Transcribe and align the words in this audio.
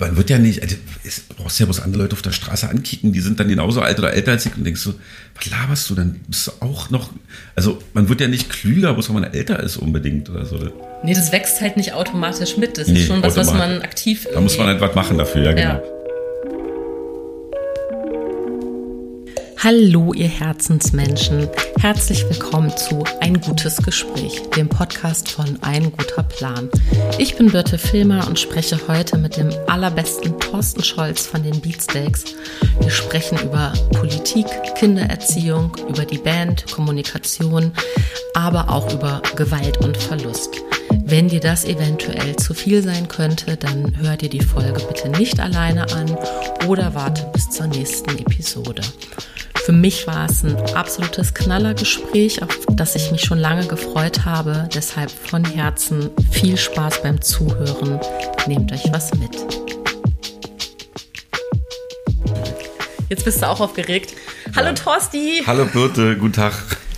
man 0.00 0.16
wird 0.16 0.30
ja 0.30 0.38
nicht, 0.38 0.62
also, 0.62 0.76
es, 1.04 1.28
du 1.28 1.34
brauchst 1.34 1.60
ja 1.60 1.66
bloß 1.66 1.80
andere 1.80 2.02
Leute 2.02 2.14
auf 2.14 2.22
der 2.22 2.32
Straße 2.32 2.68
ankicken, 2.68 3.12
die 3.12 3.20
sind 3.20 3.38
dann 3.38 3.48
genauso 3.48 3.82
alt 3.82 3.98
oder 3.98 4.14
älter 4.14 4.32
als 4.32 4.46
ich 4.46 4.56
und 4.56 4.64
denkst 4.64 4.80
so, 4.80 4.94
was 5.36 5.50
laberst 5.50 5.90
du 5.90 5.94
denn? 5.94 6.20
Bist 6.26 6.46
du 6.46 6.52
auch 6.60 6.90
noch, 6.90 7.10
also 7.54 7.78
man 7.92 8.08
wird 8.08 8.20
ja 8.20 8.28
nicht 8.28 8.48
klüger, 8.48 8.94
bloß 8.94 9.10
weil 9.10 9.20
man 9.20 9.32
älter 9.32 9.60
ist 9.60 9.76
unbedingt 9.76 10.30
oder 10.30 10.46
so. 10.46 10.56
Nee, 11.02 11.14
das 11.14 11.32
wächst 11.32 11.60
halt 11.60 11.76
nicht 11.76 11.92
automatisch 11.92 12.56
mit. 12.56 12.78
Das 12.78 12.88
nee, 12.88 13.00
ist 13.00 13.06
schon 13.06 13.22
was, 13.22 13.36
was 13.36 13.52
man 13.52 13.82
aktiv. 13.82 14.26
Da 14.32 14.40
muss 14.40 14.58
man 14.58 14.66
halt 14.66 14.80
was 14.80 14.94
machen 14.94 15.18
dafür, 15.18 15.42
ja, 15.44 15.52
genau. 15.52 15.74
Ja. 15.74 15.82
Hallo, 19.62 20.14
ihr 20.14 20.26
Herzensmenschen. 20.26 21.46
Herzlich 21.78 22.26
willkommen 22.30 22.74
zu 22.78 23.04
Ein 23.20 23.42
gutes 23.42 23.76
Gespräch, 23.76 24.40
dem 24.56 24.70
Podcast 24.70 25.28
von 25.28 25.58
Ein 25.60 25.92
guter 25.92 26.22
Plan. 26.22 26.70
Ich 27.18 27.36
bin 27.36 27.50
Birte 27.50 27.76
Filmer 27.76 28.26
und 28.26 28.40
spreche 28.40 28.80
heute 28.88 29.18
mit 29.18 29.36
dem 29.36 29.50
allerbesten 29.66 30.40
Thorsten 30.40 30.82
Scholz 30.82 31.26
von 31.26 31.42
den 31.42 31.60
Beatsteaks. 31.60 32.24
Wir 32.80 32.88
sprechen 32.88 33.38
über 33.42 33.74
Politik, 33.92 34.46
Kindererziehung, 34.76 35.76
über 35.90 36.06
die 36.06 36.16
Band, 36.16 36.72
Kommunikation, 36.72 37.72
aber 38.32 38.70
auch 38.70 38.90
über 38.94 39.20
Gewalt 39.36 39.76
und 39.84 39.98
Verlust. 39.98 40.56
Wenn 41.04 41.28
dir 41.28 41.40
das 41.40 41.66
eventuell 41.66 42.34
zu 42.36 42.54
viel 42.54 42.82
sein 42.82 43.08
könnte, 43.08 43.58
dann 43.58 43.94
hör 43.98 44.16
dir 44.16 44.30
die 44.30 44.40
Folge 44.40 44.80
bitte 44.88 45.10
nicht 45.10 45.38
alleine 45.38 45.92
an 45.92 46.16
oder 46.66 46.94
warte 46.94 47.26
bis 47.34 47.50
zur 47.50 47.66
nächsten 47.66 48.16
Episode. 48.16 48.80
Für 49.56 49.72
mich 49.72 50.06
war 50.06 50.26
es 50.28 50.42
ein 50.42 50.56
absolutes 50.74 51.34
Knallergespräch, 51.34 52.42
auf 52.42 52.58
das 52.72 52.94
ich 52.94 53.10
mich 53.12 53.22
schon 53.22 53.38
lange 53.38 53.66
gefreut 53.66 54.24
habe. 54.24 54.68
Deshalb 54.74 55.10
von 55.10 55.44
Herzen 55.44 56.10
viel 56.30 56.56
Spaß 56.56 57.02
beim 57.02 57.20
Zuhören. 57.20 58.00
Nehmt 58.46 58.72
euch 58.72 58.84
was 58.92 59.12
mit. 59.14 59.36
Jetzt 63.08 63.24
bist 63.24 63.42
du 63.42 63.48
auch 63.48 63.60
aufgeregt. 63.60 64.14
Hallo 64.54 64.68
ja. 64.68 64.74
Torsti. 64.74 65.42
Hallo 65.46 65.66
Birte, 65.66 66.16
guten 66.16 66.32
Tag. 66.32 66.54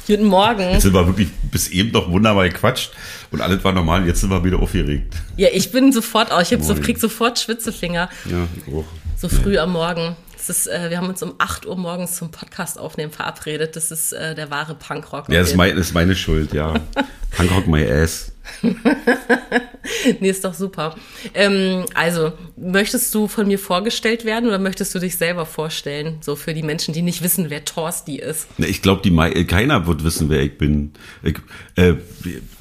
Guten 0.06 0.24
Morgen. 0.24 0.72
Jetzt 0.72 0.82
sind 0.82 0.94
wir 0.94 1.06
wirklich 1.06 1.28
bis 1.50 1.68
eben 1.68 1.90
noch 1.92 2.10
wunderbar 2.10 2.48
gequatscht 2.48 2.90
und 3.30 3.40
alles 3.40 3.62
war 3.64 3.72
normal. 3.72 4.06
Jetzt 4.06 4.20
sind 4.20 4.30
wir 4.30 4.42
wieder 4.44 4.58
aufgeregt. 4.58 5.14
Ja, 5.36 5.48
ich 5.52 5.70
bin 5.70 5.92
sofort 5.92 6.32
auch. 6.32 6.40
Ich 6.40 6.48
so, 6.62 6.74
krieg 6.74 6.98
sofort 6.98 7.38
Schwitzefinger. 7.38 8.08
Ja, 8.24 8.48
ich 8.56 8.74
auch. 8.74 8.84
So 9.16 9.28
früh 9.28 9.54
ja. 9.54 9.62
am 9.62 9.72
Morgen. 9.72 10.16
Ist, 10.48 10.66
äh, 10.66 10.90
wir 10.90 10.98
haben 10.98 11.08
uns 11.08 11.22
um 11.22 11.34
8 11.38 11.66
Uhr 11.66 11.76
morgens 11.76 12.16
zum 12.16 12.30
Podcast 12.30 12.78
aufnehmen 12.78 13.12
verabredet. 13.12 13.76
Das 13.76 13.90
ist 13.90 14.12
äh, 14.12 14.34
der 14.34 14.50
wahre 14.50 14.74
Punkrock. 14.74 15.28
Ja, 15.28 15.40
das 15.40 15.50
ist, 15.50 15.56
mein, 15.56 15.76
das 15.76 15.86
ist 15.88 15.94
meine 15.94 16.14
Schuld, 16.14 16.52
ja. 16.52 16.74
Punkrock 17.30 17.66
my 17.66 17.88
ass. 17.90 18.31
nee, 20.20 20.30
ist 20.30 20.44
doch 20.44 20.54
super. 20.54 20.96
Ähm, 21.34 21.84
also, 21.94 22.32
möchtest 22.56 23.14
du 23.14 23.28
von 23.28 23.46
mir 23.46 23.58
vorgestellt 23.58 24.24
werden 24.24 24.48
oder 24.48 24.58
möchtest 24.58 24.94
du 24.94 24.98
dich 24.98 25.16
selber 25.16 25.46
vorstellen? 25.46 26.18
So 26.20 26.36
für 26.36 26.54
die 26.54 26.62
Menschen, 26.62 26.94
die 26.94 27.02
nicht 27.02 27.22
wissen, 27.22 27.50
wer 27.50 27.64
Torsti 27.64 28.16
ist. 28.16 28.46
Ich 28.58 28.82
glaube, 28.82 29.02
keiner 29.46 29.86
wird 29.86 30.04
wissen, 30.04 30.28
wer 30.28 30.42
ich 30.42 30.58
bin. 30.58 30.92
Ich, 31.22 31.36
äh, 31.76 31.94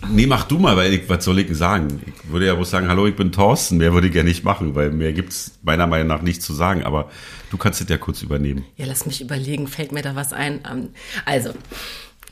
nee, 0.09 0.27
mach 0.27 0.45
du 0.45 0.59
mal, 0.59 0.77
weil 0.77 0.93
ich, 0.93 1.09
was 1.09 1.25
soll 1.25 1.39
ich 1.39 1.47
denn 1.47 1.55
sagen? 1.55 2.01
Ich 2.05 2.31
würde 2.31 2.47
ja 2.47 2.57
wohl 2.57 2.65
sagen, 2.65 2.87
hallo, 2.87 3.07
ich 3.07 3.15
bin 3.15 3.31
Thorsten. 3.31 3.77
Mehr 3.77 3.93
würde 3.93 4.07
ich 4.07 4.15
ja 4.15 4.23
nicht 4.23 4.43
machen, 4.43 4.75
weil 4.75 4.91
mehr 4.91 5.13
gibt's 5.13 5.59
meiner 5.63 5.87
Meinung 5.87 6.07
nach 6.07 6.21
nicht 6.21 6.41
zu 6.41 6.53
sagen. 6.53 6.83
Aber 6.83 7.09
du 7.49 7.57
kannst 7.57 7.81
es 7.81 7.89
ja 7.89 7.97
kurz 7.97 8.21
übernehmen. 8.21 8.65
Ja, 8.77 8.85
lass 8.85 9.05
mich 9.05 9.21
überlegen, 9.21 9.67
fällt 9.67 9.91
mir 9.91 10.01
da 10.01 10.15
was 10.15 10.33
ein? 10.33 10.61
Ähm, 10.69 10.89
also, 11.25 11.53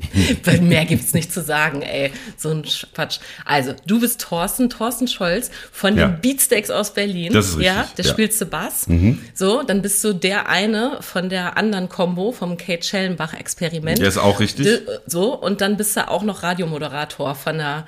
mehr 0.61 0.85
gibt's 0.85 1.13
nicht 1.13 1.31
zu 1.33 1.41
sagen, 1.41 1.81
ey. 1.81 2.11
So 2.37 2.49
ein 2.49 2.63
Quatsch. 2.93 3.19
Also, 3.45 3.73
du 3.85 3.99
bist 3.99 4.21
Thorsten, 4.21 4.69
Thorsten 4.69 5.07
Scholz 5.07 5.51
von 5.71 5.97
ja. 5.97 6.07
den 6.07 6.21
Beatsteaks 6.21 6.69
aus 6.69 6.93
Berlin. 6.93 7.33
Das 7.33 7.47
ist 7.47 7.57
richtig. 7.57 7.67
Ja, 7.67 7.87
der 7.97 8.05
ja. 8.05 8.11
spielst 8.11 8.41
du 8.41 8.45
Bass. 8.45 8.87
Mhm. 8.87 9.21
So, 9.33 9.63
dann 9.63 9.81
bist 9.81 10.03
du 10.03 10.13
der 10.13 10.49
eine 10.49 10.97
von 11.01 11.29
der 11.29 11.57
anderen 11.57 11.89
Combo 11.89 12.31
vom 12.31 12.57
Kate 12.57 12.85
Schellenbach-Experiment. 12.85 13.99
Der 13.99 14.07
ist 14.07 14.17
auch 14.17 14.39
richtig. 14.39 14.81
So, 15.05 15.35
und 15.35 15.61
dann 15.61 15.77
bist 15.77 15.95
du 15.97 16.07
auch 16.07 16.23
noch 16.23 16.43
Radiomoderator 16.43 17.35
von 17.35 17.57
der 17.57 17.85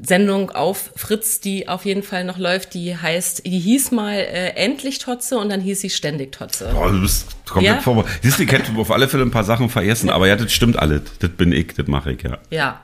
Sendung 0.00 0.50
auf 0.50 0.92
Fritz, 0.94 1.40
die 1.40 1.68
auf 1.68 1.84
jeden 1.84 2.02
Fall 2.02 2.24
noch 2.24 2.38
läuft, 2.38 2.74
die 2.74 2.96
heißt, 2.96 3.44
die 3.44 3.58
hieß 3.58 3.90
mal 3.90 4.14
äh, 4.14 4.50
Endlich 4.50 4.98
Totze 4.98 5.38
und 5.38 5.48
dann 5.48 5.60
hieß 5.60 5.80
sie 5.80 5.90
Ständig 5.90 6.32
Totze. 6.32 6.70
Boah, 6.72 6.90
du 6.90 7.00
bist 7.00 7.26
komplett 7.48 7.76
ja? 7.76 7.80
vor. 7.80 8.04
Siehst 8.22 8.38
du, 8.38 8.44
ich 8.44 8.52
hätte 8.52 8.72
auf 8.76 8.90
alle 8.90 9.08
Fälle 9.08 9.24
ein 9.24 9.30
paar 9.30 9.44
Sachen 9.44 9.68
vergessen, 9.68 10.10
aber 10.10 10.28
ja, 10.28 10.36
das 10.36 10.52
stimmt 10.52 10.78
alles. 10.78 11.02
Das 11.18 11.30
bin 11.30 11.52
ich, 11.52 11.74
das 11.74 11.86
mache 11.88 12.12
ich, 12.12 12.22
ja. 12.22 12.38
Ja, 12.50 12.80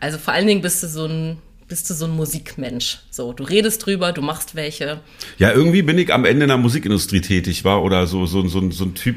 also 0.00 0.18
vor 0.18 0.32
allen 0.32 0.46
Dingen 0.46 0.62
bist 0.62 0.82
du 0.82 0.88
so 0.88 1.06
ein 1.06 1.38
bist 1.66 1.88
du 1.88 1.94
so 1.94 2.04
ein 2.04 2.10
Musikmensch. 2.10 2.98
So, 3.10 3.32
du 3.32 3.42
redest 3.44 3.84
drüber, 3.86 4.12
du 4.12 4.22
machst 4.22 4.54
welche. 4.54 5.00
Ja, 5.38 5.52
irgendwie 5.52 5.82
bin 5.82 5.98
ich 5.98 6.12
am 6.12 6.24
Ende 6.24 6.44
in 6.44 6.48
der 6.48 6.58
Musikindustrie 6.58 7.20
tätig 7.20 7.64
war 7.64 7.82
oder 7.82 8.06
so, 8.06 8.26
so, 8.26 8.46
so, 8.46 8.70
so 8.70 8.84
ein 8.84 8.94
Typ, 8.94 9.16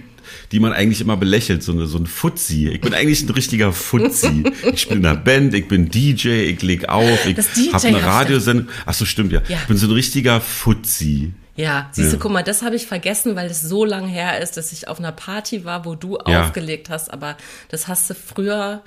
die 0.51 0.59
man 0.59 0.73
eigentlich 0.73 1.01
immer 1.01 1.17
belächelt, 1.17 1.63
so, 1.63 1.71
eine, 1.71 1.87
so 1.87 1.97
ein 1.97 2.05
Fuzzi. 2.05 2.69
Ich 2.69 2.81
bin 2.81 2.93
eigentlich 2.93 3.23
ein 3.23 3.29
richtiger 3.29 3.71
Fuzzi. 3.73 4.43
ich 4.71 4.81
spiele 4.81 4.99
in 4.99 5.05
einer 5.05 5.17
Band, 5.17 5.53
ich 5.53 5.67
bin 5.67 5.89
DJ, 5.89 6.49
ich 6.49 6.61
leg 6.61 6.89
auf, 6.89 7.25
ich 7.25 7.73
habe 7.73 7.87
eine 7.87 8.03
Radiosendung. 8.03 8.67
Ach 8.85 8.93
so, 8.93 9.05
stimmt 9.05 9.31
ja. 9.31 9.41
ja. 9.47 9.57
Ich 9.61 9.67
bin 9.67 9.77
so 9.77 9.87
ein 9.87 9.93
richtiger 9.93 10.41
Fuzzi. 10.41 11.33
Ja, 11.57 11.89
siehst 11.91 12.13
du, 12.13 12.19
guck 12.19 12.31
mal, 12.31 12.43
das 12.43 12.61
habe 12.61 12.75
ich 12.75 12.85
vergessen, 12.85 13.35
weil 13.35 13.49
es 13.49 13.61
so 13.61 13.83
lang 13.83 14.07
her 14.07 14.39
ist, 14.41 14.57
dass 14.57 14.71
ich 14.71 14.87
auf 14.87 14.99
einer 14.99 15.11
Party 15.11 15.65
war, 15.65 15.85
wo 15.85 15.95
du 15.95 16.19
ja. 16.27 16.43
aufgelegt 16.43 16.91
hast, 16.91 17.11
aber 17.11 17.35
das 17.69 17.87
hast 17.87 18.11
du 18.11 18.13
früher 18.13 18.83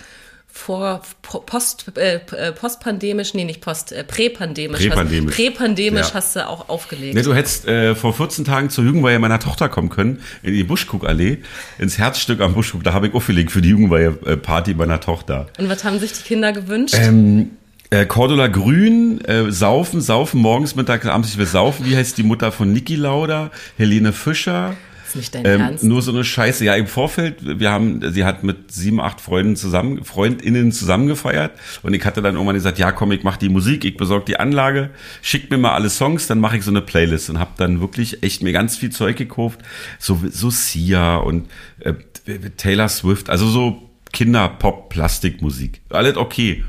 vor 0.53 1.01
post 1.23 1.87
äh, 1.97 2.17
äh, 2.17 2.53
postpandemisch, 2.53 3.35
nee, 3.35 3.45
nicht 3.45 3.61
post, 3.61 3.93
äh, 3.93 4.05
präpandemisch. 4.05 4.81
Präpandemisch. 4.81 5.33
Hast, 5.33 5.37
präpandemisch 5.37 6.09
ja. 6.09 6.15
hast 6.15 6.37
du 6.37 6.49
auch 6.49 6.69
aufgelegt. 6.69 7.15
Nee, 7.15 7.23
du 7.23 7.35
hättest 7.35 7.67
äh, 7.67 7.95
vor 7.95 8.13
14 8.13 8.45
Tagen 8.45 8.71
zur 8.71 8.85
Jugendweihe 8.85 9.19
meiner 9.19 9.39
Tochter 9.39 9.69
kommen 9.69 9.89
können, 9.89 10.21
in 10.43 10.53
die 10.53 10.65
Buschkuckallee, 10.65 11.39
ins 11.79 11.99
Herzstück 11.99 12.41
am 12.41 12.55
Buschkuck. 12.55 12.85
Da 12.85 12.93
habe 12.93 13.09
ich 13.09 13.15
aufgelegt 13.15 13.53
für 13.53 13.63
die 13.63 13.71
Jugendweihe-Party 13.71 14.75
meiner 14.75 15.01
Tochter. 15.01 15.47
Und 15.59 15.69
was 15.69 15.85
haben 15.85 15.99
sich 15.99 16.13
die 16.13 16.23
Kinder 16.23 16.53
gewünscht? 16.53 16.97
Ähm, 16.99 17.53
äh, 17.91 18.07
Cordula 18.07 18.49
Grün, 18.49 19.21
äh, 19.25 19.51
saufen, 19.51 20.01
saufen, 20.01 20.41
morgens, 20.41 20.77
mittags, 20.77 21.07
abends, 21.07 21.31
ich 21.31 21.39
will 21.39 21.47
saufen. 21.47 21.87
Wie 21.87 21.97
heißt 21.97 22.19
die 22.19 22.23
Mutter 22.23 22.53
von 22.53 22.73
Niki 22.73 22.97
Lauda? 22.97 23.51
Helene 23.77 24.13
Fischer 24.13 24.77
ist 25.11 25.17
nicht 25.17 25.35
dein 25.35 25.45
ähm, 25.45 25.61
Ernst. 25.61 25.85
Nur 25.85 26.03
so 26.03 26.13
eine 26.13 26.25
Scheiße. 26.25 26.65
Ja, 26.65 26.75
im 26.75 26.87
Vorfeld, 26.87 27.37
wir 27.59 27.71
haben, 27.71 28.13
sie 28.13 28.25
hat 28.25 28.43
mit 28.43 28.73
sieben, 28.73 29.01
acht 29.01 29.21
Freunden 29.21 29.57
zusammen, 29.57 30.05
FreundInnen 30.05 30.73
zusammengefeiert 30.73 31.53
und 31.83 31.95
ich 31.95 32.05
hatte 32.05 32.23
dann 32.23 32.35
irgendwann 32.35 32.55
gesagt, 32.55 32.79
ja 32.79 32.93
komm, 32.93 33.13
ich 33.13 33.23
mach 33.23 33.37
die 33.37 33.49
Musik, 33.49 33.85
ich 33.85 33.97
besorge 33.97 34.25
die 34.27 34.39
Anlage, 34.39 34.91
schickt 35.23 35.51
mir 35.51 35.59
mal 35.59 35.73
alle 35.73 35.91
Songs, 35.91 36.27
dann 36.27 36.41
mache 36.41 36.57
ich 36.57 36.65
so 36.65 36.71
eine 36.71 36.81
Playlist 36.81 37.31
und 37.31 37.39
habe 37.39 37.53
dann 37.57 37.81
wirklich 37.81 38.23
echt 38.23 38.43
mir 38.43 38.53
ganz 38.53 38.77
viel 38.77 38.91
Zeug 38.91 39.17
gekauft, 39.17 39.61
so, 39.99 40.19
so 40.31 40.51
Sia 40.51 41.17
und 41.17 41.49
äh, 41.81 41.95
Taylor 42.57 42.89
Swift, 42.89 43.31
also 43.31 43.47
so 43.49 43.91
Kinder-Pop-Plastikmusik. 44.13 45.83
Alles 45.91 46.17
okay 46.17 46.65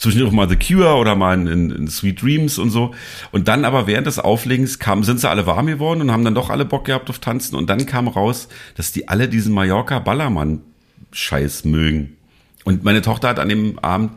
zwischendurch 0.00 0.32
mal 0.32 0.48
The 0.48 0.56
Cure 0.56 0.96
oder 0.96 1.14
mal 1.14 1.46
in, 1.46 1.70
in, 1.70 1.86
Sweet 1.88 2.22
Dreams 2.22 2.58
und 2.58 2.70
so. 2.70 2.94
Und 3.32 3.48
dann 3.48 3.66
aber 3.66 3.86
während 3.86 4.06
des 4.06 4.18
Auflegens 4.18 4.78
kamen, 4.78 5.02
sind 5.04 5.20
sie 5.20 5.28
alle 5.28 5.46
warm 5.46 5.66
geworden 5.66 6.00
und 6.00 6.10
haben 6.10 6.24
dann 6.24 6.34
doch 6.34 6.48
alle 6.48 6.64
Bock 6.64 6.86
gehabt 6.86 7.10
auf 7.10 7.18
Tanzen. 7.18 7.54
Und 7.54 7.68
dann 7.68 7.84
kam 7.84 8.08
raus, 8.08 8.48
dass 8.76 8.92
die 8.92 9.08
alle 9.08 9.28
diesen 9.28 9.52
Mallorca-Ballermann-Scheiß 9.52 11.66
mögen. 11.66 12.16
Und 12.64 12.82
meine 12.82 13.02
Tochter 13.02 13.28
hat 13.28 13.38
an 13.38 13.50
dem 13.50 13.78
Abend 13.80 14.12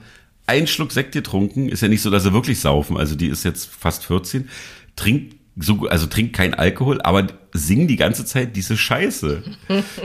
einen 0.48 0.68
Schluck 0.68 0.94
Sekt 0.94 1.12
getrunken. 1.12 1.68
Ist 1.68 1.82
ja 1.82 1.90
nicht 1.90 2.02
so, 2.02 2.10
dass 2.10 2.24
sie 2.24 2.32
wirklich 2.34 2.62
saufen. 2.62 2.96
Also 2.98 3.16
die 3.16 3.28
ist 3.28 3.44
jetzt 3.44 3.70
fast 3.70 4.06
14. 4.06 4.48
Trinkt 4.96 5.36
so, 5.58 5.86
also 5.88 6.08
trinkt 6.08 6.34
kein 6.34 6.54
Alkohol, 6.54 7.02
aber 7.02 7.28
singen 7.54 7.88
die 7.88 7.96
ganze 7.96 8.26
Zeit 8.26 8.56
diese 8.56 8.76
Scheiße. 8.76 9.44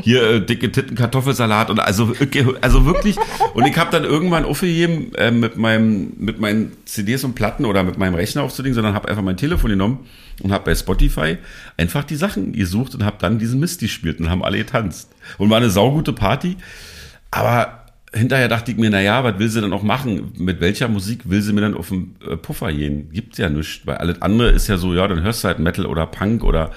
Hier 0.02 0.22
äh, 0.22 0.40
dicke 0.44 0.70
Titten, 0.70 0.96
Kartoffelsalat 0.96 1.70
und 1.70 1.80
also, 1.80 2.12
also 2.60 2.84
wirklich. 2.84 3.16
Und 3.54 3.66
ich 3.66 3.76
habe 3.76 3.90
dann 3.90 4.04
irgendwann 4.04 4.44
aufgegeben, 4.44 5.12
äh, 5.14 5.30
mit 5.30 5.56
meinem, 5.56 6.12
mit 6.18 6.38
meinen 6.38 6.72
CDs 6.84 7.24
und 7.24 7.34
Platten 7.34 7.64
oder 7.64 7.82
mit 7.82 7.98
meinem 7.98 8.14
Rechner 8.14 8.42
aufzulegen, 8.42 8.74
sondern 8.74 8.94
habe 8.94 9.08
einfach 9.08 9.22
mein 9.22 9.38
Telefon 9.38 9.70
genommen 9.70 10.06
und 10.42 10.52
habe 10.52 10.64
bei 10.64 10.74
Spotify 10.74 11.38
einfach 11.76 12.04
die 12.04 12.16
Sachen 12.16 12.52
gesucht 12.52 12.94
und 12.94 13.04
habe 13.04 13.16
dann 13.18 13.38
diesen 13.38 13.60
Mist 13.60 13.80
gespielt 13.80 14.20
und 14.20 14.28
haben 14.28 14.44
alle 14.44 14.58
getanzt. 14.58 15.10
Und 15.38 15.50
war 15.50 15.56
eine 15.56 15.70
saugute 15.70 16.12
Party. 16.12 16.56
Aber 17.30 17.84
hinterher 18.12 18.48
dachte 18.48 18.70
ich 18.70 18.76
mir, 18.76 18.90
na 18.90 19.00
ja, 19.00 19.24
was 19.24 19.38
will 19.38 19.48
sie 19.48 19.60
denn 19.60 19.72
auch 19.72 19.82
machen? 19.82 20.32
Mit 20.36 20.60
welcher 20.60 20.88
Musik 20.88 21.28
will 21.28 21.42
sie 21.42 21.52
mir 21.52 21.60
dann 21.62 21.74
auf 21.74 21.88
den 21.88 22.16
äh, 22.26 22.36
Puffer 22.36 22.72
gehen? 22.72 23.10
Gibt's 23.12 23.38
ja 23.38 23.48
nichts, 23.48 23.86
weil 23.86 23.96
alles 23.96 24.22
andere 24.22 24.50
ist 24.50 24.68
ja 24.68 24.76
so, 24.78 24.94
ja, 24.94 25.06
dann 25.08 25.22
hörst 25.22 25.44
du 25.44 25.48
halt 25.48 25.58
Metal 25.58 25.86
oder 25.86 26.06
Punk 26.06 26.44
oder 26.44 26.70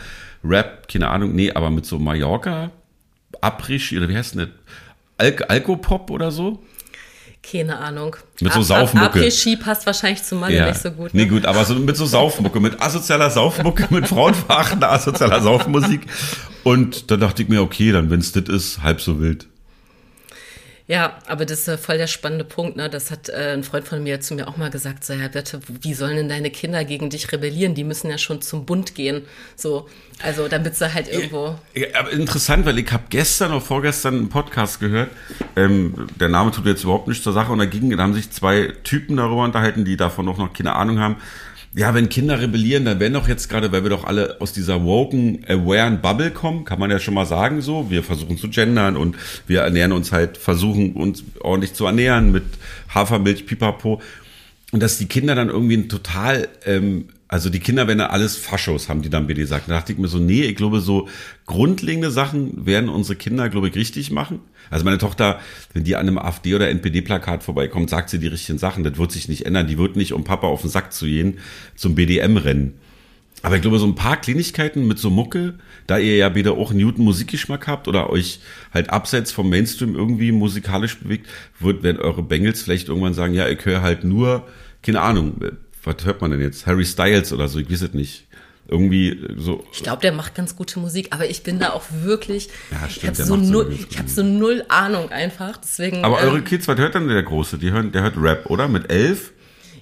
Rap, 0.44 0.88
keine 0.88 1.10
Ahnung, 1.10 1.34
nee, 1.34 1.52
aber 1.52 1.70
mit 1.70 1.86
so 1.86 2.00
Mallorca, 2.00 2.72
Abrisch, 3.42 3.94
oder 3.94 4.10
wie 4.10 4.18
heißt 4.18 4.36
denn 4.36 4.42
das? 4.42 4.50
Al 5.18 5.36
Alkopop 5.48 6.10
oder 6.10 6.32
so? 6.32 6.64
Keine 7.44 7.78
Ahnung. 7.80 8.16
Mit 8.40 8.54
so 8.54 8.62
Saufmucke. 8.62 9.20
Après-Ski 9.20 9.58
passt 9.58 9.86
wahrscheinlich 9.88 10.22
zu 10.24 10.36
Mann 10.36 10.54
ja. 10.54 10.68
nicht 10.68 10.80
so 10.80 10.92
gut. 10.92 11.14
Ne? 11.14 11.24
Nee, 11.24 11.28
gut, 11.28 11.46
aber 11.46 11.66
so 11.66 11.74
mit 11.74 11.98
so 11.98 12.06
Saufmucke, 12.06 12.60
mit 12.60 12.80
asozialer 12.80 13.32
Saufmucke, 13.32 13.88
mit 13.90 14.08
frauenverachtender 14.08 14.92
asozialer 14.92 15.42
Saufmusik. 15.42 16.02
Und 16.64 17.10
da 17.10 17.18
dachte 17.18 17.42
ich 17.42 17.50
mir, 17.50 17.62
okay, 17.62 17.92
dann 17.92 18.12
wenn's 18.12 18.32
das 18.32 18.44
ist, 18.44 18.84
halb 18.84 19.02
so 19.02 19.20
wild. 19.20 19.48
Ja, 20.92 21.20
aber 21.26 21.46
das 21.46 21.60
ist 21.60 21.68
äh, 21.70 21.78
voll 21.78 21.98
der 21.98 22.08
spannende 22.08 22.44
Punkt. 22.44 22.76
Ne? 22.76 22.90
Das 22.90 23.12
hat 23.12 23.30
äh, 23.30 23.54
ein 23.54 23.64
Freund 23.64 23.88
von 23.88 24.04
mir 24.04 24.20
zu 24.20 24.36
mir 24.36 24.50
auch 24.50 24.58
mal 24.58 24.70
gesagt, 24.70 25.06
so, 25.06 25.14
ja, 25.14 25.30
bitte, 25.30 25.62
wie 25.80 25.94
sollen 25.94 26.18
denn 26.18 26.28
deine 26.28 26.50
Kinder 26.50 26.84
gegen 26.84 27.10
dich 27.10 27.32
rebellieren? 27.32 27.76
Die 27.76 27.86
müssen 27.86 28.10
ja 28.10 28.18
schon 28.18 28.42
zum 28.42 28.66
Bund 28.66 28.94
gehen. 28.94 29.22
So, 29.56 29.88
also 30.22 30.50
damit 30.50 30.76
sie 30.76 30.94
halt 30.94 31.08
irgendwo... 31.08 31.56
Ja, 31.76 31.88
aber 31.98 32.12
interessant, 32.12 32.66
weil 32.66 32.78
ich 32.78 32.92
habe 32.92 33.04
gestern 33.10 33.52
oder 33.52 33.62
vorgestern 33.62 34.16
einen 34.16 34.28
Podcast 34.28 34.82
gehört. 34.82 35.12
Ähm, 35.56 36.08
der 36.20 36.28
Name 36.28 36.52
tut 36.52 36.66
jetzt 36.66 36.84
überhaupt 36.84 37.08
nicht 37.08 37.24
zur 37.24 37.32
Sache. 37.32 37.54
Und 37.54 37.60
da, 37.60 37.66
ging, 37.66 37.96
da 37.96 38.04
haben 38.04 38.14
sich 38.14 38.30
zwei 38.30 38.74
Typen 38.84 39.16
darüber 39.16 39.46
unterhalten, 39.46 39.86
die 39.86 39.96
davon 39.96 40.28
auch 40.28 40.38
noch 40.38 40.52
keine 40.52 40.74
Ahnung 40.74 41.00
haben 41.00 41.16
ja, 41.74 41.94
wenn 41.94 42.10
Kinder 42.10 42.42
rebellieren, 42.42 42.84
dann 42.84 43.00
werden 43.00 43.14
doch 43.14 43.30
jetzt 43.30 43.48
gerade, 43.48 43.72
weil 43.72 43.84
wir 43.84 43.90
doch 43.90 44.04
alle 44.04 44.42
aus 44.42 44.52
dieser 44.52 44.84
woken, 44.84 45.46
awaren 45.48 46.02
Bubble 46.02 46.32
kommen, 46.32 46.66
kann 46.66 46.80
man 46.80 46.92
ja 46.92 47.00
schon 47.00 47.14
mal 47.14 47.26
sagen 47.26 47.62
so. 47.62 47.90
Wir 47.90 48.04
versuchen 48.04 48.38
zu 48.38 48.50
gendern 48.50 48.98
und 48.98 49.16
wir 49.48 49.62
ernähren 49.62 49.94
uns 49.94 50.12
halt, 50.12 50.38
versuchen 50.38 50.94
uns 50.94 51.24
ordentlich 51.40 51.74
zu 51.74 51.86
ernähren 51.86 52.32
mit 52.34 52.44
Hafermilch, 52.94 53.46
Pipapo. 53.46 54.02
Und 54.72 54.84
dass 54.84 54.98
die 54.98 55.06
Kinder 55.06 55.34
dann 55.34 55.50
irgendwie 55.50 55.78
ein 55.78 55.90
total 55.90 56.50
ähm, 56.66 57.08
also 57.32 57.50
die 57.50 57.62
Kinder 57.62 57.88
werden 57.88 58.00
ja 58.00 58.10
alles 58.10 58.36
Faschos, 58.36 58.90
haben 58.90 59.02
die 59.02 59.10
dann 59.10 59.26
mir 59.26 59.36
gesagt. 59.36 59.70
Da 59.70 59.76
dachte 59.76 59.94
ich 59.94 59.98
mir 59.98 60.10
so, 60.10 60.20
nee, 60.20 60.44
ich 60.44 60.58
glaube, 60.58 60.82
so 60.82 61.08
grundlegende 61.46 62.12
Sachen 62.12 62.66
werden 62.66 62.90
unsere 62.90 63.16
Kinder, 63.16 63.48
glaube 63.48 63.70
ich, 63.70 63.76
richtig 63.76 64.12
machen. 64.12 64.42
Also 64.70 64.84
meine 64.84 64.98
Tochter, 64.98 65.40
wenn 65.72 65.86
die 65.86 65.96
an 65.96 66.10
einem 66.10 66.18
AfD- 66.18 66.56
oder 66.56 66.68
NPD-Plakat 66.68 67.42
vorbeikommt, 67.42 67.90
sagt 67.90 68.10
sie 68.10 68.20
die 68.20 68.28
richtigen 68.28 68.58
Sachen. 68.58 68.84
Das 68.84 68.98
wird 68.98 69.14
sich 69.14 69.30
nicht 69.30 69.46
ändern. 69.46 69.66
Die 69.66 69.78
wird 69.78 69.96
nicht, 69.96 70.12
um 70.12 70.26
Papa 70.26 70.48
auf 70.48 70.60
den 70.60 70.70
Sack 70.70 70.92
zu 70.92 71.06
gehen, 71.06 71.38
zum 71.78 71.96
BDM-Rennen. 71.96 72.74
Aber 73.44 73.56
ich 73.56 73.62
glaube, 73.62 73.80
so 73.80 73.88
ein 73.88 73.96
paar 73.96 74.20
Kleinigkeiten 74.20 74.86
mit 74.86 75.00
so 75.00 75.10
Mucke, 75.10 75.54
da 75.88 75.98
ihr 75.98 76.18
ja 76.18 76.36
wieder 76.36 76.58
auch 76.58 76.74
Newton 76.74 77.06
Musikgeschmack 77.06 77.66
habt 77.66 77.88
oder 77.88 78.10
euch 78.10 78.42
halt 78.74 78.90
abseits 78.90 79.32
vom 79.32 79.50
Mainstream 79.50 79.96
irgendwie 79.96 80.34
musikalisch 80.34 81.00
bewegt, 81.00 81.28
wird, 81.62 81.82
werden 81.82 82.02
eure 82.02 82.24
Bengels 82.24 82.62
vielleicht 82.62 82.90
irgendwann 82.90 83.14
sagen, 83.14 83.34
ja, 83.34 83.48
ich 83.48 83.64
höre 83.64 83.82
halt 83.82 84.04
nur, 84.04 84.48
keine 84.84 85.00
Ahnung, 85.00 85.40
was 85.84 86.06
hört 86.06 86.22
man 86.22 86.32
denn 86.32 86.42
jetzt? 86.42 86.66
Harry 86.66 86.86
Styles 86.86 87.34
oder 87.34 87.48
so, 87.48 87.60
ich 87.60 87.70
weiß 87.70 87.82
es 87.82 87.94
nicht. 87.94 88.28
Irgendwie 88.68 89.20
so. 89.38 89.66
Ich 89.74 89.84
glaube, 89.84 90.02
der 90.02 90.14
macht 90.14 90.36
ganz 90.36 90.56
gute 90.56 90.80
Musik, 90.80 91.08
aber 91.12 91.30
ich 91.30 91.44
bin 91.44 91.60
da 91.60 91.72
auch 91.72 91.84
wirklich. 92.04 92.48
Ja, 92.72 92.88
stimmt, 92.88 93.18
ich 93.18 93.20
habe 93.20 93.24
so, 93.28 93.36
null, 93.36 93.78
ich 93.90 93.98
hab 93.98 94.08
so 94.08 94.24
null 94.24 94.64
Ahnung 94.70 95.10
einfach. 95.10 95.58
Deswegen, 95.58 96.06
aber 96.06 96.22
ähm, 96.22 96.30
eure 96.30 96.42
Kids, 96.42 96.68
was 96.68 96.78
hört 96.78 96.96
denn 96.96 97.08
der 97.08 97.24
Große? 97.24 97.58
Die 97.58 97.72
hören, 97.72 97.92
der 97.92 98.04
hört 98.04 98.16
Rap, 98.18 98.50
oder? 98.50 98.70
Mit 98.70 98.90
elf? 98.90 99.34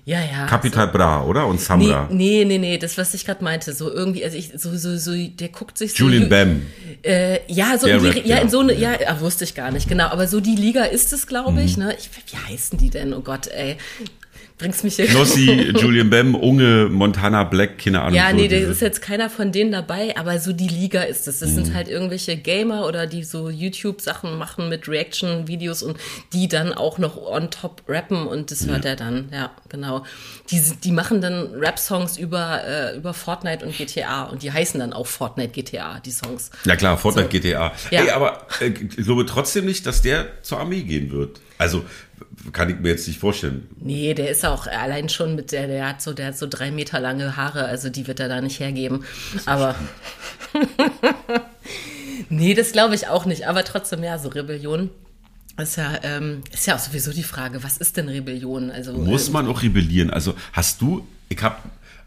Ja, 0.05 0.21
ja. 0.21 0.47
Capital 0.47 0.87
also, 0.87 0.97
Bra, 0.97 1.23
oder? 1.23 1.45
Und 1.45 1.61
Samra. 1.61 2.07
Nee, 2.09 2.43
nee, 2.43 2.45
nee, 2.45 2.57
nee, 2.57 2.77
das, 2.79 2.97
was 2.97 3.13
ich 3.13 3.25
gerade 3.25 3.43
meinte, 3.43 3.73
so 3.73 3.91
irgendwie, 3.91 4.23
also 4.23 4.37
ich, 4.37 4.53
so, 4.55 4.75
so, 4.75 4.97
so, 4.97 5.11
der 5.13 5.49
guckt 5.49 5.77
sich 5.77 5.93
so. 5.93 6.05
Julian 6.05 6.27
Bam. 6.29 6.65
Äh, 7.03 7.41
ja, 7.47 7.77
so 7.77 7.85
in 7.85 8.01
die, 8.01 8.27
ja, 8.27 8.37
in 8.37 8.49
so 8.49 8.61
eine, 8.61 8.73
ja, 8.73 8.99
ja, 8.99 9.19
wusste 9.19 9.43
ich 9.43 9.53
gar 9.53 9.69
nicht, 9.69 9.87
genau, 9.87 10.07
aber 10.07 10.27
so 10.27 10.39
die 10.39 10.55
Liga 10.55 10.85
ist 10.85 11.13
es, 11.13 11.27
glaube 11.27 11.61
ich, 11.61 11.77
mhm. 11.77 11.83
ne? 11.83 11.95
Ich, 11.99 12.09
wie 12.09 12.37
heißen 12.37 12.79
die 12.79 12.89
denn? 12.89 13.13
Oh 13.13 13.21
Gott, 13.21 13.47
ey 13.47 13.77
bringst 14.59 14.83
mich 14.83 14.97
hier. 14.97 15.05
Knossi, 15.07 15.73
Julian 15.75 16.11
Bam, 16.11 16.35
Unge, 16.35 16.89
Montana 16.91 17.45
Black, 17.45 17.79
keine 17.79 18.01
Ahnung. 18.01 18.15
Ja, 18.15 18.31
nee, 18.31 18.47
da 18.47 18.57
ist 18.57 18.81
jetzt 18.81 19.01
keiner 19.01 19.29
von 19.29 19.51
denen 19.51 19.71
dabei, 19.71 20.15
aber 20.15 20.39
so 20.39 20.53
die 20.53 20.67
Liga 20.67 21.01
ist 21.01 21.27
es. 21.27 21.39
Das, 21.39 21.39
das 21.39 21.49
mhm. 21.51 21.65
sind 21.65 21.73
halt 21.73 21.87
irgendwelche 21.87 22.37
Gamer 22.37 22.85
oder 22.85 23.07
die 23.07 23.23
so 23.23 23.49
YouTube-Sachen 23.49 24.37
machen 24.37 24.69
mit 24.69 24.87
Reaction-Videos 24.87 25.81
und 25.81 25.97
die 26.33 26.47
dann 26.47 26.73
auch 26.73 26.99
noch 26.99 27.17
on 27.17 27.49
top 27.49 27.81
rappen 27.87 28.27
und 28.27 28.51
das 28.51 28.67
hört 28.67 28.83
ja. 28.83 28.91
er 28.91 28.95
dann, 28.95 29.29
ja, 29.31 29.51
genau. 29.69 30.05
Die, 30.51 30.61
die 30.83 30.91
machen 30.91 31.21
dann 31.21 31.53
Rap-Songs 31.53 32.17
über, 32.17 32.61
äh, 32.65 32.97
über 32.97 33.13
Fortnite 33.13 33.65
und 33.65 33.75
GTA 33.75 34.23
und 34.25 34.43
die 34.43 34.51
heißen 34.51 34.79
dann 34.79 34.93
auch 34.93 35.07
Fortnite 35.07 35.49
GTA, 35.49 35.99
die 36.01 36.11
Songs. 36.11 36.51
Ja 36.65 36.75
klar, 36.75 36.97
Fortnite 36.97 37.29
so. 37.31 37.39
GTA. 37.39 37.71
Ja. 37.91 38.01
Ey, 38.03 38.09
aber 38.11 38.45
äh, 38.59 38.67
ich 38.67 39.05
glaube 39.05 39.25
trotzdem 39.25 39.65
nicht, 39.65 39.85
dass 39.85 40.01
der 40.01 40.27
zur 40.43 40.59
Armee 40.59 40.81
gehen 40.81 41.11
wird. 41.11 41.39
Also 41.57 41.83
kann 42.51 42.69
ich 42.69 42.79
mir 42.79 42.89
jetzt 42.89 43.07
nicht 43.07 43.19
vorstellen. 43.19 43.67
Nee, 43.79 44.13
der 44.13 44.29
ist 44.29 44.45
auch 44.45 44.67
allein 44.67 45.09
schon 45.09 45.35
mit 45.35 45.51
der, 45.51 45.67
der 45.67 45.87
hat 45.87 46.01
so, 46.01 46.13
der 46.13 46.27
hat 46.27 46.37
so 46.37 46.47
drei 46.47 46.71
Meter 46.71 46.99
lange 46.99 47.35
Haare, 47.35 47.65
also 47.65 47.89
die 47.89 48.07
wird 48.07 48.19
er 48.19 48.29
da 48.29 48.41
nicht 48.41 48.59
hergeben. 48.59 49.03
Aber 49.45 49.75
nee, 52.29 52.53
das 52.53 52.71
glaube 52.71 52.95
ich 52.95 53.07
auch 53.07 53.25
nicht. 53.25 53.47
Aber 53.47 53.63
trotzdem, 53.63 54.03
ja, 54.03 54.17
so 54.17 54.29
Rebellion. 54.29 54.89
Ist 55.57 55.75
ja, 55.75 55.99
ähm, 56.03 56.41
ist 56.53 56.67
ja 56.67 56.75
auch 56.75 56.79
sowieso 56.79 57.11
die 57.11 57.23
Frage, 57.23 57.63
was 57.63 57.77
ist 57.77 57.97
denn 57.97 58.07
Rebellion? 58.07 58.71
Also, 58.71 58.93
Muss 58.93 59.27
ähm, 59.27 59.33
man 59.33 59.47
auch 59.47 59.61
rebellieren? 59.61 60.09
Also 60.09 60.33
hast 60.53 60.79
du, 60.81 61.05
ich 61.27 61.41
habe 61.41 61.57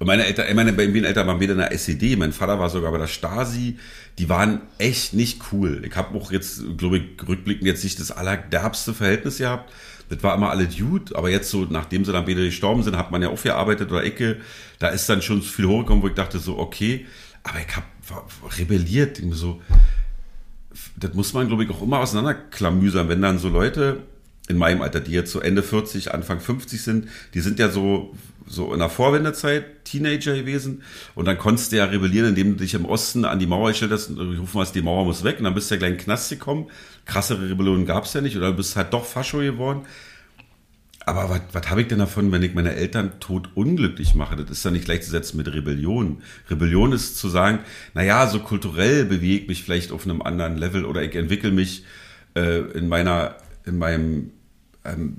meine 0.00 0.24
Eltern, 0.24 0.56
meine 0.56 0.72
beiden 0.72 1.04
Eltern 1.04 1.26
waren 1.26 1.40
wieder 1.40 1.52
in 1.52 1.58
der 1.58 1.72
SED, 1.72 2.16
mein 2.16 2.32
Vater 2.32 2.58
war 2.58 2.70
sogar 2.70 2.90
bei 2.92 2.98
der 2.98 3.06
Stasi, 3.06 3.78
die 4.18 4.28
waren 4.28 4.62
echt 4.78 5.12
nicht 5.12 5.40
cool. 5.52 5.82
Ich 5.86 5.94
habe 5.96 6.18
auch 6.18 6.32
jetzt, 6.32 6.62
glaube 6.76 6.98
ich, 6.98 7.28
rückblickend 7.28 7.66
jetzt 7.66 7.84
nicht 7.84 8.00
das 8.00 8.10
allerderbste 8.10 8.94
Verhältnis 8.94 9.38
gehabt 9.38 9.70
das 10.08 10.22
war 10.22 10.34
immer 10.34 10.50
alle 10.50 10.66
Dude, 10.66 11.16
aber 11.16 11.30
jetzt 11.30 11.50
so, 11.50 11.66
nachdem 11.68 12.04
sie 12.04 12.12
dann 12.12 12.26
wieder 12.26 12.42
gestorben 12.42 12.82
sind, 12.82 12.96
hat 12.96 13.10
man 13.10 13.22
ja 13.22 13.28
aufgearbeitet 13.28 13.90
oder 13.90 14.04
Ecke, 14.04 14.40
da 14.78 14.88
ist 14.88 15.08
dann 15.08 15.22
schon 15.22 15.42
viel 15.42 15.66
hochgekommen, 15.66 16.02
wo 16.02 16.08
ich 16.08 16.14
dachte 16.14 16.38
so, 16.38 16.58
okay, 16.58 17.06
aber 17.44 17.58
ich 17.60 17.76
habe 17.76 17.86
rebelliert, 18.58 19.20
so, 19.30 19.60
das 20.96 21.14
muss 21.14 21.32
man, 21.32 21.48
glaube 21.48 21.64
ich, 21.64 21.70
auch 21.70 21.82
immer 21.82 21.98
auseinanderklamüsern, 21.98 23.08
wenn 23.08 23.22
dann 23.22 23.38
so 23.38 23.48
Leute 23.48 24.02
in 24.48 24.56
meinem 24.56 24.82
Alter, 24.82 25.00
die 25.00 25.12
jetzt 25.12 25.30
so 25.30 25.40
Ende 25.40 25.62
40, 25.62 26.12
Anfang 26.12 26.40
50 26.40 26.82
sind, 26.82 27.08
die 27.34 27.40
sind 27.40 27.58
ja 27.58 27.68
so, 27.68 28.14
so 28.46 28.72
in 28.72 28.80
der 28.80 28.88
Vorwendezeit 28.88 29.84
Teenager 29.84 30.34
gewesen 30.34 30.82
und 31.14 31.26
dann 31.26 31.38
konntest 31.38 31.72
du 31.72 31.76
ja 31.76 31.84
rebellieren, 31.84 32.30
indem 32.30 32.52
du 32.52 32.56
dich 32.56 32.74
im 32.74 32.84
Osten 32.84 33.24
an 33.24 33.38
die 33.38 33.46
Mauer 33.46 33.70
gestellt 33.70 33.92
hast 33.92 34.08
und 34.10 34.38
rufen 34.38 34.60
hast, 34.60 34.72
die 34.74 34.82
Mauer 34.82 35.04
muss 35.04 35.24
weg 35.24 35.38
und 35.38 35.44
dann 35.44 35.54
bist 35.54 35.70
du 35.70 35.74
ja 35.74 35.78
gleich 35.78 35.92
in 35.92 35.96
den 35.98 36.04
Knast 36.04 36.30
gekommen. 36.30 36.66
Krassere 37.04 37.50
Rebellionen 37.50 37.86
gab 37.86 38.04
es 38.04 38.12
ja 38.12 38.20
nicht 38.20 38.36
oder 38.36 38.50
du 38.50 38.56
bist 38.56 38.76
halt 38.76 38.92
doch 38.92 39.04
Fascho 39.04 39.38
geworden. 39.38 39.82
Aber 41.06 41.28
was, 41.30 41.40
was 41.52 41.68
habe 41.68 41.82
ich 41.82 41.88
denn 41.88 41.98
davon, 41.98 42.30
wenn 42.30 42.42
ich 42.42 42.54
meine 42.54 42.74
Eltern 42.74 43.18
tot 43.18 43.50
unglücklich 43.54 44.14
mache? 44.14 44.36
Das 44.36 44.50
ist 44.50 44.64
ja 44.64 44.70
nicht 44.70 44.84
gleichzusetzen 44.84 45.36
mit 45.36 45.52
Rebellion. 45.52 46.22
Rebellion 46.48 46.92
ist 46.92 47.16
zu 47.16 47.28
sagen, 47.28 47.60
naja, 47.94 48.26
so 48.28 48.40
kulturell 48.40 49.04
bewege 49.04 49.42
ich 49.42 49.48
mich 49.48 49.64
vielleicht 49.64 49.90
auf 49.90 50.04
einem 50.04 50.22
anderen 50.22 50.56
Level 50.56 50.84
oder 50.84 51.02
ich 51.02 51.14
entwickle 51.14 51.50
mich 51.50 51.84
äh, 52.34 52.60
in 52.72 52.88
meiner, 52.88 53.36
in 53.64 53.78
meinem 53.78 54.32
ähm, 54.84 55.18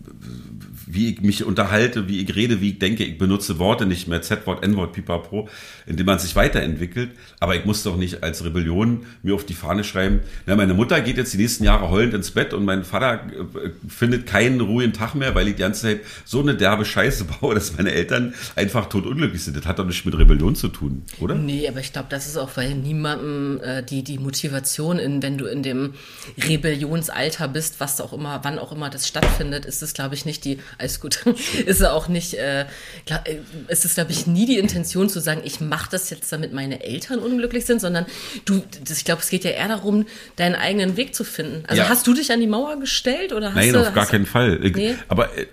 wie 0.86 1.14
ich 1.14 1.22
mich 1.22 1.46
unterhalte, 1.46 2.08
wie 2.10 2.22
ich 2.22 2.36
rede, 2.36 2.60
wie 2.60 2.72
ich 2.72 2.80
denke. 2.80 3.04
Ich 3.04 3.18
benutze 3.18 3.60
Worte 3.60 3.86
nicht 3.86 4.08
mehr, 4.08 4.22
Z-Wort, 4.22 4.64
N-Wort, 4.64 4.92
pipapo, 4.92 5.48
indem 5.86 6.06
man 6.06 6.20
sich 6.20 6.36
weiterentwickelt. 6.36 7.12
Aber 7.40 7.56
ich 7.56 7.64
muss 7.64 7.84
doch 7.84 7.96
nicht 7.96 8.24
als 8.24 8.44
Rebellion 8.44 9.06
mir 9.22 9.36
auf 9.36 9.46
die 9.46 9.54
Fahne 9.54 9.84
schreiben, 9.84 10.20
na, 10.46 10.56
meine 10.56 10.74
Mutter 10.74 11.00
geht 11.02 11.18
jetzt 11.18 11.34
die 11.34 11.38
nächsten 11.38 11.64
Jahre 11.64 11.90
heulend 11.90 12.14
ins 12.14 12.32
Bett 12.32 12.54
und 12.54 12.66
mein 12.66 12.84
Vater 12.84 13.26
äh, 13.26 13.70
findet 13.88 14.26
keinen 14.26 14.60
ruhigen 14.60 14.92
Tag 14.92 15.16
mehr, 15.16 15.34
weil 15.34 15.48
ich 15.48 15.56
die 15.56 15.62
ganze 15.62 15.84
Zeit 15.84 16.02
so 16.26 16.42
eine 16.42 16.56
derbe 16.56 16.84
Scheiße 16.84 17.26
baue, 17.40 17.56
dass 17.56 17.78
meine 17.78 17.94
Eltern 17.94 18.34
einfach 18.56 18.88
totunglücklich 18.88 19.44
sind. 19.44 19.56
Das 19.56 19.66
hat 19.66 19.80
doch 19.80 19.86
nicht 19.86 20.06
mit 20.06 20.18
Rebellion 20.18 20.56
zu 20.56 20.68
tun, 20.68 21.04
oder? 21.20 21.36
Nee, 21.36 21.68
aber 21.70 21.80
ich 21.80 21.94
glaube, 21.94 22.08
das 22.10 22.28
ist 22.28 22.38
auch 22.38 22.52
bei 22.52 22.68
niemandem 22.74 23.62
äh, 23.64 23.82
die, 23.82 24.04
die 24.04 24.18
Motivation, 24.18 25.00
in, 25.00 25.24
wenn 25.24 25.38
du 25.38 25.46
in 25.46 25.64
dem 25.64 25.94
Rebellionsalter 26.38 27.48
bist, 27.48 27.80
was 27.80 28.02
auch 28.02 28.12
immer, 28.12 28.42
wann 28.44 28.60
auch 28.60 28.74
immer 28.74 28.90
das 28.90 29.08
stattfindet 29.08 29.53
findet, 29.54 29.66
ist 29.66 29.82
es, 29.82 29.94
glaube 29.94 30.16
ich, 30.16 30.26
nicht 30.26 30.46
die, 30.46 30.60
alles 30.78 31.00
gut, 31.00 31.26
ist 31.66 31.82
es 31.82 31.84
auch 31.84 32.08
nicht, 32.08 32.34
äh, 32.34 32.66
glaub, 33.06 33.28
äh, 33.28 33.40
ist 33.68 33.86
es, 33.86 33.96
glaube 33.96 34.12
ich, 34.12 34.28
nie 34.28 34.46
die 34.46 34.58
Intention 34.58 35.10
zu 35.10 35.20
sagen, 35.20 35.42
ich 35.44 35.62
mache 35.62 35.90
das 35.92 36.10
jetzt, 36.10 36.32
damit 36.32 36.54
meine 36.54 36.84
Eltern 36.84 37.20
unglücklich 37.20 37.66
sind, 37.66 37.82
sondern 37.82 38.06
du, 38.46 38.64
das, 38.88 38.98
ich 38.98 39.06
glaube, 39.06 39.22
es 39.22 39.30
geht 39.30 39.44
ja 39.44 39.52
eher 39.52 39.68
darum, 39.68 40.06
deinen 40.36 40.56
eigenen 40.56 40.98
Weg 40.98 41.16
zu 41.16 41.24
finden. 41.24 41.64
Also 41.68 41.82
ja. 41.82 41.90
hast 41.90 42.08
du 42.08 42.14
dich 42.14 42.32
an 42.32 42.40
die 42.40 42.48
Mauer 42.48 42.80
gestellt 42.80 43.34
oder 43.34 43.50
hast 43.50 43.56
Nein, 43.56 43.74
du, 43.74 43.88
auf 43.88 43.94
gar 43.94 44.08
keinen 44.08 44.26
Fall. 44.26 44.60
Nee? 44.60 44.96
Aber 45.08 45.30
äh, 45.38 45.46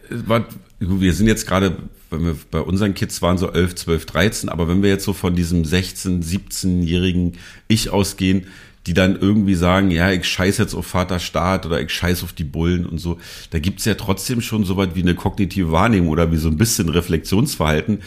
wir 0.79 1.13
sind 1.13 1.27
jetzt 1.27 1.47
gerade 1.47 1.77
wenn 2.13 2.25
wir 2.27 2.37
bei 2.51 2.59
unseren 2.59 2.95
Kids 2.95 3.23
waren 3.23 3.39
so 3.39 3.53
11, 3.53 3.77
12, 3.77 4.07
13, 4.07 4.49
aber 4.49 4.67
wenn 4.67 4.83
wir 4.83 4.91
jetzt 4.91 5.05
so 5.05 5.13
von 5.13 5.37
diesem 5.37 5.65
16, 5.65 6.25
17-jährigen 6.25 7.35
Ich 7.69 7.91
ausgehen, 7.91 8.49
die 8.87 8.95
dann 8.95 9.17
irgendwie 9.17 9.55
sagen, 9.55 9.91
ja, 9.91 10.11
ich 10.11 10.27
scheiß 10.27 10.59
jetzt 10.59 10.75
auf 10.75 10.87
Vaterstaat 10.87 11.67
oder 11.67 11.81
ich 11.81 11.93
scheiß 11.93 12.23
auf 12.23 12.33
die 12.33 12.45
Bullen 12.45 12.87
und 12.87 12.99
so. 12.99 13.19
Da 13.51 13.59
gibt's 13.59 13.85
ja 13.85 13.95
trotzdem 13.95 14.41
schon 14.41 14.65
so 14.65 14.77
weit 14.77 14.95
wie 14.95 15.03
eine 15.03 15.15
kognitive 15.15 15.71
Wahrnehmung 15.71 16.09
oder 16.09 16.33
wie 16.33 16.39
so 16.39 16.49
ein 16.49 16.57
bisschen 16.57 16.89
Reflexionsverhalten, 16.89 18.03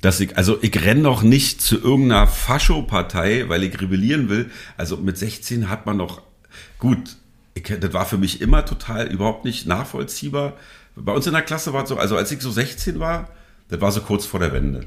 dass 0.00 0.18
ich, 0.20 0.36
also 0.36 0.58
ich 0.62 0.82
renne 0.82 1.02
doch 1.02 1.22
nicht 1.22 1.60
zu 1.60 1.78
irgendeiner 1.78 2.26
Faschopartei, 2.26 3.48
weil 3.48 3.62
ich 3.62 3.80
rebellieren 3.80 4.28
will. 4.28 4.50
Also 4.76 4.96
mit 4.96 5.18
16 5.18 5.68
hat 5.68 5.84
man 5.84 5.98
noch, 5.98 6.22
gut, 6.78 7.16
ich, 7.54 7.62
das 7.62 7.92
war 7.92 8.06
für 8.06 8.18
mich 8.18 8.40
immer 8.40 8.64
total 8.64 9.08
überhaupt 9.08 9.44
nicht 9.44 9.66
nachvollziehbar. 9.66 10.54
Bei 10.96 11.12
uns 11.12 11.26
in 11.26 11.34
der 11.34 11.42
Klasse 11.42 11.74
war 11.74 11.82
es 11.82 11.90
so, 11.90 11.96
also 11.96 12.16
als 12.16 12.32
ich 12.32 12.40
so 12.40 12.50
16 12.50 12.98
war, 12.98 13.28
das 13.68 13.80
war 13.80 13.92
so 13.92 14.00
kurz 14.00 14.24
vor 14.24 14.40
der 14.40 14.52
Wende 14.52 14.86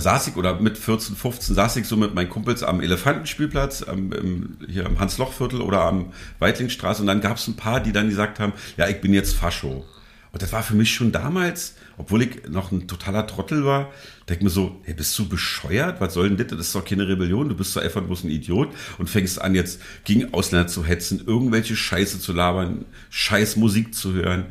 saß 0.00 0.28
ich 0.28 0.36
oder 0.36 0.60
mit 0.60 0.78
14, 0.78 1.16
15 1.16 1.54
saß 1.54 1.76
ich 1.76 1.86
so 1.86 1.96
mit 1.96 2.14
meinen 2.14 2.28
Kumpels 2.28 2.62
am 2.62 2.80
Elefantenspielplatz, 2.80 3.82
am, 3.82 4.12
im, 4.12 4.56
hier 4.68 4.86
am 4.86 4.98
Hans-Loch-Viertel 4.98 5.60
oder 5.60 5.82
am 5.82 6.12
Weitlingstraße 6.38 7.02
und 7.02 7.06
dann 7.06 7.20
gab 7.20 7.36
es 7.36 7.46
ein 7.48 7.56
paar, 7.56 7.80
die 7.80 7.92
dann 7.92 8.08
gesagt 8.08 8.40
haben, 8.40 8.52
ja, 8.76 8.88
ich 8.88 9.00
bin 9.00 9.12
jetzt 9.14 9.34
Fascho. 9.34 9.84
Und 10.32 10.42
das 10.42 10.52
war 10.52 10.62
für 10.62 10.74
mich 10.74 10.92
schon 10.92 11.12
damals, 11.12 11.76
obwohl 11.96 12.20
ich 12.20 12.48
noch 12.50 12.70
ein 12.70 12.86
totaler 12.88 13.26
Trottel 13.26 13.64
war, 13.64 13.90
denke 14.28 14.44
mir 14.44 14.50
so, 14.50 14.80
hey, 14.82 14.92
bist 14.92 15.18
du 15.18 15.26
bescheuert? 15.26 15.98
Was 16.00 16.12
soll 16.12 16.28
denn 16.28 16.36
das? 16.36 16.48
Das 16.48 16.66
ist 16.66 16.74
doch 16.74 16.84
keine 16.84 17.08
Rebellion. 17.08 17.48
Du 17.48 17.54
bist 17.54 17.74
doch 17.74 17.80
einfach 17.80 18.02
bloß 18.02 18.24
ein 18.24 18.30
Idiot 18.30 18.68
und 18.98 19.08
fängst 19.08 19.40
an, 19.40 19.54
jetzt 19.54 19.80
gegen 20.04 20.34
Ausländer 20.34 20.66
zu 20.66 20.84
hetzen, 20.84 21.22
irgendwelche 21.26 21.74
Scheiße 21.74 22.20
zu 22.20 22.34
labern, 22.34 22.84
scheiß 23.08 23.56
Musik 23.56 23.94
zu 23.94 24.12
hören. 24.12 24.44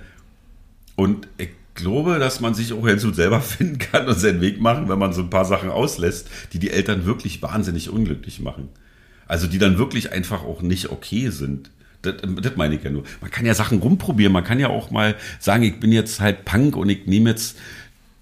Und 0.96 1.28
ich 1.38 1.50
glaube, 1.76 2.20
dass 2.20 2.40
man 2.40 2.56
sich 2.56 2.74
auch 2.74 2.88
jetzt 2.88 3.02
selber 3.16 3.42
finden 3.42 3.78
kann 3.78 4.08
und 4.08 4.20
seinen 4.20 4.42
Weg 4.42 4.60
machen, 4.60 4.90
wenn 4.90 5.00
man 5.00 5.14
so 5.14 5.22
ein 5.22 5.30
paar 5.30 5.46
Sachen 5.46 5.70
auslässt, 5.70 6.30
die 6.54 6.60
die 6.60 6.72
Eltern 6.72 7.06
wirklich 7.06 7.42
wahnsinnig 7.42 7.90
unglücklich 7.90 8.40
machen. 8.40 8.70
Also 9.28 9.48
die 9.48 9.58
dann 9.58 9.78
wirklich 9.78 10.12
einfach 10.12 10.44
auch 10.44 10.62
nicht 10.62 10.90
okay 10.90 11.30
sind. 11.30 11.70
Das, 12.02 12.16
das 12.22 12.56
meine 12.56 12.76
ich 12.76 12.84
ja 12.84 12.92
nur. 12.92 13.04
Man 13.22 13.32
kann 13.32 13.46
ja 13.46 13.54
Sachen 13.54 13.80
rumprobieren. 13.80 14.32
Man 14.32 14.44
kann 14.44 14.60
ja 14.60 14.70
auch 14.70 14.92
mal 14.92 15.16
sagen, 15.40 15.64
ich 15.64 15.80
bin 15.80 15.92
jetzt 15.92 16.20
halt 16.20 16.46
Punk 16.46 16.76
und 16.76 16.90
ich 16.90 17.08
nehme 17.08 17.32
jetzt 17.32 17.58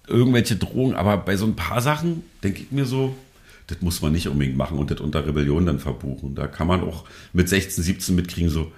irgendwelche 0.06 0.56
Drohungen. 0.56 0.96
Aber 0.96 1.18
bei 1.18 1.36
so 1.36 1.46
ein 1.46 1.56
paar 1.56 1.82
Sachen 1.82 2.22
denke 2.42 2.62
ich 2.62 2.72
mir 2.72 2.86
so, 2.86 3.16
das 3.66 3.80
muss 3.80 4.02
man 4.02 4.12
nicht 4.12 4.28
unbedingt 4.28 4.56
machen 4.56 4.78
und 4.78 4.90
das 4.90 5.00
unter 5.00 5.26
Rebellion 5.26 5.66
dann 5.66 5.78
verbuchen. 5.78 6.34
Da 6.34 6.46
kann 6.46 6.66
man 6.66 6.82
auch 6.82 7.04
mit 7.32 7.48
16, 7.48 7.82
17 7.82 8.14
mitkriegen, 8.14 8.50
so, 8.50 8.72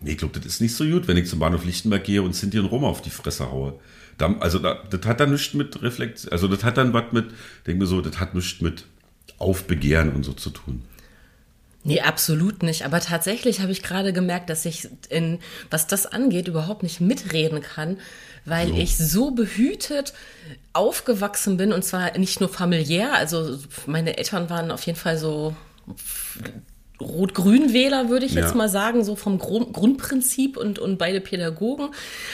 nee, 0.00 0.12
ich 0.12 0.18
glaube, 0.18 0.38
das 0.38 0.46
ist 0.46 0.60
nicht 0.60 0.74
so 0.74 0.84
gut, 0.84 1.08
wenn 1.08 1.16
ich 1.16 1.28
zum 1.28 1.38
Bahnhof 1.38 1.64
Lichtenberg 1.64 2.04
gehe 2.04 2.22
und 2.22 2.34
Sinti 2.34 2.58
und 2.58 2.66
Roma 2.66 2.88
auf 2.88 3.02
die 3.02 3.10
Fresse 3.10 3.50
haue. 3.50 3.74
Da, 4.20 4.34
also 4.40 4.58
da, 4.58 4.82
das 4.90 5.06
hat 5.06 5.20
dann 5.20 5.32
nichts 5.32 5.54
mit 5.54 5.82
Reflex, 5.82 6.28
also 6.28 6.48
das 6.48 6.64
hat 6.64 6.76
dann 6.76 6.92
was 6.92 7.12
mit, 7.12 7.26
denke 7.66 7.80
mir 7.80 7.86
so, 7.86 8.00
das 8.00 8.20
hat 8.20 8.34
nichts 8.34 8.60
mit 8.60 8.84
Aufbegehren 9.38 10.12
und 10.12 10.24
so 10.24 10.32
zu 10.32 10.50
tun. 10.50 10.82
Nee, 11.82 12.02
absolut 12.02 12.62
nicht. 12.62 12.84
Aber 12.84 13.00
tatsächlich 13.00 13.60
habe 13.60 13.72
ich 13.72 13.82
gerade 13.82 14.12
gemerkt, 14.12 14.50
dass 14.50 14.66
ich 14.66 14.88
in, 15.08 15.38
was 15.70 15.86
das 15.86 16.04
angeht, 16.04 16.46
überhaupt 16.46 16.82
nicht 16.82 17.00
mitreden 17.00 17.62
kann, 17.62 17.96
weil 18.44 18.68
so. 18.68 18.74
ich 18.74 18.98
so 18.98 19.30
behütet 19.30 20.12
aufgewachsen 20.74 21.56
bin 21.56 21.72
und 21.72 21.82
zwar 21.82 22.18
nicht 22.18 22.40
nur 22.40 22.50
familiär. 22.50 23.14
Also 23.14 23.58
meine 23.86 24.18
Eltern 24.18 24.50
waren 24.50 24.70
auf 24.70 24.82
jeden 24.82 24.98
Fall 24.98 25.16
so 25.16 25.56
Rot-Grün-Wähler, 27.00 28.08
würde 28.08 28.26
ich 28.26 28.34
ja. 28.34 28.42
jetzt 28.42 28.54
mal 28.54 28.68
sagen, 28.68 29.04
so 29.04 29.16
vom 29.16 29.38
Grund 29.38 29.72
Grundprinzip 29.72 30.56
und, 30.56 30.78
und 30.78 30.98
beide 30.98 31.20
Pädagogen. 31.20 31.88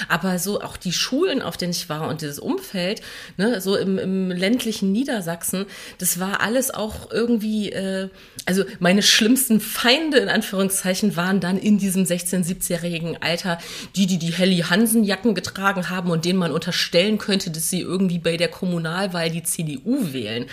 Aber 0.09 0.39
so 0.39 0.61
auch 0.61 0.77
die 0.77 0.93
Schulen, 0.93 1.43
auf 1.43 1.57
denen 1.57 1.73
ich 1.73 1.89
war 1.89 2.09
und 2.09 2.21
dieses 2.21 2.39
Umfeld, 2.39 3.01
ne, 3.37 3.61
so 3.61 3.77
im, 3.77 3.99
im 3.99 4.31
ländlichen 4.31 4.93
Niedersachsen, 4.93 5.67
das 5.99 6.19
war 6.19 6.41
alles 6.41 6.73
auch 6.73 7.11
irgendwie, 7.11 7.71
äh, 7.73 8.09
also 8.47 8.65
meine 8.81 9.03
schlimmsten 9.03 9.61
Feinde 9.61 10.19
in 10.19 10.29
Anführungszeichen 10.29 11.17
waren 11.17 11.41
dann 11.41 11.59
in 11.59 11.79
diesem 11.79 12.05
16-, 12.05 12.45
17-jährigen 12.45 13.23
Alter 13.23 13.59
die, 13.95 14.07
die 14.07 14.19
die 14.19 14.33
Helly 14.33 14.65
Hansen-Jacken 14.69 15.35
getragen 15.35 15.91
haben 15.91 16.11
und 16.11 16.25
denen 16.25 16.39
man 16.39 16.53
unterstellen 16.53 17.19
könnte, 17.19 17.51
dass 17.51 17.71
sie 17.71 17.81
irgendwie 17.81 18.19
bei 18.19 18.37
der 18.37 18.49
Kommunalwahl 18.49 19.31
die 19.31 19.43
CDU 19.43 20.13
wählen. 20.13 20.47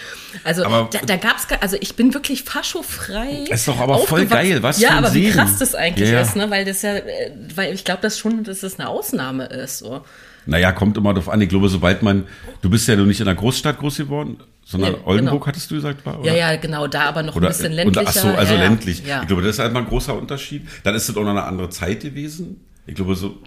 Also 0.43 0.65
aber, 0.65 0.89
da, 0.91 0.99
da 1.05 1.15
gab 1.17 1.37
es, 1.37 1.47
also 1.61 1.77
ich 1.79 1.95
bin 1.95 2.13
wirklich 2.13 2.43
faschofrei. 2.43 3.45
Ist 3.49 3.67
doch 3.67 3.79
aber 3.79 4.02
voll 4.07 4.25
geil, 4.25 4.63
was 4.63 4.79
Ja, 4.79 4.91
aber 4.91 5.09
Segen. 5.09 5.27
wie 5.27 5.31
krass 5.31 5.57
das 5.57 5.75
eigentlich 5.75 6.09
ja, 6.09 6.15
ja. 6.15 6.21
ist, 6.21 6.35
ne? 6.35 6.49
Weil 6.49 6.65
das 6.65 6.81
ja, 6.81 6.95
äh, 6.95 7.31
weil 7.55 7.73
ich 7.73 7.83
glaube 7.83 8.01
das 8.01 8.17
schon, 8.17 8.43
dass 8.43 8.61
das 8.61 8.79
eine 8.79 8.89
Ausnahme 8.89 9.45
ist. 9.45 9.79
So. 9.79 10.03
Naja, 10.45 10.71
kommt 10.71 10.97
immer 10.97 11.13
darauf 11.13 11.29
an. 11.29 11.41
Ich 11.41 11.49
glaube, 11.49 11.69
sobald 11.69 12.03
man, 12.03 12.25
du 12.61 12.69
bist 12.69 12.87
ja 12.87 12.95
noch 12.95 13.05
nicht 13.05 13.21
in 13.21 13.27
einer 13.27 13.35
Großstadt 13.35 13.79
groß 13.79 13.97
geworden, 13.97 14.37
sondern 14.65 14.93
ja, 14.93 14.99
Oldenburg 15.05 15.41
genau. 15.41 15.47
hattest 15.47 15.71
du 15.71 15.75
gesagt, 15.75 16.05
war? 16.05 16.19
Oder? 16.19 16.33
Ja, 16.33 16.51
ja, 16.51 16.55
genau, 16.57 16.87
da 16.87 17.03
aber 17.03 17.23
noch 17.23 17.35
oder, 17.35 17.47
ein 17.47 17.53
bisschen 17.53 17.71
ländlicher. 17.71 18.07
ach 18.09 18.13
so, 18.13 18.27
also 18.29 18.55
ländlich. 18.55 19.05
Ja. 19.05 19.21
Ich 19.21 19.27
glaube, 19.27 19.41
das 19.41 19.51
ist 19.55 19.59
halt 19.59 19.73
mal 19.73 19.79
ein 19.79 19.87
großer 19.87 20.17
Unterschied. 20.17 20.67
Dann 20.83 20.95
ist 20.95 21.09
es 21.09 21.15
auch 21.15 21.23
noch 21.23 21.31
eine 21.31 21.43
andere 21.43 21.69
Zeit 21.69 22.01
gewesen. 22.01 22.61
Ich 22.85 22.95
glaube, 22.95 23.15
so 23.15 23.37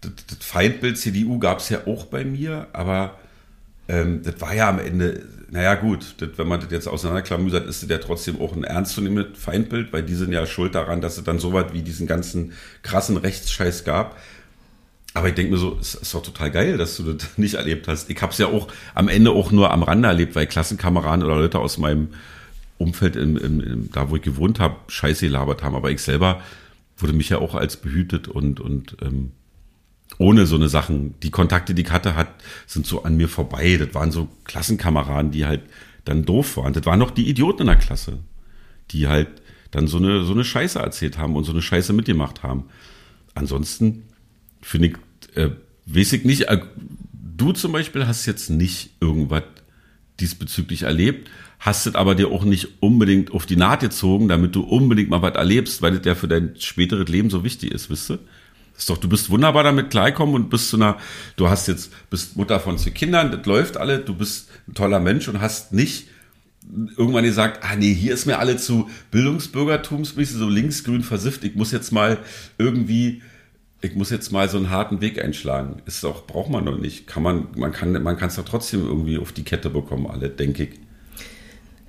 das, 0.00 0.12
das 0.26 0.38
Feindbild 0.40 0.98
CDU 0.98 1.38
gab 1.38 1.58
es 1.58 1.68
ja 1.68 1.86
auch 1.86 2.06
bei 2.06 2.24
mir, 2.24 2.68
aber 2.72 3.18
ähm, 3.88 4.22
das 4.22 4.40
war 4.40 4.54
ja 4.54 4.68
am 4.68 4.78
Ende 4.78 5.22
naja 5.50 5.74
gut, 5.76 6.14
das, 6.18 6.30
wenn 6.36 6.48
man 6.48 6.60
das 6.60 6.70
jetzt 6.70 6.88
auseinanderklamüsert, 6.88 7.66
ist 7.66 7.82
das 7.82 7.90
ja 7.90 7.98
trotzdem 7.98 8.40
auch 8.40 8.54
ein 8.54 8.64
ernstzunehmendes 8.64 9.38
Feindbild, 9.38 9.92
weil 9.92 10.02
die 10.02 10.14
sind 10.14 10.32
ja 10.32 10.44
schuld 10.46 10.74
daran, 10.74 11.00
dass 11.00 11.18
es 11.18 11.24
dann 11.24 11.38
so 11.38 11.52
weit 11.52 11.72
wie 11.72 11.82
diesen 11.82 12.06
ganzen 12.06 12.52
krassen 12.82 13.16
Rechtsscheiß 13.16 13.84
gab. 13.84 14.18
Aber 15.14 15.28
ich 15.28 15.34
denke 15.34 15.52
mir 15.52 15.58
so, 15.58 15.78
es 15.80 15.94
ist 15.94 16.12
doch 16.12 16.22
total 16.22 16.50
geil, 16.50 16.76
dass 16.76 16.96
du 16.96 17.12
das 17.12 17.26
nicht 17.38 17.54
erlebt 17.54 17.88
hast. 17.88 18.10
Ich 18.10 18.20
habe 18.20 18.32
es 18.32 18.38
ja 18.38 18.46
auch 18.48 18.68
am 18.94 19.08
Ende 19.08 19.30
auch 19.30 19.52
nur 19.52 19.70
am 19.72 19.82
Rande 19.82 20.08
erlebt, 20.08 20.34
weil 20.34 20.46
Klassenkameraden 20.46 21.24
oder 21.24 21.36
Leute 21.36 21.58
aus 21.58 21.78
meinem 21.78 22.08
Umfeld, 22.78 23.16
in, 23.16 23.36
in, 23.36 23.60
in, 23.60 23.90
da 23.92 24.10
wo 24.10 24.16
ich 24.16 24.22
gewohnt 24.22 24.60
habe, 24.60 24.76
Scheiße 24.88 25.26
gelabert 25.26 25.62
haben. 25.62 25.74
Aber 25.74 25.90
ich 25.90 26.02
selber 26.02 26.42
wurde 26.98 27.12
mich 27.12 27.28
ja 27.28 27.38
auch 27.38 27.54
als 27.54 27.76
behütet 27.76 28.28
und, 28.28 28.60
und 28.60 28.96
ähm, 29.00 29.32
ohne 30.18 30.46
so 30.46 30.56
eine 30.56 30.68
Sachen. 30.68 31.14
Die 31.22 31.30
Kontakte, 31.30 31.74
die 31.74 31.82
ich 31.82 31.90
hatte, 31.90 32.14
hat, 32.16 32.28
sind 32.66 32.86
so 32.86 33.04
an 33.04 33.16
mir 33.16 33.28
vorbei. 33.28 33.76
Das 33.76 33.94
waren 33.94 34.12
so 34.12 34.28
Klassenkameraden, 34.44 35.30
die 35.30 35.46
halt 35.46 35.62
dann 36.04 36.24
doof 36.24 36.56
waren. 36.56 36.72
Das 36.72 36.86
waren 36.86 36.98
noch 36.98 37.10
die 37.10 37.28
Idioten 37.28 37.62
in 37.62 37.66
der 37.66 37.76
Klasse, 37.76 38.18
die 38.90 39.08
halt 39.08 39.28
dann 39.70 39.88
so 39.88 39.98
eine, 39.98 40.24
so 40.24 40.32
eine 40.32 40.44
Scheiße 40.44 40.78
erzählt 40.78 41.18
haben 41.18 41.36
und 41.36 41.44
so 41.44 41.52
eine 41.52 41.62
Scheiße 41.62 41.92
mitgemacht 41.92 42.42
haben. 42.42 42.64
Ansonsten 43.34 44.04
finde 44.62 44.88
ich, 44.88 45.36
äh, 45.36 45.50
weiß 45.86 46.14
ich 46.14 46.24
nicht, 46.24 46.48
äh, 46.48 46.60
du 47.36 47.52
zum 47.52 47.72
Beispiel 47.72 48.06
hast 48.06 48.26
jetzt 48.26 48.48
nicht 48.48 48.90
irgendwas 49.00 49.42
diesbezüglich 50.20 50.82
erlebt, 50.82 51.28
hast 51.58 51.86
es 51.86 51.94
aber 51.94 52.14
dir 52.14 52.28
auch 52.28 52.44
nicht 52.44 52.82
unbedingt 52.82 53.32
auf 53.32 53.44
die 53.44 53.56
Naht 53.56 53.80
gezogen, 53.80 54.28
damit 54.28 54.54
du 54.54 54.62
unbedingt 54.62 55.10
mal 55.10 55.22
was 55.22 55.34
erlebst, 55.34 55.82
weil 55.82 55.96
das 55.96 56.06
ja 56.06 56.14
für 56.14 56.28
dein 56.28 56.54
späteres 56.58 57.08
Leben 57.08 57.28
so 57.28 57.44
wichtig 57.44 57.72
ist, 57.72 57.90
wisst 57.90 58.10
du? 58.10 58.18
Ist 58.76 58.90
doch, 58.90 58.98
du 58.98 59.08
bist 59.08 59.30
wunderbar 59.30 59.64
damit 59.64 59.90
klarkommen 59.90 60.34
und 60.34 60.50
bist 60.50 60.68
zu 60.70 60.76
einer, 60.76 60.98
du 61.36 61.48
hast 61.48 61.68
jetzt, 61.68 61.90
bist 62.10 62.36
Mutter 62.36 62.60
von 62.60 62.78
zwei 62.78 62.90
Kindern, 62.90 63.30
das 63.30 63.46
läuft 63.46 63.76
alle, 63.76 63.98
du 63.98 64.14
bist 64.14 64.48
ein 64.68 64.74
toller 64.74 65.00
Mensch 65.00 65.28
und 65.28 65.40
hast 65.40 65.72
nicht 65.72 66.08
irgendwann 66.96 67.24
gesagt, 67.24 67.60
ah 67.62 67.76
nee, 67.76 67.94
hier 67.94 68.12
ist 68.12 68.26
mir 68.26 68.38
alle 68.38 68.56
zu 68.56 68.90
Bildungsbürgertumsmäßig, 69.10 70.36
so 70.36 70.48
linksgrün 70.48 71.02
versifft, 71.02 71.44
ich 71.44 71.54
muss 71.54 71.72
jetzt 71.72 71.92
mal 71.92 72.18
irgendwie, 72.58 73.22
ich 73.80 73.94
muss 73.94 74.10
jetzt 74.10 74.32
mal 74.32 74.48
so 74.48 74.56
einen 74.56 74.70
harten 74.70 75.00
Weg 75.00 75.22
einschlagen. 75.22 75.82
Ist 75.86 76.02
doch, 76.02 76.26
braucht 76.26 76.50
man 76.50 76.66
doch 76.66 76.78
nicht. 76.78 77.06
Kann 77.06 77.22
man, 77.22 77.48
man 77.56 77.72
kann, 77.72 77.92
man 78.02 78.16
kann 78.16 78.28
es 78.28 78.36
doch 78.36 78.44
trotzdem 78.44 78.84
irgendwie 78.84 79.18
auf 79.18 79.32
die 79.32 79.44
Kette 79.44 79.70
bekommen, 79.70 80.06
alle, 80.08 80.28
denke 80.28 80.64
ich. 80.64 80.80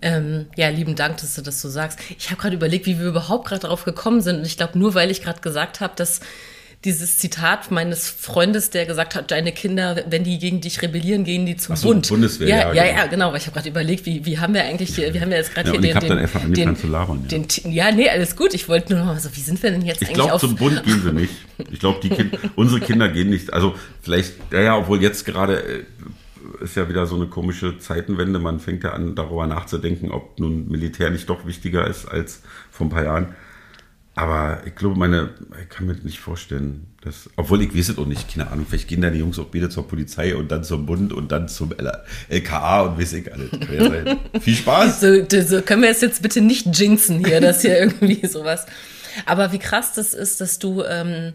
Ähm, 0.01 0.45
ja, 0.55 0.69
lieben 0.69 0.95
Dank, 0.95 1.17
dass 1.17 1.33
du 1.35 1.41
das 1.41 1.59
so 1.59 1.69
sagst. 1.69 1.99
Ich 2.17 2.29
habe 2.29 2.39
gerade 2.39 2.55
überlegt, 2.55 2.85
wie 2.85 2.99
wir 2.99 3.07
überhaupt 3.07 3.47
gerade 3.47 3.61
darauf 3.61 3.83
gekommen 3.83 4.21
sind. 4.21 4.37
Und 4.37 4.45
ich 4.45 4.57
glaube, 4.57 4.77
nur 4.77 4.93
weil 4.93 5.09
ich 5.09 5.23
gerade 5.23 5.41
gesagt 5.41 5.79
habe, 5.79 5.93
dass 5.95 6.19
dieses 6.85 7.17
Zitat 7.17 7.71
meines 7.71 8.07
Freundes, 8.07 8.69
der 8.69 8.85
gesagt 8.85 9.15
hat, 9.15 9.31
deine 9.31 9.51
Kinder, 9.51 10.03
wenn 10.09 10.23
die 10.23 10.37
gegen 10.37 10.61
dich 10.61 10.81
rebellieren, 10.81 11.23
gehen 11.23 11.45
die 11.45 11.57
zum 11.57 11.75
so, 11.75 11.89
Bund. 11.89 12.07
Bundeswehr, 12.07 12.47
ja, 12.47 12.73
ja, 12.73 12.85
ja, 12.85 13.07
genau. 13.07 13.33
Ich 13.33 13.47
habe 13.47 13.55
gerade 13.55 13.69
überlegt, 13.69 14.05
wie, 14.05 14.25
wie 14.25 14.37
haben 14.37 14.53
wir 14.53 14.63
eigentlich, 14.63 14.95
hier, 14.95 15.11
wie 15.13 15.19
haben 15.19 15.31
wir 15.31 15.37
jetzt 15.37 15.55
gerade 15.55 15.69
ja, 15.69 15.73
hier 15.73 15.81
den, 15.81 15.99
den, 15.99 16.29
dann 16.29 16.53
den, 16.53 16.75
zu 16.75 16.87
labern, 16.87 17.25
ja. 17.29 17.39
den, 17.39 17.71
ja, 17.71 17.91
nee, 17.91 18.07
alles 18.07 18.35
gut. 18.35 18.53
Ich 18.53 18.69
wollte 18.69 18.93
nur 18.93 19.03
noch 19.03 19.13
mal 19.13 19.19
so, 19.19 19.29
wie 19.35 19.41
sind 19.41 19.61
wir 19.63 19.71
denn 19.71 19.81
jetzt 19.81 20.03
ich 20.03 20.09
eigentlich 20.09 20.17
glaub, 20.17 20.31
auf? 20.33 20.43
Ich 20.43 20.55
glaube, 20.55 20.71
zum 20.71 20.83
Bund 20.83 20.85
gehen 20.85 21.01
sie 21.03 21.13
nicht. 21.13 21.33
Ich 21.71 21.79
glaube, 21.79 21.99
die 22.03 22.09
Kinder, 22.09 22.37
unsere 22.55 22.79
Kinder 22.79 23.09
gehen 23.09 23.31
nicht. 23.31 23.53
Also 23.53 23.73
vielleicht, 24.01 24.33
ja, 24.51 24.61
ja, 24.61 24.77
obwohl 24.77 25.01
jetzt 25.01 25.25
gerade 25.25 25.59
äh, 25.59 25.83
ist 26.63 26.75
ja 26.75 26.87
wieder 26.89 27.07
so 27.07 27.15
eine 27.15 27.25
komische 27.25 27.79
Zeitenwende. 27.79 28.37
Man 28.37 28.59
fängt 28.59 28.83
ja 28.83 28.93
an, 28.93 29.15
darüber 29.15 29.47
nachzudenken, 29.47 30.11
ob 30.11 30.39
nun 30.39 30.69
Militär 30.69 31.09
nicht 31.09 31.27
doch 31.27 31.47
wichtiger 31.47 31.87
ist 31.87 32.05
als 32.05 32.43
vor 32.69 32.85
ein 32.85 32.91
paar 32.91 33.03
Jahren. 33.03 33.35
Aber 34.17 34.63
ich 34.65 34.73
glaube, 34.73 34.97
meine, 34.97 35.29
ich 35.61 35.69
kann 35.69 35.85
mir 35.85 35.93
das 35.93 36.03
nicht 36.03 36.19
vorstellen, 36.19 36.87
dass, 37.01 37.29
obwohl 37.35 37.61
ich 37.61 37.77
weiß 37.77 37.89
es 37.89 37.99
auch 37.99 38.07
nicht, 38.07 38.33
keine 38.33 38.49
Ahnung, 38.49 38.65
vielleicht 38.67 38.87
gehen 38.87 39.01
da 39.01 39.11
die 39.11 39.19
Jungs 39.19 39.37
auch 39.37 39.45
beide 39.45 39.69
zur 39.69 39.87
Polizei 39.87 40.35
und 40.35 40.49
dann 40.49 40.63
zum 40.63 40.87
Bund 40.87 41.13
und 41.13 41.31
dann 41.31 41.47
zum 41.47 41.71
LKA 42.27 42.81
und 42.81 42.99
weiß 42.99 43.13
ich 43.13 43.31
alles. 43.31 43.51
Ja 43.71 44.17
Viel 44.41 44.55
Spaß! 44.55 45.01
So, 45.01 45.23
so 45.45 45.61
können 45.61 45.83
wir 45.83 45.91
es 45.91 46.01
jetzt 46.01 46.23
bitte 46.23 46.41
nicht 46.41 46.65
jinxen 46.75 47.23
hier, 47.23 47.39
dass 47.39 47.61
hier 47.61 47.77
irgendwie 47.77 48.25
sowas. 48.27 48.65
Aber 49.27 49.51
wie 49.51 49.59
krass 49.59 49.93
das 49.93 50.15
ist, 50.15 50.41
dass 50.41 50.57
du 50.57 50.83
ähm, 50.83 51.33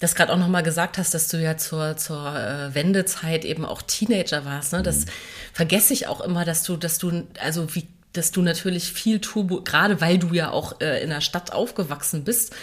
das 0.00 0.16
gerade 0.16 0.32
auch 0.32 0.38
nochmal 0.38 0.64
gesagt 0.64 0.98
hast, 0.98 1.14
dass 1.14 1.28
du 1.28 1.40
ja 1.40 1.56
zur, 1.56 1.96
zur 1.96 2.34
äh, 2.34 2.74
Wendezeit 2.74 3.44
eben 3.44 3.64
auch 3.64 3.82
Teenager 3.82 4.44
warst. 4.44 4.72
Ne? 4.72 4.82
Das 4.82 5.04
mhm. 5.04 5.10
vergesse 5.52 5.92
ich 5.92 6.08
auch 6.08 6.20
immer, 6.20 6.44
dass 6.44 6.64
du, 6.64 6.76
dass 6.76 6.98
du, 6.98 7.22
also 7.40 7.72
wie 7.76 7.86
dass 8.16 8.32
du 8.32 8.42
natürlich 8.42 8.92
viel 8.92 9.20
Turbo, 9.20 9.62
gerade 9.62 10.00
weil 10.00 10.18
du 10.18 10.34
ja 10.34 10.50
auch 10.50 10.80
äh, 10.80 11.02
in 11.02 11.10
der 11.10 11.20
Stadt 11.20 11.52
aufgewachsen 11.52 12.24
bist, 12.24 12.54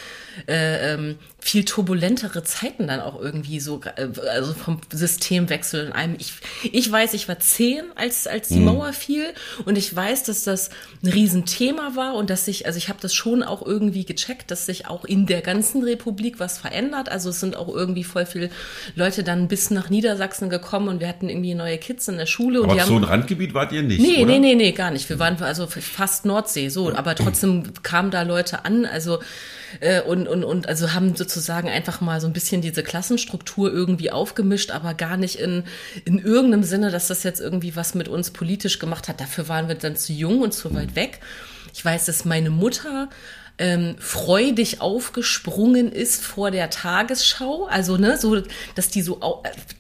äh, 0.48 0.94
ähm, 0.94 1.18
viel 1.44 1.66
turbulentere 1.66 2.44
Zeiten 2.44 2.88
dann 2.88 3.02
auch 3.02 3.20
irgendwie 3.20 3.60
so, 3.60 3.82
äh, 3.98 4.08
also 4.30 4.54
vom 4.54 4.80
Systemwechsel 4.92 5.88
in 5.88 5.92
einem. 5.92 6.16
Ich, 6.18 6.34
ich 6.72 6.90
weiß, 6.90 7.14
ich 7.16 7.28
war 7.28 7.38
zehn, 7.40 7.84
als, 7.96 8.28
als 8.28 8.48
die 8.48 8.60
mhm. 8.60 8.66
Mauer 8.66 8.94
fiel 8.94 9.26
und 9.66 9.78
ich 9.78 9.94
weiß, 9.94 10.24
dass 10.24 10.44
das 10.46 10.70
ein 11.04 11.10
Riesenthema 11.10 11.96
war 11.96 12.16
und 12.16 12.30
dass 12.30 12.46
sich, 12.46 12.66
also 12.66 12.78
ich 12.78 12.88
habe 12.88 13.00
das 13.02 13.14
schon 13.14 13.44
auch 13.44 13.62
irgendwie 13.66 14.06
gecheckt, 14.06 14.52
dass 14.52 14.66
sich 14.66 14.88
auch 14.88 15.04
in 15.04 15.26
der 15.26 15.42
ganzen 15.42 15.84
Republik 15.84 16.40
was 16.40 16.58
verändert. 16.58 17.10
Also 17.10 17.30
es 17.30 17.42
sind 17.42 17.58
auch 17.58 17.68
irgendwie 17.68 18.06
voll 18.06 18.26
viele 18.26 18.50
Leute 18.96 19.24
dann 19.24 19.50
bis 19.50 19.70
nach 19.70 19.90
Niedersachsen 19.90 20.50
gekommen 20.50 20.88
und 20.88 21.02
wir 21.02 21.10
hatten 21.10 21.28
irgendwie 21.28 21.56
neue 21.56 21.78
Kids 21.78 22.08
in 22.08 22.18
der 22.18 22.26
Schule. 22.26 22.62
Und 22.62 22.70
aber 22.70 22.86
so 22.86 22.96
ein 22.96 23.04
Randgebiet 23.04 23.54
wart 23.54 23.74
ihr 23.74 23.84
nicht, 23.84 24.00
Nee, 24.00 24.24
oder? 24.24 24.32
nee, 24.32 24.40
nee, 24.40 24.56
nee, 24.56 24.72
gar 24.72 24.92
nicht. 24.92 25.10
Wir 25.10 25.20
waren 25.20 25.42
also 25.44 25.68
fast 25.68 26.26
Nordsee, 26.26 26.70
so, 26.70 26.94
aber 26.94 27.16
trotzdem 27.16 27.74
kamen 27.84 28.12
da 28.12 28.22
Leute 28.22 28.64
an, 28.64 28.86
also 28.86 29.20
Äh, 29.80 30.02
und, 30.02 30.28
und, 30.28 30.44
und 30.44 30.68
also 30.68 30.94
haben 30.94 31.16
sozusagen 31.16 31.33
einfach 31.50 32.02
mal 32.02 32.22
so 32.22 32.28
ein 32.28 32.34
bisschen 32.34 32.62
diese 32.62 32.84
Klassenstruktur 32.84 33.72
irgendwie 33.72 34.12
aufgemischt, 34.12 34.72
aber 34.72 34.94
gar 34.94 35.18
nicht 35.18 35.36
in, 35.36 35.64
in 36.06 36.20
irgendeinem 36.20 36.64
Sinne, 36.64 36.92
dass 36.92 37.08
das 37.08 37.24
jetzt 37.24 37.40
irgendwie 37.40 37.76
was 37.76 37.96
mit 37.96 38.08
uns 38.08 38.32
politisch 38.32 38.80
gemacht 38.80 39.08
hat. 39.08 39.22
Dafür 39.22 39.48
waren 39.48 39.68
wir 39.68 39.76
dann 39.76 39.96
zu 39.96 40.14
jung 40.14 40.42
und 40.42 40.54
zu 40.54 40.74
weit 40.74 40.96
weg. 40.96 41.20
Ich 41.74 41.84
weiß, 41.84 42.06
dass 42.06 42.26
meine 42.26 42.50
Mutter 42.50 43.10
ähm, 43.60 43.96
freudig 44.00 44.82
aufgesprungen 44.82 45.92
ist 45.92 46.24
vor 46.24 46.52
der 46.52 46.70
Tagesschau. 46.70 47.66
Also, 47.66 47.98
ne, 47.98 48.18
so, 48.18 48.42
dass 48.76 48.90
die 48.90 49.02
so, 49.02 49.20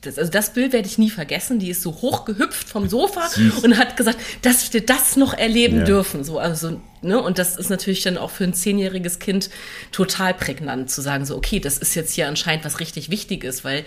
das, 0.01 0.17
also 0.17 0.31
das 0.31 0.53
Bild 0.53 0.73
werde 0.73 0.87
ich 0.87 0.97
nie 0.97 1.09
vergessen. 1.09 1.59
Die 1.59 1.69
ist 1.69 1.81
so 1.81 1.91
hochgehüpft 1.91 2.69
vom 2.69 2.87
Sofa 2.87 3.29
Süß. 3.29 3.63
und 3.63 3.77
hat 3.77 3.97
gesagt, 3.97 4.19
dass 4.41 4.71
wir 4.73 4.85
das 4.85 5.15
noch 5.15 5.33
erleben 5.33 5.79
ja. 5.79 5.83
dürfen. 5.85 6.23
So, 6.23 6.39
also, 6.39 6.79
ne, 7.03 7.21
und 7.21 7.37
das 7.37 7.55
ist 7.55 7.69
natürlich 7.69 8.03
dann 8.03 8.17
auch 8.17 8.31
für 8.31 8.43
ein 8.43 8.53
zehnjähriges 8.53 9.19
Kind 9.19 9.49
total 9.91 10.33
prägnant 10.33 10.89
zu 10.89 11.01
sagen, 11.01 11.25
so, 11.25 11.35
okay, 11.35 11.59
das 11.59 11.77
ist 11.77 11.95
jetzt 11.95 12.13
hier 12.13 12.27
anscheinend 12.27 12.65
was 12.65 12.79
richtig 12.79 13.09
Wichtiges, 13.09 13.63
weil 13.63 13.83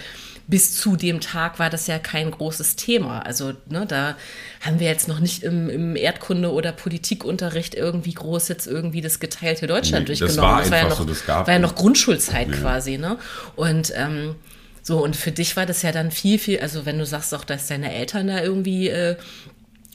bis 0.49 0.77
zu 0.77 0.97
dem 0.97 1.21
Tag 1.21 1.59
war 1.59 1.71
das 1.71 1.87
ja 1.87 1.99
kein 1.99 2.31
großes 2.31 2.77
Thema. 2.77 3.21
Also 3.21 3.53
ne, 3.69 3.85
da 3.87 4.17
haben 4.61 4.79
wir 4.79 4.87
jetzt 4.87 5.09
noch 5.09 5.19
nicht 5.19 5.43
im, 5.43 5.69
im 5.69 5.97
Erdkunde- 5.97 6.53
oder 6.53 6.73
Politikunterricht 6.73 7.75
irgendwie 7.75 8.15
groß 8.15 8.49
jetzt 8.49 8.67
irgendwie 8.67 9.01
das 9.01 9.19
geteilte 9.19 9.67
Deutschland 9.67 10.09
nee, 10.09 10.15
durchgenommen. 10.15 10.37
Das 10.37 10.43
war, 10.43 10.61
das 10.61 10.71
war 10.71 10.79
ja 10.79 10.89
noch, 10.89 10.99
so, 10.99 11.05
das 11.05 11.29
war 11.29 11.51
ja 11.51 11.59
noch 11.59 11.75
Grundschulzeit 11.75 12.49
ja. 12.49 12.57
quasi. 12.57 12.97
Ne? 12.97 13.19
Und 13.57 13.93
ähm, 13.97 14.37
so, 14.83 15.03
und 15.03 15.17
für 15.17 15.33
dich 15.33 15.57
war 15.57 15.67
das 15.67 15.83
ja 15.83 15.91
dann 15.91 16.13
viel, 16.13 16.39
viel, 16.39 16.61
also 16.61 16.87
wenn 16.87 16.97
du 16.97 17.07
sagst 17.07 17.35
auch, 17.35 17.43
dass 17.43 17.67
deine 17.67 17.93
Eltern 17.93 18.29
da 18.29 18.41
irgendwie 18.41 18.89
äh, 18.89 19.17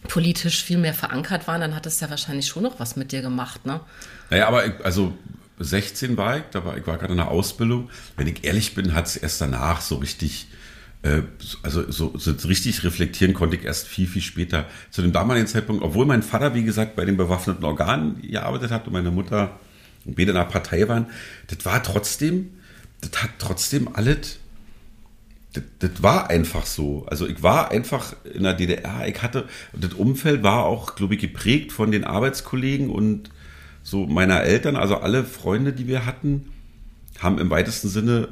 politisch 0.08 0.64
viel 0.64 0.78
mehr 0.78 0.94
verankert 0.94 1.48
waren, 1.48 1.62
dann 1.62 1.76
hat 1.76 1.86
das 1.86 2.00
ja 2.00 2.10
wahrscheinlich 2.10 2.48
schon 2.48 2.64
noch 2.64 2.80
was 2.80 2.96
mit 2.96 3.12
dir 3.12 3.22
gemacht, 3.22 3.66
ne? 3.66 3.82
Naja, 4.30 4.48
aber 4.48 4.64
also 4.84 5.14
16 5.60 6.18
war 6.18 6.38
ich, 6.38 6.44
da 6.52 6.66
war 6.66 6.78
ich 6.78 6.88
war 6.88 6.98
gerade 6.98 7.12
in 7.12 7.18
der 7.18 7.30
Ausbildung. 7.30 7.90
Wenn 8.18 8.28
ich 8.28 8.44
ehrlich 8.44 8.74
bin, 8.76 8.94
hat 8.94 9.08
es 9.08 9.18
erst 9.18 9.42
danach 9.42 9.82
so 9.82 9.96
richtig, 9.96 10.48
äh, 11.04 11.22
also 11.64 11.90
so, 11.92 12.18
so, 12.18 12.48
richtig 12.48 12.84
reflektieren 12.84 13.34
konnte 13.34 13.56
ich 13.56 13.64
erst 13.64 13.88
viel, 13.88 14.08
viel 14.08 14.22
später. 14.22 14.66
Zu 14.90 15.02
dem 15.02 15.12
damaligen 15.12 15.48
Zeitpunkt, 15.48 15.84
obwohl 15.84 16.06
mein 16.06 16.24
Vater, 16.24 16.56
wie 16.56 16.64
gesagt, 16.64 16.96
bei 16.96 17.06
den 17.06 17.18
bewaffneten 17.18 17.64
Organen 17.64 18.22
gearbeitet 18.22 18.72
hat 18.72 18.88
und 18.88 18.94
meine 18.94 19.12
Mutter 19.12 19.60
beide 20.06 20.32
in 20.32 20.38
der 20.38 20.46
Partei 20.46 20.88
waren, 20.88 21.08
das 21.48 21.64
war 21.66 21.84
trotzdem, 21.84 22.52
das 23.02 23.22
hat 23.22 23.32
trotzdem 23.38 23.90
alles 23.94 24.40
das, 25.54 25.64
das, 25.80 26.04
war 26.04 26.30
einfach 26.30 26.66
so. 26.66 27.06
Also 27.08 27.28
ich 27.28 27.44
war 27.44 27.72
einfach 27.72 28.16
in 28.34 28.44
der 28.44 28.54
DDR, 28.54 29.08
ich 29.08 29.22
hatte, 29.22 29.46
das 29.74 29.94
Umfeld 29.94 30.44
war 30.44 30.66
auch, 30.66 30.96
glaube 30.96 31.16
ich, 31.16 31.22
geprägt 31.22 31.72
von 31.72 31.92
den 31.92 32.04
Arbeitskollegen 32.04 32.90
und 32.90 33.30
so 33.84 34.06
meiner 34.06 34.42
Eltern, 34.42 34.76
also 34.76 34.98
alle 34.98 35.24
Freunde, 35.24 35.74
die 35.74 35.88
wir 35.88 36.06
hatten, 36.06 36.52
haben 37.20 37.40
im 37.40 37.50
weitesten 37.50 37.90
Sinne 37.90 38.30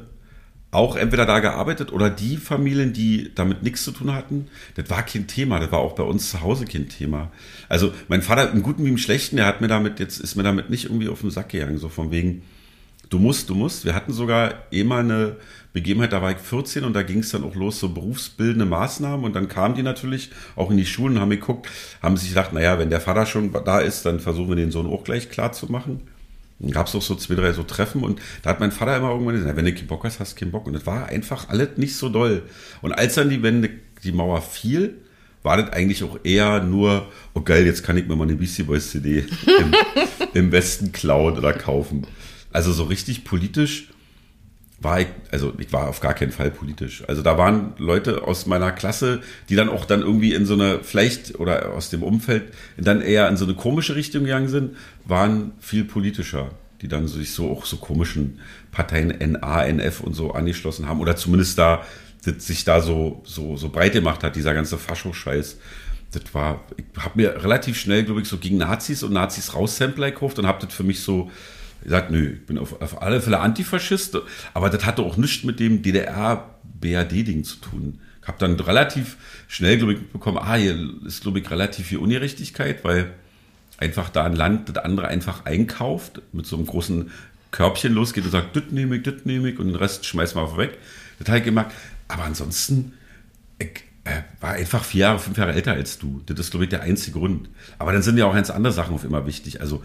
auch 0.72 0.94
entweder 0.96 1.26
da 1.26 1.40
gearbeitet 1.40 1.92
oder 1.92 2.10
die 2.10 2.36
Familien, 2.36 2.92
die 2.92 3.32
damit 3.34 3.62
nichts 3.62 3.82
zu 3.82 3.90
tun 3.90 4.14
hatten, 4.14 4.46
das 4.76 4.88
war 4.88 5.02
kein 5.02 5.26
Thema. 5.26 5.58
Das 5.58 5.72
war 5.72 5.80
auch 5.80 5.94
bei 5.94 6.04
uns 6.04 6.30
zu 6.30 6.40
Hause 6.42 6.64
kein 6.64 6.88
Thema. 6.88 7.32
Also 7.68 7.92
mein 8.08 8.22
Vater, 8.22 8.52
im 8.52 8.62
Guten 8.62 8.84
wie 8.84 8.88
im 8.88 8.98
Schlechten, 8.98 9.36
der 9.36 9.46
hat 9.46 9.60
mir 9.60 9.68
damit, 9.68 9.98
jetzt 9.98 10.20
ist 10.20 10.36
mir 10.36 10.44
damit 10.44 10.70
nicht 10.70 10.84
irgendwie 10.84 11.08
auf 11.08 11.22
den 11.22 11.30
Sack 11.30 11.48
gegangen, 11.50 11.78
so 11.78 11.88
von 11.88 12.12
wegen, 12.12 12.42
du 13.10 13.18
musst, 13.18 13.50
du 13.50 13.54
musst. 13.54 13.84
Wir 13.84 13.94
hatten 13.94 14.12
sogar 14.12 14.54
eh 14.70 14.84
mal 14.84 15.00
eine 15.00 15.36
Begebenheit, 15.72 16.12
da 16.12 16.22
war 16.22 16.30
ich 16.30 16.38
14 16.38 16.84
und 16.84 16.94
da 16.94 17.02
ging 17.02 17.18
es 17.18 17.30
dann 17.30 17.44
auch 17.44 17.54
los, 17.54 17.78
so 17.78 17.90
berufsbildende 17.90 18.64
Maßnahmen 18.64 19.24
und 19.24 19.36
dann 19.36 19.48
kamen 19.48 19.74
die 19.74 19.82
natürlich 19.82 20.30
auch 20.56 20.70
in 20.70 20.76
die 20.76 20.86
Schulen 20.86 21.16
und 21.16 21.20
haben 21.20 21.30
geguckt, 21.30 21.68
haben 22.02 22.16
sich 22.16 22.30
gedacht, 22.30 22.52
naja, 22.52 22.78
wenn 22.78 22.90
der 22.90 23.00
Vater 23.00 23.26
schon 23.26 23.52
da 23.52 23.78
ist, 23.80 24.04
dann 24.06 24.18
versuchen 24.18 24.48
wir 24.48 24.56
den 24.56 24.72
Sohn 24.72 24.86
auch 24.86 25.04
gleich 25.04 25.28
klar 25.28 25.52
zu 25.52 25.70
machen. 25.70 26.00
Dann 26.58 26.72
gab 26.72 26.88
es 26.88 26.94
auch 26.94 27.02
so 27.02 27.14
zwei, 27.14 27.34
drei 27.34 27.52
so 27.52 27.62
Treffen 27.62 28.02
und 28.02 28.20
da 28.42 28.50
hat 28.50 28.60
mein 28.60 28.72
Vater 28.72 28.96
immer 28.96 29.10
irgendwann 29.10 29.36
gesagt, 29.36 29.56
wenn 29.56 29.64
du 29.64 29.74
keinen 29.74 29.86
Bock 29.86 30.04
hast, 30.04 30.20
hast 30.20 30.34
du 30.34 30.40
keinen 30.40 30.50
Bock. 30.50 30.66
Und 30.66 30.74
das 30.74 30.86
war 30.86 31.06
einfach 31.06 31.48
alles 31.48 31.70
nicht 31.76 31.96
so 31.96 32.10
doll. 32.10 32.42
Und 32.82 32.92
als 32.92 33.14
dann 33.14 33.30
die 33.30 33.42
Wende, 33.42 33.70
die 34.04 34.12
Mauer 34.12 34.42
fiel, 34.42 34.98
war 35.42 35.56
das 35.56 35.72
eigentlich 35.72 36.04
auch 36.04 36.18
eher 36.22 36.62
nur, 36.62 37.08
oh 37.32 37.40
geil, 37.40 37.64
jetzt 37.64 37.82
kann 37.82 37.96
ich 37.96 38.06
mir 38.06 38.14
mal 38.14 38.24
eine 38.24 38.34
Beastie 38.34 38.64
Boys 38.64 38.90
CD 38.90 39.24
im, 39.46 39.74
im 40.34 40.52
Westen 40.52 40.92
klauen 40.92 41.38
oder 41.38 41.54
kaufen. 41.54 42.06
Also 42.52 42.72
so 42.72 42.84
richtig 42.84 43.24
politisch 43.24 43.88
war 44.80 45.00
ich, 45.00 45.08
also 45.30 45.52
ich 45.58 45.72
war 45.72 45.88
auf 45.88 46.00
gar 46.00 46.14
keinen 46.14 46.32
Fall 46.32 46.50
politisch. 46.50 47.04
Also 47.06 47.22
da 47.22 47.36
waren 47.36 47.74
Leute 47.76 48.24
aus 48.24 48.46
meiner 48.46 48.72
Klasse, 48.72 49.20
die 49.48 49.56
dann 49.56 49.68
auch 49.68 49.84
dann 49.84 50.00
irgendwie 50.00 50.32
in 50.32 50.46
so 50.46 50.54
eine, 50.54 50.80
vielleicht 50.82 51.38
oder 51.38 51.74
aus 51.74 51.90
dem 51.90 52.02
Umfeld, 52.02 52.44
dann 52.78 53.02
eher 53.02 53.28
in 53.28 53.36
so 53.36 53.44
eine 53.44 53.54
komische 53.54 53.94
Richtung 53.94 54.24
gegangen 54.24 54.48
sind, 54.48 54.76
waren 55.04 55.52
viel 55.60 55.84
politischer, 55.84 56.50
die 56.80 56.88
dann 56.88 57.08
sich 57.08 57.32
so 57.32 57.50
auch 57.50 57.66
so 57.66 57.76
komischen 57.76 58.40
Parteien 58.72 59.08
NA, 59.32 59.64
NF 59.64 60.00
und 60.00 60.14
so 60.14 60.32
angeschlossen 60.32 60.88
haben 60.88 61.00
oder 61.00 61.14
zumindest 61.14 61.58
da 61.58 61.84
sich 62.22 62.64
da 62.64 62.80
so, 62.80 63.22
so, 63.24 63.56
so 63.56 63.70
breit 63.70 63.92
gemacht 63.92 64.22
hat, 64.22 64.36
dieser 64.36 64.52
ganze 64.52 64.76
Fascho-Scheiß. 64.76 65.58
Das 66.12 66.22
war, 66.34 66.64
ich 66.76 66.84
habe 67.02 67.18
mir 67.20 67.42
relativ 67.42 67.78
schnell, 67.78 68.04
glaube 68.04 68.20
ich, 68.20 68.28
so 68.28 68.36
gegen 68.36 68.58
Nazis 68.58 69.02
und 69.02 69.12
Nazis 69.12 69.54
raussampler 69.54 70.10
gekauft 70.10 70.38
und 70.38 70.46
habe 70.46 70.64
das 70.64 70.74
für 70.74 70.82
mich 70.82 71.00
so 71.00 71.30
sage, 71.88 72.12
nö, 72.12 72.34
ich 72.34 72.46
bin 72.46 72.58
auf, 72.58 72.80
auf 72.80 73.00
alle 73.00 73.20
Fälle 73.20 73.40
Antifaschist, 73.40 74.18
aber 74.52 74.68
das 74.70 74.84
hatte 74.84 75.02
auch 75.02 75.16
nichts 75.16 75.44
mit 75.44 75.60
dem 75.60 75.82
DDR-BRD-Ding 75.82 77.44
zu 77.44 77.56
tun. 77.56 78.00
Ich 78.20 78.28
habe 78.28 78.38
dann 78.38 78.60
relativ 78.60 79.16
schnell, 79.48 79.78
glaube 79.78 79.94
ich, 79.94 80.08
bekommen, 80.08 80.38
ah, 80.38 80.54
hier 80.54 80.76
ist, 81.06 81.22
glaube 81.22 81.40
ich, 81.40 81.50
relativ 81.50 81.86
viel 81.86 81.98
Ungerechtigkeit, 81.98 82.84
weil 82.84 83.12
einfach 83.78 84.10
da 84.10 84.24
ein 84.24 84.36
Land 84.36 84.68
das 84.68 84.76
andere 84.84 85.08
einfach 85.08 85.46
einkauft, 85.46 86.20
mit 86.32 86.46
so 86.46 86.56
einem 86.56 86.66
großen 86.66 87.10
Körbchen 87.50 87.94
losgeht 87.94 88.24
und 88.24 88.30
sagt, 88.30 88.54
das 88.54 88.64
nehme 88.70 88.96
ich, 88.96 89.02
das 89.02 89.24
nehme 89.24 89.48
ich 89.48 89.58
und 89.58 89.68
den 89.68 89.76
Rest 89.76 90.04
schmeiß 90.04 90.34
mal 90.34 90.56
weg. 90.56 90.78
Das 91.18 91.28
habe 91.28 91.38
ich 91.38 91.44
gemacht. 91.44 91.70
Aber 92.08 92.24
ansonsten, 92.24 92.92
ich, 93.58 93.84
äh, 94.04 94.22
war 94.40 94.52
einfach 94.52 94.84
vier 94.84 95.00
Jahre, 95.00 95.18
fünf 95.18 95.36
Jahre 95.38 95.52
älter 95.52 95.72
als 95.72 95.98
du. 95.98 96.22
Das 96.26 96.38
ist, 96.38 96.50
glaube 96.50 96.64
ich, 96.64 96.70
der 96.70 96.82
einzige 96.82 97.18
Grund. 97.18 97.48
Aber 97.78 97.92
dann 97.92 98.02
sind 98.02 98.18
ja 98.18 98.26
auch 98.26 98.34
ganz 98.34 98.50
andere 98.50 98.72
Sachen 98.72 98.94
auf 98.94 99.04
immer 99.04 99.26
wichtig. 99.26 99.60
Also 99.60 99.82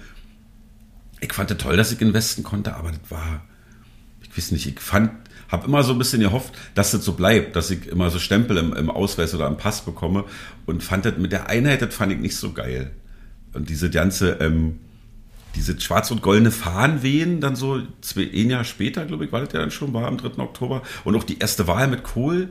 ich 1.25 1.33
fand 1.33 1.51
es 1.51 1.57
toll, 1.57 1.77
dass 1.77 1.91
ich 1.91 2.01
in 2.01 2.09
den 2.09 2.13
Westen 2.13 2.43
konnte, 2.43 2.75
aber 2.75 2.91
das 2.91 2.99
war, 3.09 3.43
ich 4.21 4.37
weiß 4.37 4.51
nicht, 4.51 4.67
ich 4.67 4.79
fand, 4.79 5.11
habe 5.49 5.67
immer 5.67 5.83
so 5.83 5.91
ein 5.91 5.97
bisschen 5.97 6.21
gehofft, 6.21 6.53
dass 6.73 6.91
das 6.91 7.03
so 7.03 7.13
bleibt, 7.13 7.55
dass 7.55 7.69
ich 7.71 7.87
immer 7.87 8.09
so 8.09 8.19
Stempel 8.19 8.57
im, 8.57 8.73
im 8.73 8.89
Ausweis 8.89 9.33
oder 9.33 9.47
im 9.47 9.57
Pass 9.57 9.83
bekomme 9.85 10.25
und 10.65 10.83
fand 10.83 11.05
das 11.05 11.17
mit 11.17 11.31
der 11.31 11.49
Einheit, 11.49 11.81
das 11.81 11.93
fand 11.93 12.11
ich 12.11 12.19
nicht 12.19 12.35
so 12.35 12.53
geil. 12.53 12.91
Und 13.53 13.69
diese 13.69 13.89
ganze, 13.89 14.31
ähm, 14.41 14.79
diese 15.55 15.79
schwarz 15.79 16.11
und 16.11 16.21
goldene 16.21 16.51
Fahnenwehen, 16.51 17.39
dann 17.39 17.55
so 17.55 17.81
zwei, 18.01 18.29
ein 18.33 18.49
Jahr 18.49 18.65
später, 18.65 19.05
glaube 19.05 19.25
ich, 19.25 19.31
war 19.31 19.41
das 19.41 19.53
ja 19.53 19.59
dann 19.59 19.71
schon, 19.71 19.93
war 19.93 20.07
am 20.07 20.17
3. 20.17 20.39
Oktober. 20.39 20.81
Und 21.05 21.15
auch 21.15 21.23
die 21.23 21.39
erste 21.39 21.67
Wahl 21.67 21.87
mit 21.87 22.03
Kohl, 22.03 22.49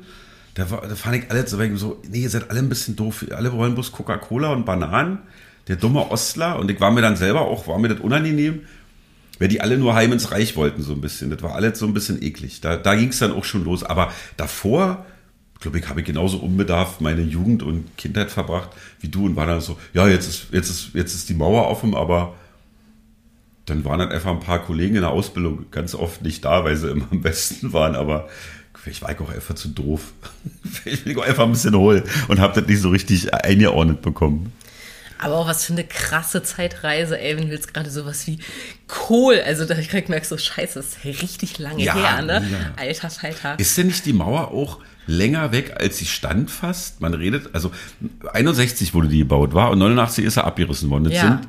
da, 0.54 0.70
war, 0.70 0.80
da 0.82 0.94
fand 0.94 1.16
ich 1.16 1.30
alle 1.30 1.46
so, 1.46 1.58
so, 1.76 2.02
nee, 2.08 2.22
ihr 2.22 2.30
seid 2.30 2.48
alle 2.48 2.60
ein 2.60 2.68
bisschen 2.70 2.96
doof. 2.96 3.26
Alle 3.32 3.52
wollen 3.52 3.74
bloß 3.74 3.92
Coca-Cola 3.92 4.52
und 4.52 4.64
Bananen 4.64 5.18
der 5.68 5.76
dumme 5.76 6.10
Ostler. 6.10 6.58
Und 6.58 6.70
ich 6.70 6.80
war 6.80 6.90
mir 6.90 7.02
dann 7.02 7.16
selber 7.16 7.42
auch, 7.42 7.66
war 7.66 7.78
mir 7.78 7.88
das 7.88 8.00
unangenehm, 8.00 8.62
weil 9.38 9.48
die 9.48 9.60
alle 9.60 9.78
nur 9.78 9.94
heim 9.94 10.12
ins 10.12 10.30
Reich 10.30 10.56
wollten, 10.56 10.82
so 10.82 10.92
ein 10.92 11.00
bisschen. 11.00 11.30
Das 11.30 11.42
war 11.42 11.54
alles 11.54 11.78
so 11.78 11.86
ein 11.86 11.94
bisschen 11.94 12.22
eklig. 12.22 12.60
Da, 12.60 12.76
da 12.76 12.94
ging 12.94 13.08
es 13.08 13.18
dann 13.18 13.32
auch 13.32 13.44
schon 13.44 13.64
los. 13.64 13.82
Aber 13.82 14.12
davor, 14.36 15.04
glaube 15.60 15.78
ich, 15.78 15.88
habe 15.88 16.00
ich 16.00 16.06
genauso 16.06 16.38
unbedarft 16.38 17.00
meine 17.00 17.22
Jugend 17.22 17.62
und 17.62 17.96
Kindheit 17.96 18.30
verbracht 18.30 18.70
wie 19.00 19.08
du 19.08 19.26
und 19.26 19.36
war 19.36 19.46
dann 19.46 19.60
so, 19.60 19.78
ja, 19.92 20.06
jetzt 20.08 20.28
ist, 20.28 20.46
jetzt 20.52 20.70
ist, 20.70 20.90
jetzt 20.94 21.14
ist 21.14 21.28
die 21.28 21.34
Mauer 21.34 21.68
offen, 21.68 21.94
aber 21.94 22.34
dann 23.66 23.84
waren 23.84 23.98
dann 23.98 24.12
einfach 24.12 24.30
ein 24.30 24.40
paar 24.40 24.62
Kollegen 24.62 24.96
in 24.96 25.00
der 25.00 25.10
Ausbildung 25.10 25.66
ganz 25.70 25.94
oft 25.94 26.22
nicht 26.22 26.44
da, 26.44 26.64
weil 26.64 26.76
sie 26.76 26.90
immer 26.90 27.06
am 27.10 27.22
besten 27.22 27.72
waren, 27.72 27.96
aber 27.96 28.28
ich 28.86 29.00
war 29.00 29.08
auch 29.20 29.30
einfach 29.30 29.54
zu 29.54 29.68
doof. 29.68 30.12
Ich 30.84 31.04
bin 31.04 31.18
einfach 31.18 31.44
ein 31.44 31.52
bisschen 31.52 31.74
hohl 31.74 32.04
und 32.28 32.40
habe 32.40 32.60
das 32.60 32.68
nicht 32.68 32.80
so 32.80 32.90
richtig 32.90 33.32
eingeordnet 33.32 34.02
bekommen. 34.02 34.52
Aber 35.18 35.36
auch 35.36 35.46
was 35.46 35.64
für 35.64 35.72
eine 35.72 35.84
krasse 35.84 36.42
Zeitreise, 36.42 37.18
ey, 37.18 37.36
wenn 37.36 37.48
du 37.48 37.54
jetzt 37.54 37.72
gerade 37.72 37.90
sowas 37.90 38.26
wie 38.26 38.38
Kohl, 38.88 39.40
also 39.40 39.64
da 39.64 39.76
ich 39.78 39.92
merke 39.92 40.26
so, 40.26 40.36
scheiße, 40.36 40.74
das 40.74 40.96
ist 40.96 41.04
richtig 41.04 41.58
lange 41.58 41.82
ja, 41.82 41.94
her, 41.94 42.22
ne? 42.22 42.46
Ja. 42.50 42.74
Alter 42.76 43.10
Falter. 43.10 43.58
Ist 43.58 43.78
denn 43.78 43.86
nicht 43.86 44.04
die 44.06 44.12
Mauer 44.12 44.50
auch 44.50 44.80
länger 45.06 45.52
weg, 45.52 45.76
als 45.78 45.98
sie 45.98 46.06
stand 46.06 46.50
fast? 46.50 47.00
Man 47.00 47.14
redet, 47.14 47.54
also 47.54 47.70
61 48.32 48.92
wurde 48.94 49.08
die 49.08 49.18
gebaut, 49.18 49.54
war 49.54 49.70
und 49.70 49.78
89 49.78 50.24
ist 50.24 50.36
er 50.36 50.44
abgerissen 50.44 50.90
worden. 50.90 51.04
Das 51.04 51.14
ja. 51.14 51.22
sind 51.22 51.40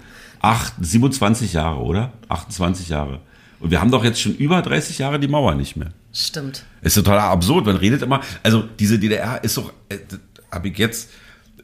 acht, 0.41 0.73
27 0.79 1.53
Jahre, 1.53 1.81
oder? 1.81 2.13
28 2.29 2.89
Jahre. 2.89 3.19
Und 3.59 3.71
wir 3.71 3.81
haben 3.81 3.91
doch 3.91 4.03
jetzt 4.03 4.21
schon 4.21 4.35
über 4.35 4.61
30 4.61 4.99
Jahre 4.99 5.19
die 5.19 5.27
Mauer 5.27 5.55
nicht 5.55 5.75
mehr. 5.75 5.89
Stimmt. 6.13 6.63
Ist 6.81 6.95
total 6.95 7.19
absurd. 7.19 7.65
Man 7.65 7.77
redet 7.77 8.01
immer, 8.01 8.21
also 8.43 8.63
diese 8.79 8.99
DDR 8.99 9.43
ist 9.43 9.57
doch, 9.57 9.73
äh, 9.89 9.97
habe 10.51 10.67
ich 10.69 10.77
jetzt 10.77 11.09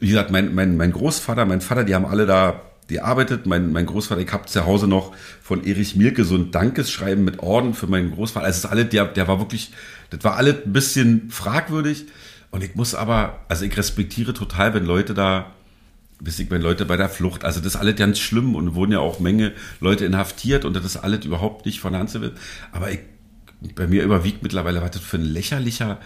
wie 0.02 0.08
gesagt, 0.08 0.32
mein, 0.32 0.52
mein, 0.52 0.76
mein 0.76 0.90
Großvater, 0.90 1.46
mein 1.46 1.60
Vater, 1.60 1.84
die 1.84 1.94
haben 1.94 2.04
alle 2.04 2.26
da 2.26 2.60
gearbeitet. 2.88 3.46
Mein, 3.46 3.70
mein 3.70 3.86
Großvater, 3.86 4.20
ich 4.20 4.32
habe 4.32 4.46
zu 4.46 4.66
Hause 4.66 4.88
noch 4.88 5.12
von 5.40 5.64
Erich 5.64 5.94
Mielke 5.94 6.24
so 6.24 6.34
ein 6.34 6.50
Dankesschreiben 6.50 7.24
mit 7.24 7.38
Orden 7.38 7.72
für 7.72 7.86
meinen 7.86 8.10
Großvater. 8.10 8.44
Also 8.44 8.58
es 8.58 8.64
ist 8.64 8.70
alle, 8.70 8.84
der, 8.84 9.06
der 9.06 9.28
war 9.28 9.38
wirklich, 9.38 9.70
das 10.10 10.24
war 10.24 10.36
alles 10.36 10.56
ein 10.66 10.72
bisschen 10.72 11.30
fragwürdig. 11.30 12.06
Und 12.50 12.64
ich 12.64 12.74
muss 12.74 12.96
aber, 12.96 13.38
also 13.48 13.64
ich 13.64 13.76
respektiere 13.76 14.34
total, 14.34 14.74
wenn 14.74 14.84
Leute 14.84 15.14
da 15.14 15.52
bis 16.18 16.38
ich 16.38 16.48
meine 16.50 16.62
Leute 16.62 16.84
bei 16.84 16.96
der 16.96 17.08
Flucht, 17.08 17.44
also 17.44 17.58
das 17.58 17.74
ist 17.74 17.80
alles 17.80 17.96
ganz 17.96 18.20
schlimm 18.20 18.54
und 18.54 18.76
wurden 18.76 18.92
ja 18.92 19.00
auch 19.00 19.18
Menge 19.18 19.52
Leute 19.80 20.04
inhaftiert 20.04 20.64
und 20.64 20.74
das 20.76 20.84
ist 20.84 20.96
alles 20.96 21.24
überhaupt 21.24 21.66
nicht 21.66 21.80
von 21.80 21.92
der 21.92 21.98
Hand 21.98 22.10
zu. 22.10 22.20
Aber 22.70 22.92
ich, 22.92 23.00
bei 23.74 23.88
mir 23.88 24.04
überwiegt 24.04 24.40
mittlerweile, 24.40 24.82
was 24.82 24.92
das 24.92 25.02
für 25.02 25.16
ein 25.16 25.24
lächerlicher 25.24 25.98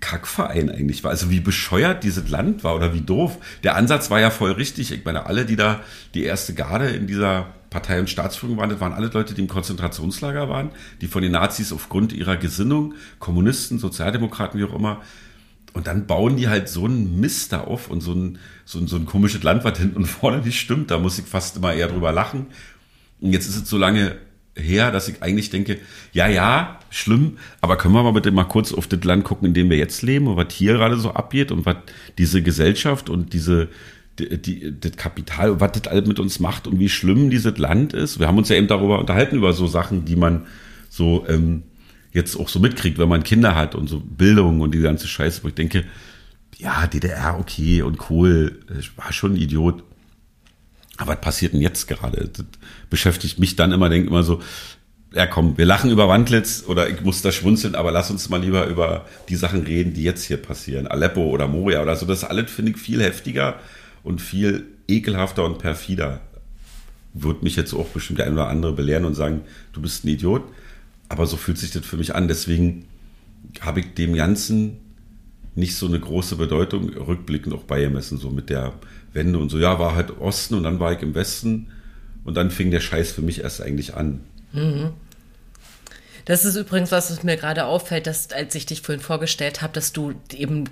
Kackverein 0.00 0.70
eigentlich 0.70 1.04
war. 1.04 1.10
Also 1.10 1.30
wie 1.30 1.40
bescheuert 1.40 2.04
dieses 2.04 2.28
Land 2.28 2.64
war 2.64 2.76
oder 2.76 2.94
wie 2.94 3.00
doof. 3.00 3.38
Der 3.62 3.76
Ansatz 3.76 4.10
war 4.10 4.20
ja 4.20 4.30
voll 4.30 4.52
richtig. 4.52 4.92
Ich 4.92 5.04
meine, 5.04 5.26
alle, 5.26 5.44
die 5.44 5.56
da 5.56 5.80
die 6.14 6.24
erste 6.24 6.54
Garde 6.54 6.88
in 6.88 7.06
dieser 7.06 7.46
Partei- 7.70 8.00
und 8.00 8.08
Staatsführung 8.08 8.56
waren, 8.56 8.70
das 8.70 8.80
waren 8.80 8.92
alle 8.92 9.08
Leute, 9.08 9.34
die 9.34 9.42
im 9.42 9.48
Konzentrationslager 9.48 10.48
waren, 10.48 10.70
die 11.00 11.06
von 11.06 11.22
den 11.22 11.32
Nazis 11.32 11.72
aufgrund 11.72 12.12
ihrer 12.12 12.36
Gesinnung, 12.36 12.94
Kommunisten, 13.18 13.78
Sozialdemokraten, 13.78 14.58
wie 14.58 14.64
auch 14.64 14.74
immer, 14.74 15.02
und 15.74 15.86
dann 15.86 16.06
bauen 16.06 16.36
die 16.36 16.48
halt 16.48 16.68
so 16.68 16.86
einen 16.86 17.20
Mist 17.20 17.52
da 17.52 17.60
auf 17.60 17.88
und 17.90 18.00
so 18.00 18.12
ein, 18.12 18.38
so 18.64 18.78
ein, 18.78 18.86
so 18.86 18.96
ein 18.96 19.06
komisches 19.06 19.42
Land, 19.42 19.64
was 19.64 19.78
hinten 19.78 19.98
und 19.98 20.06
vorne 20.06 20.38
nicht 20.38 20.58
stimmt. 20.58 20.90
Da 20.90 20.98
muss 20.98 21.18
ich 21.18 21.26
fast 21.26 21.56
immer 21.56 21.72
eher 21.74 21.88
drüber 21.88 22.10
lachen. 22.10 22.46
Und 23.20 23.32
jetzt 23.32 23.48
ist 23.48 23.56
es 23.56 23.68
so 23.68 23.76
lange 23.76 24.16
her, 24.58 24.90
dass 24.90 25.08
ich 25.08 25.22
eigentlich 25.22 25.50
denke, 25.50 25.78
ja, 26.12 26.28
ja, 26.28 26.78
schlimm, 26.90 27.38
aber 27.60 27.76
können 27.76 27.94
wir 27.94 28.02
mal 28.02 28.12
bitte 28.12 28.30
mal 28.30 28.44
kurz 28.44 28.72
auf 28.72 28.86
das 28.86 29.02
Land 29.04 29.24
gucken, 29.24 29.48
in 29.48 29.54
dem 29.54 29.70
wir 29.70 29.76
jetzt 29.76 30.02
leben 30.02 30.26
und 30.26 30.36
was 30.36 30.52
hier 30.52 30.74
gerade 30.74 30.96
so 30.96 31.12
abgeht 31.12 31.52
und 31.52 31.66
was 31.66 31.76
diese 32.16 32.42
Gesellschaft 32.42 33.10
und 33.10 33.32
diese, 33.32 33.68
die, 34.18 34.40
die, 34.40 34.80
das 34.80 34.92
Kapital, 34.96 35.60
was 35.60 35.72
das 35.72 35.86
alles 35.86 36.06
mit 36.06 36.18
uns 36.18 36.40
macht 36.40 36.66
und 36.66 36.78
wie 36.78 36.88
schlimm 36.88 37.30
dieses 37.30 37.58
Land 37.58 37.92
ist. 37.92 38.18
Wir 38.18 38.26
haben 38.26 38.38
uns 38.38 38.48
ja 38.48 38.56
eben 38.56 38.68
darüber 38.68 38.98
unterhalten, 38.98 39.36
über 39.36 39.52
so 39.52 39.66
Sachen, 39.66 40.04
die 40.04 40.16
man 40.16 40.46
so 40.88 41.24
ähm, 41.28 41.62
jetzt 42.12 42.36
auch 42.36 42.48
so 42.48 42.58
mitkriegt, 42.58 42.98
wenn 42.98 43.08
man 43.08 43.22
Kinder 43.22 43.54
hat 43.54 43.74
und 43.74 43.88
so 43.88 44.00
Bildung 44.00 44.60
und 44.60 44.74
die 44.74 44.80
ganze 44.80 45.06
Scheiße, 45.06 45.44
wo 45.44 45.48
ich 45.48 45.54
denke, 45.54 45.84
ja, 46.56 46.86
DDR, 46.86 47.38
okay, 47.38 47.82
und 47.82 47.98
Kohl, 47.98 48.58
war 48.96 49.12
schon 49.12 49.34
ein 49.34 49.36
Idiot. 49.36 49.84
Aber 50.98 51.12
was 51.12 51.20
passiert 51.20 51.54
denn 51.54 51.60
jetzt 51.60 51.86
gerade? 51.88 52.28
Das 52.28 52.44
beschäftigt 52.90 53.38
mich 53.38 53.56
dann 53.56 53.72
immer, 53.72 53.88
denke 53.88 54.08
immer 54.08 54.24
so, 54.24 54.40
ja 55.12 55.26
komm, 55.26 55.56
wir 55.56 55.64
lachen 55.64 55.90
über 55.90 56.08
Wandlitz 56.08 56.64
oder 56.66 56.90
ich 56.90 57.00
muss 57.00 57.22
da 57.22 57.32
schmunzeln, 57.32 57.74
aber 57.74 57.90
lass 57.90 58.10
uns 58.10 58.28
mal 58.28 58.42
lieber 58.42 58.66
über 58.66 59.06
die 59.28 59.36
Sachen 59.36 59.62
reden, 59.62 59.94
die 59.94 60.02
jetzt 60.02 60.24
hier 60.24 60.36
passieren. 60.36 60.86
Aleppo 60.86 61.22
oder 61.22 61.48
Moria 61.48 61.82
oder 61.82 61.96
so, 61.96 62.04
das 62.04 62.24
alles 62.24 62.50
finde 62.50 62.72
ich 62.72 62.76
viel 62.76 63.02
heftiger 63.02 63.58
und 64.02 64.20
viel 64.20 64.66
ekelhafter 64.86 65.44
und 65.44 65.58
perfider. 65.58 66.20
Wird 67.14 67.42
mich 67.42 67.56
jetzt 67.56 67.72
auch 67.72 67.86
bestimmt 67.86 68.18
der 68.18 68.26
eine 68.26 68.34
oder 68.34 68.48
andere 68.48 68.72
belehren 68.72 69.04
und 69.04 69.14
sagen, 69.14 69.42
du 69.72 69.80
bist 69.80 70.04
ein 70.04 70.08
Idiot. 70.08 70.42
Aber 71.08 71.26
so 71.26 71.36
fühlt 71.36 71.58
sich 71.58 71.70
das 71.70 71.86
für 71.86 71.96
mich 71.96 72.14
an. 72.14 72.28
Deswegen 72.28 72.84
habe 73.60 73.80
ich 73.80 73.94
dem 73.94 74.14
Ganzen 74.14 74.78
nicht 75.54 75.74
so 75.74 75.86
eine 75.86 75.98
große 75.98 76.36
Bedeutung 76.36 76.90
rückblickend 76.90 77.54
auch 77.54 77.64
beigemessen, 77.64 78.18
so 78.18 78.30
mit 78.30 78.50
der 78.50 78.74
Wende 79.12 79.38
und 79.38 79.48
so. 79.48 79.58
Ja, 79.58 79.78
war 79.78 79.94
halt 79.94 80.18
Osten 80.20 80.54
und 80.54 80.62
dann 80.62 80.80
war 80.80 80.92
ich 80.92 81.02
im 81.02 81.14
Westen 81.14 81.68
und 82.24 82.36
dann 82.36 82.50
fing 82.50 82.70
der 82.70 82.80
Scheiß 82.80 83.12
für 83.12 83.22
mich 83.22 83.40
erst 83.42 83.62
eigentlich 83.62 83.94
an. 83.94 84.20
Mhm. 84.52 84.90
Das 86.24 86.44
ist 86.44 86.56
übrigens 86.56 86.92
was, 86.92 87.10
was 87.10 87.22
mir 87.22 87.38
gerade 87.38 87.64
auffällt, 87.64 88.06
dass 88.06 88.32
als 88.32 88.54
ich 88.54 88.66
dich 88.66 88.82
vorhin 88.82 89.02
vorgestellt 89.02 89.62
habe, 89.62 89.72
dass 89.72 89.94
du 89.94 90.12
eben 90.34 90.64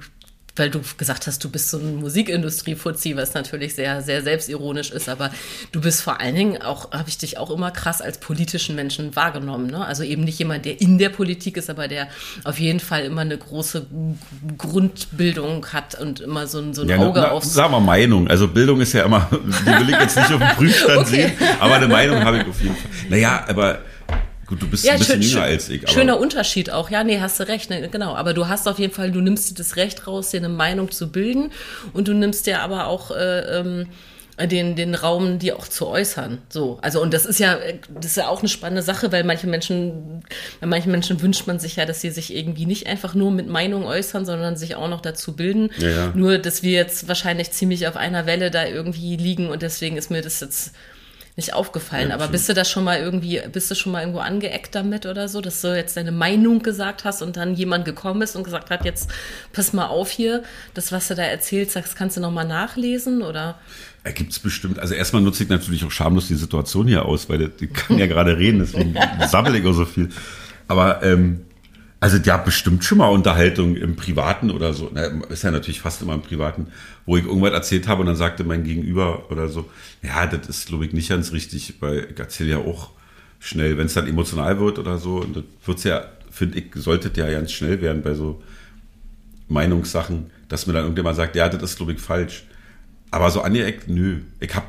weil 0.57 0.71
du 0.71 0.81
gesagt 0.97 1.27
hast, 1.27 1.43
du 1.45 1.51
bist 1.51 1.71
so 1.71 1.79
ein 1.79 1.97
Musikindustrie-Fuzzi, 1.97 3.17
was 3.17 3.35
natürlich 3.35 3.75
sehr, 3.75 4.03
sehr 4.03 4.23
selbstironisch 4.23 4.91
ist, 4.91 5.09
aber 5.09 5.31
du 5.73 5.81
bist 5.81 6.03
vor 6.03 6.21
allen 6.21 6.35
Dingen 6.35 6.63
auch, 6.63 6.93
habe 6.93 7.09
ich 7.09 7.19
dich 7.19 7.39
auch 7.39 7.51
immer 7.51 7.71
krass 7.71 8.01
als 8.01 8.19
politischen 8.19 8.75
Menschen 8.75 9.15
wahrgenommen. 9.17 9.69
Ne? 9.69 9.85
Also 9.85 10.03
eben 10.03 10.25
nicht 10.25 10.39
jemand, 10.39 10.65
der 10.65 10.81
in 10.81 10.99
der 10.99 11.11
Politik 11.11 11.57
ist, 11.57 11.71
aber 11.71 11.89
der 11.89 12.09
auf 12.45 12.59
jeden 12.59 12.81
Fall 12.81 13.05
immer 13.05 13.21
eine 13.21 13.37
große 13.37 13.87
Grundbildung 14.59 15.67
hat 15.73 16.01
und 16.01 16.21
immer 16.21 16.47
so 16.47 16.59
ein, 16.59 16.75
so 16.75 16.83
ein 16.83 16.89
ja, 16.89 16.99
Auge 16.99 17.31
auf. 17.31 17.45
Sagen 17.45 17.73
wir 17.73 17.81
Meinung. 17.81 18.29
Also 18.29 18.49
Bildung 18.49 18.81
ist 18.81 18.93
ja 18.93 19.05
immer, 19.05 19.29
die 19.33 19.67
will 19.67 19.91
ich 19.91 20.01
jetzt 20.01 20.17
nicht 20.17 20.33
auf 20.33 20.41
dem 20.41 20.57
Prüfstand 20.57 20.99
okay. 21.07 21.11
sehen, 21.11 21.33
aber 21.61 21.75
eine 21.75 21.89
Meinung 21.89 22.25
habe 22.25 22.39
ich 22.39 22.47
auf 22.47 22.61
jeden 22.61 22.77
Fall. 22.77 22.91
Naja, 23.09 23.45
aber 23.49 23.81
Gut, 24.47 24.63
du 24.63 24.69
bist 24.69 24.85
ja, 24.85 24.93
ein 24.93 24.99
bisschen 24.99 25.23
schön, 25.23 25.33
jünger 25.33 25.45
als 25.45 25.69
ich. 25.69 25.89
schöner 25.91 26.21
Unterschied 26.21 26.71
auch. 26.71 26.91
Ja, 26.91 27.03
nee, 27.03 27.21
hast 27.21 27.41
du 27.41 27.49
recht. 27.49 27.71
Ne, 27.71 27.89
genau. 27.89 28.15
Aber 28.15 28.33
du 28.33 28.47
hast 28.47 28.69
auf 28.69 28.79
jeden 28.79 28.93
Fall, 28.93 29.11
du 29.11 29.21
nimmst 29.21 29.51
dir 29.51 29.55
das 29.55 29.77
Recht 29.77 30.07
raus, 30.07 30.31
dir 30.31 30.39
eine 30.39 30.49
Meinung 30.49 30.91
zu 30.91 31.11
bilden. 31.11 31.51
Und 31.93 32.09
du 32.09 32.15
nimmst 32.15 32.47
dir 32.47 32.61
aber 32.61 32.87
auch 32.87 33.11
äh, 33.11 33.59
ähm, 33.59 33.87
den, 34.45 34.77
den 34.77 34.95
Raum, 34.95 35.39
die 35.39 35.53
auch 35.53 35.67
zu 35.67 35.87
äußern. 35.87 36.39
So. 36.51 36.79
Also, 36.83 37.01
und 37.01 37.15
das 37.15 37.25
ist 37.25 37.41
ja, 37.41 37.59
das 37.89 38.13
ist 38.13 38.17
ja 38.19 38.29
auch 38.29 38.41
eine 38.41 38.49
spannende 38.49 38.83
Sache, 38.83 39.11
weil 39.11 39.25
manche 39.25 39.47
Menschen, 39.47 40.23
bei 40.61 40.67
manchen 40.67 40.93
Menschen 40.93 41.21
wünscht 41.23 41.47
man 41.47 41.59
sich 41.59 41.77
ja, 41.77 41.87
dass 41.87 42.03
sie 42.03 42.11
sich 42.11 42.35
irgendwie 42.37 42.67
nicht 42.67 42.87
einfach 42.87 43.15
nur 43.15 43.31
mit 43.31 43.49
Meinung 43.49 43.85
äußern, 43.85 44.27
sondern 44.27 44.57
sich 44.57 44.77
auch 44.77 44.89
noch 44.89 45.01
dazu 45.01 45.35
bilden. 45.35 45.71
Ja, 45.79 45.89
ja. 45.89 46.13
Nur, 46.15 46.39
dass 46.39 46.63
wir 46.63 46.73
jetzt 46.73 47.09
wahrscheinlich 47.09 47.51
ziemlich 47.53 47.89
auf 47.89 47.97
einer 47.97 48.27
Welle 48.27 48.51
da 48.51 48.67
irgendwie 48.67 49.17
liegen 49.17 49.49
und 49.49 49.63
deswegen 49.63 49.97
ist 49.97 50.11
mir 50.11 50.21
das 50.21 50.41
jetzt 50.41 50.73
nicht 51.37 51.53
aufgefallen. 51.53 52.09
Ja, 52.09 52.15
aber 52.15 52.29
bist 52.29 52.49
du 52.49 52.55
da 52.55 52.65
schon 52.65 52.83
mal 52.83 52.99
irgendwie, 52.99 53.43
bist 53.53 53.71
du 53.71 53.75
schon 53.75 53.93
mal 53.93 54.01
irgendwo 54.01 54.21
angeeckt 54.21 54.75
damit 54.75 55.05
oder 55.05 55.29
so, 55.29 55.43
dass 55.43 55.61
du 55.61 55.77
jetzt 55.77 55.97
deine 55.97 56.13
Meinung 56.13 56.63
gesagt 56.63 57.05
hast 57.05 57.21
und 57.21 57.37
dann 57.37 57.55
jemand 57.55 57.85
gekommen 57.85 58.23
ist 58.23 58.37
und 58.37 58.43
gesagt 58.43 58.71
hat, 58.71 58.87
jetzt 58.87 59.11
pass 59.53 59.75
mal 59.75 59.87
auf 59.87 60.11
hier, 60.11 60.43
das, 60.73 60.93
was 60.93 61.09
du 61.09 61.15
da 61.15 61.23
erzählst, 61.23 61.77
das 61.77 61.95
kannst 61.95 62.17
du 62.17 62.23
noch 62.23 62.31
mal 62.31 62.45
nachlesen 62.45 63.21
oder? 63.21 63.59
Ja, 64.07 64.13
gibt's 64.13 64.39
bestimmt. 64.39 64.79
Also 64.79 64.95
erstmal 64.95 65.21
nutze 65.21 65.43
ich 65.43 65.51
natürlich 65.51 65.85
auch 65.85 65.91
schamlos 65.91 66.29
die 66.29 66.37
Situation 66.37 66.87
hier 66.87 67.05
aus, 67.05 67.29
weil 67.29 67.49
die 67.49 67.67
kann 67.67 67.99
ja 67.99 68.07
gerade 68.07 68.39
reden, 68.39 68.61
deswegen 68.61 68.97
sammle 69.29 69.59
ich 69.59 69.67
auch 69.67 69.73
so 69.73 69.85
viel. 69.85 70.09
Aber 70.69 71.03
ähm, 71.03 71.46
also 72.07 72.19
ja, 72.19 72.37
bestimmt 72.37 72.85
schon 72.85 72.99
mal 72.99 73.09
Unterhaltung 73.09 73.75
im 73.75 73.97
Privaten 73.97 74.53
oder 74.53 74.73
so. 74.73 74.89
Na, 74.95 75.07
ist 75.29 75.43
ja 75.43 75.51
natürlich 75.51 75.81
fast 75.81 76.03
immer 76.03 76.15
im 76.15 76.23
Privaten, 76.23 76.69
wo 77.05 77.17
ich 77.17 77.25
irgendwas 77.25 77.51
erzählt 77.51 77.89
habe 77.89 78.03
und 78.03 78.07
dann 78.07 78.15
sagte 78.15 78.45
mein 78.45 78.63
Gegenüber 78.63 79.29
oder 79.33 79.49
so, 79.49 79.69
ja, 80.03 80.25
das 80.29 80.49
ist, 80.49 80.69
glaube 80.69 80.87
ich, 80.87 80.93
nicht 80.93 81.09
ganz 81.09 81.33
richtig, 81.33 81.75
weil 81.81 82.07
ich 82.13 82.17
erzähle 82.17 82.51
ja 82.51 82.59
auch 82.59 82.91
schnell, 83.41 83.77
wenn 83.77 83.87
es 83.87 83.95
dann 83.95 84.07
emotional 84.07 84.61
wird 84.61 84.79
oder 84.79 84.99
so, 84.99 85.17
und 85.17 85.35
das 85.35 85.43
wird's 85.65 85.83
ja, 85.83 86.05
finde 86.31 86.61
ich, 86.61 86.67
sollte 86.77 87.11
ja 87.21 87.29
ganz 87.29 87.51
schnell 87.51 87.81
werden 87.83 88.03
bei 88.03 88.15
so 88.15 88.41
Meinungssachen, 89.49 90.31
dass 90.49 90.69
mir 90.69 90.75
dann 90.75 90.83
irgendjemand 90.83 91.17
sagt, 91.17 91.35
ja, 91.35 91.49
das 91.49 91.61
ist, 91.61 91.77
glaube 91.77 91.91
ich, 91.91 91.99
falsch. 91.99 92.45
Aber 93.11 93.33
so 93.33 93.41
angeeckt, 93.41 93.89
nö. 93.89 94.21
Ich 94.39 94.55
habe 94.55 94.67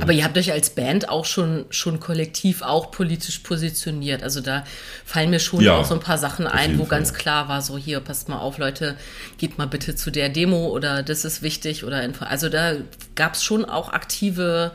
aber 0.00 0.12
ihr 0.12 0.24
habt 0.24 0.36
euch 0.36 0.52
als 0.52 0.70
Band 0.70 1.08
auch 1.08 1.24
schon, 1.24 1.64
schon 1.70 2.00
kollektiv 2.00 2.62
auch 2.62 2.90
politisch 2.90 3.38
positioniert. 3.40 4.22
Also 4.22 4.40
da 4.40 4.64
fallen 5.04 5.30
mir 5.30 5.40
schon 5.40 5.60
ja, 5.60 5.76
auch 5.76 5.84
so 5.84 5.94
ein 5.94 6.00
paar 6.00 6.18
Sachen 6.18 6.46
ein, 6.46 6.78
wo 6.78 6.84
Fall. 6.84 6.98
ganz 6.98 7.14
klar 7.14 7.48
war, 7.48 7.62
so 7.62 7.78
hier, 7.78 8.00
passt 8.00 8.28
mal 8.28 8.38
auf, 8.38 8.58
Leute, 8.58 8.96
geht 9.38 9.58
mal 9.58 9.66
bitte 9.66 9.94
zu 9.94 10.10
der 10.10 10.28
Demo 10.28 10.68
oder 10.68 11.02
das 11.02 11.24
ist 11.24 11.42
wichtig 11.42 11.84
oder 11.84 12.08
also 12.20 12.48
da 12.48 12.74
gab 13.14 13.34
es 13.34 13.44
schon 13.44 13.64
auch 13.64 13.92
aktive 13.92 14.72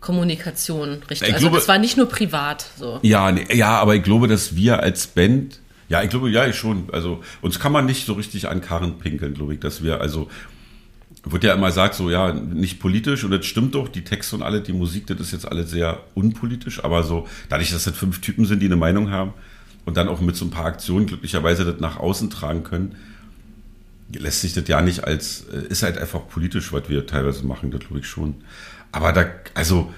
Kommunikation, 0.00 1.02
richtig. 1.10 1.28
Ich 1.28 1.34
also 1.34 1.46
glaube, 1.46 1.58
das 1.58 1.68
war 1.68 1.78
nicht 1.78 1.96
nur 1.96 2.08
privat 2.08 2.66
so. 2.78 3.00
Ja, 3.02 3.30
nee, 3.30 3.46
ja, 3.52 3.78
aber 3.78 3.94
ich 3.94 4.02
glaube, 4.02 4.28
dass 4.28 4.56
wir 4.56 4.82
als 4.82 5.06
Band 5.06 5.60
ja, 5.90 6.04
ich 6.04 6.10
glaube, 6.10 6.30
ja, 6.30 6.46
ich 6.46 6.54
schon. 6.54 6.88
Also 6.92 7.20
uns 7.42 7.58
kann 7.58 7.72
man 7.72 7.84
nicht 7.84 8.06
so 8.06 8.12
richtig 8.12 8.48
an 8.48 8.60
Karren 8.60 9.00
pinkeln, 9.00 9.34
glaube 9.34 9.54
ich, 9.54 9.60
dass 9.60 9.82
wir 9.82 10.00
also 10.00 10.28
wird 11.24 11.44
ja 11.44 11.54
immer 11.54 11.68
gesagt, 11.68 11.94
so 11.94 12.10
ja, 12.10 12.32
nicht 12.32 12.80
politisch 12.80 13.24
und 13.24 13.30
das 13.30 13.44
stimmt 13.44 13.74
doch, 13.74 13.88
die 13.88 14.04
Texte 14.04 14.36
und 14.36 14.42
alle, 14.42 14.60
die 14.60 14.72
Musik, 14.72 15.06
das 15.06 15.20
ist 15.20 15.32
jetzt 15.32 15.48
alles 15.48 15.70
sehr 15.70 16.00
unpolitisch, 16.14 16.82
aber 16.82 17.02
so, 17.02 17.26
dadurch, 17.48 17.70
dass 17.70 17.84
das 17.84 17.96
fünf 17.96 18.20
Typen 18.20 18.46
sind, 18.46 18.60
die 18.60 18.66
eine 18.66 18.76
Meinung 18.76 19.10
haben 19.10 19.34
und 19.84 19.96
dann 19.96 20.08
auch 20.08 20.20
mit 20.20 20.36
so 20.36 20.44
ein 20.44 20.50
paar 20.50 20.66
Aktionen 20.66 21.06
glücklicherweise 21.06 21.64
das 21.64 21.80
nach 21.80 21.98
außen 21.98 22.30
tragen 22.30 22.64
können, 22.64 22.96
lässt 24.12 24.40
sich 24.40 24.54
das 24.54 24.66
ja 24.66 24.80
nicht 24.80 25.04
als, 25.04 25.44
äh, 25.52 25.66
ist 25.68 25.82
halt 25.82 25.98
einfach 25.98 26.26
politisch, 26.28 26.72
was 26.72 26.88
wir 26.88 27.06
teilweise 27.06 27.44
machen, 27.46 27.70
das 27.70 27.80
glaube 27.80 28.00
ich 28.00 28.06
schon. 28.06 28.36
Aber 28.92 29.12
da, 29.12 29.26
also, 29.54 29.92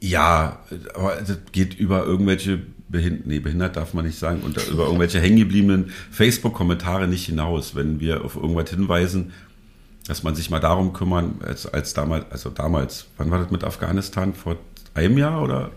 ja, 0.00 0.60
aber 0.94 1.16
das 1.16 1.38
geht 1.52 1.74
über 1.78 2.04
irgendwelche 2.04 2.60
behindert, 2.88 3.26
nee, 3.26 3.40
behindert 3.40 3.76
darf 3.76 3.94
man 3.94 4.04
nicht 4.04 4.18
sagen, 4.18 4.40
und 4.40 4.56
über 4.68 4.84
irgendwelche 4.84 5.20
hängengebliebenen 5.20 5.90
Facebook-Kommentare 6.10 7.08
nicht 7.08 7.26
hinaus, 7.26 7.74
wenn 7.74 8.00
wir 8.00 8.24
auf 8.24 8.36
irgendwas 8.36 8.70
hinweisen, 8.70 9.32
dass 10.06 10.22
man 10.22 10.34
sich 10.34 10.50
mal 10.50 10.60
darum 10.60 10.92
kümmern, 10.92 11.36
als, 11.44 11.66
als 11.66 11.94
damals, 11.94 12.26
also 12.30 12.50
damals, 12.50 13.06
wann 13.16 13.30
war 13.30 13.38
das 13.38 13.50
mit 13.50 13.64
Afghanistan? 13.64 14.34
Vor 14.34 14.56
einem 14.92 15.16
Jahr 15.16 15.42
oder? 15.42 15.70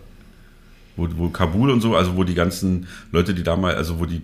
Wo, 0.96 1.08
wo 1.16 1.28
Kabul 1.30 1.70
und 1.70 1.80
so, 1.80 1.96
also 1.96 2.16
wo 2.16 2.24
die 2.24 2.34
ganzen 2.34 2.88
Leute, 3.10 3.32
die 3.32 3.42
damals, 3.42 3.76
also 3.76 4.00
wo 4.00 4.04
die, 4.04 4.22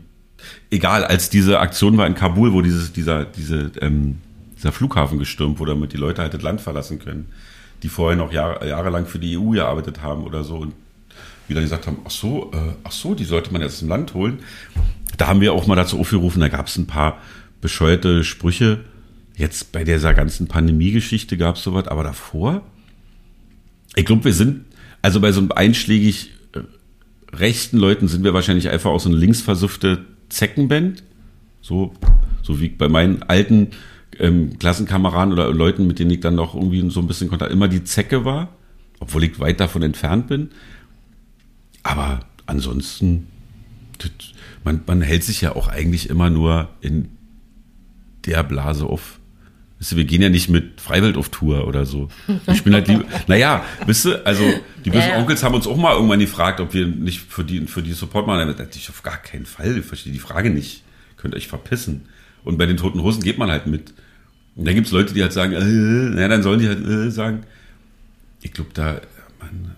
egal, 0.70 1.04
als 1.04 1.30
diese 1.30 1.60
Aktion 1.60 1.96
war 1.96 2.06
in 2.06 2.14
Kabul, 2.14 2.52
wo 2.52 2.60
dieses, 2.60 2.92
dieser, 2.92 3.24
diese, 3.24 3.70
ähm, 3.80 4.18
dieser 4.56 4.72
Flughafen 4.72 5.18
gestürmt 5.18 5.58
wurde, 5.58 5.72
damit 5.72 5.92
die 5.92 5.98
Leute 5.98 6.20
halt 6.20 6.34
das 6.34 6.42
Land 6.42 6.60
verlassen 6.60 6.98
können, 6.98 7.28
die 7.82 7.88
vorher 7.88 8.16
noch 8.16 8.32
Jahre, 8.32 8.68
jahrelang 8.68 9.06
für 9.06 9.18
die 9.18 9.38
EU 9.38 9.50
gearbeitet 9.50 10.02
haben 10.02 10.24
oder 10.24 10.44
so 10.44 10.56
und 10.56 10.74
wieder 11.48 11.60
gesagt 11.60 11.86
haben, 11.86 11.98
ach 12.04 12.10
so, 12.10 12.50
äh, 12.52 12.74
ach 12.84 12.92
so, 12.92 13.14
die 13.14 13.24
sollte 13.24 13.52
man 13.52 13.62
jetzt 13.62 13.82
im 13.82 13.88
Land 13.88 14.14
holen. 14.14 14.40
Da 15.16 15.26
haben 15.26 15.40
wir 15.40 15.52
auch 15.52 15.66
mal 15.66 15.76
dazu 15.76 15.98
aufgerufen, 15.98 16.40
da 16.40 16.48
gab 16.48 16.66
es 16.66 16.76
ein 16.76 16.86
paar 16.86 17.18
bescheuerte 17.60 18.24
Sprüche. 18.24 18.80
Jetzt 19.36 19.72
bei 19.72 19.84
dieser 19.84 20.14
ganzen 20.14 20.48
Pandemie-Geschichte 20.48 21.36
gab 21.36 21.56
es 21.56 21.62
sowas, 21.62 21.88
aber 21.88 22.02
davor, 22.02 22.62
ich 23.96 24.04
glaube, 24.04 24.24
wir 24.24 24.32
sind, 24.32 24.64
also 25.02 25.20
bei 25.20 25.32
so 25.32 25.40
einem 25.40 25.52
einschlägig 25.52 26.32
äh, 26.52 26.60
rechten 27.34 27.78
Leuten 27.78 28.08
sind 28.08 28.24
wir 28.24 28.34
wahrscheinlich 28.34 28.68
einfach 28.68 28.90
auch 28.90 29.00
so 29.00 29.08
eine 29.08 29.18
linksversüffte 29.18 30.04
Zeckenband. 30.28 31.02
So, 31.60 31.94
so 32.42 32.60
wie 32.60 32.68
bei 32.68 32.88
meinen 32.88 33.22
alten 33.22 33.68
ähm, 34.18 34.58
Klassenkameraden 34.58 35.32
oder 35.32 35.52
Leuten, 35.52 35.86
mit 35.86 35.98
denen 35.98 36.10
ich 36.10 36.20
dann 36.20 36.34
noch 36.34 36.54
irgendwie 36.54 36.88
so 36.90 37.00
ein 37.00 37.06
bisschen 37.06 37.28
Kontakt, 37.28 37.52
immer 37.52 37.68
die 37.68 37.84
Zecke 37.84 38.24
war, 38.24 38.48
obwohl 39.00 39.24
ich 39.24 39.40
weit 39.40 39.60
davon 39.60 39.82
entfernt 39.82 40.28
bin. 40.28 40.50
Aber 41.84 42.20
ansonsten, 42.46 43.28
man, 44.64 44.80
man 44.86 45.02
hält 45.02 45.22
sich 45.22 45.40
ja 45.40 45.54
auch 45.54 45.68
eigentlich 45.68 46.10
immer 46.10 46.30
nur 46.30 46.68
in 46.80 47.10
der 48.26 48.42
Blase 48.42 48.86
auf. 48.86 49.20
Weißt 49.78 49.92
du, 49.92 49.96
wir 49.96 50.04
gehen 50.04 50.22
ja 50.22 50.30
nicht 50.30 50.48
mit 50.48 50.80
Freiwild 50.80 51.16
auf 51.16 51.28
Tour 51.28 51.68
oder 51.68 51.84
so. 51.84 52.08
Ich 52.46 52.64
bin 52.64 52.72
halt 52.72 52.88
lieber, 52.88 53.04
naja, 53.26 53.64
wisst 53.86 54.06
du, 54.06 54.26
also 54.26 54.42
die 54.84 54.90
bösen 54.90 55.08
Ja, 55.08 55.14
ja. 55.16 55.20
Onkels 55.20 55.44
haben 55.44 55.54
uns 55.54 55.66
auch 55.66 55.76
mal 55.76 55.94
irgendwann 55.94 56.20
gefragt, 56.20 56.60
ob 56.60 56.72
wir 56.72 56.86
nicht 56.86 57.20
für 57.20 57.44
die, 57.44 57.66
für 57.66 57.82
die 57.82 57.92
Support 57.92 58.26
machen. 58.26 58.48
Da 58.48 58.54
dachte 58.54 58.78
ich, 58.78 58.88
auf 58.88 59.02
gar 59.02 59.18
keinen 59.18 59.46
Fall, 59.46 59.76
ich 59.76 59.84
verstehe 59.84 60.12
die 60.12 60.18
Frage 60.18 60.50
nicht. 60.50 60.82
Könnt 61.16 61.34
euch 61.34 61.48
verpissen. 61.48 62.08
Und 62.44 62.56
bei 62.56 62.66
den 62.66 62.76
Toten 62.76 63.02
Hosen 63.02 63.22
geht 63.22 63.38
man 63.38 63.50
halt 63.50 63.66
mit. 63.66 63.92
Und 64.56 64.66
dann 64.66 64.74
gibt's 64.74 64.90
Leute, 64.90 65.12
die 65.12 65.22
halt 65.22 65.32
sagen, 65.32 65.52
äh, 65.52 65.60
naja, 66.14 66.28
dann 66.28 66.42
sollen 66.42 66.60
die 66.60 66.68
halt 66.68 66.86
äh, 66.86 67.10
sagen. 67.10 67.44
Ich 68.40 68.52
glaube, 68.52 68.70
da, 68.72 69.00
man, 69.40 69.74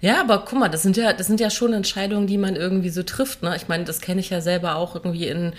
Ja, 0.00 0.20
aber 0.20 0.44
guck 0.46 0.58
mal, 0.58 0.68
das 0.68 0.82
sind 0.82 0.96
ja, 0.96 1.12
das 1.12 1.26
sind 1.26 1.40
ja 1.40 1.50
schon 1.50 1.72
Entscheidungen, 1.72 2.26
die 2.26 2.38
man 2.38 2.56
irgendwie 2.56 2.90
so 2.90 3.02
trifft. 3.02 3.42
Ne? 3.42 3.54
Ich 3.56 3.68
meine, 3.68 3.84
das 3.84 4.00
kenne 4.00 4.20
ich 4.20 4.30
ja 4.30 4.40
selber 4.40 4.76
auch 4.76 4.94
irgendwie 4.94 5.28
in, 5.28 5.52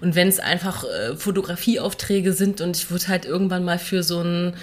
und 0.00 0.14
wenn 0.14 0.28
es 0.28 0.38
einfach 0.38 0.84
äh, 0.84 1.16
Fotografieaufträge 1.16 2.32
sind 2.32 2.60
und 2.60 2.76
ich 2.76 2.90
wurde 2.90 3.08
halt 3.08 3.24
irgendwann 3.24 3.64
mal 3.64 3.78
für 3.78 4.02
so 4.02 4.20
ein, 4.20 4.54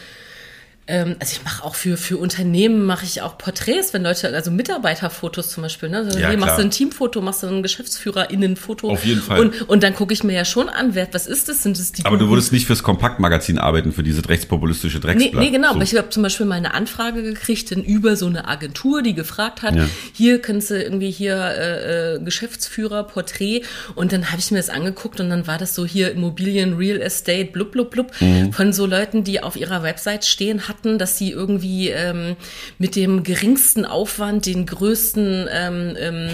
also 0.86 1.32
ich 1.38 1.44
mache 1.46 1.64
auch 1.64 1.76
für, 1.76 1.96
für 1.96 2.18
Unternehmen 2.18 2.86
mache 2.86 3.06
ich 3.06 3.22
auch 3.22 3.38
Porträts, 3.38 3.94
wenn 3.94 4.04
Leute, 4.04 4.28
also 4.34 4.52
Mitarbeiterfotos 4.52 5.50
zum 5.50 5.64
Beispiel, 5.64 5.88
ne? 5.90 6.00
Also 6.00 6.20
Ja, 6.20 6.30
hier 6.30 6.38
machst 6.38 6.58
du 6.58 6.62
ein 6.62 6.72
Teamfoto, 6.72 7.22
machst 7.22 7.42
du 7.44 7.48
ein 7.48 7.64
GeschäftsführerInnenfoto. 7.64 8.90
Auf 8.92 9.06
jeden 9.06 9.22
Fall. 9.22 9.40
Und, 9.40 9.62
und 9.70 9.82
dann 9.84 9.96
gucke 9.96 10.14
ich 10.14 10.24
mir 10.24 10.34
ja 10.34 10.46
schon 10.46 10.68
an, 10.70 10.94
wer, 10.94 11.08
was 11.14 11.28
ist 11.28 11.48
das? 11.50 11.64
Sind 11.64 11.80
das 11.80 11.94
die 11.94 12.04
aber 12.06 12.18
du 12.18 12.26
guten- 12.26 12.34
würdest 12.36 12.52
nicht 12.52 12.66
fürs 12.68 12.84
Kompaktmagazin 12.84 13.58
arbeiten, 13.60 13.94
für 13.94 14.04
dieses 14.04 14.28
rechtspopulistische 14.28 14.98
Nee, 14.98 15.02
Drecksblatt. 15.04 15.44
nee, 15.44 15.50
genau. 15.52 15.70
So. 15.70 15.76
Aber 15.76 15.84
ich 15.84 15.96
habe 15.96 16.10
zum 16.10 16.24
Beispiel 16.24 16.46
mal 16.46 16.56
eine 16.56 16.74
Anfrage 16.74 17.24
gekriegt 17.24 17.72
in, 17.72 17.84
über 17.84 18.16
so 18.16 18.26
eine 18.28 18.48
Agentur, 18.48 19.02
die 19.02 19.14
gefragt 19.14 19.62
hat, 19.62 19.76
Ja. 19.76 19.88
hier 20.14 20.42
kannst 20.42 20.70
du 20.70 20.82
irgendwie 20.82 21.12
hier 21.12 21.36
äh, 21.38 22.16
äh, 22.16 22.20
Geschäftsführer, 22.20 23.04
Porträt. 23.06 23.62
Und 23.96 24.12
dann 24.12 24.30
habe 24.32 24.40
ich 24.40 24.52
mir 24.52 24.58
das 24.58 24.70
angeguckt 24.70 25.20
und 25.20 25.30
dann 25.30 25.48
war 25.48 25.58
das 25.58 25.76
so 25.76 25.86
hier 25.86 26.12
Immobilien, 26.12 26.74
Real 26.76 27.02
Estate, 27.02 27.46
blub, 27.52 27.72
blub, 27.72 27.90
blub, 27.92 28.12
Mhm. 28.20 28.52
von 28.54 28.74
so 28.74 28.86
Leuten, 28.86 29.24
die 29.24 29.42
auf 29.42 29.56
ihrer 29.56 29.82
Website 29.84 30.26
stehen 30.26 30.68
hatten, 30.74 30.98
dass 30.98 31.18
sie 31.18 31.32
irgendwie 31.32 31.90
ähm, 31.90 32.36
mit 32.80 32.96
dem 32.96 33.24
geringsten 33.24 33.86
Aufwand 33.86 34.46
den 34.46 34.66
größten 34.66 35.48
ähm, 35.52 35.96
ähm, 36.00 36.30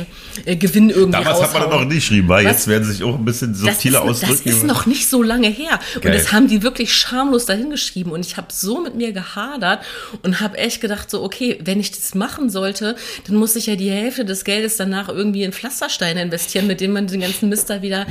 äh, 0.46 0.56
Gewinn 0.56 0.90
irgendwie 0.90 1.24
Damals 1.24 1.42
hat 1.42 1.54
man 1.54 1.62
raushauen. 1.64 1.72
das 1.72 1.80
noch 1.82 1.86
nicht 1.88 1.96
geschrieben, 2.08 2.28
weil 2.30 2.46
Was? 2.46 2.52
jetzt 2.54 2.68
werden 2.68 2.84
sie 2.86 2.94
sich 2.94 3.04
auch 3.04 3.16
ein 3.16 3.26
bisschen 3.26 3.52
Das 3.54 3.62
subtiler 3.62 4.00
ist, 4.10 4.22
das 4.24 4.30
ausdrücken. 4.32 4.50
ist 4.50 4.64
noch 4.64 4.86
nicht 4.86 5.10
so 5.10 5.22
lange 5.24 5.48
her. 5.50 5.80
Und 5.96 6.02
Geil. 6.04 6.14
das 6.14 6.32
haben 6.32 6.48
die 6.48 6.64
wirklich 6.64 6.94
schamlos 6.94 7.46
dahingeschrieben. 7.46 8.12
Und 8.12 8.26
ich 8.26 8.38
habe 8.38 8.48
so 8.52 8.82
mit 8.82 8.96
mir 8.96 9.12
gehadert 9.12 9.84
und 10.24 10.40
habe 10.40 10.58
echt 10.58 10.82
gedacht, 10.82 11.10
so, 11.10 11.24
okay, 11.24 11.60
wenn 11.64 11.80
ich 11.80 11.92
das 11.92 12.16
machen 12.16 12.50
sollte, 12.50 12.96
dann 13.28 13.36
muss 13.36 13.56
ich 13.56 13.66
ja 13.68 13.76
die 13.76 13.90
Hälfte 13.92 14.26
des 14.26 14.44
Geldes 14.44 14.78
danach 14.78 15.10
irgendwie 15.10 15.44
in 15.44 15.52
Pflastersteine 15.52 16.22
investieren, 16.22 16.68
mit 16.68 16.82
dem 16.82 16.94
man 16.94 17.08
den 17.08 17.20
ganzen 17.22 17.50
Mist 17.50 17.70
da 17.70 17.82
wieder, 17.82 18.06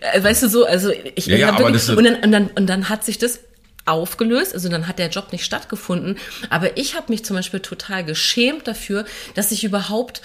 äh, 0.00 0.22
weißt 0.22 0.42
du 0.44 0.48
so, 0.48 0.64
also 0.66 0.90
ich 1.14 1.26
Ja, 1.26 1.36
ja, 1.36 1.58
wirklich, 1.58 1.88
und, 1.90 2.04
dann, 2.04 2.16
und, 2.16 2.32
dann, 2.32 2.46
und 2.54 2.66
dann 2.68 2.88
hat 2.88 3.04
sich 3.04 3.18
das 3.18 3.38
aufgelöst, 3.86 4.54
also 4.54 4.68
dann 4.68 4.88
hat 4.88 4.98
der 4.98 5.08
Job 5.10 5.32
nicht 5.32 5.44
stattgefunden. 5.44 6.18
Aber 6.50 6.76
ich 6.76 6.94
habe 6.94 7.12
mich 7.12 7.24
zum 7.24 7.36
Beispiel 7.36 7.60
total 7.60 8.04
geschämt 8.04 8.66
dafür, 8.66 9.04
dass 9.34 9.50
ich 9.52 9.64
überhaupt 9.64 10.22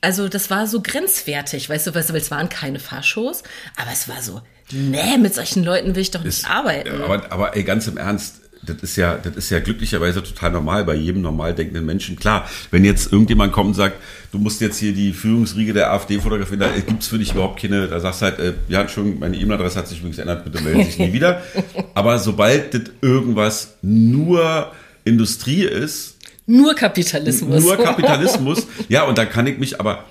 also 0.00 0.28
das 0.28 0.50
war 0.50 0.66
so 0.66 0.82
grenzwertig, 0.82 1.70
weißt 1.70 1.86
du, 1.86 1.94
weißt 1.94 2.10
du, 2.10 2.12
weil 2.12 2.20
es 2.20 2.30
waren 2.30 2.50
keine 2.50 2.78
Fahrshows, 2.78 3.42
aber 3.76 3.90
es 3.90 4.06
war 4.06 4.20
so, 4.20 4.42
nee, 4.70 5.16
mit 5.16 5.34
solchen 5.34 5.64
Leuten 5.64 5.94
will 5.94 6.02
ich 6.02 6.10
doch 6.10 6.22
nicht 6.22 6.40
Ist- 6.40 6.50
arbeiten. 6.50 7.00
Aber, 7.00 7.32
aber 7.32 7.56
ey, 7.56 7.64
ganz 7.64 7.86
im 7.86 7.96
Ernst, 7.96 8.42
das 8.66 8.76
ist 8.82 8.96
ja, 8.96 9.16
das 9.16 9.36
ist 9.36 9.50
ja 9.50 9.60
glücklicherweise 9.60 10.22
total 10.22 10.50
normal 10.52 10.84
bei 10.84 10.94
jedem 10.94 11.22
normal 11.22 11.54
denkenden 11.54 11.84
Menschen. 11.86 12.16
Klar, 12.16 12.48
wenn 12.70 12.84
jetzt 12.84 13.12
irgendjemand 13.12 13.52
kommt 13.52 13.68
und 13.68 13.74
sagt, 13.74 13.96
du 14.32 14.38
musst 14.38 14.60
jetzt 14.60 14.78
hier 14.78 14.92
die 14.92 15.12
Führungsriege 15.12 15.72
der 15.72 15.92
AfD 15.92 16.18
fotografieren, 16.20 16.60
da 16.60 16.68
gibt's 16.68 17.06
für 17.08 17.18
dich 17.18 17.32
überhaupt 17.32 17.60
keine, 17.60 17.86
da 17.88 18.00
sagst 18.00 18.20
du 18.22 18.24
halt, 18.26 18.38
äh, 18.38 18.52
ja, 18.68 18.80
Entschuldigung, 18.82 19.20
meine 19.20 19.36
E-Mail-Adresse 19.36 19.78
hat 19.78 19.88
sich 19.88 19.98
übrigens 19.98 20.16
geändert, 20.16 20.44
bitte 20.44 20.62
melden 20.62 20.80
Sie 20.80 20.86
sich 20.90 20.98
nie 20.98 21.12
wieder. 21.12 21.42
Aber 21.94 22.18
sobald 22.18 22.74
das 22.74 22.82
irgendwas 23.00 23.74
nur 23.82 24.72
Industrie 25.04 25.62
ist, 25.64 26.16
Nur 26.46 26.74
Kapitalismus. 26.74 27.62
nur 27.62 27.76
Kapitalismus. 27.76 28.66
ja, 28.88 29.04
und 29.04 29.16
da 29.18 29.24
kann 29.24 29.46
ich 29.46 29.58
mich 29.58 29.80
aber, 29.80 30.04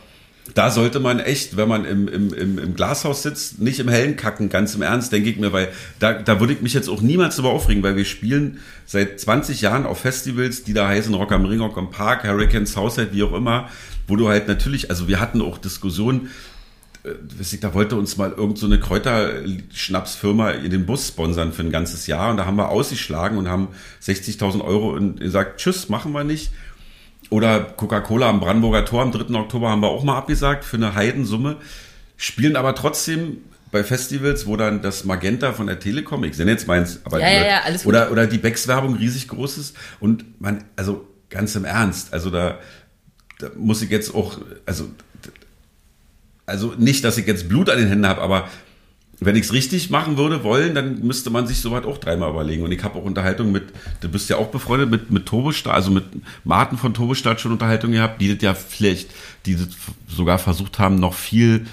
da 0.55 0.71
sollte 0.71 0.99
man 0.99 1.19
echt, 1.19 1.55
wenn 1.55 1.69
man 1.69 1.85
im, 1.85 2.07
im, 2.07 2.33
im, 2.33 2.59
im 2.59 2.75
Glashaus 2.75 3.23
sitzt, 3.23 3.59
nicht 3.59 3.79
im 3.79 3.87
Hellen 3.87 4.17
kacken, 4.17 4.49
ganz 4.49 4.75
im 4.75 4.81
Ernst, 4.81 5.11
denke 5.11 5.29
ich 5.29 5.37
mir, 5.37 5.53
weil 5.53 5.69
da, 5.99 6.13
da 6.13 6.39
würde 6.39 6.53
ich 6.53 6.61
mich 6.61 6.73
jetzt 6.73 6.89
auch 6.89 7.01
niemals 7.01 7.37
drüber 7.37 7.51
aufregen, 7.51 7.81
weil 7.81 7.95
wir 7.95 8.05
spielen 8.05 8.59
seit 8.85 9.19
20 9.19 9.61
Jahren 9.61 9.85
auf 9.85 9.99
Festivals, 9.99 10.63
die 10.63 10.73
da 10.73 10.87
heißen 10.87 11.13
Rock 11.13 11.31
am 11.31 11.45
Ring, 11.45 11.61
Rock 11.61 11.77
am 11.77 11.91
Park, 11.91 12.25
Hurricane 12.25 12.65
Southside, 12.65 13.13
wie 13.13 13.23
auch 13.23 13.33
immer, 13.33 13.69
wo 14.07 14.17
du 14.17 14.27
halt 14.27 14.49
natürlich, 14.49 14.89
also 14.89 15.07
wir 15.07 15.21
hatten 15.21 15.41
auch 15.41 15.57
Diskussionen, 15.57 16.29
äh, 17.03 17.57
da 17.61 17.73
wollte 17.73 17.95
uns 17.95 18.17
mal 18.17 18.31
irgend 18.31 18.57
so 18.57 18.69
Kräuterschnapsfirma 18.69 20.51
in 20.51 20.71
den 20.71 20.85
Bus 20.85 21.07
sponsern 21.07 21.53
für 21.53 21.61
ein 21.61 21.71
ganzes 21.71 22.05
Jahr 22.05 22.31
und 22.31 22.37
da 22.37 22.45
haben 22.45 22.57
wir 22.57 22.67
ausgeschlagen 22.67 23.37
und 23.37 23.47
haben 23.47 23.69
60.000 24.03 24.61
Euro 24.61 24.89
und 24.89 25.21
gesagt, 25.21 25.61
tschüss, 25.61 25.87
machen 25.87 26.11
wir 26.11 26.25
nicht. 26.25 26.51
Oder 27.29 27.61
Coca-Cola 27.61 28.29
am 28.29 28.39
Brandenburger 28.39 28.85
Tor 28.85 29.01
am 29.01 29.11
3. 29.11 29.33
Oktober 29.35 29.69
haben 29.69 29.81
wir 29.81 29.89
auch 29.89 30.03
mal 30.03 30.17
abgesagt 30.17 30.65
für 30.65 30.77
eine 30.77 30.95
Heidensumme, 30.95 31.57
spielen 32.17 32.55
aber 32.55 32.75
trotzdem 32.75 33.37
bei 33.71 33.83
Festivals, 33.83 34.45
wo 34.45 34.55
dann 34.55 34.81
das 34.83 35.03
Magenta 35.03 35.51
von 35.51 35.65
der 35.65 35.79
Telekom, 35.79 36.23
ich 36.23 36.37
nenne 36.37 36.51
jetzt 36.51 36.67
meins, 36.67 36.99
aber 37.05 37.19
Ja, 37.19 37.29
ja, 37.31 37.45
ja, 37.45 37.61
alles 37.65 37.83
gut. 37.83 37.89
oder, 37.89 38.11
oder 38.11 38.27
die 38.27 38.37
Becks-Werbung 38.37 38.95
riesig 38.95 39.27
groß 39.27 39.57
ist 39.57 39.75
und 39.99 40.39
man, 40.39 40.63
also 40.75 41.07
ganz 41.29 41.55
im 41.55 41.65
Ernst, 41.65 42.13
also 42.13 42.29
da, 42.29 42.59
da 43.39 43.49
muss 43.57 43.81
ich 43.81 43.89
jetzt 43.89 44.13
auch, 44.13 44.37
also 44.65 44.89
also 46.45 46.73
nicht, 46.77 47.03
dass 47.03 47.17
ich 47.17 47.25
jetzt 47.25 47.47
Blut 47.47 47.69
an 47.69 47.77
den 47.77 47.87
Händen 47.87 48.07
habe, 48.07 48.21
aber 48.21 48.49
wenn 49.25 49.35
ich 49.35 49.43
es 49.43 49.53
richtig 49.53 49.89
machen 49.89 50.17
würde 50.17 50.43
wollen, 50.43 50.75
dann 50.75 50.99
müsste 51.05 51.29
man 51.29 51.47
sich 51.47 51.59
sowas 51.59 51.85
auch 51.85 51.97
dreimal 51.97 52.29
überlegen. 52.29 52.63
Und 52.63 52.71
ich 52.71 52.83
habe 52.83 52.97
auch 52.97 53.03
Unterhaltung 53.03 53.51
mit, 53.51 53.65
du 54.01 54.09
bist 54.09 54.29
ja 54.29 54.37
auch 54.37 54.47
befreundet 54.47 54.89
mit, 54.89 55.11
mit 55.11 55.25
Turbostart, 55.25 55.75
also 55.75 55.91
mit 55.91 56.05
Martin 56.43 56.77
von 56.77 56.93
Turbostart 56.93 57.39
schon 57.39 57.51
Unterhaltung 57.51 57.91
gehabt, 57.91 58.21
die 58.21 58.33
das 58.33 58.41
ja 58.41 58.53
vielleicht, 58.53 59.11
die 59.45 59.55
das 59.55 59.69
sogar 60.07 60.39
versucht 60.39 60.79
haben, 60.79 60.95
noch 60.95 61.13
viel 61.13 61.65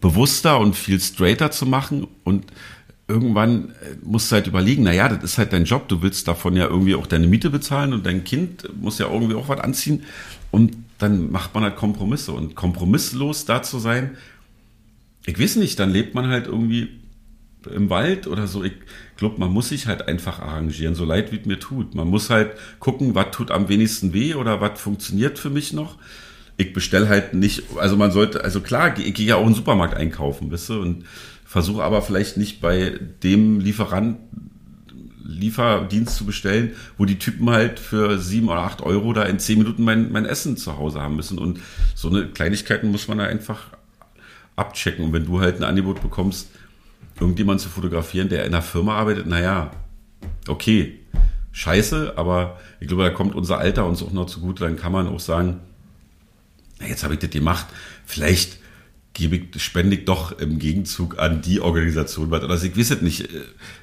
bewusster 0.00 0.58
und 0.58 0.76
viel 0.76 1.00
straighter 1.00 1.50
zu 1.50 1.66
machen. 1.66 2.06
Und 2.24 2.46
irgendwann 3.08 3.70
äh, 3.70 3.96
musst 4.02 4.30
du 4.30 4.36
halt 4.36 4.46
überlegen, 4.46 4.84
naja, 4.84 5.08
das 5.08 5.22
ist 5.24 5.38
halt 5.38 5.52
dein 5.52 5.64
Job, 5.64 5.88
du 5.88 6.02
willst 6.02 6.28
davon 6.28 6.56
ja 6.56 6.66
irgendwie 6.66 6.94
auch 6.94 7.06
deine 7.06 7.26
Miete 7.26 7.50
bezahlen 7.50 7.92
und 7.92 8.06
dein 8.06 8.24
Kind 8.24 8.68
muss 8.80 8.98
ja 8.98 9.10
irgendwie 9.10 9.34
auch 9.34 9.48
was 9.48 9.60
anziehen. 9.60 10.04
Und 10.50 10.76
dann 10.98 11.30
macht 11.32 11.54
man 11.54 11.64
halt 11.64 11.76
Kompromisse. 11.76 12.32
Und 12.32 12.54
kompromisslos 12.54 13.44
da 13.44 13.62
zu 13.62 13.78
sein, 13.78 14.16
ich 15.24 15.38
weiß 15.38 15.56
nicht, 15.56 15.78
dann 15.78 15.90
lebt 15.90 16.14
man 16.14 16.28
halt 16.28 16.46
irgendwie 16.46 16.88
im 17.70 17.90
Wald 17.90 18.26
oder 18.26 18.46
so. 18.46 18.64
Ich 18.64 18.72
glaube, 19.16 19.38
man 19.38 19.50
muss 19.50 19.68
sich 19.68 19.86
halt 19.86 20.08
einfach 20.08 20.40
arrangieren, 20.40 20.94
so 20.94 21.04
leid 21.04 21.32
wie 21.32 21.36
es 21.38 21.46
mir 21.46 21.58
tut. 21.58 21.94
Man 21.94 22.08
muss 22.08 22.30
halt 22.30 22.52
gucken, 22.80 23.14
was 23.14 23.30
tut 23.30 23.50
am 23.50 23.68
wenigsten 23.68 24.12
weh 24.12 24.34
oder 24.34 24.60
was 24.60 24.80
funktioniert 24.80 25.38
für 25.38 25.50
mich 25.50 25.72
noch. 25.72 25.98
Ich 26.56 26.72
bestelle 26.72 27.08
halt 27.08 27.34
nicht, 27.34 27.62
also 27.76 27.96
man 27.96 28.10
sollte, 28.10 28.44
also 28.44 28.60
klar, 28.60 28.98
ich 28.98 29.14
gehe 29.14 29.26
ja 29.26 29.36
auch 29.36 29.42
in 29.42 29.50
den 29.50 29.54
Supermarkt 29.54 29.94
einkaufen, 29.94 30.50
wisst 30.50 30.70
ihr, 30.70 30.80
und 30.80 31.04
versuche 31.44 31.82
aber 31.82 32.02
vielleicht 32.02 32.36
nicht 32.36 32.60
bei 32.60 32.98
dem 33.22 33.60
Lieferant 33.60 34.18
Lieferdienst 35.24 36.16
zu 36.16 36.26
bestellen, 36.26 36.72
wo 36.98 37.04
die 37.04 37.18
Typen 37.18 37.48
halt 37.50 37.78
für 37.78 38.18
sieben 38.18 38.48
oder 38.48 38.60
acht 38.60 38.82
Euro 38.82 39.12
da 39.12 39.22
in 39.22 39.38
zehn 39.38 39.58
Minuten 39.58 39.82
mein, 39.82 40.12
mein 40.12 40.26
Essen 40.26 40.56
zu 40.56 40.76
Hause 40.76 41.00
haben 41.00 41.16
müssen. 41.16 41.38
Und 41.38 41.60
so 41.94 42.08
eine 42.08 42.26
Kleinigkeiten 42.26 42.90
muss 42.90 43.08
man 43.08 43.18
da 43.18 43.24
einfach 43.24 43.71
abchecken. 44.56 45.04
Und 45.04 45.12
wenn 45.12 45.26
du 45.26 45.40
halt 45.40 45.56
ein 45.56 45.64
Angebot 45.64 46.02
bekommst, 46.02 46.50
irgendjemand 47.18 47.60
zu 47.60 47.68
fotografieren, 47.68 48.28
der 48.28 48.44
in 48.44 48.54
einer 48.54 48.62
Firma 48.62 48.96
arbeitet, 48.96 49.26
naja, 49.26 49.70
okay, 50.48 51.00
scheiße, 51.52 52.14
aber 52.16 52.58
ich 52.80 52.88
glaube, 52.88 53.04
da 53.04 53.10
kommt 53.10 53.34
unser 53.34 53.58
Alter 53.58 53.86
uns 53.86 54.02
auch 54.02 54.12
noch 54.12 54.26
zugute, 54.26 54.64
dann 54.64 54.76
kann 54.76 54.92
man 54.92 55.06
auch 55.06 55.20
sagen, 55.20 55.60
na, 56.80 56.88
jetzt 56.88 57.04
habe 57.04 57.14
ich 57.14 57.20
das 57.20 57.30
gemacht, 57.30 57.66
vielleicht 58.04 58.58
gebe 59.12 59.36
ich, 59.36 59.62
spende 59.62 59.96
ich 59.96 60.04
doch 60.04 60.38
im 60.38 60.58
Gegenzug 60.58 61.18
an 61.18 61.42
die 61.42 61.60
Organisation 61.60 62.30
was. 62.30 62.42
Also 62.44 62.66
ich 62.66 62.76
weiß 62.76 62.92
es 62.92 63.02
nicht. 63.02 63.28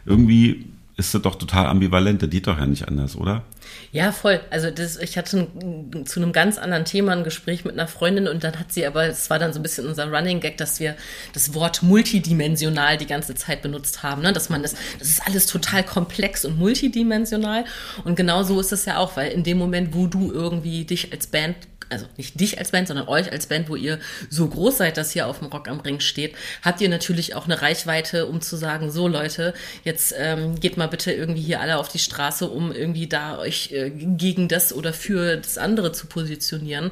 Irgendwie 0.05 0.65
ist 1.00 1.14
das 1.14 1.22
doch 1.22 1.36
total 1.36 1.66
ambivalent, 1.68 2.22
das 2.22 2.30
geht 2.30 2.48
doch 2.48 2.60
ja 2.60 2.66
nicht 2.66 2.88
anders, 2.88 3.16
oder? 3.16 3.44
Ja, 3.92 4.12
voll. 4.12 4.40
Also 4.50 4.70
das, 4.70 4.98
ich 4.98 5.18
hatte 5.18 5.48
ein, 5.62 6.06
zu 6.06 6.20
einem 6.22 6.32
ganz 6.32 6.58
anderen 6.58 6.86
Thema 6.86 7.14
ein 7.14 7.24
Gespräch 7.24 7.66
mit 7.66 7.74
einer 7.74 7.88
Freundin 7.88 8.28
und 8.28 8.44
dann 8.44 8.60
hat 8.60 8.72
sie 8.72 8.86
aber, 8.86 9.06
es 9.06 9.30
war 9.30 9.40
dann 9.40 9.54
so 9.54 9.60
ein 9.60 9.64
bisschen 9.64 9.88
unser 9.88 10.12
Running 10.12 10.40
Gag, 10.40 10.58
dass 10.58 10.80
wir 10.80 10.96
das 11.34 11.54
Wort 11.54 11.82
multidimensional 11.82 12.98
die 12.98 13.08
ganze 13.08 13.34
Zeit 13.36 13.62
benutzt 13.62 14.04
haben. 14.04 14.22
Ne? 14.22 14.34
Dass 14.34 14.50
man 14.50 14.62
das, 14.62 14.76
das 15.00 15.10
ist 15.10 15.26
alles 15.26 15.48
total 15.48 15.84
komplex 15.84 16.46
und 16.46 16.60
multidimensional. 16.60 17.66
Und 18.04 18.16
genau 18.16 18.44
so 18.44 18.60
ist 18.60 18.72
es 18.72 18.86
ja 18.86 18.98
auch, 18.98 19.18
weil 19.18 19.32
in 19.32 19.44
dem 19.44 19.58
Moment, 19.58 19.96
wo 19.96 20.08
du 20.08 20.32
irgendwie 20.32 20.86
dich 20.86 21.12
als 21.12 21.28
Band 21.28 21.56
also 21.89 22.06
nicht 22.17 22.39
dich 22.39 22.60
als 22.60 22.71
Band, 22.71 22.88
sondern 22.88 23.08
euch 23.08 23.32
als 23.32 23.47
Band, 23.47 23.69
wo 23.69 23.75
ihr 23.75 23.99
so 24.30 24.47
groß 24.47 24.78
seid, 24.78 24.97
dass 24.97 25.15
ihr 25.15 25.28
auf 25.28 25.39
dem 25.39 25.47
Rock 25.47 25.67
am 25.67 25.80
Ring 25.80 25.99
steht, 25.99 26.36
habt 26.62 26.82
ihr 26.82 26.89
natürlich 26.89 27.36
auch 27.36 27.45
eine 27.45 27.62
Reichweite, 27.62 28.28
um 28.28 28.41
zu 28.41 28.56
sagen, 28.56 28.91
so 28.91 29.08
Leute, 29.08 29.54
jetzt 29.84 30.13
ähm, 30.17 30.60
geht 30.60 30.78
mal 30.78 30.88
bitte 30.88 31.12
irgendwie 31.12 31.41
hier 31.41 31.60
alle 31.62 31.78
auf 31.78 31.89
die 31.89 31.99
Straße, 31.99 32.47
um 32.47 32.71
irgendwie 32.71 33.08
da 33.08 33.39
euch 33.39 33.71
äh, 33.71 33.89
gegen 33.89 34.47
das 34.47 34.73
oder 34.73 34.93
für 34.93 35.38
das 35.38 35.58
andere 35.58 35.91
zu 35.91 36.08
positionieren. 36.08 36.91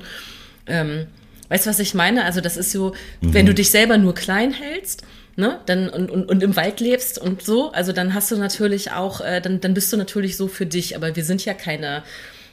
Ähm, 0.66 1.08
weißt 1.50 1.66
du, 1.66 1.70
was 1.70 1.80
ich 1.80 1.94
meine? 1.94 2.26
Also 2.26 2.42
das 2.42 2.58
ist 2.58 2.72
so, 2.72 2.94
mhm. 3.22 3.34
wenn 3.34 3.46
du 3.46 3.54
dich 3.54 3.70
selber 3.70 3.98
nur 3.98 4.16
klein 4.16 4.52
hältst, 4.52 5.04
ne, 5.36 5.60
dann 5.68 5.90
und, 5.90 6.10
und, 6.10 6.26
und 6.26 6.44
im 6.44 6.56
Wald 6.56 6.80
lebst 6.80 7.20
und 7.20 7.44
so, 7.44 7.72
also 7.72 7.92
dann 7.92 8.14
hast 8.14 8.32
du 8.32 8.38
natürlich 8.38 8.92
auch, 8.92 9.22
äh, 9.22 9.40
dann, 9.40 9.62
dann 9.62 9.74
bist 9.74 9.94
du 9.94 9.98
natürlich 9.98 10.36
so 10.36 10.48
für 10.48 10.66
dich, 10.66 10.96
aber 10.96 11.16
wir 11.16 11.24
sind 11.24 11.46
ja 11.46 11.54
keine 11.54 12.04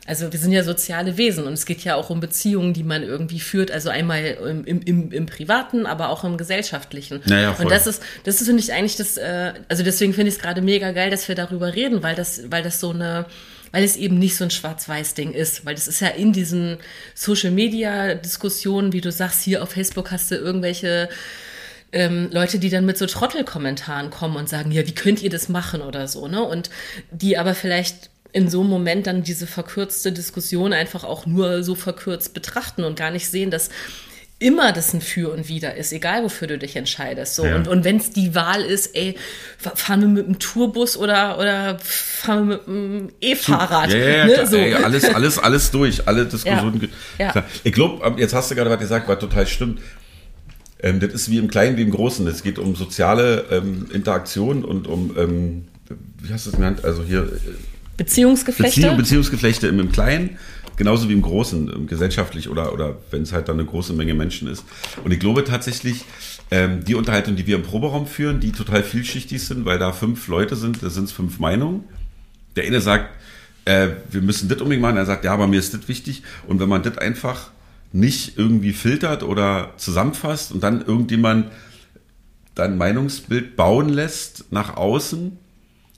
also 0.07 0.31
wir 0.31 0.39
sind 0.39 0.53
ja 0.53 0.63
soziale 0.63 1.17
Wesen 1.17 1.45
und 1.45 1.55
es 1.55 1.65
geht 1.65 1.83
ja 1.83 1.95
auch 1.95 2.11
um 2.11 2.21
Beziehungen, 2.21 2.75
die 2.75 2.83
man 2.83 3.03
irgendwie 3.03 3.41
führt, 3.41 3.71
also 3.71 3.89
einmal 3.89 4.23
im, 4.23 4.83
im, 4.83 5.11
im 5.11 5.27
Privaten, 5.27 5.87
aber 5.87 6.11
auch 6.11 6.25
im 6.25 6.37
Gesellschaftlichen. 6.37 7.23
Naja, 7.25 7.55
voll. 7.55 7.65
Und 7.65 7.73
das 7.73 7.87
ist, 7.87 8.03
das 8.25 8.41
ist, 8.41 8.47
finde 8.47 8.63
ich, 8.63 8.73
eigentlich 8.73 8.97
das, 8.97 9.17
äh, 9.17 9.55
also 9.69 9.83
deswegen 9.83 10.13
finde 10.13 10.29
ich 10.29 10.37
es 10.37 10.43
gerade 10.43 10.61
mega 10.61 10.93
geil, 10.93 11.11
dass 11.11 11.27
wir 11.27 11.35
darüber 11.35 11.75
reden, 11.75 12.03
weil 12.03 12.15
das, 12.15 12.51
weil 12.51 12.63
das 12.63 12.81
so 12.81 12.91
eine, 12.91 13.25
weil 13.73 13.83
es 13.83 13.97
eben 13.97 14.19
nicht 14.19 14.37
so 14.37 14.45
ein 14.45 14.51
Schwarz-Weiß-Ding 14.51 15.33
ist, 15.33 15.65
weil 15.65 15.75
das 15.75 15.89
ist 15.89 16.01
ja 16.01 16.09
in 16.09 16.35
diesen 16.35 16.77
Social-Media-Diskussionen, 17.15 18.93
wie 18.93 19.01
du 19.01 19.11
sagst, 19.11 19.43
hier 19.43 19.63
auf 19.63 19.71
Facebook 19.71 20.11
hast 20.11 20.31
du 20.31 20.35
irgendwelche 20.35 21.09
ähm, 21.93 22.29
Leute, 22.31 22.59
die 22.59 22.69
dann 22.69 22.85
mit 22.85 22.99
so 22.99 23.07
Trottelkommentaren 23.07 24.11
kommen 24.11 24.37
und 24.37 24.51
sagen, 24.51 24.71
ja, 24.71 24.87
wie 24.87 24.95
könnt 24.95 25.23
ihr 25.23 25.31
das 25.31 25.49
machen 25.49 25.81
oder 25.81 26.09
so, 26.09 26.29
ne? 26.29 26.43
Und 26.43 26.69
die 27.11 27.39
aber 27.39 27.55
vielleicht 27.55 28.11
in 28.35 28.51
so 28.51 28.61
einem 28.61 28.71
Moment 28.71 29.07
dann 29.07 29.23
diese 29.23 29.47
verkürzte 29.47 30.11
Diskussion 30.11 30.73
einfach 30.73 31.05
auch 31.05 31.25
nur 31.25 31.63
so 31.63 31.77
verkürzt 31.77 32.35
betrachten 32.35 32.83
und 32.83 32.99
gar 32.99 33.13
nicht 33.13 33.31
sehen, 33.31 33.53
dass 33.53 33.71
immer 34.41 34.73
das 34.73 34.93
ein 34.93 35.01
Für 35.01 35.33
und 35.33 35.49
Wider 35.49 35.77
ist, 35.77 35.93
egal 35.93 36.25
wofür 36.25 36.49
du 36.49 36.59
dich 36.59 36.75
entscheidest. 36.75 37.37
So. 37.37 37.47
Ja. 37.47 37.55
Und, 37.55 37.69
und 37.69 37.85
wenn 37.85 37.99
es 37.99 38.11
die 38.11 38.35
Wahl 38.35 38.63
ist, 38.63 38.97
ey, 38.97 39.17
fahren 39.57 40.01
wir 40.01 40.09
mit 40.09 40.27
einem 40.27 40.41
Tourbus 40.41 40.97
oder, 40.97 41.39
oder 41.39 41.79
fahren 41.79 42.49
wir 42.49 42.57
mit 42.57 42.69
einem 42.69 43.09
E-Fahrrad. 43.21 43.93
Ja, 43.93 43.99
ja, 43.99 44.27
ne? 44.27 44.47
so. 44.49 44.57
ey, 44.57 44.75
alles, 44.75 45.05
alles, 45.05 45.39
alles 45.39 45.71
durch, 45.71 46.09
alle 46.09 46.27
Diskussionen. 46.27 46.91
Ich 47.63 47.73
glaube, 47.73 48.21
jetzt 48.21 48.35
hast 48.35 48.51
du 48.51 48.57
gerade 48.57 48.69
was 48.69 48.81
gesagt, 48.81 49.07
was 49.07 49.21
total 49.21 49.47
stimmt. 49.47 49.81
Ähm, 50.83 50.99
das 50.99 51.13
ist 51.13 51.31
wie 51.31 51.39
im 51.39 51.47
Kleinen 51.47 51.77
wie 51.77 51.83
im 51.83 51.93
Großen. 51.93 52.27
Es 52.27 52.43
geht 52.43 52.59
um 52.59 52.75
soziale 52.75 53.45
ähm, 53.53 53.87
Interaktion 53.93 54.65
und 54.65 54.89
um, 54.89 55.17
ähm, 55.17 55.69
wie 56.21 56.33
hast 56.33 56.47
du 56.47 56.51
es 56.51 56.57
genannt? 56.57 56.85
Also 56.85 57.05
hier 57.05 57.23
äh, 57.23 57.74
Beziehungsgeflechte? 57.97 58.81
Beziehung, 58.81 58.97
Beziehungsgeflechte 58.97 59.69
im, 59.69 59.81
im 59.81 59.93
Kleinen, 59.93 60.39
genauso 60.77 61.09
wie 61.09 61.13
im 61.13 61.23
Großen, 61.23 61.87
gesellschaftlich 61.87 62.49
oder, 62.49 62.73
oder 62.73 62.97
wenn 63.11 63.23
es 63.23 63.33
halt 63.33 63.49
dann 63.49 63.59
eine 63.59 63.69
große 63.69 63.93
Menge 63.93 64.15
Menschen 64.15 64.49
ist. 64.49 64.65
Und 65.05 65.13
ich 65.13 65.21
glaube 65.21 65.45
tatsächlich, 65.45 66.05
ähm, 66.51 66.85
die 66.85 66.95
Unterhaltung, 66.95 67.37
die 67.37 67.47
wir 67.47 67.57
im 67.57 67.63
Proberaum 67.63 68.07
führen, 68.07 68.41
die 68.41 68.53
total 68.53 68.83
vielschichtig 68.83 69.43
sind, 69.43 69.65
weil 69.65 69.79
da 69.79 69.93
fünf 69.93 70.29
Leute 70.29 70.57
sind, 70.57 70.83
da 70.83 70.91
sind 70.91 71.05
es 71.05 71.13
fünf 71.13 71.39
Meinungen. 71.39 71.85
Der 72.57 72.65
eine 72.65 72.81
sagt, 72.81 73.11
äh, 73.65 73.89
wir 74.11 74.21
müssen 74.21 74.49
das 74.49 74.59
unbedingt 74.61 74.83
machen, 74.83 74.97
er 74.97 75.07
sagt, 75.07 75.25
ja, 75.25 75.33
aber 75.33 75.47
mir 75.47 75.59
ist 75.59 75.75
das 75.75 75.89
wichtig. 75.89 76.23
Und 76.47 76.61
wenn 76.61 76.69
man 76.69 76.83
das 76.83 76.99
einfach 76.99 77.51
nicht 77.93 78.37
irgendwie 78.37 78.73
filtert 78.73 79.23
oder 79.23 79.73
zusammenfasst 79.77 80.53
und 80.53 80.63
dann 80.63 80.85
irgendjemand 80.85 81.51
dann 82.55 82.77
Meinungsbild 82.77 83.57
bauen 83.57 83.89
lässt 83.89 84.53
nach 84.53 84.77
außen, 84.77 85.39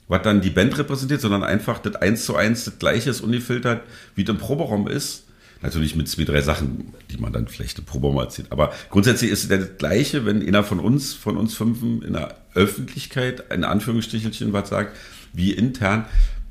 was 0.07 0.21
dann 0.21 0.41
die 0.41 0.49
Band 0.49 0.77
repräsentiert, 0.77 1.21
sondern 1.21 1.43
einfach 1.43 1.79
das 1.79 1.95
eins 1.95 2.25
zu 2.25 2.35
eins 2.35 2.65
das 2.65 2.79
gleiche 2.79 3.09
ist 3.09 3.21
ungefiltert, 3.21 3.81
wie 4.15 4.23
das 4.23 4.35
im 4.35 4.39
Proberaum 4.39 4.87
ist. 4.87 5.25
Natürlich 5.61 5.95
mit 5.95 6.07
zwei, 6.07 6.23
drei 6.23 6.41
Sachen, 6.41 6.93
die 7.09 7.17
man 7.17 7.33
dann 7.33 7.47
vielleicht 7.47 7.79
im 7.79 7.85
Proberaum 7.85 8.17
erzählt. 8.17 8.51
Aber 8.51 8.73
grundsätzlich 8.89 9.31
ist 9.31 9.43
es 9.43 9.49
das 9.49 9.77
gleiche, 9.79 10.25
wenn 10.25 10.47
einer 10.47 10.63
von 10.63 10.79
uns, 10.79 11.13
von 11.13 11.35
uns 11.35 11.55
fünfen 11.55 12.03
in 12.03 12.13
der 12.13 12.37
Öffentlichkeit, 12.53 13.51
in 13.51 13.63
Anführungsstrichelchen 13.63 14.53
was 14.53 14.69
sagt, 14.69 14.95
wie 15.33 15.51
intern, 15.51 16.05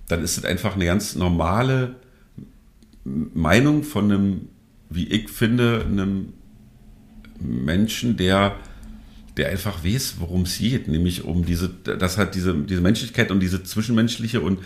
dann 0.08 0.22
ist 0.22 0.38
es 0.38 0.44
einfach 0.44 0.74
eine 0.74 0.86
ganz 0.86 1.14
normale 1.14 1.94
Meinung 3.04 3.84
von 3.84 4.10
einem, 4.10 4.48
wie 4.90 5.06
ich 5.06 5.30
finde, 5.30 5.84
einem 5.86 6.32
Menschen, 7.38 8.16
der 8.16 8.56
der 9.36 9.50
einfach 9.50 9.84
weiß, 9.84 10.16
worum 10.18 10.42
es 10.42 10.58
geht, 10.58 10.88
nämlich 10.88 11.24
um 11.24 11.44
diese, 11.44 11.68
das 11.68 12.16
hat 12.16 12.34
diese, 12.34 12.54
diese 12.54 12.80
Menschlichkeit 12.80 13.30
und 13.30 13.40
diese 13.40 13.62
zwischenmenschliche 13.62 14.40
und 14.40 14.60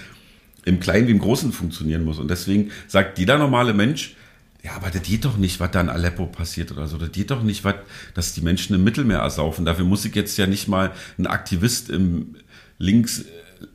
im 0.65 0.79
Kleinen 0.79 1.09
wie 1.09 1.13
im 1.13 1.19
Großen 1.19 1.53
funktionieren 1.53 2.05
muss. 2.05 2.19
Und 2.19 2.31
deswegen 2.31 2.71
sagt 2.87 3.19
jeder 3.19 3.39
normale 3.39 3.75
Mensch, 3.75 4.15
ja, 4.63 4.73
aber 4.73 4.91
das 4.91 5.03
geht 5.03 5.25
doch 5.25 5.39
nicht, 5.39 5.59
was 5.59 5.71
da 5.71 5.81
in 5.81 5.89
Aleppo 5.89 6.27
passiert 6.27 6.71
oder 6.71 6.87
so. 6.87 6.99
Das 6.99 7.13
geht 7.13 7.31
doch 7.31 7.43
nicht, 7.43 7.65
was, 7.65 7.77
dass 8.15 8.35
die 8.35 8.43
Menschen 8.43 8.75
im 8.75 8.85
Mittelmeer 8.85 9.19
ersaufen. 9.19 9.65
Dafür 9.65 9.87
muss 9.87 10.05
ich 10.05 10.15
jetzt 10.15 10.37
ja 10.37 10.47
nicht 10.47 10.69
mal 10.69 10.93
ein 11.19 11.27
Aktivist 11.27 11.89
im 11.89 12.37
links, 12.79 13.25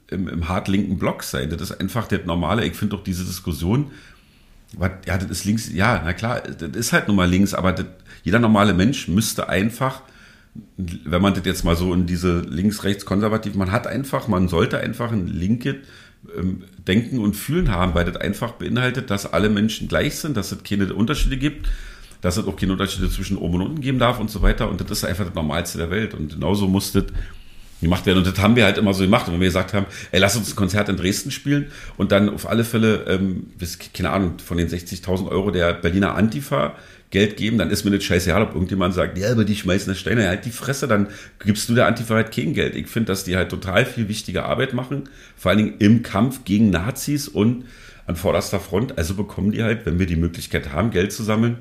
im, 0.09 0.27
im 0.27 0.47
hart 0.47 0.67
linken 0.67 0.99
Block 0.99 1.23
sein. 1.23 1.49
Das 1.49 1.59
ist 1.61 1.79
einfach 1.79 2.07
das 2.07 2.25
Normale. 2.25 2.65
Ich 2.65 2.75
finde 2.75 2.95
doch 2.95 3.03
diese 3.03 3.25
Diskussion, 3.25 3.91
was, 4.73 4.91
ja, 5.07 5.17
das 5.17 5.31
ist 5.31 5.45
links, 5.45 5.71
ja, 5.73 6.01
na 6.05 6.13
klar, 6.13 6.41
das 6.41 6.69
ist 6.75 6.93
halt 6.93 7.07
nun 7.07 7.17
mal 7.17 7.29
links, 7.29 7.55
aber 7.55 7.71
das, 7.73 7.87
jeder 8.23 8.39
normale 8.39 8.73
Mensch 8.73 9.07
müsste 9.07 9.49
einfach 9.49 10.03
wenn 10.77 11.21
man 11.21 11.33
das 11.33 11.45
jetzt 11.45 11.63
mal 11.63 11.75
so 11.75 11.93
in 11.93 12.05
diese 12.05 12.39
links-rechts-konservativ, 12.39 13.55
man 13.55 13.71
hat 13.71 13.87
einfach, 13.87 14.27
man 14.27 14.47
sollte 14.47 14.79
einfach 14.79 15.11
ein 15.11 15.27
linke 15.27 15.81
ähm, 16.37 16.63
Denken 16.87 17.19
und 17.19 17.35
Fühlen 17.35 17.71
haben, 17.71 17.93
weil 17.93 18.05
das 18.05 18.17
einfach 18.17 18.53
beinhaltet, 18.53 19.09
dass 19.09 19.31
alle 19.31 19.49
Menschen 19.49 19.87
gleich 19.87 20.15
sind, 20.15 20.37
dass 20.37 20.51
es 20.51 20.63
keine 20.63 20.93
Unterschiede 20.93 21.37
gibt, 21.37 21.69
dass 22.21 22.37
es 22.37 22.45
auch 22.47 22.55
keine 22.55 22.71
Unterschiede 22.71 23.09
zwischen 23.09 23.37
oben 23.37 23.55
und 23.55 23.61
unten 23.61 23.81
geben 23.81 23.99
darf 23.99 24.19
und 24.19 24.31
so 24.31 24.41
weiter. 24.41 24.69
Und 24.69 24.81
das 24.81 24.91
ist 24.91 25.03
einfach 25.03 25.25
das 25.25 25.35
Normalste 25.35 25.77
der 25.77 25.91
Welt. 25.91 26.13
Und 26.13 26.33
genauso 26.33 26.67
muss 26.67 26.91
das 26.91 27.05
gemacht 27.81 28.05
werden. 28.05 28.19
Und 28.19 28.27
das 28.27 28.41
haben 28.41 28.55
wir 28.55 28.65
halt 28.65 28.77
immer 28.77 28.93
so 28.93 29.03
gemacht. 29.03 29.27
Und 29.27 29.33
wenn 29.33 29.41
wir 29.41 29.47
gesagt 29.47 29.73
haben, 29.73 29.85
ey, 30.11 30.19
lass 30.19 30.35
uns 30.35 30.51
ein 30.51 30.55
Konzert 30.55 30.89
in 30.89 30.97
Dresden 30.97 31.31
spielen 31.31 31.67
und 31.97 32.11
dann 32.11 32.29
auf 32.29 32.47
alle 32.47 32.63
Fälle, 32.63 33.05
ähm, 33.07 33.47
keine 33.93 34.11
Ahnung, 34.11 34.39
von 34.39 34.57
den 34.57 34.67
60.000 34.67 35.27
Euro 35.29 35.51
der 35.51 35.73
Berliner 35.73 36.15
Antifa 36.15 36.75
Geld 37.11 37.37
geben, 37.37 37.57
dann 37.57 37.69
ist 37.69 37.85
mir 37.85 37.91
nicht 37.91 38.03
scheißegal, 38.03 38.41
ob 38.41 38.53
irgendjemand 38.53 38.93
sagt, 38.93 39.17
ja, 39.17 39.31
aber 39.31 39.45
die 39.45 39.55
schmeißen 39.55 39.87
das 39.87 39.99
Steine, 39.99 40.27
halt 40.27 40.45
die 40.45 40.51
Fresse, 40.51 40.87
dann 40.87 41.07
gibst 41.43 41.69
du 41.69 41.75
der 41.75 41.87
Antifa 41.87 42.15
halt 42.15 42.31
kein 42.33 42.53
Geld. 42.53 42.75
Ich 42.75 42.87
finde, 42.87 43.07
dass 43.07 43.23
die 43.23 43.35
halt 43.37 43.49
total 43.49 43.85
viel 43.85 44.09
wichtige 44.09 44.43
Arbeit 44.43 44.73
machen, 44.73 45.09
vor 45.37 45.51
allen 45.51 45.59
Dingen 45.59 45.73
im 45.79 46.03
Kampf 46.03 46.43
gegen 46.43 46.71
Nazis 46.71 47.27
und 47.27 47.65
an 48.07 48.15
vorderster 48.15 48.59
Front. 48.59 48.97
Also 48.97 49.13
bekommen 49.13 49.51
die 49.51 49.63
halt, 49.63 49.85
wenn 49.85 49.99
wir 49.99 50.07
die 50.07 50.15
Möglichkeit 50.15 50.71
haben, 50.71 50.91
Geld 50.91 51.11
zu 51.13 51.23
sammeln, 51.23 51.57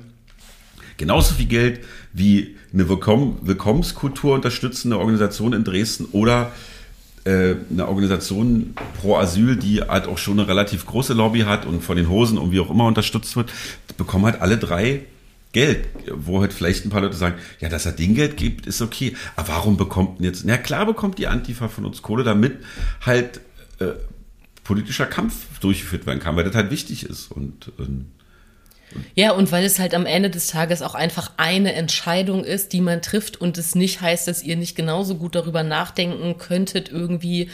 genauso 0.97 1.35
viel 1.35 1.47
Geld 1.47 1.79
wie 2.13 2.55
eine 2.73 2.89
Willkomm 2.89 3.39
Willkommenskultur 3.41 4.33
unterstützende 4.33 4.97
Organisation 4.97 5.53
in 5.53 5.63
Dresden 5.63 6.05
oder 6.11 6.51
äh, 7.25 7.55
eine 7.71 7.87
Organisation 7.87 8.73
pro 8.99 9.15
Asyl, 9.15 9.55
die 9.55 9.81
halt 9.81 10.07
auch 10.07 10.17
schon 10.17 10.39
eine 10.39 10.47
relativ 10.47 10.85
große 10.85 11.13
Lobby 11.13 11.41
hat 11.41 11.65
und 11.65 11.81
von 11.81 11.97
den 11.97 12.09
Hosen 12.09 12.37
und 12.37 12.51
wie 12.51 12.59
auch 12.59 12.69
immer 12.69 12.85
unterstützt 12.85 13.35
wird, 13.35 13.51
bekommen 13.97 14.25
halt 14.25 14.41
alle 14.41 14.57
drei 14.57 15.01
Geld, 15.55 15.87
wo 16.11 16.41
halt 16.41 16.51
vielleicht 16.51 16.85
ein 16.85 16.89
paar 16.89 16.99
Leute 16.99 17.15
sagen, 17.15 17.35
ja, 17.61 17.69
dass 17.69 17.85
er 17.85 17.93
den 17.93 18.13
Geld 18.13 18.35
gibt, 18.35 18.67
ist 18.67 18.81
okay. 18.81 19.15
Aber 19.37 19.47
warum 19.47 19.77
bekommt 19.77 20.19
denn 20.19 20.25
jetzt, 20.25 20.43
na 20.43 20.57
klar 20.57 20.85
bekommt 20.85 21.17
die 21.17 21.27
Antifa 21.27 21.69
von 21.69 21.85
uns 21.85 22.01
Kohle, 22.01 22.25
damit 22.25 22.57
halt 23.05 23.39
äh, 23.79 23.93
politischer 24.65 25.05
Kampf 25.05 25.33
durchgeführt 25.61 26.05
werden 26.05 26.19
kann, 26.19 26.35
weil 26.35 26.43
das 26.43 26.55
halt 26.55 26.71
wichtig 26.71 27.05
ist 27.05 27.31
und, 27.31 27.71
und 27.77 28.11
ja, 29.13 29.31
und 29.31 29.51
weil 29.53 29.63
es 29.63 29.79
halt 29.79 29.93
am 29.93 30.05
Ende 30.05 30.29
des 30.29 30.47
Tages 30.47 30.81
auch 30.81 30.93
einfach 30.93 31.31
eine 31.37 31.73
Entscheidung 31.73 32.43
ist, 32.43 32.73
die 32.73 32.81
man 32.81 33.01
trifft 33.01 33.39
und 33.39 33.57
es 33.57 33.75
nicht 33.75 34.01
heißt, 34.01 34.27
dass 34.27 34.43
ihr 34.43 34.57
nicht 34.57 34.75
genauso 34.75 35.15
gut 35.15 35.35
darüber 35.35 35.63
nachdenken 35.63 36.37
könntet, 36.37 36.89
irgendwie 36.89 37.49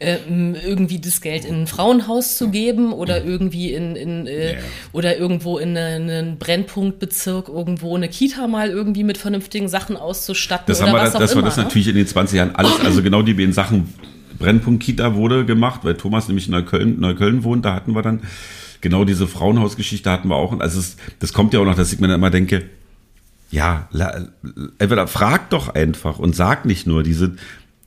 ähm, 0.00 0.54
irgendwie 0.54 0.98
das 0.98 1.20
Geld 1.20 1.44
in 1.44 1.62
ein 1.62 1.66
Frauenhaus 1.66 2.36
zu 2.36 2.50
geben 2.50 2.92
oder 2.92 3.24
irgendwie 3.24 3.72
in, 3.72 3.96
in 3.96 4.26
äh, 4.26 4.52
yeah. 4.52 4.62
oder 4.92 5.18
irgendwo 5.18 5.58
in 5.58 5.76
einen 5.76 6.38
Brennpunktbezirk 6.38 7.48
irgendwo 7.48 7.94
eine 7.94 8.08
Kita 8.08 8.46
mal 8.48 8.70
irgendwie 8.70 9.04
mit 9.04 9.18
vernünftigen 9.18 9.68
Sachen 9.68 9.96
auszustatten. 9.96 10.64
Das 10.66 10.80
oder 10.80 10.88
haben 10.88 10.96
wir, 10.96 11.02
was 11.02 11.12
das, 11.12 11.20
das 11.20 11.36
war 11.36 11.42
das 11.42 11.56
natürlich 11.58 11.88
in 11.88 11.96
den 11.96 12.06
20 12.06 12.36
Jahren 12.36 12.54
alles, 12.54 12.80
also 12.80 13.02
genau 13.02 13.22
die 13.22 13.34
beiden 13.34 13.52
Sachen. 13.52 13.92
Brennpunkt 14.38 14.82
Kita 14.82 15.14
wurde 15.16 15.44
gemacht, 15.44 15.80
weil 15.84 15.94
Thomas 15.96 16.26
nämlich 16.28 16.46
in 16.46 16.52
Neukölln, 16.52 16.98
Neukölln 16.98 17.44
wohnt, 17.44 17.66
da 17.66 17.74
hatten 17.74 17.94
wir 17.94 18.00
dann 18.00 18.22
genau 18.80 19.04
diese 19.04 19.26
Frauenhausgeschichte 19.26 20.10
hatten 20.10 20.28
wir 20.28 20.36
auch. 20.36 20.58
Also 20.60 20.80
es, 20.80 20.96
das 21.18 21.34
kommt 21.34 21.52
ja 21.52 21.60
auch 21.60 21.66
noch, 21.66 21.74
dass 21.74 21.92
ich 21.92 22.00
mir 22.00 22.08
dann 22.08 22.16
immer 22.16 22.30
denke, 22.30 22.64
ja, 23.50 23.88
entweder 24.78 25.06
frag 25.08 25.50
doch 25.50 25.74
einfach 25.74 26.18
und 26.18 26.36
sag 26.36 26.64
nicht 26.64 26.86
nur 26.86 27.02
diese, 27.02 27.32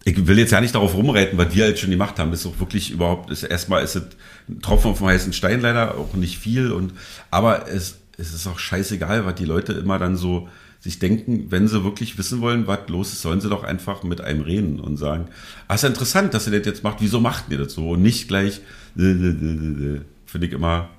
ich 0.06 0.28
will 0.28 0.38
jetzt 0.38 0.52
ja 0.52 0.60
nicht 0.60 0.76
darauf 0.76 0.96
rumreiten, 0.96 1.38
was 1.38 1.56
wir 1.56 1.66
halt 1.66 1.80
schon 1.80 1.90
gemacht 1.90 2.20
haben. 2.20 2.32
Das 2.32 2.42
ist 2.42 2.46
auch 2.46 2.60
wirklich 2.60 2.92
überhaupt, 2.92 3.30
ist, 3.32 3.44
erstmal 3.44 3.84
ist 3.84 3.96
es 3.96 4.04
ein 4.50 4.62
Tropfen 4.62 4.94
dem 4.94 5.08
heißen 5.08 5.34
Stein 5.34 5.62
leider, 5.62 5.98
auch 5.98 6.14
nicht 6.14 6.38
viel. 6.38 6.72
Und, 6.72 6.94
aber 7.32 7.70
es, 7.70 8.00
es 8.18 8.34
ist 8.34 8.48
auch 8.48 8.60
scheißegal, 8.60 9.26
was 9.26 9.36
die 9.36 9.46
Leute 9.46 9.74
immer 9.74 10.00
dann 10.00 10.18
so 10.18 10.50
sich 10.82 11.00
denken, 11.00 11.50
wenn 11.50 11.70
sie 11.70 11.86
wirklich 11.86 12.18
wissen 12.18 12.42
wollen, 12.42 12.68
was 12.68 12.90
los 12.90 13.14
ist, 13.14 13.22
sollen 13.22 13.40
sie 13.40 13.50
doch 13.50 13.64
einfach 13.64 14.04
mit 14.04 14.20
einem 14.20 14.42
reden 14.42 14.82
und 14.82 14.98
sagen, 14.98 15.30
ah, 15.70 15.76
ist 15.76 15.84
ja 15.84 15.90
interessant, 15.90 16.34
dass 16.34 16.46
ihr 16.48 16.60
das 16.60 16.66
jetzt 16.68 16.84
macht, 16.84 16.98
wieso 17.00 17.22
macht 17.22 17.46
ihr 17.50 17.58
das 17.58 17.72
so? 17.72 17.92
Und 17.92 18.02
nicht 18.02 18.28
gleich, 18.28 18.60
finde 18.96 20.04
ich 20.42 20.52
immer, 20.52 20.90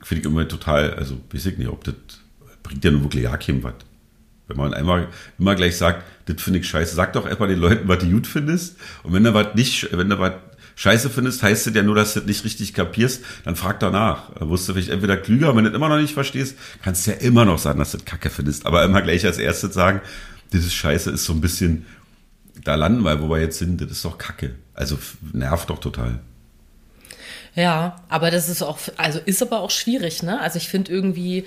finde 0.00 0.20
ich 0.20 0.26
immer 0.26 0.46
total, 0.46 0.94
also 0.94 1.18
weiß 1.32 1.46
ich 1.46 1.58
nicht, 1.58 1.68
ob 1.68 1.82
das 1.82 1.94
bringt 2.62 2.84
ja 2.84 2.92
nun 2.92 3.02
wirklich 3.02 3.24
ja 3.24 3.36
keinem 3.36 3.64
was. 3.64 3.74
Wenn 4.50 4.56
man 4.56 4.74
einmal 4.74 5.08
immer 5.38 5.54
gleich 5.54 5.76
sagt, 5.76 6.04
das 6.26 6.42
finde 6.42 6.58
ich 6.58 6.68
scheiße, 6.68 6.94
sag 6.94 7.12
doch 7.12 7.26
erstmal 7.26 7.48
den 7.48 7.60
Leuten, 7.60 7.86
was 7.88 7.98
du 7.98 8.10
gut 8.10 8.26
findest. 8.26 8.76
Und 9.04 9.12
wenn 9.12 9.22
du 9.22 9.32
was 9.32 9.54
nicht, 9.54 9.96
wenn 9.96 10.10
du 10.10 10.18
was 10.18 10.32
scheiße 10.74 11.08
findest, 11.08 11.42
heißt 11.42 11.68
es 11.68 11.74
ja 11.74 11.82
nur, 11.82 11.94
dass 11.94 12.14
du 12.14 12.20
das 12.20 12.26
nicht 12.26 12.44
richtig 12.44 12.74
kapierst, 12.74 13.22
dann 13.44 13.54
frag 13.54 13.78
danach. 13.78 14.34
Dann 14.34 14.50
wirst 14.50 14.68
du 14.68 14.72
vielleicht 14.72 14.88
entweder 14.88 15.16
klüger, 15.16 15.54
wenn 15.54 15.64
du 15.64 15.70
das 15.70 15.76
immer 15.76 15.88
noch 15.88 15.98
nicht 15.98 16.14
verstehst, 16.14 16.56
kannst 16.82 17.06
du 17.06 17.12
ja 17.12 17.18
immer 17.18 17.44
noch 17.44 17.58
sagen, 17.58 17.78
dass 17.78 17.92
du 17.92 17.98
das 17.98 18.06
kacke 18.06 18.28
findest. 18.28 18.66
Aber 18.66 18.84
immer 18.84 19.02
gleich 19.02 19.24
als 19.24 19.38
erstes 19.38 19.72
sagen, 19.72 20.00
dieses 20.52 20.74
Scheiße 20.74 21.10
ist 21.12 21.24
so 21.24 21.32
ein 21.32 21.40
bisschen, 21.40 21.86
da 22.64 22.74
landen 22.74 23.02
wir, 23.04 23.22
wo 23.22 23.30
wir 23.30 23.38
jetzt 23.38 23.58
sind, 23.58 23.80
das 23.80 23.92
ist 23.92 24.04
doch 24.04 24.18
kacke. 24.18 24.56
Also 24.74 24.98
nervt 25.32 25.70
doch 25.70 25.78
total. 25.78 26.18
Ja, 27.54 27.96
aber 28.08 28.30
das 28.30 28.48
ist 28.48 28.62
auch, 28.62 28.78
also 28.96 29.20
ist 29.24 29.42
aber 29.42 29.60
auch 29.60 29.70
schwierig, 29.70 30.22
ne? 30.22 30.40
Also 30.40 30.56
ich 30.56 30.68
finde 30.68 30.92
irgendwie, 30.92 31.44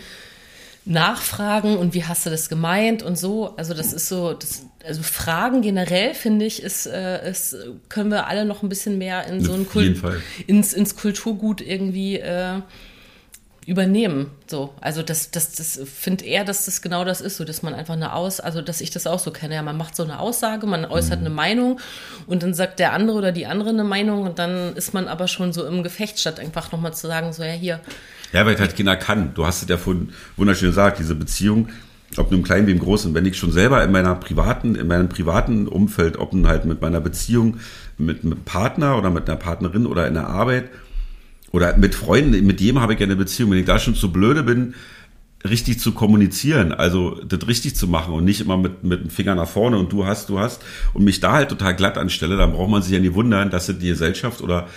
nachfragen 0.86 1.78
und 1.78 1.94
wie 1.94 2.04
hast 2.04 2.26
du 2.26 2.30
das 2.30 2.50
gemeint 2.50 3.04
und 3.04 3.18
so. 3.18 3.54
Also 3.56 3.74
das 3.74 3.94
ist 3.94 4.10
so, 4.10 4.34
das, 4.34 4.66
also 4.86 5.02
Fragen 5.02 5.62
generell 5.62 6.14
finde 6.14 6.46
ich, 6.46 6.62
ist, 6.62 6.88
äh, 6.88 7.30
ist, 7.30 7.56
können 7.90 8.12
wir 8.12 8.28
alle 8.28 8.46
noch 8.46 8.64
ein 8.64 8.70
bisschen 8.70 8.98
mehr 8.98 9.26
in 9.28 9.44
so 9.44 9.54
ein 9.54 9.68
Kult, 9.68 10.02
ins, 10.46 10.74
ins 10.74 10.98
Kulturgut 10.98 11.62
irgendwie 11.62 12.20
äh, 12.20 12.60
übernehmen. 13.66 14.32
So, 14.48 14.74
also 14.82 15.04
das, 15.04 15.32
das, 15.32 15.54
das 15.54 15.80
finde 15.86 16.26
eher, 16.26 16.44
dass 16.44 16.66
das 16.66 16.82
genau 16.82 17.06
das 17.06 17.22
ist, 17.22 17.38
so 17.38 17.46
dass 17.46 17.64
man 17.64 17.74
einfach 17.74 17.94
eine 17.94 18.14
Aus, 18.14 18.42
also 18.42 18.62
dass 18.62 18.82
ich 18.82 18.92
das 18.92 19.08
auch 19.08 19.20
so 19.20 19.32
kenne. 19.32 19.56
Ja, 19.56 19.62
man 19.62 19.78
macht 19.78 19.96
so 19.96 20.04
eine 20.04 20.20
Aussage, 20.20 20.68
man 20.68 20.84
äußert 20.84 21.22
mhm. 21.22 21.28
eine 21.28 21.36
Meinung 21.36 21.80
und 22.28 22.44
dann 22.44 22.54
sagt 22.54 22.80
der 22.80 22.92
andere 22.92 23.18
oder 23.18 23.32
die 23.32 23.46
andere 23.46 23.70
eine 23.70 23.86
Meinung 23.86 24.24
und 24.24 24.38
dann 24.38 24.76
ist 24.76 24.94
man 24.94 25.08
aber 25.08 25.30
schon 25.30 25.54
so 25.54 25.66
im 25.66 25.84
Gefecht, 25.84 26.20
statt 26.20 26.42
einfach 26.42 26.74
nochmal 26.74 26.94
zu 26.94 27.08
sagen, 27.08 27.32
so 27.32 27.44
ja 27.44 27.54
hier 27.54 27.80
ja, 28.34 28.46
weil 28.46 28.60
halt 28.60 28.76
Kinder 28.76 28.96
kann. 28.96 29.34
Du 29.36 29.46
hast 29.46 29.62
es 29.62 29.70
ja 29.70 29.78
vorhin 29.78 30.10
wunderschön 30.36 30.70
gesagt, 30.70 31.00
diese 31.00 31.16
Beziehung, 31.16 31.70
ob 32.18 32.32
nun 32.32 32.44
Kleinen 32.44 32.68
wie 32.68 32.72
im 32.72 32.80
Großen. 32.80 33.14
Wenn 33.14 33.26
ich 33.26 33.38
schon 33.38 33.52
selber 33.52 33.84
in 33.84 33.92
meiner 33.92 34.16
privaten, 34.16 34.76
in 34.76 34.88
meinem 34.88 35.08
privaten 35.08 35.68
Umfeld, 35.68 36.18
ob 36.18 36.34
nun 36.34 36.48
halt 36.48 36.66
mit 36.66 36.82
meiner 36.82 37.00
Beziehung 37.00 37.58
mit 37.98 38.24
einem 38.24 38.38
Partner 38.44 38.98
oder 38.98 39.12
mit 39.12 39.30
einer 39.30 39.38
Partnerin 39.38 39.86
oder 39.86 40.08
in 40.08 40.16
der 40.16 40.28
Arbeit 40.28 40.70
oder 41.52 41.78
mit 41.78 41.94
Freunden, 41.94 42.46
mit 42.46 42.60
jedem 42.60 42.82
habe 42.82 42.94
ich 42.94 43.00
ja 43.00 43.06
eine 43.06 43.16
Beziehung. 43.16 43.52
Wenn 43.52 43.60
ich 43.60 43.66
da 43.66 43.78
schon 43.78 43.96
zu 43.96 44.12
blöde 44.12 44.42
bin, 44.42 44.74
richtig 45.48 45.80
zu 45.80 45.92
kommunizieren, 45.92 46.72
also 46.72 47.22
das 47.24 47.48
richtig 47.48 47.76
zu 47.76 47.88
machen 47.88 48.14
und 48.14 48.26
nicht 48.26 48.42
immer 48.42 48.58
mit, 48.58 48.84
mit 48.84 49.02
dem 49.02 49.10
Finger 49.10 49.36
nach 49.36 49.48
vorne 49.48 49.78
und 49.78 49.92
du 49.92 50.06
hast, 50.06 50.30
du 50.30 50.40
hast 50.40 50.64
und 50.94 51.04
mich 51.04 51.20
da 51.20 51.34
halt 51.34 51.50
total 51.50 51.76
glatt 51.76 51.98
anstelle, 51.98 52.38
dann 52.38 52.54
braucht 52.54 52.72
man 52.72 52.82
sich 52.82 52.94
ja 52.94 53.00
nie 53.00 53.14
wundern, 53.14 53.52
dass 53.52 53.68
die 53.68 53.88
Gesellschaft 53.88 54.42
oder 54.42 54.68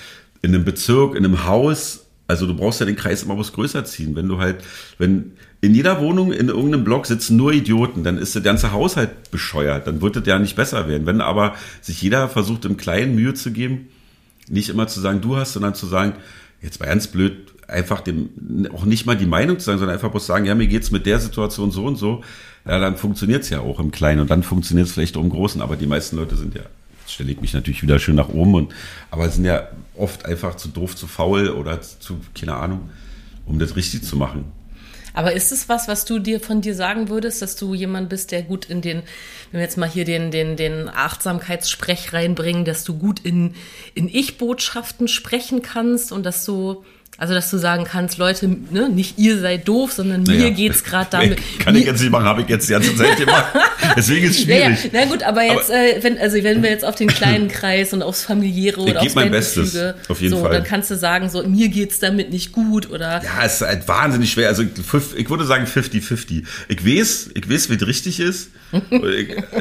in 0.42 0.54
einem 0.54 0.64
Bezirk, 0.64 1.14
in 1.14 1.24
einem 1.24 1.46
Haus 1.46 2.05
also 2.28 2.46
du 2.46 2.54
brauchst 2.54 2.80
ja 2.80 2.86
den 2.86 2.96
Kreis 2.96 3.22
immer 3.22 3.38
was 3.38 3.52
größer 3.52 3.84
ziehen. 3.84 4.16
Wenn 4.16 4.28
du 4.28 4.38
halt, 4.38 4.64
wenn 4.98 5.32
in 5.60 5.74
jeder 5.74 6.00
Wohnung 6.00 6.32
in 6.32 6.48
irgendeinem 6.48 6.84
Block 6.84 7.06
sitzen 7.06 7.36
nur 7.36 7.52
Idioten, 7.52 8.02
dann 8.02 8.18
ist 8.18 8.34
der 8.34 8.42
ganze 8.42 8.72
Haushalt 8.72 9.30
bescheuert. 9.30 9.86
Dann 9.86 10.02
wird 10.02 10.16
es 10.16 10.26
ja 10.26 10.38
nicht 10.38 10.56
besser 10.56 10.88
werden. 10.88 11.06
Wenn 11.06 11.20
aber 11.20 11.54
sich 11.80 12.02
jeder 12.02 12.28
versucht, 12.28 12.64
im 12.64 12.76
Kleinen 12.76 13.14
Mühe 13.14 13.34
zu 13.34 13.52
geben, 13.52 13.88
nicht 14.48 14.68
immer 14.68 14.88
zu 14.88 15.00
sagen, 15.00 15.20
du 15.20 15.36
hast, 15.36 15.52
sondern 15.52 15.74
zu 15.74 15.86
sagen, 15.86 16.14
jetzt 16.60 16.80
war 16.80 16.88
ganz 16.88 17.06
blöd, 17.06 17.52
einfach 17.68 18.00
dem, 18.00 18.68
auch 18.72 18.84
nicht 18.84 19.06
mal 19.06 19.16
die 19.16 19.26
Meinung 19.26 19.58
zu 19.58 19.66
sagen, 19.66 19.78
sondern 19.78 19.94
einfach 19.94 20.10
bloß 20.10 20.26
sagen, 20.26 20.46
ja, 20.46 20.54
mir 20.54 20.68
geht's 20.68 20.90
mit 20.90 21.06
der 21.06 21.18
Situation 21.18 21.70
so 21.70 21.84
und 21.84 21.96
so, 21.96 22.22
ja, 22.64 22.78
dann 22.78 22.96
funktioniert's 22.96 23.50
ja 23.50 23.60
auch 23.60 23.80
im 23.80 23.90
Kleinen 23.90 24.20
und 24.20 24.30
dann 24.30 24.42
funktioniert's 24.42 24.92
vielleicht 24.92 25.16
auch 25.16 25.22
im 25.22 25.30
Großen, 25.30 25.60
aber 25.60 25.76
die 25.76 25.86
meisten 25.86 26.16
Leute 26.16 26.36
sind 26.36 26.54
ja 26.54 26.62
stelle 27.12 27.32
ich 27.32 27.40
mich 27.40 27.54
natürlich 27.54 27.82
wieder 27.82 27.98
schön 27.98 28.16
nach 28.16 28.28
oben 28.28 28.54
und 28.54 28.74
aber 29.10 29.28
sind 29.28 29.44
ja 29.44 29.68
oft 29.96 30.24
einfach 30.26 30.56
zu 30.56 30.68
doof, 30.68 30.96
zu 30.96 31.06
faul 31.06 31.50
oder 31.50 31.80
zu, 31.80 32.20
keine 32.38 32.56
Ahnung, 32.56 32.90
um 33.46 33.58
das 33.58 33.76
richtig 33.76 34.02
zu 34.02 34.16
machen. 34.16 34.44
Aber 35.16 35.32
ist 35.32 35.50
es 35.50 35.70
was, 35.70 35.88
was 35.88 36.04
du 36.04 36.18
dir 36.18 36.40
von 36.40 36.60
dir 36.60 36.74
sagen 36.74 37.08
würdest, 37.08 37.40
dass 37.40 37.56
du 37.56 37.72
jemand 37.72 38.10
bist, 38.10 38.32
der 38.32 38.42
gut 38.42 38.66
in 38.66 38.82
den, 38.82 38.98
wenn 39.50 39.60
wir 39.60 39.62
jetzt 39.62 39.78
mal 39.78 39.88
hier 39.88 40.04
den, 40.04 40.30
den, 40.30 40.56
den 40.56 40.90
Achtsamkeitssprech 40.90 42.12
reinbringen, 42.12 42.66
dass 42.66 42.84
du 42.84 42.98
gut 42.98 43.20
in, 43.20 43.54
in 43.94 44.08
Ich-Botschaften 44.08 45.08
sprechen 45.08 45.62
kannst 45.62 46.12
und 46.12 46.26
dass 46.26 46.44
du 46.44 46.84
also, 47.18 47.32
dass 47.32 47.50
du 47.50 47.56
sagen 47.56 47.84
kannst, 47.84 48.18
Leute, 48.18 48.46
ne, 48.46 48.90
nicht 48.90 49.18
ihr 49.18 49.38
seid 49.38 49.66
doof, 49.66 49.92
sondern 49.92 50.24
naja, 50.24 50.44
mir 50.44 50.50
geht's 50.50 50.84
gerade 50.84 51.08
damit. 51.10 51.38
Kann 51.58 51.74
ich 51.74 51.86
jetzt 51.86 52.02
nicht 52.02 52.10
machen, 52.10 52.26
habe 52.26 52.42
ich 52.42 52.48
jetzt 52.48 52.68
die 52.68 52.72
ganze 52.72 52.94
Zeit 52.94 53.16
gemacht. 53.18 53.46
Deswegen 53.96 54.26
ist 54.26 54.32
es 54.32 54.42
schwierig. 54.42 54.92
Naja, 54.92 55.04
na 55.04 55.04
gut, 55.06 55.22
aber 55.22 55.42
jetzt, 55.42 55.70
aber, 55.70 55.96
äh, 55.96 56.02
wenn, 56.02 56.18
also 56.18 56.36
wenn 56.42 56.62
wir 56.62 56.68
jetzt 56.68 56.84
auf 56.84 56.94
den 56.94 57.08
kleinen 57.08 57.48
Kreis 57.48 57.94
und 57.94 58.02
aufs 58.02 58.22
familiäre 58.22 58.82
oder 58.82 59.00
aufs 59.00 59.14
mein 59.14 59.30
Bestes, 59.30 59.74
auf 60.08 60.20
jeden 60.20 60.36
so, 60.36 60.42
Fall. 60.42 60.52
dann 60.52 60.64
kannst 60.64 60.90
du 60.90 60.96
sagen, 60.96 61.30
so 61.30 61.42
mir 61.42 61.68
geht's 61.68 62.00
damit 62.00 62.30
nicht 62.30 62.52
gut 62.52 62.90
oder. 62.90 63.22
Ja, 63.24 63.44
es 63.44 63.54
ist 63.54 63.60
halt 63.62 63.88
wahnsinnig 63.88 64.32
schwer. 64.32 64.48
Also 64.48 64.62
ich 64.62 65.30
würde 65.30 65.46
sagen 65.46 65.64
50-50. 65.64 66.44
Ich 66.68 66.86
weiß, 66.86 67.30
ich 67.32 67.50
weiß, 67.50 67.70
wie 67.70 67.74
es 67.76 67.86
richtig 67.86 68.20
ist. 68.20 68.50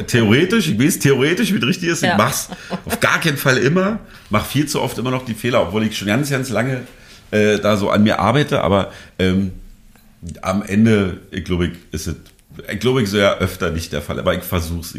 theoretisch, 0.08 0.68
ich 0.68 0.78
weiß 0.78 0.98
theoretisch, 0.98 1.54
wie 1.54 1.58
es 1.58 1.66
richtig 1.66 1.88
ist. 1.88 2.02
Ich 2.02 2.08
ja. 2.08 2.18
mach's 2.18 2.50
auf 2.84 3.00
gar 3.00 3.18
keinen 3.18 3.38
Fall 3.38 3.56
immer. 3.56 4.00
Mach 4.28 4.44
viel 4.44 4.66
zu 4.66 4.82
oft 4.82 4.98
immer 4.98 5.10
noch 5.10 5.24
die 5.24 5.34
Fehler, 5.34 5.62
obwohl 5.62 5.86
ich 5.86 5.96
schon 5.96 6.08
ganz, 6.08 6.28
ganz 6.28 6.50
lange 6.50 6.82
äh, 7.30 7.58
da 7.58 7.76
so 7.76 7.90
an 7.90 8.02
mir 8.02 8.18
arbeite, 8.18 8.62
aber 8.62 8.92
ähm, 9.18 9.52
am 10.42 10.62
Ende, 10.62 11.20
ich 11.30 11.44
glaube, 11.44 11.66
ich, 11.68 11.72
ist 11.92 12.06
es, 12.06 12.16
ich 12.72 12.80
glaube, 12.80 13.02
ich 13.02 13.10
so 13.10 13.18
ja 13.18 13.36
öfter 13.38 13.70
nicht 13.70 13.92
der 13.92 14.02
Fall, 14.02 14.18
aber 14.18 14.34
ich 14.34 14.44
versuche 14.44 14.80
es. 14.80 14.98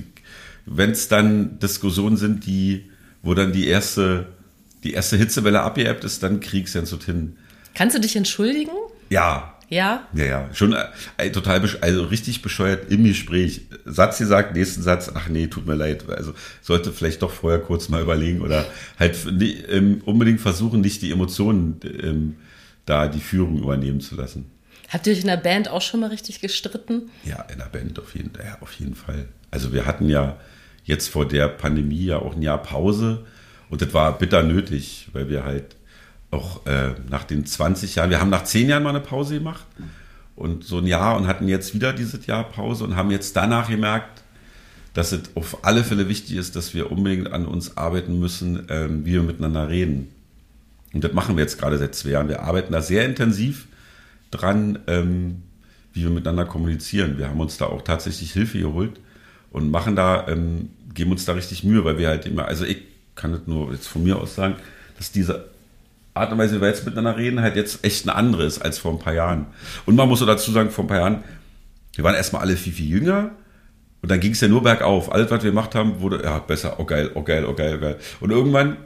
Wenn 0.65 0.91
es 0.91 1.07
dann 1.07 1.59
Diskussionen 1.59 2.17
sind, 2.17 2.45
die, 2.45 2.89
wo 3.23 3.33
dann 3.33 3.51
die 3.51 3.67
erste, 3.67 4.27
die 4.83 4.93
erste 4.93 5.17
Hitzewelle 5.17 5.61
abgeebbt 5.61 6.03
ist, 6.03 6.21
dann 6.23 6.39
kriegst 6.39 6.75
du 6.75 6.79
ja 6.79 6.85
hin. 7.05 7.37
Kannst 7.73 7.95
du 7.95 8.01
dich 8.01 8.15
entschuldigen? 8.15 8.71
Ja, 9.09 9.56
ja? 9.69 10.07
Ja, 10.13 10.25
ja. 10.25 10.49
Schon 10.53 10.73
äh, 11.17 11.29
total, 11.31 11.61
also 11.81 12.05
richtig 12.05 12.41
bescheuert 12.41 12.91
im 12.91 13.03
Gespräch. 13.03 13.61
Satz 13.85 14.17
gesagt, 14.17 14.55
nächsten 14.55 14.81
Satz, 14.81 15.11
ach 15.13 15.27
nee, 15.29 15.47
tut 15.47 15.65
mir 15.65 15.75
leid. 15.75 16.09
Also 16.09 16.33
sollte 16.61 16.91
vielleicht 16.91 17.21
doch 17.21 17.31
vorher 17.31 17.59
kurz 17.59 17.89
mal 17.89 18.01
überlegen 18.01 18.41
oder 18.41 18.65
halt 18.97 19.17
ähm, 19.69 20.01
unbedingt 20.05 20.41
versuchen, 20.41 20.81
nicht 20.81 21.01
die 21.01 21.11
Emotionen 21.11 21.79
ähm, 21.83 22.35
da 22.85 23.07
die 23.07 23.19
Führung 23.19 23.57
übernehmen 23.57 23.99
zu 23.99 24.15
lassen. 24.15 24.45
Habt 24.89 25.05
ihr 25.05 25.13
euch 25.13 25.21
in 25.21 25.27
der 25.27 25.37
Band 25.37 25.69
auch 25.69 25.81
schon 25.81 25.99
mal 25.99 26.09
richtig 26.09 26.39
gestritten? 26.39 27.09
Ja, 27.25 27.41
in 27.51 27.57
der 27.57 27.65
Band 27.65 27.99
auf 27.99 28.15
jeden, 28.15 28.31
ja, 28.37 28.57
auf 28.61 28.73
jeden 28.73 28.95
Fall. 28.95 29.27
Also 29.51 29.73
wir 29.73 29.85
hatten 29.85 30.09
ja 30.09 30.37
jetzt 30.85 31.09
vor 31.09 31.27
der 31.27 31.49
Pandemie 31.49 32.05
ja 32.05 32.19
auch 32.19 32.35
ein 32.35 32.41
Jahr 32.41 32.61
Pause 32.61 33.25
und 33.69 33.81
das 33.81 33.93
war 33.93 34.17
bitter 34.17 34.43
nötig, 34.43 35.09
weil 35.11 35.27
wir 35.27 35.43
halt 35.43 35.76
auch 36.31 36.65
äh, 36.65 36.93
nach 37.09 37.23
den 37.23 37.45
20 37.45 37.95
Jahren, 37.95 38.09
wir 38.09 38.19
haben 38.19 38.29
nach 38.29 38.43
10 38.43 38.69
Jahren 38.69 38.83
mal 38.83 38.89
eine 38.89 38.99
Pause 38.99 39.35
gemacht 39.35 39.65
und 40.35 40.63
so 40.63 40.79
ein 40.79 40.87
Jahr 40.87 41.17
und 41.17 41.27
hatten 41.27 41.47
jetzt 41.47 41.73
wieder 41.73 41.93
dieses 41.93 42.25
Jahr 42.25 42.43
Pause 42.43 42.83
und 42.83 42.95
haben 42.95 43.11
jetzt 43.11 43.35
danach 43.35 43.69
gemerkt, 43.69 44.23
dass 44.93 45.11
es 45.11 45.35
auf 45.35 45.63
alle 45.63 45.83
Fälle 45.83 46.09
wichtig 46.09 46.37
ist, 46.37 46.55
dass 46.55 46.73
wir 46.73 46.91
unbedingt 46.91 47.31
an 47.31 47.45
uns 47.45 47.77
arbeiten 47.77 48.19
müssen, 48.19 48.65
ähm, 48.69 49.05
wie 49.05 49.13
wir 49.13 49.23
miteinander 49.23 49.69
reden. 49.69 50.09
Und 50.93 51.03
das 51.03 51.13
machen 51.13 51.37
wir 51.37 51.43
jetzt 51.43 51.59
gerade 51.59 51.77
seit 51.77 51.95
zwei 51.95 52.09
Jahren. 52.09 52.29
Wir 52.29 52.41
arbeiten 52.41 52.73
da 52.73 52.81
sehr 52.81 53.05
intensiv 53.05 53.67
dran, 54.31 54.79
ähm, 54.87 55.43
wie 55.93 56.03
wir 56.03 56.09
miteinander 56.09 56.45
kommunizieren. 56.45 57.17
Wir 57.17 57.29
haben 57.29 57.39
uns 57.39 57.57
da 57.57 57.65
auch 57.65 57.81
tatsächlich 57.83 58.33
Hilfe 58.33 58.59
geholt 58.59 58.99
und 59.51 59.69
machen 59.69 59.95
da, 59.95 60.27
ähm, 60.27 60.69
geben 60.93 61.11
uns 61.11 61.25
da 61.25 61.33
richtig 61.33 61.63
Mühe, 61.63 61.85
weil 61.85 61.97
wir 61.97 62.09
halt 62.09 62.25
immer, 62.25 62.45
also 62.45 62.65
ich 62.65 62.83
kann 63.15 63.31
das 63.31 63.41
nur 63.45 63.71
jetzt 63.71 63.87
von 63.87 64.03
mir 64.03 64.17
aus 64.17 64.35
sagen, 64.35 64.55
dass 64.97 65.11
diese 65.11 65.49
Art 66.19 66.31
und 66.31 66.37
Weise, 66.37 66.57
wie 66.57 66.61
wir 66.61 66.67
jetzt 66.67 66.85
miteinander 66.85 67.17
reden, 67.17 67.41
halt 67.41 67.55
jetzt 67.55 67.83
echt 67.83 68.07
eine 68.07 68.15
andere 68.15 68.45
ist 68.45 68.59
als 68.59 68.77
vor 68.77 68.91
ein 68.91 68.99
paar 68.99 69.13
Jahren. 69.13 69.47
Und 69.85 69.95
man 69.95 70.07
muss 70.07 70.19
so 70.19 70.25
dazu 70.25 70.51
sagen, 70.51 70.71
vor 70.71 70.85
ein 70.85 70.87
paar 70.87 70.97
Jahren, 70.97 71.23
wir 71.95 72.03
waren 72.03 72.15
erstmal 72.15 72.41
alle 72.41 72.55
viel, 72.55 72.73
viel 72.73 72.87
jünger. 72.87 73.31
Und 74.01 74.11
dann 74.11 74.19
ging 74.19 74.31
es 74.31 74.41
ja 74.41 74.47
nur 74.47 74.63
bergauf. 74.63 75.11
Alles, 75.11 75.31
was 75.31 75.43
wir 75.43 75.51
gemacht 75.51 75.75
haben, 75.75 75.99
wurde 75.99 76.23
ja 76.23 76.39
besser. 76.39 76.79
Oh 76.79 76.85
geil, 76.85 77.11
oh 77.15 77.23
geil, 77.23 77.45
oh 77.45 77.53
geil, 77.53 77.75
oh 77.77 77.81
geil. 77.81 77.95
Und 78.19 78.31
irgendwann, 78.31 78.77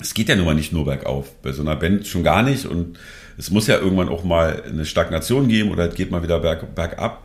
es 0.00 0.14
geht 0.14 0.28
ja 0.28 0.36
nun 0.36 0.46
mal 0.46 0.54
nicht 0.54 0.72
nur 0.72 0.84
bergauf. 0.84 1.30
Bei 1.42 1.52
so 1.52 1.62
einer 1.62 1.76
Band 1.76 2.06
schon 2.06 2.24
gar 2.24 2.42
nicht. 2.42 2.66
Und 2.66 2.98
es 3.38 3.50
muss 3.50 3.66
ja 3.66 3.78
irgendwann 3.78 4.08
auch 4.08 4.24
mal 4.24 4.62
eine 4.68 4.84
Stagnation 4.84 5.48
geben 5.48 5.70
oder 5.70 5.88
es 5.88 5.94
geht 5.94 6.10
mal 6.10 6.22
wieder 6.22 6.40
berg, 6.40 6.74
bergab. 6.74 7.22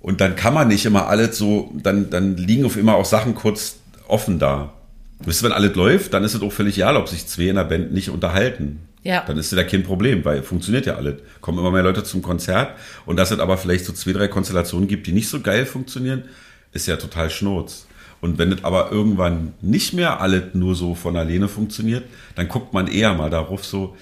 Und 0.00 0.20
dann 0.20 0.36
kann 0.36 0.52
man 0.52 0.68
nicht 0.68 0.84
immer 0.84 1.08
alles 1.08 1.38
so, 1.38 1.72
dann, 1.74 2.10
dann 2.10 2.36
liegen 2.36 2.66
auf 2.66 2.76
immer 2.76 2.96
auch 2.96 3.06
Sachen 3.06 3.34
kurz 3.34 3.76
offen 4.06 4.38
da. 4.38 4.74
Wisst 5.20 5.42
ihr, 5.42 5.46
wenn 5.46 5.52
alles 5.52 5.74
läuft, 5.74 6.12
dann 6.12 6.24
ist 6.24 6.34
es 6.34 6.42
auch 6.42 6.52
völlig 6.52 6.76
egal, 6.76 6.96
ob 6.96 7.08
sich 7.08 7.26
zwei 7.26 7.44
in 7.44 7.56
der 7.56 7.64
Band 7.64 7.92
nicht 7.92 8.10
unterhalten. 8.10 8.80
Ja. 9.02 9.22
Dann 9.26 9.38
ist 9.38 9.52
ja 9.52 9.56
da 9.56 9.64
kein 9.64 9.82
Problem, 9.82 10.24
weil 10.24 10.42
funktioniert 10.42 10.86
ja 10.86 10.96
alles. 10.96 11.16
Kommen 11.40 11.58
immer 11.58 11.70
mehr 11.70 11.82
Leute 11.82 12.02
zum 12.04 12.22
Konzert 12.22 12.76
und 13.06 13.16
dass 13.16 13.30
es 13.30 13.38
aber 13.38 13.58
vielleicht 13.58 13.84
so 13.84 13.92
zwei, 13.92 14.12
drei 14.12 14.28
Konstellationen 14.28 14.88
gibt, 14.88 15.06
die 15.06 15.12
nicht 15.12 15.28
so 15.28 15.40
geil 15.40 15.66
funktionieren, 15.66 16.24
ist 16.72 16.86
ja 16.86 16.96
total 16.96 17.30
schnurz. 17.30 17.86
Und 18.20 18.38
wenn 18.38 18.50
es 18.52 18.64
aber 18.64 18.90
irgendwann 18.90 19.52
nicht 19.60 19.92
mehr 19.92 20.20
alles 20.20 20.54
nur 20.54 20.74
so 20.74 20.94
von 20.94 21.16
alleine 21.16 21.48
funktioniert, 21.48 22.04
dann 22.34 22.48
guckt 22.48 22.72
man 22.72 22.88
eher 22.88 23.12
mal 23.12 23.28
darauf 23.28 23.64
so, 23.64 23.94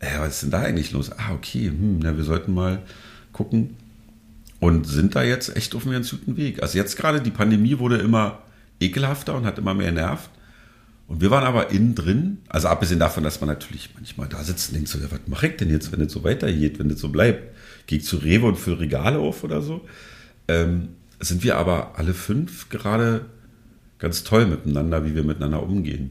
äh, 0.00 0.18
was 0.18 0.34
ist 0.34 0.42
denn 0.42 0.50
da 0.50 0.60
eigentlich 0.60 0.92
los? 0.92 1.10
Ah, 1.12 1.32
okay, 1.32 1.68
hm, 1.68 2.00
na, 2.02 2.14
wir 2.16 2.24
sollten 2.24 2.52
mal 2.52 2.82
gucken. 3.32 3.76
Und 4.58 4.86
sind 4.86 5.16
da 5.16 5.22
jetzt 5.22 5.56
echt 5.56 5.74
auf 5.74 5.84
einem 5.84 5.94
ganz 5.94 6.10
guten 6.10 6.36
Weg. 6.36 6.62
Also 6.62 6.76
jetzt 6.76 6.98
gerade, 6.98 7.22
die 7.22 7.30
Pandemie 7.30 7.78
wurde 7.78 7.96
immer 7.96 8.42
ekelhafter 8.78 9.34
und 9.34 9.46
hat 9.46 9.56
immer 9.56 9.72
mehr 9.72 9.92
nervt. 9.92 10.28
Und 11.10 11.20
wir 11.20 11.32
waren 11.32 11.42
aber 11.42 11.70
innen 11.70 11.96
drin, 11.96 12.38
also 12.48 12.68
abgesehen 12.68 13.00
davon, 13.00 13.24
dass 13.24 13.40
man 13.40 13.48
natürlich 13.48 13.90
manchmal 13.96 14.28
da 14.28 14.44
sitzt 14.44 14.68
und 14.68 14.76
denkt 14.76 14.88
so, 14.88 14.96
ja, 15.00 15.10
was 15.10 15.18
mache 15.26 15.48
ich 15.48 15.56
denn 15.56 15.68
jetzt, 15.68 15.90
wenn 15.90 16.00
es 16.00 16.12
so 16.12 16.22
weitergeht, 16.22 16.78
wenn 16.78 16.88
es 16.88 17.00
so 17.00 17.08
bleibt? 17.08 17.52
Gehe 17.88 17.98
ich 17.98 18.04
zu 18.04 18.18
Rewe 18.18 18.46
und 18.46 18.56
fülle 18.56 18.78
Regale 18.78 19.18
auf 19.18 19.42
oder 19.42 19.60
so? 19.60 19.80
Ähm, 20.46 20.90
sind 21.18 21.42
wir 21.42 21.56
aber 21.56 21.98
alle 21.98 22.14
fünf 22.14 22.68
gerade 22.68 23.26
ganz 23.98 24.22
toll 24.22 24.46
miteinander, 24.46 25.04
wie 25.04 25.16
wir 25.16 25.24
miteinander 25.24 25.64
umgehen. 25.64 26.10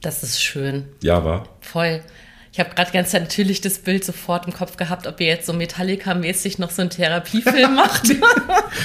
Das 0.00 0.22
ist 0.22 0.40
schön. 0.40 0.84
Ja, 1.02 1.24
war. 1.24 1.48
Voll. 1.60 2.02
Ich 2.54 2.60
habe 2.60 2.72
gerade 2.72 2.92
ganz 2.92 3.12
natürlich 3.12 3.62
das 3.62 3.80
Bild 3.80 4.04
sofort 4.04 4.46
im 4.46 4.52
Kopf 4.52 4.76
gehabt, 4.76 5.08
ob 5.08 5.20
ihr 5.20 5.26
jetzt 5.26 5.46
so 5.46 5.52
Metallica-mäßig 5.52 6.60
noch 6.60 6.70
so 6.70 6.82
einen 6.82 6.90
Therapiefilm 6.90 7.74
macht. 7.74 8.04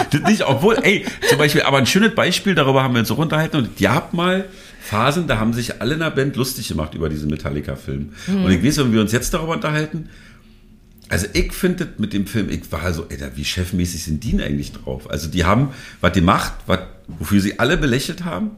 das 0.09 0.21
nicht, 0.21 0.41
obwohl, 0.41 0.79
ey, 0.81 1.05
zum 1.29 1.37
Beispiel, 1.37 1.61
aber 1.61 1.77
ein 1.77 1.85
schönes 1.85 2.15
Beispiel, 2.15 2.55
darüber 2.55 2.81
haben 2.81 2.95
wir 2.95 3.01
uns 3.01 3.11
auch 3.11 3.19
unterhalten 3.19 3.57
und 3.57 3.79
ihr 3.79 3.93
habt 3.93 4.15
mal 4.15 4.45
Phasen, 4.81 5.27
da 5.27 5.37
haben 5.37 5.53
sich 5.53 5.83
alle 5.83 5.93
in 5.93 5.99
der 5.99 6.09
Band 6.09 6.35
lustig 6.35 6.67
gemacht 6.67 6.95
über 6.95 7.09
diesen 7.09 7.29
Metallica-Film. 7.29 8.13
Mhm. 8.25 8.43
Und 8.43 8.51
ich 8.51 8.63
weiß, 8.63 8.79
wenn 8.79 8.91
wir 8.91 9.01
uns 9.01 9.11
jetzt 9.11 9.35
darüber 9.35 9.53
unterhalten, 9.53 10.09
also 11.07 11.27
ich 11.33 11.53
finde 11.53 11.89
mit 11.99 12.13
dem 12.13 12.25
Film, 12.25 12.49
ich 12.49 12.71
war 12.71 12.91
so, 12.91 13.05
ey, 13.09 13.19
wie 13.35 13.45
chefmäßig 13.45 14.03
sind 14.03 14.23
die 14.23 14.31
denn 14.31 14.41
eigentlich 14.41 14.71
drauf? 14.71 15.07
Also 15.11 15.27
die 15.27 15.45
haben, 15.45 15.75
was 16.01 16.13
die 16.13 16.21
macht, 16.21 16.53
was, 16.65 16.79
wofür 17.07 17.39
sie 17.39 17.59
alle 17.59 17.77
belächelt 17.77 18.25
haben, 18.25 18.49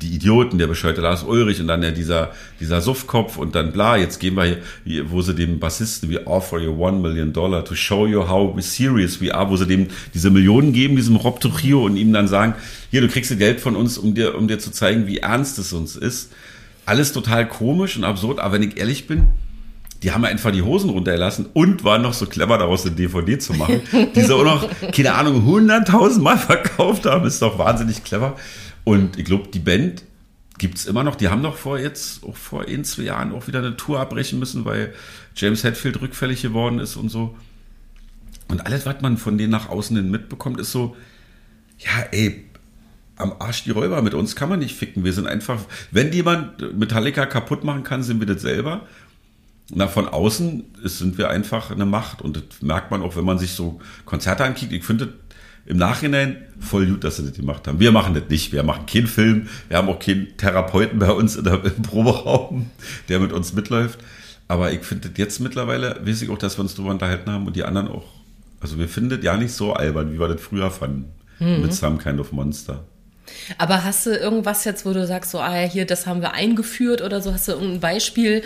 die 0.00 0.14
Idioten, 0.14 0.58
der 0.58 0.66
bescheuerte 0.66 1.02
Lars 1.02 1.22
Ulrich 1.22 1.60
und 1.60 1.68
dann 1.68 1.82
ja 1.82 1.90
dieser, 1.90 2.32
dieser 2.58 2.80
Suffkopf 2.80 3.36
und 3.36 3.54
dann 3.54 3.72
bla, 3.72 3.96
jetzt 3.96 4.18
gehen 4.18 4.34
wir 4.34 4.58
hier, 4.84 5.10
wo 5.10 5.20
sie 5.20 5.34
dem 5.34 5.58
Bassisten, 5.60 6.10
we 6.10 6.26
offer 6.26 6.58
you 6.58 6.72
one 6.72 7.00
million 7.00 7.32
dollar 7.32 7.64
to 7.64 7.74
show 7.74 8.06
you 8.06 8.26
how 8.26 8.54
serious 8.62 9.20
we 9.20 9.34
are, 9.34 9.48
wo 9.50 9.56
sie 9.56 9.66
dem 9.66 9.88
diese 10.14 10.30
Millionen 10.30 10.72
geben, 10.72 10.96
diesem 10.96 11.16
Rob 11.16 11.38
Trujillo 11.40 11.84
und 11.84 11.96
ihm 11.96 12.12
dann 12.12 12.28
sagen, 12.28 12.54
hier, 12.90 13.02
du 13.02 13.08
kriegst 13.08 13.36
Geld 13.38 13.60
von 13.60 13.76
uns, 13.76 13.98
um 13.98 14.14
dir, 14.14 14.36
um 14.36 14.48
dir 14.48 14.58
zu 14.58 14.70
zeigen, 14.70 15.06
wie 15.06 15.18
ernst 15.18 15.58
es 15.58 15.72
uns 15.72 15.96
ist. 15.96 16.32
Alles 16.86 17.12
total 17.12 17.48
komisch 17.48 17.96
und 17.96 18.04
absurd, 18.04 18.40
aber 18.40 18.54
wenn 18.54 18.62
ich 18.62 18.76
ehrlich 18.78 19.06
bin, 19.06 19.28
die 20.02 20.12
haben 20.12 20.24
einfach 20.24 20.52
die 20.52 20.62
Hosen 20.62 20.90
runtergelassen 20.90 21.46
und 21.54 21.82
waren 21.82 22.02
noch 22.02 22.12
so 22.12 22.26
clever 22.26 22.58
daraus 22.58 22.84
eine 22.84 22.94
DVD 22.94 23.38
zu 23.38 23.54
machen, 23.54 23.80
die 24.14 24.20
sie 24.20 24.34
auch 24.34 24.44
noch, 24.44 24.68
keine 24.92 25.14
Ahnung, 25.14 25.46
100.000 25.48 26.20
Mal 26.20 26.36
verkauft 26.38 27.06
haben, 27.06 27.26
ist 27.26 27.40
doch 27.40 27.58
wahnsinnig 27.58 28.04
clever. 28.04 28.36
Und 28.84 29.18
ich 29.18 29.24
glaube, 29.24 29.48
die 29.48 29.58
Band 29.58 30.04
gibt 30.58 30.78
es 30.78 30.86
immer 30.86 31.02
noch. 31.02 31.16
Die 31.16 31.28
haben 31.28 31.42
doch 31.42 31.56
vor 31.56 31.78
jetzt, 31.78 32.22
auch 32.24 32.36
vor 32.36 32.66
ein, 32.66 32.84
zwei 32.84 33.04
Jahren 33.04 33.32
auch 33.32 33.46
wieder 33.48 33.58
eine 33.58 33.76
Tour 33.76 34.00
abbrechen 34.00 34.38
müssen, 34.38 34.64
weil 34.64 34.94
James 35.34 35.64
Hetfield 35.64 36.00
rückfällig 36.00 36.42
geworden 36.42 36.78
ist 36.78 36.96
und 36.96 37.08
so. 37.08 37.36
Und 38.48 38.66
alles, 38.66 38.86
was 38.86 39.00
man 39.00 39.16
von 39.16 39.38
denen 39.38 39.50
nach 39.50 39.68
außen 39.68 39.96
hin 39.96 40.10
mitbekommt, 40.10 40.60
ist 40.60 40.70
so, 40.70 40.96
ja, 41.78 42.04
ey, 42.12 42.44
am 43.16 43.34
Arsch 43.38 43.64
die 43.64 43.70
Räuber, 43.70 44.02
mit 44.02 44.14
uns 44.14 44.36
kann 44.36 44.48
man 44.48 44.58
nicht 44.58 44.76
ficken. 44.76 45.04
Wir 45.04 45.12
sind 45.12 45.26
einfach, 45.26 45.60
wenn 45.90 46.12
jemand 46.12 46.76
Metallica 46.78 47.26
kaputt 47.26 47.64
machen 47.64 47.84
kann, 47.84 48.02
sind 48.02 48.20
wir 48.20 48.26
das 48.26 48.42
selber. 48.42 48.86
Na, 49.70 49.88
von 49.88 50.08
außen 50.08 50.64
ist, 50.82 50.98
sind 50.98 51.16
wir 51.16 51.30
einfach 51.30 51.70
eine 51.70 51.86
Macht. 51.86 52.20
Und 52.20 52.36
das 52.36 52.60
merkt 52.60 52.90
man 52.90 53.02
auch, 53.02 53.16
wenn 53.16 53.24
man 53.24 53.38
sich 53.38 53.52
so 53.52 53.80
Konzerte 54.04 54.44
ankickt. 54.44 54.72
Ich 54.72 54.84
finde 54.84 55.14
im 55.66 55.78
Nachhinein 55.78 56.36
voll 56.60 56.86
gut, 56.86 57.04
dass 57.04 57.16
sie 57.16 57.24
das 57.24 57.34
gemacht 57.34 57.66
haben. 57.66 57.80
Wir 57.80 57.92
machen 57.92 58.14
das 58.14 58.24
nicht. 58.28 58.52
Wir 58.52 58.62
machen 58.62 58.86
keinen 58.86 59.06
Film. 59.06 59.48
Wir 59.68 59.78
haben 59.78 59.88
auch 59.88 59.98
keinen 59.98 60.36
Therapeuten 60.36 60.98
bei 60.98 61.10
uns 61.10 61.36
in 61.36 61.44
der, 61.44 61.64
im 61.64 61.82
Proberaum, 61.82 62.70
der 63.08 63.20
mit 63.20 63.32
uns 63.32 63.52
mitläuft. 63.54 63.98
Aber 64.46 64.72
ich 64.72 64.82
finde 64.82 65.08
das 65.08 65.18
jetzt 65.18 65.40
mittlerweile, 65.40 66.00
weiß 66.04 66.22
ich 66.22 66.30
auch, 66.30 66.38
dass 66.38 66.58
wir 66.58 66.62
uns 66.62 66.74
darüber 66.74 66.90
unterhalten 66.90 67.30
haben 67.30 67.46
und 67.46 67.56
die 67.56 67.64
anderen 67.64 67.88
auch. 67.88 68.04
Also 68.60 68.78
wir 68.78 68.88
finden 68.88 69.10
das 69.10 69.22
ja 69.22 69.36
nicht 69.36 69.52
so 69.52 69.72
albern, 69.72 70.12
wie 70.12 70.18
wir 70.18 70.28
das 70.28 70.40
früher 70.40 70.70
fanden. 70.70 71.12
Mhm. 71.38 71.62
Mit 71.62 71.74
Some 71.74 71.98
Kind 71.98 72.20
of 72.20 72.32
Monster. 72.32 72.84
Aber 73.56 73.84
hast 73.84 74.06
du 74.06 74.10
irgendwas 74.10 74.64
jetzt, 74.64 74.84
wo 74.84 74.92
du 74.92 75.06
sagst, 75.06 75.30
so, 75.30 75.40
ah 75.40 75.62
ja, 75.62 75.66
hier, 75.66 75.86
das 75.86 76.06
haben 76.06 76.20
wir 76.20 76.32
eingeführt 76.32 77.00
oder 77.00 77.20
so? 77.20 77.32
Hast 77.32 77.48
du 77.48 77.52
irgendein 77.52 77.80
Beispiel, 77.80 78.42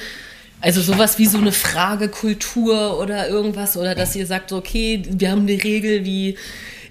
also 0.61 0.81
sowas 0.81 1.19
wie 1.19 1.27
so 1.27 1.39
eine 1.39 1.53
Fragekultur 1.53 2.99
oder 3.01 3.29
irgendwas 3.29 3.77
oder 3.77 3.95
dass 3.95 4.15
ihr 4.17 4.27
sagt, 4.27 4.53
okay, 4.53 5.03
wir 5.09 5.31
haben 5.31 5.43
eine 5.43 5.63
Regel 5.63 6.05
wie 6.05 6.37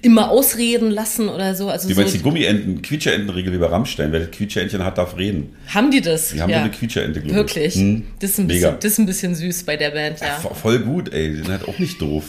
immer 0.02 0.30
ausreden 0.30 0.91
lassen 0.91 1.30
oder 1.30 1.56
so. 1.56 1.70
Also 1.70 1.89
wie 1.89 1.93
so 1.93 2.00
meinst 2.00 2.14
du 2.14 2.18
die 2.20 2.24
Gummienten, 2.24 2.82
Quietscherentenregel 2.82 3.54
wie 3.54 3.58
bei 3.58 3.68
Rammstein? 3.68 4.12
Wer 4.12 4.22
das 4.22 4.32
Quietscheentchen 4.32 4.84
hat, 4.84 4.98
darf 4.98 5.18
reden. 5.18 5.56
Haben 5.74 5.91
die 5.91 6.02
das? 6.02 6.30
Die 6.30 6.41
haben 6.41 6.50
ja. 6.50 6.62
eine 6.62 6.72
Quietscheente, 6.72 7.22
glaube 7.22 7.36
Wirklich? 7.36 7.76
Hm? 7.76 8.04
Das, 8.20 8.32
ist 8.32 8.39
ein 8.39 8.48
bisschen, 8.48 8.76
das 8.80 8.91
ist 8.91 9.00
ein 9.00 9.06
bisschen 9.06 9.36
süß 9.36 9.64
bei 9.64 9.78
der 9.78 9.91
Band, 9.91 10.20
ja. 10.20 10.28
ja 10.28 10.34
voll 10.39 10.80
gut, 10.80 11.14
ey. 11.14 11.30
Die 11.30 11.36
sind 11.38 11.50
halt 11.50 11.68
auch 11.68 11.80
nicht 11.80 12.02
doof. 12.02 12.26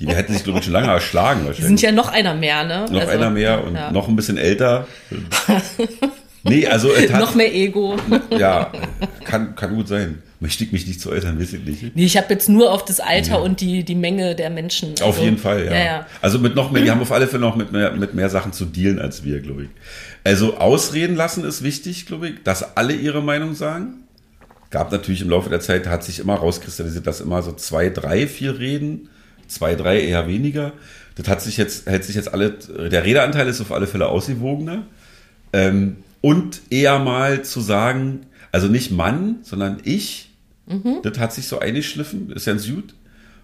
Die 0.00 0.08
hätten 0.08 0.32
sich, 0.32 0.42
glaube 0.42 0.58
ich, 0.58 0.64
schon 0.64 0.72
lange 0.72 0.88
erschlagen 0.88 1.40
wahrscheinlich. 1.40 1.58
Die 1.58 1.66
sind 1.66 1.82
ja 1.82 1.92
noch 1.92 2.08
einer 2.08 2.34
mehr, 2.34 2.64
ne? 2.64 2.86
Noch 2.90 3.00
also, 3.00 3.12
einer 3.12 3.30
mehr 3.30 3.64
und 3.64 3.74
ja. 3.74 3.92
noch 3.92 4.08
ein 4.08 4.16
bisschen 4.16 4.36
älter. 4.36 4.88
nee, 6.44 6.66
also... 6.66 6.88
Hat, 6.96 7.20
noch 7.20 7.34
mehr 7.34 7.54
Ego. 7.54 7.96
ja, 8.30 8.72
kann, 9.24 9.54
kann 9.54 9.74
gut 9.74 9.88
sein. 9.88 10.22
Möchte 10.42 10.64
ich 10.64 10.72
mich 10.72 10.88
nicht 10.88 11.00
zu 11.00 11.10
äußern, 11.10 11.38
weiß 11.38 11.52
ich 11.52 11.64
nicht. 11.64 11.94
Nee, 11.96 12.04
ich 12.04 12.16
habe 12.16 12.26
jetzt 12.30 12.48
nur 12.48 12.72
auf 12.72 12.84
das 12.84 12.98
Alter 12.98 13.34
ja. 13.34 13.36
und 13.36 13.60
die, 13.60 13.84
die 13.84 13.94
Menge 13.94 14.34
der 14.34 14.50
Menschen. 14.50 14.90
Also, 14.90 15.04
auf 15.04 15.18
jeden 15.20 15.38
Fall, 15.38 15.66
ja. 15.66 15.72
ja. 15.72 15.84
ja. 15.84 16.06
Also 16.20 16.40
mit 16.40 16.56
noch 16.56 16.72
mehr, 16.72 16.82
die 16.82 16.90
haben 16.90 17.00
auf 17.00 17.12
alle 17.12 17.28
Fälle 17.28 17.42
noch 17.42 17.54
mit 17.54 17.70
mehr, 17.70 17.92
mit 17.92 18.14
mehr 18.14 18.28
Sachen 18.28 18.52
zu 18.52 18.64
dealen 18.64 18.98
als 18.98 19.22
wir, 19.22 19.38
glaube 19.38 19.64
ich. 19.64 19.68
Also 20.24 20.56
ausreden 20.56 21.14
lassen 21.14 21.44
ist 21.44 21.62
wichtig, 21.62 22.06
glaube 22.06 22.30
ich, 22.30 22.42
dass 22.42 22.76
alle 22.76 22.92
ihre 22.92 23.22
Meinung 23.22 23.54
sagen. 23.54 24.02
Gab 24.70 24.90
natürlich 24.90 25.22
im 25.22 25.30
Laufe 25.30 25.48
der 25.48 25.60
Zeit, 25.60 25.86
hat 25.86 26.02
sich 26.02 26.18
immer 26.18 26.34
rauskristallisiert, 26.34 27.06
dass 27.06 27.20
immer 27.20 27.40
so 27.42 27.52
zwei, 27.52 27.88
drei, 27.88 28.26
vier 28.26 28.58
reden, 28.58 29.10
zwei, 29.46 29.76
drei 29.76 30.00
eher 30.00 30.26
weniger. 30.26 30.72
Das 31.14 31.28
hat 31.28 31.40
sich 31.40 31.56
jetzt, 31.56 31.86
hält 31.86 32.02
sich 32.02 32.16
jetzt 32.16 32.32
alle, 32.32 32.50
der 32.50 33.04
Redeanteil 33.04 33.46
ist 33.46 33.60
auf 33.60 33.70
alle 33.70 33.86
Fälle 33.86 34.08
ausgewogener. 34.08 34.86
Ähm, 35.52 35.98
und 36.22 36.62
eher 36.70 36.98
mal 36.98 37.44
zu 37.44 37.60
sagen, 37.60 38.26
also 38.50 38.68
nicht 38.68 38.90
Mann, 38.90 39.40
sondern 39.42 39.78
ich 39.84 40.32
Mhm. 40.66 41.00
Das 41.02 41.18
hat 41.18 41.32
sich 41.32 41.46
so 41.46 41.58
eingeschliffen, 41.58 42.30
ist 42.30 42.46
ja 42.46 42.54
ein 42.54 42.58
Süd. 42.58 42.94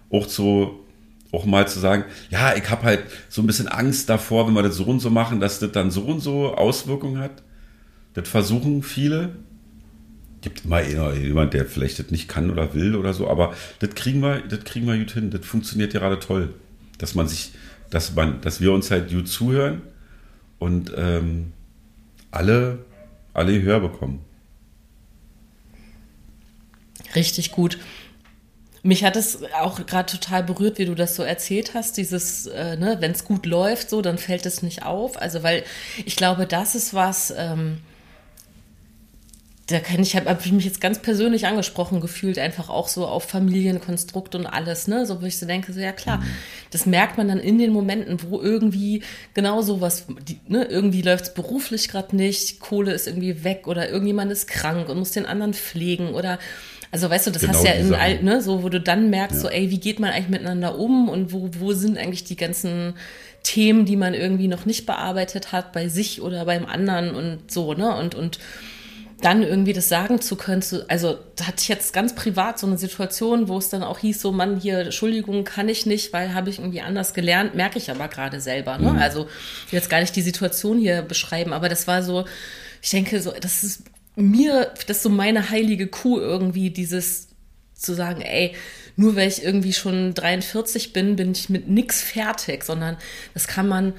Auch 0.09 0.27
so, 0.27 0.85
auch 1.31 1.45
mal 1.45 1.67
zu 1.67 1.79
sagen, 1.79 2.05
ja, 2.29 2.55
ich 2.55 2.69
habe 2.69 2.83
halt 2.83 3.03
so 3.29 3.41
ein 3.41 3.47
bisschen 3.47 3.67
Angst 3.67 4.09
davor, 4.09 4.47
wenn 4.47 4.53
wir 4.53 4.63
das 4.63 4.75
so 4.75 4.85
und 4.85 4.99
so 4.99 5.09
machen, 5.09 5.39
dass 5.39 5.59
das 5.59 5.71
dann 5.71 5.91
so 5.91 6.03
und 6.03 6.19
so 6.19 6.55
Auswirkungen 6.55 7.19
hat. 7.19 7.43
Das 8.13 8.27
versuchen 8.27 8.83
viele. 8.83 9.35
Gibt 10.41 10.63
immer 10.65 10.81
jemand, 10.81 11.53
der 11.53 11.65
vielleicht 11.65 11.99
das 11.99 12.11
nicht 12.11 12.29
kann 12.29 12.49
oder 12.49 12.73
will 12.73 12.95
oder 12.95 13.13
so, 13.13 13.29
aber 13.29 13.53
das 13.79 13.93
kriegen 13.93 14.21
wir, 14.21 14.39
das 14.39 14.63
kriegen 14.63 14.87
wir 14.87 14.97
gut 14.97 15.11
hin. 15.11 15.31
Das 15.31 15.45
funktioniert 15.45 15.91
gerade 15.91 16.17
toll. 16.17 16.53
Dass 16.97 17.13
man 17.13 17.27
sich, 17.27 17.51
dass 17.89 18.15
man, 18.15 18.39
dass 18.41 18.61
wir 18.61 18.71
uns 18.71 18.89
halt 18.89 19.11
gut 19.11 19.27
zuhören 19.27 19.81
und 20.57 20.93
ähm, 20.95 21.51
alle, 22.31 22.85
alle 23.33 23.61
Hör 23.61 23.79
bekommen. 23.79 24.25
Richtig 27.15 27.51
gut. 27.51 27.79
Mich 28.81 29.03
hat 29.03 29.15
es 29.17 29.39
auch 29.59 29.85
gerade 29.85 30.11
total 30.11 30.43
berührt, 30.43 30.77
wie 30.77 30.85
du 30.85 30.95
das 30.95 31.15
so 31.15 31.23
erzählt 31.23 31.73
hast, 31.73 31.97
dieses, 31.97 32.47
äh, 32.47 32.77
ne, 32.77 32.97
wenn 32.99 33.11
es 33.11 33.25
gut 33.25 33.45
läuft, 33.45 33.89
so, 33.89 34.01
dann 34.01 34.17
fällt 34.17 34.45
es 34.45 34.63
nicht 34.63 34.85
auf. 34.85 35.21
Also, 35.21 35.43
weil 35.43 35.63
ich 36.05 36.15
glaube, 36.15 36.47
das 36.47 36.75
ist 36.75 36.93
was, 36.93 37.33
ähm, 37.35 37.79
da 39.69 39.79
kann 39.79 40.01
ich, 40.01 40.15
habe 40.15 40.29
hab 40.29 40.45
ich 40.45 40.51
mich 40.51 40.65
jetzt 40.65 40.81
ganz 40.81 40.99
persönlich 40.99 41.45
angesprochen 41.45 42.01
gefühlt, 42.01 42.39
einfach 42.39 42.69
auch 42.69 42.87
so 42.87 43.05
auf 43.05 43.23
Familienkonstrukt 43.23 44.35
und 44.35 44.45
alles, 44.45 44.87
ne? 44.87 45.05
So, 45.05 45.21
wo 45.21 45.25
ich 45.25 45.37
so 45.37 45.45
denke, 45.45 45.73
so, 45.73 45.79
ja 45.79 45.91
klar, 45.91 46.17
mhm. 46.17 46.25
das 46.71 46.85
merkt 46.85 47.17
man 47.17 47.27
dann 47.27 47.39
in 47.39 47.57
den 47.57 47.71
Momenten, 47.71 48.19
wo 48.29 48.41
irgendwie 48.41 49.03
genau 49.33 49.61
sowas, 49.61 50.05
die, 50.27 50.39
ne, 50.47 50.65
irgendwie 50.65 51.01
läuft 51.01 51.25
es 51.25 51.33
beruflich 51.33 51.87
gerade 51.89 52.15
nicht, 52.15 52.59
Kohle 52.59 52.93
ist 52.93 53.07
irgendwie 53.07 53.43
weg 53.43 53.67
oder 53.67 53.89
irgendjemand 53.89 54.31
ist 54.31 54.47
krank 54.47 54.89
und 54.89 54.97
muss 54.97 55.11
den 55.11 55.25
anderen 55.25 55.53
pflegen 55.53 56.13
oder 56.13 56.39
also 56.91 57.09
weißt 57.09 57.27
du, 57.27 57.31
das 57.31 57.43
genau 57.43 57.53
hast 57.53 57.65
ja 57.65 57.73
in 57.73 57.93
all, 57.93 58.23
ne, 58.23 58.41
so 58.41 58.63
wo 58.63 58.69
du 58.69 58.81
dann 58.81 59.09
merkst, 59.11 59.35
ja. 59.35 59.41
so 59.41 59.49
ey, 59.49 59.69
wie 59.69 59.79
geht 59.79 59.99
man 59.99 60.09
eigentlich 60.09 60.29
miteinander 60.29 60.79
um 60.79 61.07
und 61.07 61.31
wo, 61.31 61.49
wo 61.59 61.73
sind 61.73 61.97
eigentlich 61.97 62.23
die 62.23 62.35
ganzen 62.35 62.95
Themen, 63.43 63.85
die 63.85 63.95
man 63.95 64.13
irgendwie 64.13 64.47
noch 64.47 64.65
nicht 64.65 64.85
bearbeitet 64.85 65.51
hat 65.51 65.71
bei 65.71 65.87
sich 65.87 66.21
oder 66.21 66.45
beim 66.45 66.65
anderen 66.65 67.13
und 67.13 67.51
so, 67.51 67.73
ne? 67.73 67.95
Und, 67.95 68.15
und 68.15 68.39
dann 69.21 69.43
irgendwie 69.43 69.73
das 69.73 69.89
sagen 69.89 70.21
zu 70.21 70.35
können, 70.35 70.61
zu, 70.61 70.89
also 70.89 71.17
da 71.35 71.47
hatte 71.47 71.61
ich 71.61 71.67
jetzt 71.67 71.93
ganz 71.93 72.15
privat 72.15 72.57
so 72.57 72.67
eine 72.67 72.77
Situation, 72.77 73.47
wo 73.47 73.57
es 73.57 73.69
dann 73.69 73.83
auch 73.83 73.99
hieß, 73.99 74.21
so 74.21 74.31
Mann, 74.31 74.59
hier, 74.59 74.79
Entschuldigung, 74.79 75.43
kann 75.43 75.67
ich 75.67 75.85
nicht, 75.85 76.13
weil 76.13 76.33
habe 76.33 76.49
ich 76.49 76.59
irgendwie 76.59 76.81
anders 76.81 77.13
gelernt, 77.13 77.55
merke 77.55 77.77
ich 77.77 77.91
aber 77.91 78.07
gerade 78.07 78.39
selber. 78.39 78.77
Ne? 78.77 78.91
Mhm. 78.91 78.97
Also 78.97 79.27
jetzt 79.71 79.89
gar 79.89 79.99
nicht 79.99 80.15
die 80.15 80.21
Situation 80.21 80.77
hier 80.77 81.01
beschreiben, 81.01 81.53
aber 81.53 81.69
das 81.69 81.87
war 81.87 82.01
so, 82.03 82.25
ich 82.81 82.91
denke 82.91 83.21
so, 83.21 83.33
das 83.39 83.63
ist 83.63 83.83
mir, 84.15 84.71
das 84.87 84.97
ist 84.97 85.03
so 85.03 85.09
meine 85.09 85.49
heilige 85.49 85.87
Kuh 85.87 86.19
irgendwie, 86.19 86.69
dieses 86.69 87.29
zu 87.73 87.93
sagen, 87.93 88.21
ey, 88.21 88.55
nur 88.95 89.15
weil 89.15 89.29
ich 89.29 89.43
irgendwie 89.43 89.73
schon 89.73 90.13
43 90.13 90.91
bin, 90.91 91.15
bin 91.15 91.31
ich 91.31 91.49
mit 91.49 91.69
nix 91.69 92.01
fertig, 92.01 92.63
sondern 92.63 92.97
das 93.33 93.47
kann 93.47 93.67
man 93.67 93.93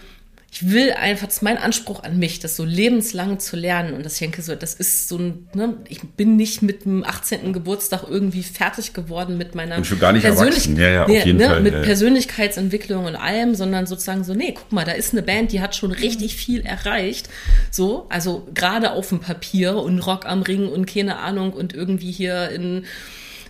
ich 0.52 0.68
will 0.72 0.92
einfach, 0.92 1.26
das 1.26 1.36
ist 1.36 1.42
mein 1.42 1.58
Anspruch 1.58 2.02
an 2.02 2.18
mich, 2.18 2.40
das 2.40 2.56
so 2.56 2.64
lebenslang 2.64 3.38
zu 3.38 3.54
lernen. 3.56 3.94
Und 3.94 4.04
das, 4.04 4.14
ich 4.14 4.18
denke 4.18 4.42
so, 4.42 4.56
das 4.56 4.74
ist 4.74 5.08
so 5.08 5.16
ein, 5.16 5.48
ne, 5.54 5.76
ich 5.88 6.00
bin 6.02 6.34
nicht 6.34 6.60
mit 6.60 6.84
dem 6.84 7.04
18. 7.04 7.52
Geburtstag 7.52 8.04
irgendwie 8.08 8.42
fertig 8.42 8.92
geworden 8.92 9.38
mit 9.38 9.54
meiner 9.54 9.76
und 9.76 9.86
schon 9.86 10.00
gar 10.00 10.12
nicht 10.12 10.22
Persönlich 10.22 10.66
erwachsen. 10.66 10.76
Ja, 10.76 10.88
ja, 10.88 11.04
auf 11.04 11.10
jeden 11.10 11.38
ne, 11.38 11.46
Fall. 11.46 11.60
mit 11.60 11.74
ja. 11.74 11.82
Persönlichkeitsentwicklung 11.82 13.04
und 13.04 13.14
allem, 13.14 13.54
sondern 13.54 13.86
sozusagen 13.86 14.24
so, 14.24 14.34
nee, 14.34 14.52
guck 14.52 14.72
mal, 14.72 14.84
da 14.84 14.92
ist 14.92 15.12
eine 15.12 15.22
Band, 15.22 15.52
die 15.52 15.60
hat 15.60 15.76
schon 15.76 15.92
richtig 15.92 16.34
viel 16.34 16.62
erreicht. 16.62 17.28
So, 17.70 18.06
also 18.08 18.48
gerade 18.52 18.90
auf 18.90 19.08
dem 19.08 19.20
Papier 19.20 19.76
und 19.76 20.00
Rock 20.00 20.26
am 20.26 20.42
Ring 20.42 20.68
und 20.68 20.86
keine 20.86 21.18
Ahnung 21.18 21.52
und 21.52 21.74
irgendwie 21.74 22.10
hier 22.10 22.50
in 22.50 22.86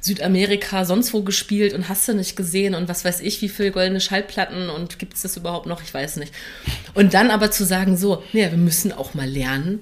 Südamerika 0.01 0.85
sonst 0.85 1.13
wo 1.13 1.23
gespielt 1.23 1.75
und 1.75 1.89
hast 1.89 2.09
du 2.09 2.15
nicht 2.15 2.37
gesehen 2.37 2.75
und 2.75 2.89
was 2.89 3.05
weiß 3.05 3.21
ich, 3.21 3.43
wie 3.43 3.49
viel 3.49 3.71
goldene 3.71 4.01
Schallplatten 4.01 4.71
und 4.71 4.99
gibt 4.99 5.15
es 5.15 5.23
das 5.23 5.37
überhaupt 5.37 5.67
noch? 5.67 5.83
Ich 5.83 5.93
weiß 5.93 6.17
nicht. 6.17 6.33
Und 6.95 7.15
dann 7.15 7.31
aber 7.31 7.51
zu 7.51 7.65
sagen, 7.65 7.97
so, 7.97 8.23
nee, 8.33 8.51
wir 8.51 8.59
müssen 8.59 8.93
auch 8.93 9.15
mal 9.15 9.29
lernen, 9.29 9.81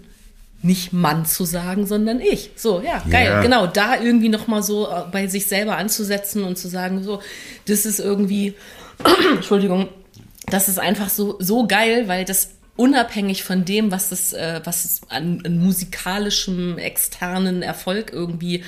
nicht 0.61 0.93
Mann 0.93 1.25
zu 1.25 1.45
sagen, 1.45 1.87
sondern 1.87 2.21
ich. 2.21 2.51
So, 2.57 2.83
ja, 2.85 3.03
geil. 3.09 3.27
Ja. 3.27 3.43
Genau, 3.43 3.67
da 3.67 4.01
irgendwie 4.01 4.29
nochmal 4.29 4.63
so 4.63 4.89
äh, 4.89 5.05
bei 5.13 5.29
sich 5.29 5.47
selber 5.47 5.77
anzusetzen 5.77 6.43
und 6.43 6.59
zu 6.59 6.69
sagen, 6.69 7.05
so, 7.05 7.23
das 7.67 7.87
ist 7.87 8.01
irgendwie, 8.01 8.55
Entschuldigung, 9.37 9.89
das 10.47 10.69
ist 10.69 10.81
einfach 10.81 11.11
so, 11.11 11.37
so 11.39 11.67
geil, 11.67 12.09
weil 12.09 12.25
das 12.25 12.51
unabhängig 12.77 13.45
von 13.45 13.65
dem, 13.65 13.93
was 13.93 14.11
es, 14.11 14.33
äh, 14.33 14.61
was 14.65 14.85
es 14.85 15.01
an, 15.09 15.43
an 15.45 15.59
musikalischem 15.59 16.79
externen 16.79 17.63
Erfolg 17.63 18.13
irgendwie 18.13 18.65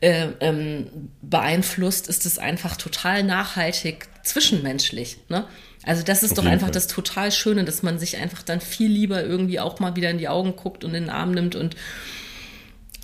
äh, 0.00 0.28
ähm, 0.40 0.86
beeinflusst, 1.22 2.08
ist 2.08 2.26
es 2.26 2.38
einfach 2.38 2.76
total 2.76 3.22
nachhaltig 3.22 4.08
zwischenmenschlich. 4.22 5.18
Ne? 5.28 5.46
Also 5.84 6.02
das 6.02 6.22
ist 6.22 6.32
Auf 6.32 6.38
doch 6.38 6.44
einfach 6.44 6.66
Fall. 6.66 6.72
das 6.72 6.86
total 6.86 7.32
Schöne, 7.32 7.64
dass 7.64 7.82
man 7.82 7.98
sich 7.98 8.18
einfach 8.18 8.42
dann 8.42 8.60
viel 8.60 8.90
lieber 8.90 9.24
irgendwie 9.24 9.60
auch 9.60 9.80
mal 9.80 9.96
wieder 9.96 10.10
in 10.10 10.18
die 10.18 10.28
Augen 10.28 10.54
guckt 10.56 10.84
und 10.84 10.94
in 10.94 11.04
den 11.04 11.10
Arm 11.10 11.32
nimmt 11.32 11.56
und 11.56 11.76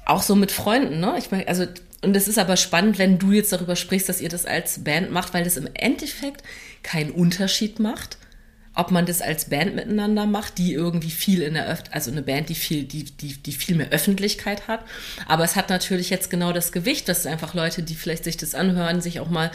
auch 0.06 0.22
so 0.22 0.34
mit 0.34 0.52
Freunden, 0.52 1.00
ne? 1.00 1.14
Ich 1.18 1.30
meine, 1.30 1.48
also, 1.48 1.66
und 2.02 2.14
es 2.14 2.28
ist 2.28 2.38
aber 2.38 2.56
spannend, 2.56 2.98
wenn 2.98 3.18
du 3.18 3.32
jetzt 3.32 3.52
darüber 3.52 3.74
sprichst, 3.74 4.08
dass 4.08 4.20
ihr 4.20 4.28
das 4.28 4.44
als 4.44 4.84
Band 4.84 5.10
macht, 5.10 5.32
weil 5.32 5.44
das 5.44 5.56
im 5.56 5.68
Endeffekt 5.72 6.42
keinen 6.82 7.10
Unterschied 7.10 7.80
macht, 7.80 8.18
ob 8.74 8.90
man 8.90 9.06
das 9.06 9.22
als 9.22 9.46
Band 9.46 9.76
miteinander 9.76 10.26
macht, 10.26 10.58
die 10.58 10.72
irgendwie 10.72 11.10
viel 11.10 11.42
in 11.42 11.54
der 11.54 11.70
Öff 11.70 11.84
also 11.92 12.10
eine 12.10 12.22
Band, 12.22 12.48
die 12.48 12.54
viel, 12.54 12.84
die, 12.84 13.04
die, 13.04 13.34
die 13.34 13.52
viel 13.52 13.76
mehr 13.76 13.90
Öffentlichkeit 13.90 14.66
hat. 14.66 14.80
Aber 15.26 15.44
es 15.44 15.54
hat 15.54 15.70
natürlich 15.70 16.10
jetzt 16.10 16.28
genau 16.28 16.52
das 16.52 16.72
Gewicht, 16.72 17.08
dass 17.08 17.24
einfach 17.26 17.54
Leute, 17.54 17.82
die 17.82 17.94
vielleicht 17.94 18.24
sich 18.24 18.36
das 18.36 18.54
anhören, 18.54 19.00
sich 19.00 19.20
auch 19.20 19.30
mal, 19.30 19.52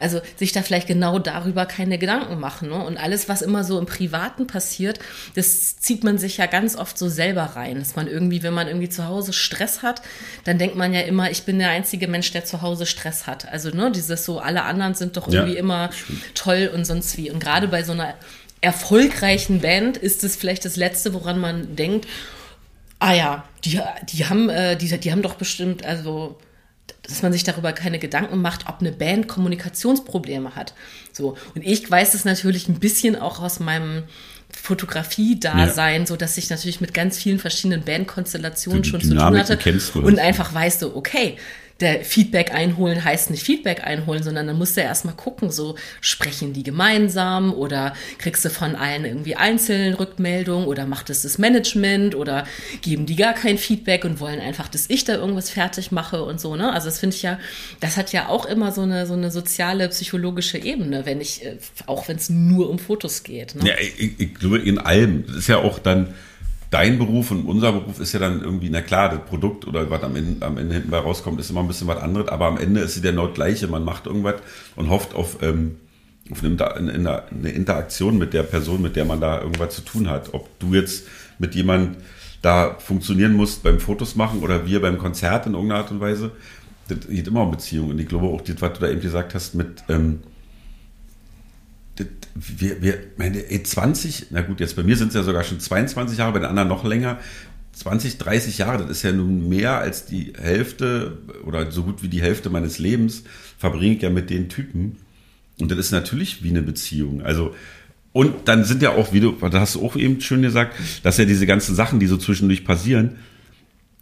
also 0.00 0.20
sich 0.36 0.52
da 0.52 0.62
vielleicht 0.62 0.86
genau 0.86 1.18
darüber 1.18 1.64
keine 1.64 1.98
Gedanken 1.98 2.38
machen. 2.38 2.68
Ne? 2.68 2.84
Und 2.84 2.98
alles, 2.98 3.28
was 3.28 3.40
immer 3.40 3.64
so 3.64 3.78
im 3.78 3.86
Privaten 3.86 4.46
passiert, 4.46 4.98
das 5.34 5.78
zieht 5.78 6.04
man 6.04 6.18
sich 6.18 6.36
ja 6.36 6.46
ganz 6.46 6.76
oft 6.76 6.98
so 6.98 7.08
selber 7.08 7.42
rein. 7.42 7.78
Dass 7.78 7.96
man 7.96 8.06
irgendwie, 8.06 8.42
wenn 8.42 8.54
man 8.54 8.68
irgendwie 8.68 8.90
zu 8.90 9.06
Hause 9.06 9.32
Stress 9.32 9.82
hat, 9.82 10.02
dann 10.44 10.58
denkt 10.58 10.76
man 10.76 10.92
ja 10.92 11.00
immer, 11.00 11.30
ich 11.30 11.44
bin 11.44 11.58
der 11.58 11.70
einzige 11.70 12.06
Mensch, 12.06 12.30
der 12.32 12.44
zu 12.44 12.60
Hause 12.60 12.84
Stress 12.84 13.26
hat. 13.26 13.48
Also, 13.50 13.70
ne, 13.70 13.90
dieses 13.90 14.26
so, 14.26 14.40
alle 14.40 14.64
anderen 14.64 14.94
sind 14.94 15.16
doch 15.16 15.26
Ja, 15.28 15.40
irgendwie 15.40 15.58
immer 15.58 15.90
toll 16.34 16.70
und 16.74 16.84
sonst 16.84 17.16
wie. 17.16 17.30
Und 17.30 17.40
gerade 17.40 17.68
bei 17.68 17.82
so 17.82 17.92
einer 17.92 18.14
erfolgreichen 18.60 19.60
Band 19.60 19.96
ist 19.96 20.24
es 20.24 20.36
vielleicht 20.36 20.64
das 20.64 20.76
Letzte, 20.76 21.14
woran 21.14 21.38
man 21.38 21.76
denkt, 21.76 22.06
ah 22.98 23.12
ja, 23.12 23.44
die, 23.64 23.80
die, 24.10 24.26
haben, 24.26 24.48
äh, 24.48 24.76
die, 24.76 24.98
die 24.98 25.12
haben 25.12 25.22
doch 25.22 25.34
bestimmt, 25.34 25.84
also 25.84 26.38
dass 27.02 27.22
man 27.22 27.32
sich 27.32 27.44
darüber 27.44 27.72
keine 27.72 27.98
Gedanken 27.98 28.40
macht, 28.40 28.68
ob 28.68 28.80
eine 28.80 28.92
Band 28.92 29.28
Kommunikationsprobleme 29.28 30.54
hat. 30.54 30.74
So. 31.12 31.36
Und 31.54 31.62
ich 31.64 31.90
weiß 31.90 32.14
es 32.14 32.24
natürlich 32.24 32.68
ein 32.68 32.78
bisschen 32.80 33.16
auch 33.16 33.40
aus 33.40 33.60
meinem 33.60 34.04
Fotografie-Dasein, 34.50 36.06
so 36.06 36.16
dass 36.16 36.36
ich 36.36 36.50
natürlich 36.50 36.80
mit 36.80 36.92
ganz 36.94 37.18
vielen 37.18 37.38
verschiedenen 37.38 37.82
Bandkonstellationen 37.82 38.84
schon 38.84 39.00
zu 39.00 39.10
tun 39.10 39.38
hatte. 39.38 39.58
Und 39.94 40.18
einfach 40.18 40.52
weißt 40.52 40.82
du, 40.82 40.96
okay, 40.96 41.38
der 41.80 42.04
Feedback 42.04 42.52
einholen 42.52 43.04
heißt 43.04 43.30
nicht 43.30 43.44
Feedback 43.44 43.84
einholen, 43.84 44.22
sondern 44.22 44.48
dann 44.48 44.58
musst 44.58 44.76
du 44.76 44.80
erstmal 44.80 45.14
gucken, 45.14 45.50
so 45.50 45.76
sprechen 46.00 46.52
die 46.52 46.64
gemeinsam 46.64 47.52
oder 47.52 47.94
kriegst 48.18 48.44
du 48.44 48.50
von 48.50 48.74
allen 48.74 49.04
irgendwie 49.04 49.36
einzeln 49.36 49.94
Rückmeldungen 49.94 50.66
oder 50.66 50.86
macht 50.86 51.08
es 51.10 51.22
das 51.22 51.38
Management 51.38 52.16
oder 52.16 52.46
geben 52.82 53.06
die 53.06 53.14
gar 53.14 53.32
kein 53.32 53.58
Feedback 53.58 54.04
und 54.04 54.18
wollen 54.18 54.40
einfach, 54.40 54.66
dass 54.68 54.90
ich 54.90 55.04
da 55.04 55.14
irgendwas 55.14 55.50
fertig 55.50 55.92
mache 55.92 56.24
und 56.24 56.40
so, 56.40 56.56
ne? 56.56 56.72
Also 56.72 56.86
das 56.86 56.98
finde 56.98 57.14
ich 57.14 57.22
ja, 57.22 57.38
das 57.80 57.96
hat 57.96 58.12
ja 58.12 58.28
auch 58.28 58.46
immer 58.46 58.72
so 58.72 58.82
eine, 58.82 59.06
so 59.06 59.14
eine 59.14 59.30
soziale, 59.30 59.88
psychologische 59.88 60.58
Ebene, 60.58 61.06
wenn 61.06 61.20
ich, 61.20 61.44
äh, 61.44 61.58
auch 61.86 62.08
wenn 62.08 62.16
es 62.16 62.28
nur 62.28 62.70
um 62.70 62.78
Fotos 62.78 63.22
geht. 63.22 63.54
Ne? 63.54 63.68
Ja, 63.68 63.74
ich, 63.80 64.18
ich 64.18 64.34
glaube, 64.34 64.58
in 64.58 64.78
allem. 64.78 65.26
Das 65.26 65.36
ist 65.36 65.48
ja 65.48 65.58
auch 65.58 65.78
dann 65.78 66.14
dein 66.70 66.98
Beruf 66.98 67.30
und 67.30 67.44
unser 67.46 67.72
Beruf 67.72 68.00
ist 68.00 68.12
ja 68.12 68.20
dann 68.20 68.42
irgendwie, 68.42 68.70
na 68.70 68.82
klar, 68.82 69.08
das 69.08 69.24
Produkt 69.24 69.66
oder 69.66 69.88
was 69.90 70.02
am 70.02 70.16
Ende, 70.16 70.44
am 70.44 70.58
Ende 70.58 70.74
hinten 70.74 70.90
bei 70.90 70.98
rauskommt, 70.98 71.40
ist 71.40 71.50
immer 71.50 71.60
ein 71.60 71.68
bisschen 71.68 71.86
was 71.86 71.98
anderes, 71.98 72.28
aber 72.28 72.46
am 72.46 72.58
Ende 72.58 72.80
ist 72.80 72.96
ja 72.96 73.10
genau 73.10 73.26
das 73.26 73.34
Gleiche. 73.34 73.68
Man 73.68 73.84
macht 73.84 74.06
irgendwas 74.06 74.36
und 74.76 74.90
hofft 74.90 75.14
auf, 75.14 75.38
ähm, 75.42 75.76
auf 76.30 76.44
eine, 76.44 77.24
eine, 77.30 77.50
Interaktion 77.50 78.18
mit 78.18 78.34
der 78.34 78.42
Person, 78.42 78.82
mit 78.82 78.96
der 78.96 79.06
man 79.06 79.20
da 79.20 79.40
irgendwas 79.40 79.74
zu 79.74 79.82
tun 79.82 80.10
hat. 80.10 80.34
Ob 80.34 80.58
du 80.58 80.74
jetzt 80.74 81.06
mit 81.38 81.54
jemand 81.54 81.96
da 82.42 82.76
funktionieren 82.78 83.32
musst 83.32 83.62
beim 83.62 83.80
Fotos 83.80 84.14
machen 84.14 84.40
oder 84.40 84.66
wir 84.66 84.80
beim 84.80 84.98
Konzert 84.98 85.46
in 85.46 85.54
irgendeiner 85.54 85.80
Art 85.80 85.90
und 85.90 86.00
Weise, 86.00 86.32
das 86.88 87.08
geht 87.08 87.28
immer 87.28 87.42
um 87.42 87.50
Beziehungen. 87.50 87.92
Und 87.92 87.98
ich 87.98 88.08
glaube 88.08 88.26
auch, 88.26 88.42
das, 88.42 88.60
was 88.60 88.72
du 88.74 88.80
da 88.80 88.88
eben 88.88 89.00
gesagt 89.00 89.34
hast 89.34 89.54
mit, 89.54 89.84
ähm, 89.88 90.20
wir, 92.34 92.82
wir, 92.82 92.98
meine, 93.16 93.50
ey, 93.50 93.62
20, 93.62 94.26
na 94.30 94.42
gut, 94.42 94.60
jetzt 94.60 94.76
bei 94.76 94.82
mir 94.82 94.96
sind 94.96 95.08
es 95.08 95.14
ja 95.14 95.22
sogar 95.22 95.44
schon 95.44 95.60
22 95.60 96.18
Jahre, 96.18 96.32
bei 96.32 96.38
den 96.38 96.48
anderen 96.48 96.68
noch 96.68 96.84
länger. 96.84 97.18
20, 97.72 98.18
30 98.18 98.58
Jahre, 98.58 98.78
das 98.78 98.90
ist 98.90 99.02
ja 99.02 99.12
nun 99.12 99.48
mehr 99.48 99.78
als 99.78 100.04
die 100.04 100.32
Hälfte 100.36 101.18
oder 101.44 101.70
so 101.70 101.84
gut 101.84 102.02
wie 102.02 102.08
die 102.08 102.20
Hälfte 102.20 102.50
meines 102.50 102.78
Lebens 102.78 103.22
verbringe 103.56 103.94
ich 103.96 104.02
ja 104.02 104.10
mit 104.10 104.30
den 104.30 104.48
Typen. 104.48 104.96
Und 105.60 105.70
das 105.70 105.78
ist 105.78 105.92
natürlich 105.92 106.42
wie 106.42 106.50
eine 106.50 106.62
Beziehung. 106.62 107.22
Also, 107.22 107.54
und 108.12 108.48
dann 108.48 108.64
sind 108.64 108.82
ja 108.82 108.90
auch, 108.90 109.12
wie 109.12 109.20
du, 109.20 109.32
da 109.32 109.60
hast 109.60 109.76
du 109.76 109.84
auch 109.84 109.94
eben 109.94 110.20
schön 110.20 110.42
gesagt, 110.42 110.74
dass 111.04 111.18
ja 111.18 111.24
diese 111.24 111.46
ganzen 111.46 111.74
Sachen, 111.74 112.00
die 112.00 112.06
so 112.06 112.16
zwischendurch 112.16 112.64
passieren, 112.64 113.16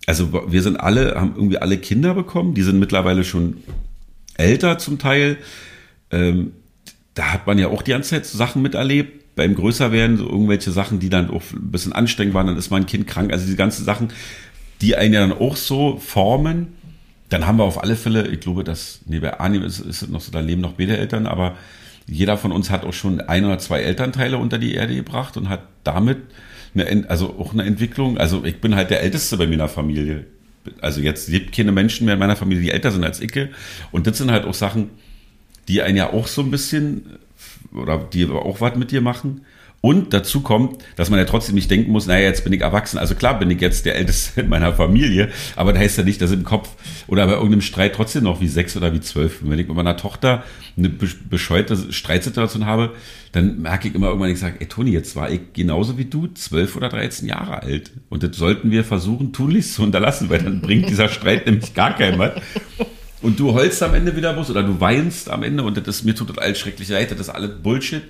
also 0.06 0.50
wir 0.50 0.62
sind 0.62 0.76
alle, 0.76 1.16
haben 1.16 1.34
irgendwie 1.34 1.58
alle 1.58 1.78
Kinder 1.78 2.14
bekommen, 2.14 2.54
die 2.54 2.62
sind 2.62 2.78
mittlerweile 2.78 3.24
schon 3.24 3.58
älter 4.36 4.78
zum 4.78 4.98
Teil. 4.98 5.36
Ähm, 6.10 6.52
da 7.16 7.32
hat 7.32 7.46
man 7.46 7.58
ja 7.58 7.68
auch 7.68 7.82
die 7.82 7.90
ganze 7.90 8.10
Zeit 8.10 8.26
so 8.26 8.38
Sachen 8.38 8.62
miterlebt. 8.62 9.34
Beim 9.34 9.54
Größerwerden 9.54 10.16
so 10.16 10.28
irgendwelche 10.28 10.70
Sachen, 10.70 11.00
die 11.00 11.10
dann 11.10 11.28
auch 11.30 11.42
ein 11.52 11.70
bisschen 11.70 11.92
anstrengend 11.92 12.34
waren, 12.34 12.46
dann 12.46 12.56
ist 12.56 12.70
mein 12.70 12.86
Kind 12.86 13.06
krank. 13.06 13.32
Also 13.32 13.44
diese 13.44 13.56
ganzen 13.56 13.84
Sachen, 13.84 14.08
die 14.80 14.96
einen 14.96 15.14
ja 15.14 15.20
dann 15.20 15.32
auch 15.32 15.56
so 15.56 15.96
formen. 15.96 16.68
Dann 17.28 17.46
haben 17.46 17.58
wir 17.58 17.64
auf 17.64 17.82
alle 17.82 17.96
Fälle, 17.96 18.28
ich 18.28 18.40
glaube, 18.40 18.64
dass, 18.64 19.00
nee, 19.06 19.18
bei 19.18 19.40
Arnim 19.40 19.62
ist, 19.62 19.80
ist 19.80 20.08
noch 20.10 20.20
so, 20.20 20.30
da 20.30 20.40
leben 20.40 20.60
noch 20.60 20.74
beide 20.74 20.96
Eltern, 20.96 21.26
aber 21.26 21.56
jeder 22.06 22.36
von 22.36 22.52
uns 22.52 22.70
hat 22.70 22.84
auch 22.84 22.92
schon 22.92 23.20
ein 23.20 23.44
oder 23.44 23.58
zwei 23.58 23.80
Elternteile 23.80 24.38
unter 24.38 24.58
die 24.58 24.74
Erde 24.74 24.94
gebracht 24.94 25.36
und 25.36 25.48
hat 25.48 25.62
damit 25.84 26.18
eine, 26.74 27.08
also 27.08 27.36
auch 27.38 27.52
eine 27.52 27.64
Entwicklung. 27.64 28.18
Also 28.18 28.44
ich 28.44 28.60
bin 28.60 28.76
halt 28.76 28.90
der 28.90 29.02
Älteste 29.02 29.38
bei 29.38 29.46
mir 29.46 29.54
in 29.54 29.58
der 29.58 29.68
Familie. 29.68 30.26
Also 30.80 31.00
jetzt 31.00 31.28
lebt 31.28 31.54
keine 31.54 31.72
Menschen 31.72 32.04
mehr 32.04 32.14
in 32.14 32.20
meiner 32.20 32.36
Familie, 32.36 32.62
die 32.62 32.70
älter 32.70 32.90
sind 32.90 33.04
als 33.04 33.20
ich. 33.20 33.32
Und 33.90 34.06
das 34.06 34.18
sind 34.18 34.30
halt 34.30 34.44
auch 34.44 34.54
Sachen, 34.54 34.90
die 35.68 35.82
einen 35.82 35.96
ja 35.96 36.12
auch 36.12 36.26
so 36.26 36.42
ein 36.42 36.50
bisschen 36.50 37.18
oder 37.72 37.98
die 37.98 38.26
auch 38.28 38.60
was 38.60 38.76
mit 38.76 38.90
dir 38.90 39.00
machen. 39.00 39.42
Und 39.82 40.12
dazu 40.12 40.40
kommt, 40.40 40.82
dass 40.96 41.10
man 41.10 41.18
ja 41.20 41.26
trotzdem 41.26 41.54
nicht 41.54 41.70
denken 41.70 41.92
muss, 41.92 42.06
naja, 42.06 42.24
jetzt 42.24 42.42
bin 42.42 42.52
ich 42.52 42.62
erwachsen. 42.62 42.98
Also 42.98 43.14
klar 43.14 43.38
bin 43.38 43.50
ich 43.50 43.60
jetzt 43.60 43.84
der 43.86 43.94
Älteste 43.94 44.40
in 44.40 44.48
meiner 44.48 44.72
Familie, 44.72 45.28
aber 45.54 45.72
da 45.72 45.78
heißt 45.78 45.98
ja 45.98 46.02
nicht, 46.02 46.20
dass 46.20 46.32
im 46.32 46.42
Kopf 46.42 46.70
oder 47.06 47.24
bei 47.26 47.34
irgendeinem 47.34 47.60
Streit 47.60 47.94
trotzdem 47.94 48.24
noch 48.24 48.40
wie 48.40 48.48
sechs 48.48 48.76
oder 48.76 48.92
wie 48.94 49.00
zwölf. 49.00 49.40
bin. 49.40 49.50
Wenn 49.50 49.58
ich 49.60 49.68
mit 49.68 49.76
meiner 49.76 49.96
Tochter 49.96 50.42
eine 50.76 50.88
be- 50.88 51.06
bescheuerte 51.30 51.92
Streitsituation 51.92 52.66
habe, 52.66 52.94
dann 53.30 53.60
merke 53.62 53.86
ich 53.86 53.94
immer 53.94 54.08
irgendwann, 54.08 54.30
ich 54.30 54.40
sage, 54.40 54.56
ey 54.58 54.66
Toni, 54.66 54.90
jetzt 54.90 55.14
war 55.14 55.30
ich 55.30 55.40
genauso 55.52 55.98
wie 55.98 56.06
du, 56.06 56.26
zwölf 56.28 56.74
oder 56.74 56.88
dreizehn 56.88 57.28
Jahre 57.28 57.62
alt. 57.62 57.92
Und 58.08 58.24
das 58.24 58.36
sollten 58.36 58.72
wir 58.72 58.82
versuchen, 58.82 59.32
tunlichst 59.32 59.74
zu 59.74 59.82
unterlassen, 59.82 60.30
weil 60.30 60.42
dann 60.42 60.62
bringt 60.62 60.88
dieser 60.88 61.08
Streit 61.10 61.46
nämlich 61.46 61.74
gar 61.74 61.94
keinen 61.94 62.18
was. 62.18 62.32
Und 63.22 63.38
du 63.40 63.54
heulst 63.54 63.82
am 63.82 63.94
Ende 63.94 64.14
wieder 64.14 64.32
bloß 64.32 64.50
oder 64.50 64.62
du 64.62 64.78
weinst 64.80 65.30
am 65.30 65.42
Ende 65.42 65.62
und 65.62 65.76
das 65.76 65.88
ist, 65.88 66.04
mir 66.04 66.14
tut 66.14 66.30
das 66.30 66.38
alles 66.38 66.58
schrecklich 66.58 66.88
leid, 66.88 67.10
das 67.10 67.20
ist 67.20 67.28
alles 67.30 67.50
Bullshit. 67.62 68.02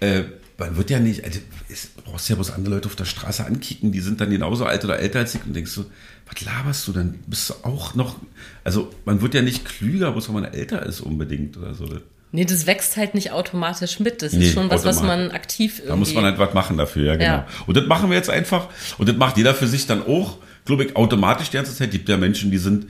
Äh, 0.00 0.22
man 0.58 0.76
wird 0.76 0.90
ja 0.90 1.00
nicht, 1.00 1.24
also, 1.24 1.40
es, 1.68 1.94
du 1.94 2.02
brauchst 2.02 2.28
ja 2.28 2.34
bloß 2.34 2.50
andere 2.52 2.74
Leute 2.74 2.86
auf 2.86 2.96
der 2.96 3.04
Straße 3.04 3.44
ankicken, 3.44 3.92
die 3.92 4.00
sind 4.00 4.20
dann 4.20 4.30
genauso 4.30 4.64
alt 4.66 4.84
oder 4.84 4.98
älter 4.98 5.20
als 5.20 5.34
ich 5.34 5.44
und 5.44 5.54
denkst 5.54 5.70
so, 5.70 5.86
was 6.26 6.44
laberst 6.44 6.86
du 6.88 6.92
denn? 6.92 7.14
Bist 7.26 7.50
du 7.50 7.54
auch 7.62 7.94
noch, 7.94 8.16
also 8.62 8.90
man 9.04 9.20
wird 9.20 9.34
ja 9.34 9.42
nicht 9.42 9.64
klüger, 9.64 10.12
bloß 10.12 10.28
weil 10.28 10.42
man 10.42 10.52
älter 10.52 10.84
ist 10.84 11.00
unbedingt 11.00 11.56
oder 11.56 11.74
so. 11.74 11.86
Nee, 12.32 12.44
das 12.44 12.66
wächst 12.66 12.96
halt 12.96 13.14
nicht 13.14 13.30
automatisch 13.30 14.00
mit. 14.00 14.20
Das 14.20 14.32
Nee, 14.32 14.48
ist 14.48 14.54
schon 14.54 14.68
was, 14.68 14.84
was 14.84 15.02
man 15.02 15.30
aktiv 15.30 15.74
irgendwie. 15.74 15.88
Da 15.90 15.96
muss 15.96 16.14
man 16.14 16.24
halt 16.24 16.38
was 16.38 16.52
machen 16.52 16.76
dafür, 16.76 17.04
ja, 17.04 17.12
genau. 17.14 17.24
Ja. 17.26 17.46
Und 17.66 17.76
das 17.76 17.86
machen 17.86 18.10
wir 18.10 18.16
jetzt 18.16 18.28
einfach. 18.28 18.68
Und 18.98 19.08
das 19.08 19.16
macht 19.16 19.36
jeder 19.36 19.54
für 19.54 19.68
sich 19.68 19.86
dann 19.86 20.04
auch, 20.04 20.38
glaube 20.64 20.84
ich, 20.84 20.96
automatisch 20.96 21.50
die 21.50 21.56
ganze 21.56 21.76
Zeit. 21.76 21.92
Gibt 21.92 22.08
ja 22.08 22.16
Menschen, 22.16 22.50
die 22.50 22.58
sind 22.58 22.86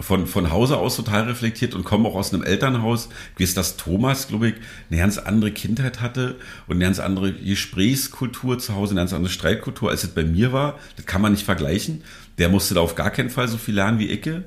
von, 0.00 0.26
von 0.26 0.50
Hause 0.50 0.76
aus 0.76 0.96
total 0.96 1.24
reflektiert 1.24 1.74
und 1.74 1.84
komme 1.84 2.08
auch 2.08 2.16
aus 2.16 2.34
einem 2.34 2.42
Elternhaus, 2.42 3.08
wie 3.36 3.44
es 3.44 3.54
das 3.54 3.76
Thomas, 3.76 4.28
glaube 4.28 4.48
ich, 4.48 4.54
eine 4.90 4.98
ganz 4.98 5.18
andere 5.18 5.52
Kindheit 5.52 6.00
hatte 6.00 6.36
und 6.66 6.76
eine 6.76 6.84
ganz 6.84 6.98
andere 6.98 7.32
Gesprächskultur 7.32 8.58
zu 8.58 8.74
Hause, 8.74 8.92
eine 8.92 9.00
ganz 9.00 9.12
andere 9.12 9.32
Streitkultur, 9.32 9.90
als 9.90 10.02
es 10.02 10.10
bei 10.10 10.24
mir 10.24 10.52
war. 10.52 10.78
Das 10.96 11.06
kann 11.06 11.22
man 11.22 11.32
nicht 11.32 11.44
vergleichen. 11.44 12.02
Der 12.38 12.48
musste 12.48 12.74
da 12.74 12.80
auf 12.80 12.96
gar 12.96 13.10
keinen 13.10 13.30
Fall 13.30 13.46
so 13.46 13.56
viel 13.56 13.74
lernen 13.74 14.00
wie 14.00 14.10
Icke. 14.10 14.44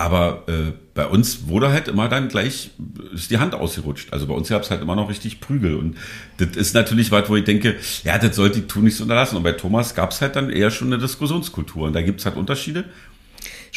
Aber 0.00 0.44
äh, 0.46 0.72
bei 0.94 1.06
uns 1.06 1.48
wurde 1.48 1.70
halt 1.70 1.88
immer 1.88 2.08
dann 2.08 2.28
gleich 2.28 2.70
ist 3.12 3.32
die 3.32 3.38
Hand 3.38 3.52
ausgerutscht. 3.52 4.12
Also 4.12 4.28
bei 4.28 4.34
uns 4.34 4.48
gab 4.48 4.62
es 4.62 4.70
halt 4.70 4.80
immer 4.80 4.94
noch 4.94 5.10
richtig 5.10 5.40
Prügel. 5.40 5.74
Und 5.74 5.96
das 6.36 6.56
ist 6.56 6.74
natürlich 6.74 7.10
was, 7.10 7.28
wo 7.28 7.34
ich 7.34 7.42
denke, 7.42 7.74
ja, 8.04 8.16
das 8.16 8.36
sollte 8.36 8.60
die 8.60 8.68
tun 8.68 8.84
nicht 8.84 8.96
so 8.96 9.02
unterlassen. 9.02 9.36
Und 9.36 9.42
bei 9.42 9.52
Thomas 9.52 9.96
gab 9.96 10.12
es 10.12 10.20
halt 10.20 10.36
dann 10.36 10.50
eher 10.50 10.70
schon 10.70 10.92
eine 10.92 11.02
Diskussionskultur. 11.02 11.88
Und 11.88 11.94
da 11.94 12.02
gibt 12.02 12.20
es 12.20 12.26
halt 12.26 12.36
Unterschiede. 12.36 12.84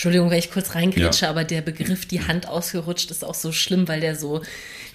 Entschuldigung, 0.01 0.31
wenn 0.31 0.39
ich 0.39 0.49
kurz 0.49 0.73
reingrätsche, 0.73 1.25
ja. 1.25 1.29
aber 1.29 1.43
der 1.43 1.61
Begriff 1.61 2.07
die 2.07 2.25
Hand 2.25 2.47
ausgerutscht 2.47 3.11
ist 3.11 3.23
auch 3.23 3.35
so 3.35 3.51
schlimm, 3.51 3.87
weil 3.87 3.99
der 3.99 4.15
so, 4.15 4.41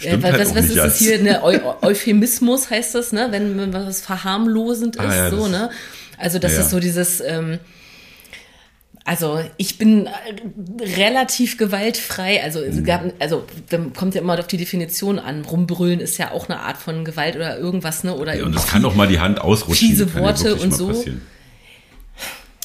äh, 0.00 0.20
weil, 0.20 0.32
halt 0.32 0.40
was, 0.40 0.57
was 0.57 0.64
ist 0.64 0.76
das 0.76 0.98
hier, 0.98 1.22
ne, 1.22 1.44
Eu 1.44 1.61
Euphemismus 1.80 2.70
heißt 2.70 2.96
das, 2.96 3.12
ne, 3.12 3.28
wenn, 3.30 3.57
wenn 3.57 3.72
was 3.72 4.00
verharmlosend 4.00 4.98
ah, 4.98 5.04
ist, 5.04 5.14
ja, 5.14 5.30
so, 5.30 5.46
ne? 5.46 5.70
Also 6.18 6.40
das 6.40 6.54
ja. 6.54 6.62
ist 6.62 6.70
so 6.70 6.80
dieses, 6.80 7.20
ähm, 7.20 7.61
also 9.04 9.38
ich 9.59 9.78
bin 9.78 10.09
relativ 10.96 11.57
gewaltfrei. 11.57 12.42
Also 12.42 12.59
es 12.59 12.82
gab, 12.82 13.04
also 13.20 13.44
kommt 13.94 14.16
ja 14.16 14.22
immer 14.22 14.36
auf 14.36 14.48
die 14.48 14.57
Definition 14.57 15.20
an. 15.20 15.44
Rumbrüllen 15.44 16.00
ist 16.00 16.18
ja 16.18 16.32
auch 16.32 16.48
eine 16.48 16.59
Art 16.59 16.78
von 16.78 17.04
Gewalt 17.04 17.36
oder 17.36 17.57
irgendwas, 17.57 18.02
ne? 18.02 18.16
Oder 18.16 18.34
ja, 18.34 18.44
und 18.44 18.57
das 18.57 18.66
kann 18.66 18.82
doch 18.82 18.96
mal 18.96 19.07
die 19.07 19.20
Hand 19.20 19.40
ausrutschen. 19.40 19.86
Fiese 19.86 20.12
Worte 20.14 20.57
und 20.57 20.74
so. 20.74 20.88
Passieren. 20.88 21.22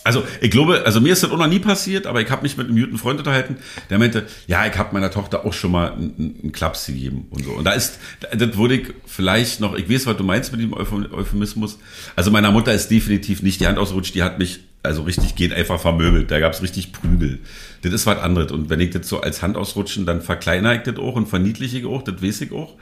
Also 0.03 0.23
ich 0.41 0.49
glaube, 0.49 0.83
also 0.85 0.99
mir 0.99 1.13
ist 1.13 1.23
das 1.23 1.31
auch 1.31 1.37
noch 1.37 1.47
nie 1.47 1.59
passiert, 1.59 2.07
aber 2.07 2.21
ich 2.21 2.29
habe 2.31 2.41
mich 2.41 2.57
mit 2.57 2.67
einem 2.67 2.79
guten 2.79 2.97
Freund 2.97 3.19
unterhalten, 3.19 3.57
der 3.89 3.99
meinte, 3.99 4.25
ja, 4.47 4.65
ich 4.65 4.75
habe 4.77 4.93
meiner 4.93 5.11
Tochter 5.11 5.45
auch 5.45 5.53
schon 5.53 5.71
mal 5.71 5.93
einen, 5.93 6.39
einen 6.41 6.51
Klaps 6.51 6.87
gegeben 6.87 7.27
und 7.29 7.45
so. 7.45 7.51
Und 7.51 7.65
da 7.65 7.73
ist, 7.73 7.99
das 8.35 8.57
wurde 8.57 8.75
ich 8.75 8.87
vielleicht 9.05 9.59
noch, 9.59 9.75
ich 9.75 9.89
weiß, 9.89 10.07
was 10.07 10.17
du 10.17 10.23
meinst 10.23 10.51
mit 10.51 10.61
dem 10.61 10.73
Euphemismus. 10.73 11.77
Also 12.15 12.31
meiner 12.31 12.51
Mutter 12.51 12.73
ist 12.73 12.89
definitiv 12.89 13.43
nicht 13.43 13.61
die 13.61 13.67
Hand 13.67 13.77
ausrutscht, 13.77 14.15
die 14.15 14.23
hat 14.23 14.39
mich 14.39 14.61
also 14.83 15.03
richtig 15.03 15.35
geht 15.35 15.53
einfach 15.53 15.79
vermöbelt. 15.79 16.31
Da 16.31 16.39
gab's 16.39 16.61
richtig 16.61 16.91
Prügel. 16.91 17.39
Das 17.83 17.93
ist 17.93 18.05
was 18.07 18.17
anderes. 18.17 18.51
Und 18.51 18.69
wenn 18.69 18.79
ich 18.79 18.89
das 18.89 19.07
so 19.07 19.21
als 19.21 19.41
Hand 19.41 19.57
ausrutschen, 19.57 20.05
dann 20.05 20.21
verkleinere 20.21 20.77
ich 20.77 20.81
das 20.81 20.97
auch 20.97 21.15
und 21.15 21.27
verniedliche 21.27 21.79
ich 21.79 21.85
auch, 21.85 22.01
das 22.01 22.21
weiß 22.21 22.41
ich 22.41 22.51
auch. 22.51 22.75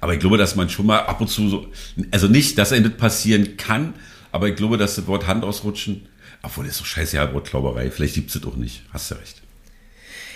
Aber 0.00 0.14
ich 0.14 0.20
glaube, 0.20 0.38
dass 0.38 0.56
man 0.56 0.68
schon 0.68 0.86
mal 0.86 1.00
ab 1.00 1.20
und 1.20 1.28
zu 1.28 1.48
so, 1.48 1.66
also 2.10 2.26
nicht, 2.26 2.58
dass 2.58 2.72
einem 2.72 2.84
das 2.84 2.94
passieren 2.94 3.56
kann, 3.56 3.94
aber 4.32 4.48
ich 4.48 4.56
glaube, 4.56 4.78
dass 4.78 4.96
das 4.96 5.06
Wort 5.06 5.26
Hand 5.26 5.44
ausrutschen, 5.44 6.08
obwohl 6.42 6.64
das 6.64 6.74
ist 6.74 6.78
so 6.78 6.84
scheiße, 6.84 7.16
ja, 7.16 7.32
Wortklauberei, 7.32 7.90
vielleicht 7.90 8.14
gibt's 8.14 8.34
das 8.34 8.44
auch 8.44 8.56
nicht. 8.56 8.82
Hast 8.92 9.10
du 9.10 9.14
recht. 9.16 9.41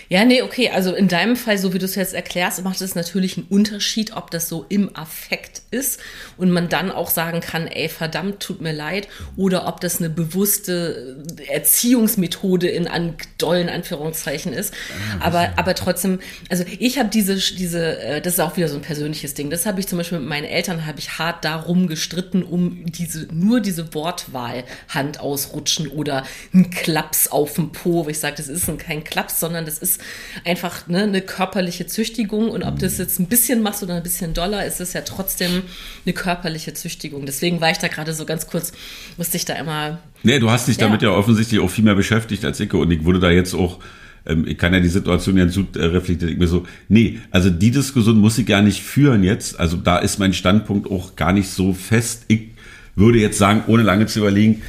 Ja, 0.09 0.23
nee, 0.23 0.41
okay. 0.41 0.69
Also 0.69 0.93
in 0.93 1.07
deinem 1.07 1.35
Fall, 1.35 1.57
so 1.57 1.73
wie 1.73 1.79
du 1.79 1.85
es 1.85 1.95
jetzt 1.95 2.13
erklärst, 2.13 2.63
macht 2.63 2.81
es 2.81 2.95
natürlich 2.95 3.37
einen 3.37 3.47
Unterschied, 3.47 4.15
ob 4.15 4.31
das 4.31 4.47
so 4.47 4.65
im 4.69 4.95
Affekt 4.95 5.63
ist 5.71 5.99
und 6.37 6.49
man 6.49 6.69
dann 6.69 6.91
auch 6.91 7.09
sagen 7.09 7.41
kann, 7.41 7.67
ey, 7.67 7.89
verdammt, 7.89 8.39
tut 8.39 8.61
mir 8.61 8.71
leid, 8.71 9.07
oder 9.35 9.67
ob 9.67 9.81
das 9.81 9.99
eine 9.99 10.09
bewusste 10.09 11.17
Erziehungsmethode 11.47 12.69
in 12.69 12.87
an 12.87 13.15
dollen 13.37 13.67
Anführungszeichen 13.67 14.53
ist. 14.53 14.73
Aber, 15.19 15.53
aber 15.57 15.75
trotzdem, 15.75 16.19
also 16.49 16.63
ich 16.79 16.99
habe 16.99 17.09
diese, 17.09 17.35
diese, 17.35 17.99
äh, 17.99 18.21
das 18.21 18.33
ist 18.33 18.39
auch 18.39 18.55
wieder 18.55 18.69
so 18.69 18.75
ein 18.75 18.81
persönliches 18.81 19.33
Ding. 19.33 19.49
Das 19.49 19.65
habe 19.65 19.79
ich 19.79 19.87
zum 19.87 19.97
Beispiel 19.97 20.19
mit 20.19 20.29
meinen 20.29 20.45
Eltern, 20.45 20.85
habe 20.85 20.99
ich 20.99 21.17
hart 21.17 21.43
darum 21.43 21.87
gestritten, 21.87 22.43
um 22.43 22.85
diese, 22.85 23.27
nur 23.33 23.59
diese 23.59 23.93
Wortwahl 23.93 24.63
Hand 24.87 25.19
ausrutschen 25.19 25.89
oder 25.89 26.23
ein 26.53 26.69
Klaps 26.69 27.27
auf 27.27 27.55
dem 27.55 27.71
Po, 27.71 28.05
wo 28.05 28.09
ich 28.09 28.19
sage, 28.19 28.35
das 28.37 28.47
ist 28.47 28.67
kein 28.79 29.03
Klaps, 29.03 29.39
sondern 29.39 29.65
das 29.65 29.79
ist 29.79 29.96
einfach 30.45 30.87
ne, 30.87 31.03
eine 31.03 31.21
körperliche 31.21 31.87
Züchtigung. 31.87 32.49
Und 32.49 32.63
ob 32.63 32.79
du 32.79 32.85
das 32.85 32.97
jetzt 32.97 33.19
ein 33.19 33.27
bisschen 33.27 33.61
machst 33.61 33.83
oder 33.83 33.95
ein 33.95 34.03
bisschen 34.03 34.33
doller, 34.33 34.65
ist 34.65 34.81
es 34.81 34.93
ja 34.93 35.01
trotzdem 35.01 35.63
eine 36.05 36.13
körperliche 36.13 36.73
Züchtigung. 36.73 37.25
Deswegen 37.25 37.61
war 37.61 37.71
ich 37.71 37.77
da 37.77 37.87
gerade 37.87 38.13
so 38.13 38.25
ganz 38.25 38.47
kurz, 38.47 38.71
musste 39.17 39.37
ich 39.37 39.45
da 39.45 39.53
immer. 39.53 39.99
Nee, 40.23 40.39
du 40.39 40.49
hast 40.49 40.67
dich 40.67 40.77
ja. 40.77 40.85
damit 40.85 41.01
ja 41.01 41.11
offensichtlich 41.11 41.59
auch 41.59 41.69
viel 41.69 41.83
mehr 41.83 41.95
beschäftigt 41.95 42.45
als 42.45 42.59
ich. 42.59 42.73
Und 42.73 42.91
ich 42.91 43.03
wurde 43.05 43.19
da 43.19 43.29
jetzt 43.29 43.53
auch 43.53 43.79
ähm, 44.27 44.45
ich 44.47 44.57
kann 44.57 44.73
ja 44.73 44.79
die 44.79 44.89
Situation 44.89 45.37
ja 45.37 45.45
gut 45.45 45.75
äh, 45.75 45.85
reflektieren. 45.85 46.33
Ich 46.33 46.39
mir 46.39 46.47
so, 46.47 46.65
nee, 46.89 47.19
also 47.31 47.49
die 47.49 47.71
Diskussion 47.71 48.17
muss 48.17 48.37
ich 48.37 48.45
gar 48.45 48.61
nicht 48.61 48.81
führen 48.81 49.23
jetzt. 49.23 49.59
Also 49.59 49.77
da 49.77 49.97
ist 49.97 50.19
mein 50.19 50.33
Standpunkt 50.33 50.91
auch 50.91 51.15
gar 51.15 51.33
nicht 51.33 51.49
so 51.49 51.73
fest. 51.73 52.25
Ich 52.27 52.49
würde 52.95 53.19
jetzt 53.19 53.37
sagen, 53.37 53.63
ohne 53.67 53.83
lange 53.83 54.07
zu 54.07 54.19
überlegen, 54.19 54.61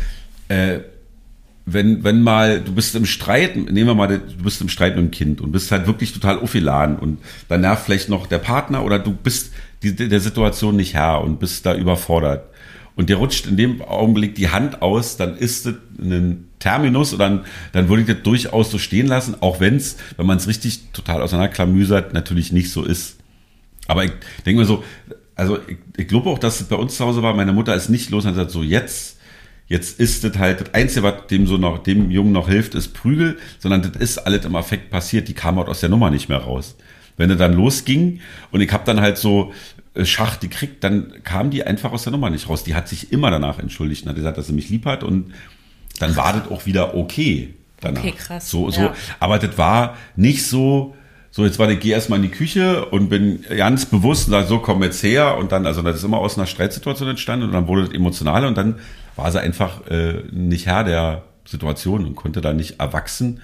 äh, 0.48 0.80
wenn, 1.72 2.04
wenn 2.04 2.22
mal, 2.22 2.60
du 2.60 2.74
bist 2.74 2.94
im 2.94 3.06
Streit, 3.06 3.56
nehmen 3.56 3.86
wir 3.86 3.94
mal, 3.94 4.08
du 4.08 4.42
bist 4.42 4.60
im 4.60 4.68
Streit 4.68 4.96
mit 4.96 5.04
dem 5.04 5.10
Kind 5.10 5.40
und 5.40 5.52
bist 5.52 5.70
halt 5.70 5.86
wirklich 5.86 6.12
total 6.12 6.38
aufgeladen 6.38 6.96
und 6.96 7.18
dann 7.48 7.60
nervt 7.60 7.84
vielleicht 7.84 8.08
noch 8.08 8.26
der 8.26 8.38
Partner 8.38 8.84
oder 8.84 8.98
du 8.98 9.12
bist 9.12 9.52
die, 9.82 9.94
der 9.94 10.20
Situation 10.20 10.76
nicht 10.76 10.94
Herr 10.94 11.22
und 11.22 11.40
bist 11.40 11.66
da 11.66 11.74
überfordert. 11.74 12.48
Und 12.96 13.10
dir 13.10 13.16
rutscht 13.16 13.46
in 13.46 13.56
dem 13.56 13.80
Augenblick 13.82 14.34
die 14.34 14.48
Hand 14.48 14.82
aus, 14.82 15.16
dann 15.16 15.36
ist 15.36 15.66
es 15.66 15.74
ein 16.00 16.48
Terminus 16.58 17.12
und 17.12 17.20
dann, 17.20 17.44
dann 17.72 17.88
würde 17.88 18.02
ich 18.02 18.08
das 18.08 18.22
durchaus 18.24 18.70
so 18.70 18.78
stehen 18.78 19.06
lassen, 19.06 19.36
auch 19.40 19.60
wenn 19.60 19.76
es, 19.76 19.98
wenn 20.16 20.26
man 20.26 20.38
es 20.38 20.48
richtig 20.48 20.80
total 20.92 21.22
auseinanderklamüsert, 21.22 22.12
natürlich 22.12 22.50
nicht 22.50 22.72
so 22.72 22.82
ist. 22.82 23.16
Aber 23.86 24.04
ich 24.04 24.12
denke 24.44 24.60
mir 24.60 24.66
so, 24.66 24.82
also 25.36 25.58
ich, 25.68 25.78
ich 25.96 26.08
glaube 26.08 26.28
auch, 26.28 26.40
dass 26.40 26.60
es 26.60 26.66
bei 26.66 26.74
uns 26.74 26.96
zu 26.96 27.04
Hause 27.04 27.22
war, 27.22 27.34
meine 27.34 27.52
Mutter 27.52 27.74
ist 27.74 27.88
nicht 27.88 28.10
los 28.10 28.24
und 28.24 28.30
hat 28.30 28.34
gesagt, 28.34 28.50
so 28.50 28.64
jetzt 28.64 29.17
Jetzt 29.68 30.00
ist 30.00 30.24
das 30.24 30.38
halt, 30.38 30.62
das 30.62 30.74
Einzige, 30.74 31.02
was 31.02 31.26
dem 31.26 31.46
so 31.46 31.58
noch, 31.58 31.78
dem 31.78 32.10
Jungen 32.10 32.32
noch 32.32 32.48
hilft, 32.48 32.74
ist 32.74 32.94
Prügel, 32.94 33.38
sondern 33.58 33.82
das 33.82 34.00
ist 34.00 34.18
alles 34.18 34.44
im 34.46 34.56
Affekt 34.56 34.90
passiert, 34.90 35.28
die 35.28 35.34
kam 35.34 35.56
halt 35.56 35.68
aus 35.68 35.80
der 35.80 35.90
Nummer 35.90 36.10
nicht 36.10 36.28
mehr 36.28 36.38
raus. 36.38 36.74
Wenn 37.18 37.28
er 37.28 37.36
dann 37.36 37.52
losging 37.52 38.20
und 38.50 38.62
ich 38.62 38.72
hab 38.72 38.86
dann 38.86 39.00
halt 39.00 39.18
so 39.18 39.52
äh, 39.94 40.06
Schach 40.06 40.40
gekriegt, 40.40 40.82
dann 40.84 41.22
kam 41.22 41.50
die 41.50 41.64
einfach 41.64 41.92
aus 41.92 42.04
der 42.04 42.12
Nummer 42.12 42.30
nicht 42.30 42.48
raus. 42.48 42.64
Die 42.64 42.74
hat 42.74 42.88
sich 42.88 43.12
immer 43.12 43.30
danach 43.30 43.58
entschuldigt 43.58 44.04
und 44.04 44.10
hat 44.10 44.16
gesagt, 44.16 44.38
dass 44.38 44.46
sie 44.46 44.54
mich 44.54 44.70
lieb 44.70 44.86
hat 44.86 45.04
und 45.04 45.34
dann 45.98 46.16
war 46.16 46.32
das 46.32 46.50
auch 46.50 46.64
wieder 46.64 46.94
okay 46.94 47.54
danach. 47.80 48.00
Okay, 48.00 48.14
krass. 48.16 48.48
So, 48.48 48.70
so. 48.70 48.80
Ja. 48.82 48.94
Aber 49.20 49.38
das 49.38 49.58
war 49.58 49.98
nicht 50.16 50.46
so, 50.46 50.94
so 51.30 51.44
jetzt 51.44 51.58
war 51.58 51.68
ich 51.70 51.80
gehe 51.80 51.92
erstmal 51.92 52.18
in 52.20 52.30
die 52.30 52.36
Küche 52.36 52.86
und 52.86 53.10
bin 53.10 53.44
ganz 53.56 53.84
bewusst 53.84 54.32
und 54.32 54.46
so 54.46 54.60
komm 54.60 54.82
jetzt 54.82 55.02
her 55.02 55.36
und 55.36 55.52
dann, 55.52 55.66
also 55.66 55.82
das 55.82 55.96
ist 55.96 56.04
immer 56.04 56.18
aus 56.18 56.38
einer 56.38 56.46
Streitsituation 56.46 57.08
entstanden 57.10 57.46
und 57.46 57.52
dann 57.52 57.66
wurde 57.66 57.84
das 57.84 57.92
emotionaler 57.92 58.48
und 58.48 58.56
dann 58.56 58.76
war 59.18 59.30
sie 59.32 59.40
einfach 59.40 59.86
äh, 59.88 60.22
nicht 60.30 60.66
Herr 60.66 60.84
der 60.84 61.24
Situation 61.44 62.06
und 62.06 62.14
konnte 62.14 62.40
da 62.40 62.52
nicht 62.52 62.80
erwachsen 62.80 63.40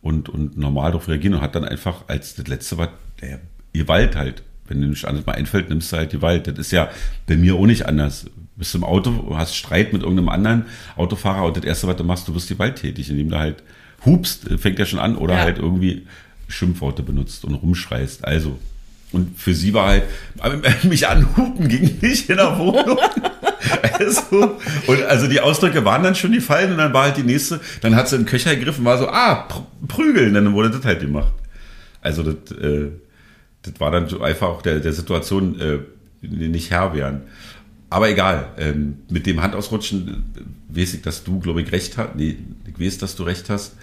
und, 0.00 0.28
und 0.28 0.56
normal 0.56 0.92
darauf 0.92 1.08
reagieren 1.08 1.34
und 1.34 1.40
hat 1.40 1.54
dann 1.54 1.64
einfach 1.64 2.04
als 2.06 2.34
das 2.36 2.46
letzte 2.46 2.78
war, 2.78 2.90
der 3.20 3.40
Gewalt 3.72 4.16
halt. 4.16 4.42
Wenn 4.68 4.80
dir 4.80 4.86
nichts 4.88 5.04
anderes 5.04 5.26
mal 5.26 5.34
einfällt, 5.34 5.68
nimmst 5.68 5.92
du 5.92 5.96
halt 5.96 6.10
Gewalt. 6.10 6.46
Das 6.48 6.58
ist 6.58 6.72
ja 6.72 6.88
bei 7.26 7.36
mir 7.36 7.54
auch 7.54 7.66
nicht 7.66 7.86
anders. 7.86 8.24
Du 8.24 8.30
bist 8.56 8.74
im 8.74 8.84
Auto, 8.84 9.36
hast 9.36 9.54
Streit 9.54 9.92
mit 9.92 10.02
irgendeinem 10.02 10.28
anderen 10.28 10.66
Autofahrer 10.96 11.44
und 11.44 11.56
das 11.56 11.64
erste, 11.64 11.86
was 11.86 11.96
du 11.96 12.04
machst, 12.04 12.26
du 12.28 12.34
wirst 12.34 12.48
gewalttätig, 12.48 13.10
indem 13.10 13.30
du 13.30 13.38
halt 13.38 13.62
hupst, 14.04 14.48
fängt 14.58 14.78
ja 14.78 14.86
schon 14.86 14.98
an, 14.98 15.16
oder 15.16 15.34
ja. 15.34 15.40
halt 15.40 15.58
irgendwie 15.58 16.06
Schimpfworte 16.48 17.02
benutzt 17.02 17.44
und 17.44 17.54
rumschreist. 17.54 18.24
Also, 18.24 18.58
und 19.12 19.38
für 19.38 19.54
sie 19.54 19.72
war 19.72 19.88
halt, 19.88 20.04
mich 20.84 21.06
anhupen 21.06 21.68
ging 21.68 21.98
nicht 22.00 22.28
in 22.28 22.36
der 22.36 22.58
Wohnung. 22.58 22.98
Also, 23.98 24.56
und 24.86 25.02
also 25.04 25.26
die 25.26 25.40
Ausdrücke 25.40 25.84
waren 25.84 26.02
dann 26.02 26.14
schon 26.14 26.32
die 26.32 26.40
Fallen 26.40 26.72
und 26.72 26.78
dann 26.78 26.92
war 26.92 27.04
halt 27.04 27.16
die 27.16 27.22
nächste, 27.22 27.60
dann 27.80 27.94
hat 27.96 28.08
sie 28.08 28.16
einen 28.16 28.26
Köcher 28.26 28.54
gegriffen, 28.56 28.84
war 28.84 28.98
so, 28.98 29.08
ah, 29.08 29.48
prügeln, 29.88 30.34
dann 30.34 30.52
wurde 30.54 30.70
das 30.70 30.84
halt 30.84 31.00
gemacht. 31.00 31.32
Also 32.00 32.22
das, 32.22 32.56
äh, 32.56 32.88
das 33.62 33.80
war 33.80 33.90
dann 33.90 34.08
so 34.08 34.20
einfach 34.20 34.48
auch 34.48 34.62
der, 34.62 34.80
der 34.80 34.92
Situation 34.92 35.60
äh, 35.60 35.78
nicht 36.26 36.70
Herr 36.70 36.94
werden. 36.94 37.22
Aber 37.88 38.08
egal, 38.08 38.48
ähm, 38.58 38.98
mit 39.08 39.26
dem 39.26 39.42
Handausrutschen 39.42 40.24
äh, 40.36 40.78
weiß 40.78 40.94
ich, 40.94 41.02
dass 41.02 41.24
du, 41.24 41.38
glaube 41.40 41.62
ich, 41.62 41.72
recht 41.72 41.96
hast. 41.96 42.16
Nee, 42.16 42.36
ich 42.66 42.80
weiß, 42.84 42.98
dass 42.98 43.16
du 43.16 43.22
recht 43.22 43.48
hast. 43.48 43.76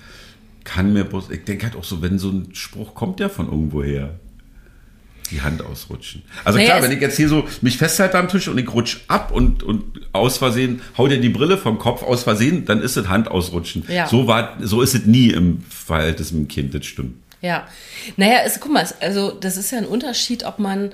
Kann 0.64 0.94
mir 0.94 1.04
bloß, 1.04 1.30
ich 1.30 1.44
denke 1.44 1.66
halt 1.66 1.76
auch 1.76 1.84
so, 1.84 2.02
wenn 2.02 2.20
so 2.20 2.30
ein 2.30 2.50
Spruch 2.54 2.96
kommt 2.96 3.20
ja 3.20 3.30
von 3.30 3.48
irgendwo 3.48 3.84
her 3.84 4.20
die 5.32 5.42
Hand 5.42 5.62
ausrutschen. 5.62 6.24
Also 6.44 6.58
naja, 6.58 6.72
klar, 6.72 6.84
wenn 6.84 6.92
ich 6.92 7.02
jetzt 7.02 7.18
hier 7.18 7.30
so 7.30 7.48
mich 7.62 7.78
festhalte 7.78 8.18
am 8.18 8.28
Tisch 8.28 8.48
und 8.48 8.58
ich 8.58 8.74
rutsch 8.74 9.02
ab 9.08 9.32
und, 9.32 9.64
und 9.64 10.02
aus 10.12 10.38
Versehen 10.38 10.82
hau 10.98 11.08
dir 11.08 11.20
die 11.20 11.30
Brille 11.30 11.58
vom 11.58 11.80
Kopf 11.80 12.04
aus 12.04 12.24
Versehen, 12.24 12.66
dann 12.66 12.82
ist 12.82 12.98
es 12.98 13.08
Hand 13.08 13.30
ausrutschen. 13.30 13.86
Ja. 13.88 14.08
So 14.08 14.28
war, 14.28 14.58
so 14.62 14.82
ist 14.82 14.94
es 14.94 15.06
nie 15.06 15.30
im 15.30 15.64
Verhältnis 15.70 16.32
mit 16.32 16.44
dem 16.44 16.48
Kind, 16.48 16.74
das 16.74 16.86
stimmt. 16.86 17.16
Ja. 17.42 17.68
Naja, 18.16 18.40
es, 18.46 18.60
guck 18.60 18.72
mal, 18.72 18.88
also 19.02 19.32
das 19.32 19.58
ist 19.58 19.72
ja 19.72 19.78
ein 19.78 19.86
Unterschied, 19.86 20.46
ob 20.46 20.60
man 20.60 20.92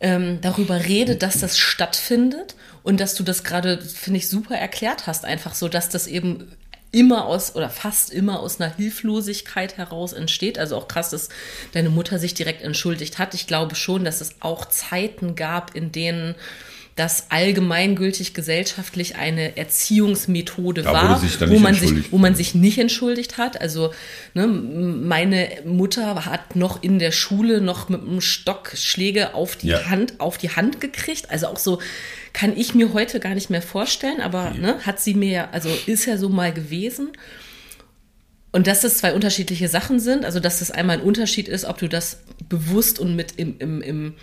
ähm, 0.00 0.38
darüber 0.40 0.84
redet, 0.84 1.22
dass 1.22 1.40
das 1.40 1.58
stattfindet 1.58 2.54
und 2.82 3.00
dass 3.00 3.14
du 3.14 3.22
das 3.22 3.44
gerade, 3.44 3.80
finde 3.80 4.18
ich, 4.18 4.28
super 4.28 4.54
erklärt 4.54 5.06
hast, 5.06 5.24
einfach 5.24 5.54
so, 5.54 5.68
dass 5.68 5.88
das 5.88 6.06
eben 6.06 6.48
immer 6.90 7.26
aus 7.26 7.54
oder 7.54 7.68
fast 7.68 8.10
immer 8.10 8.40
aus 8.40 8.60
einer 8.60 8.74
Hilflosigkeit 8.74 9.76
heraus 9.76 10.12
entsteht. 10.12 10.58
Also 10.58 10.76
auch 10.76 10.88
krass, 10.88 11.10
dass 11.10 11.28
deine 11.72 11.90
Mutter 11.90 12.18
sich 12.18 12.34
direkt 12.34 12.62
entschuldigt 12.62 13.18
hat. 13.18 13.34
Ich 13.34 13.46
glaube 13.46 13.74
schon, 13.74 14.04
dass 14.04 14.20
es 14.20 14.36
auch 14.40 14.64
Zeiten 14.66 15.34
gab, 15.34 15.74
in 15.74 15.92
denen 15.92 16.34
das 16.98 17.30
allgemeingültig 17.30 18.34
gesellschaftlich 18.34 19.16
eine 19.16 19.56
Erziehungsmethode 19.56 20.82
Da 20.82 20.92
war, 20.92 21.22
wo 21.48 21.58
man 21.58 21.74
sich, 21.74 22.10
wo 22.12 22.18
man 22.18 22.34
sich 22.34 22.54
nicht 22.54 22.78
entschuldigt 22.78 23.38
hat. 23.38 23.60
Also 23.60 23.92
ne, 24.34 24.46
meine 24.48 25.48
Mutter 25.64 26.24
hat 26.26 26.56
noch 26.56 26.82
in 26.82 26.98
der 26.98 27.12
Schule 27.12 27.60
noch 27.60 27.88
mit 27.88 28.00
einem 28.02 28.20
Stock 28.20 28.72
Schläge 28.74 29.34
auf 29.34 29.56
die 29.56 29.68
Ja. 29.68 29.86
Hand, 29.88 30.18
auf 30.18 30.38
die 30.38 30.50
Hand 30.50 30.80
gekriegt. 30.80 31.30
Also 31.30 31.46
auch 31.46 31.58
so 31.58 31.80
kann 32.32 32.56
ich 32.56 32.74
mir 32.74 32.92
heute 32.92 33.20
gar 33.20 33.34
nicht 33.34 33.48
mehr 33.50 33.62
vorstellen, 33.62 34.20
aber 34.20 34.50
ne, 34.50 34.76
hat 34.84 35.00
sie 35.00 35.14
mir, 35.14 35.30
ja- 35.30 35.48
also 35.52 35.68
ist 35.86 36.04
ja 36.06 36.16
so 36.18 36.28
mal 36.28 36.52
gewesen. 36.52 37.10
Und 38.50 38.66
dass 38.66 38.80
das 38.80 38.98
zwei 38.98 39.12
unterschiedliche 39.14 39.68
Sachen 39.68 40.00
sind, 40.00 40.24
also 40.24 40.40
dass 40.40 40.58
das 40.60 40.70
einmal 40.70 40.96
ein 40.98 41.02
Unterschied 41.02 41.48
ist, 41.48 41.64
ob 41.64 41.78
du 41.78 41.88
das 41.88 42.20
bewusst 42.48 42.98
und 42.98 43.14
mit 43.14 43.34
im, 43.36 43.56
im, 43.58 43.82
im, 43.82 44.14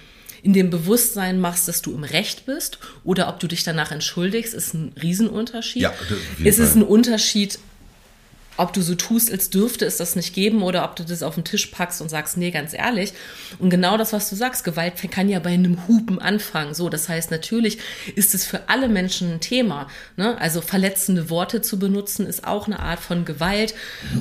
in 0.45 0.53
dem 0.53 0.69
Bewusstsein 0.69 1.39
machst, 1.39 1.67
dass 1.67 1.81
du 1.81 1.91
im 1.91 2.03
Recht 2.03 2.45
bist, 2.45 2.77
oder 3.03 3.29
ob 3.29 3.39
du 3.39 3.47
dich 3.47 3.63
danach 3.63 3.91
entschuldigst, 3.91 4.53
ist 4.53 4.75
ein 4.75 4.93
Riesenunterschied. 5.01 5.81
Ja, 5.81 5.93
jeden 6.37 6.47
es 6.47 6.59
ist 6.59 6.75
ein 6.75 6.83
Unterschied, 6.83 7.57
ob 8.57 8.73
du 8.73 8.81
so 8.81 8.95
tust, 8.95 9.31
als 9.31 9.49
dürfte 9.49 9.85
es 9.85 9.97
das 9.97 10.15
nicht 10.15 10.33
geben, 10.33 10.63
oder 10.63 10.83
ob 10.85 10.95
du 10.95 11.03
das 11.03 11.23
auf 11.23 11.35
den 11.35 11.43
Tisch 11.43 11.67
packst 11.67 12.01
und 12.01 12.09
sagst, 12.09 12.37
nee, 12.37 12.51
ganz 12.51 12.73
ehrlich. 12.73 13.13
Und 13.59 13.69
genau 13.69 13.97
das, 13.97 14.13
was 14.13 14.29
du 14.29 14.35
sagst, 14.35 14.63
Gewalt 14.63 14.93
kann 15.11 15.29
ja 15.29 15.39
bei 15.39 15.51
einem 15.51 15.87
Hupen 15.87 16.19
anfangen. 16.19 16.73
So, 16.73 16.89
das 16.89 17.09
heißt, 17.09 17.31
natürlich 17.31 17.79
ist 18.15 18.33
es 18.33 18.45
für 18.45 18.69
alle 18.69 18.87
Menschen 18.87 19.33
ein 19.33 19.39
Thema. 19.39 19.87
Ne? 20.17 20.39
Also 20.39 20.61
verletzende 20.61 21.29
Worte 21.29 21.61
zu 21.61 21.77
benutzen, 21.79 22.25
ist 22.25 22.45
auch 22.45 22.67
eine 22.67 22.79
Art 22.79 22.99
von 22.99 23.25
Gewalt 23.25 23.75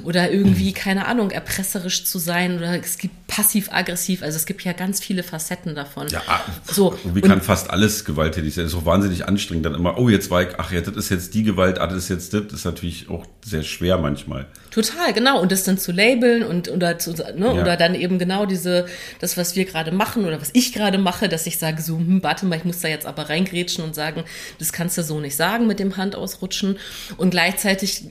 oder 0.04 0.30
irgendwie, 0.30 0.72
keine 0.72 1.06
Ahnung, 1.06 1.30
erpresserisch 1.30 2.04
zu 2.04 2.18
sein 2.18 2.58
oder 2.58 2.78
es 2.78 2.98
gibt 2.98 3.26
passiv-aggressiv. 3.26 4.22
Also 4.22 4.36
es 4.36 4.46
gibt 4.46 4.62
ja 4.64 4.72
ganz 4.72 5.00
viele 5.00 5.22
Facetten 5.22 5.74
davon. 5.74 6.08
Ja, 6.08 6.22
ah, 6.26 6.40
so. 6.70 6.98
Wie 7.04 7.22
und- 7.22 7.28
kann 7.28 7.40
fast 7.40 7.70
alles 7.70 8.04
gewalttätig 8.04 8.54
sein? 8.54 8.64
Das 8.64 8.72
ist 8.72 8.78
auch 8.78 8.86
wahnsinnig 8.86 9.26
anstrengend. 9.26 9.66
Dann 9.66 9.74
immer, 9.74 9.98
oh, 9.98 10.08
jetzt 10.08 10.30
war 10.30 10.42
ich, 10.42 10.58
ach 10.58 10.72
ja, 10.72 10.80
das 10.80 10.96
ist 10.96 11.10
jetzt 11.10 11.34
die 11.34 11.42
Gewalt, 11.42 11.78
ah, 11.78 11.86
das 11.86 12.04
ist 12.04 12.08
jetzt 12.10 12.34
das. 12.34 12.42
Das 12.44 12.60
ist 12.60 12.64
natürlich 12.64 13.08
auch 13.08 13.26
sehr 13.46 13.62
schwer 13.62 13.98
manchmal. 13.98 14.46
Total, 14.70 15.12
genau. 15.12 15.38
Und 15.40 15.52
das 15.52 15.64
dann 15.64 15.76
zu 15.76 15.92
labeln 15.92 16.42
und 16.42 16.70
oder 16.70 16.98
zu, 16.98 17.10
ne, 17.12 17.34
Ja. 17.36 17.52
oder 17.52 17.76
dann 17.76 17.94
eben 17.94 18.18
genau 18.18 18.46
diese, 18.46 18.86
das, 19.20 19.36
was 19.36 19.54
wir 19.54 19.66
gerade 19.66 19.92
machen 19.92 20.24
oder 20.24 20.40
was 20.40 20.48
ich 20.54 20.72
gerade 20.72 20.96
mache, 20.96 21.28
dass 21.28 21.46
ich 21.46 21.58
sage, 21.58 21.82
so, 21.82 21.98
hm, 21.98 22.22
warte 22.22 22.46
mal, 22.46 22.56
ich 22.56 22.64
muss 22.64 22.80
da 22.80 22.88
jetzt 22.88 23.04
aber 23.06 23.28
reingrätschen 23.28 23.84
und 23.84 23.94
sagen, 23.94 24.24
das 24.58 24.72
kannst 24.72 24.96
du 24.96 25.02
so 25.02 25.20
nicht 25.20 25.36
sagen 25.36 25.66
mit 25.66 25.78
dem 25.78 25.96
Handausrutschen. 25.98 26.78
Und 27.18 27.30
gleichzeitig, 27.30 28.04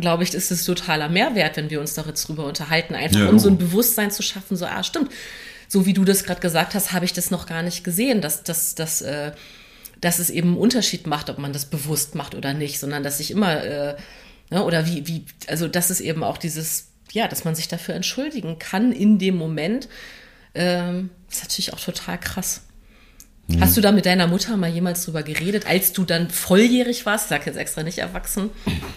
glaube 0.00 0.22
ich, 0.22 0.32
ist 0.34 0.52
es 0.52 0.64
totaler 0.64 1.08
Mehrwert, 1.08 1.56
wenn 1.56 1.68
wir 1.68 1.80
uns 1.80 1.94
da 1.94 2.02
jetzt 2.06 2.28
drüber 2.28 2.44
unterhalten, 2.46 2.94
einfach 2.94 3.18
Ja, 3.20 3.28
um 3.28 3.38
so 3.40 3.48
ein 3.48 3.54
Logo. 3.58 3.66
Bewusstsein 3.66 4.12
zu 4.12 4.22
schaffen, 4.22 4.56
so, 4.56 4.66
ah, 4.66 4.84
stimmt. 4.84 5.10
So 5.68 5.84
wie 5.84 5.94
du 5.94 6.04
das 6.04 6.22
gerade 6.22 6.40
gesagt 6.40 6.74
hast, 6.76 6.92
habe 6.92 7.04
ich 7.04 7.12
das 7.12 7.32
noch 7.32 7.46
gar 7.46 7.62
nicht 7.64 7.82
gesehen, 7.82 8.20
dass, 8.20 8.44
dass, 8.44 8.76
dass, 8.76 9.02
äh, 9.02 9.32
dass 10.00 10.20
es 10.20 10.30
eben 10.30 10.50
einen 10.50 10.58
Unterschied 10.58 11.08
macht, 11.08 11.28
ob 11.28 11.38
man 11.38 11.52
das 11.52 11.64
bewusst 11.66 12.14
macht 12.14 12.36
oder 12.36 12.54
nicht, 12.54 12.78
sondern 12.78 13.02
dass 13.02 13.18
ich 13.18 13.32
immer, 13.32 13.64
äh, 13.64 13.96
ne, 14.50 14.64
oder 14.64 14.86
wie, 14.86 15.06
wie, 15.06 15.24
also 15.48 15.68
das 15.68 15.90
ist 15.90 16.00
eben 16.00 16.22
auch 16.22 16.38
dieses, 16.38 16.88
ja, 17.12 17.28
dass 17.28 17.44
man 17.44 17.54
sich 17.54 17.68
dafür 17.68 17.94
entschuldigen 17.94 18.58
kann 18.58 18.92
in 18.92 19.18
dem 19.18 19.36
Moment, 19.36 19.88
ähm, 20.54 21.10
ist 21.30 21.42
natürlich 21.42 21.72
auch 21.72 21.80
total 21.80 22.18
krass. 22.18 22.62
Hast 23.60 23.76
du 23.76 23.80
da 23.80 23.92
mit 23.92 24.06
deiner 24.06 24.26
Mutter 24.26 24.56
mal 24.56 24.70
jemals 24.70 25.04
drüber 25.04 25.22
geredet, 25.22 25.66
als 25.66 25.92
du 25.92 26.04
dann 26.04 26.30
volljährig 26.30 27.06
warst? 27.06 27.26
Ich 27.26 27.28
sag 27.28 27.46
jetzt 27.46 27.56
extra 27.56 27.84
nicht 27.84 27.98
erwachsen. 27.98 28.50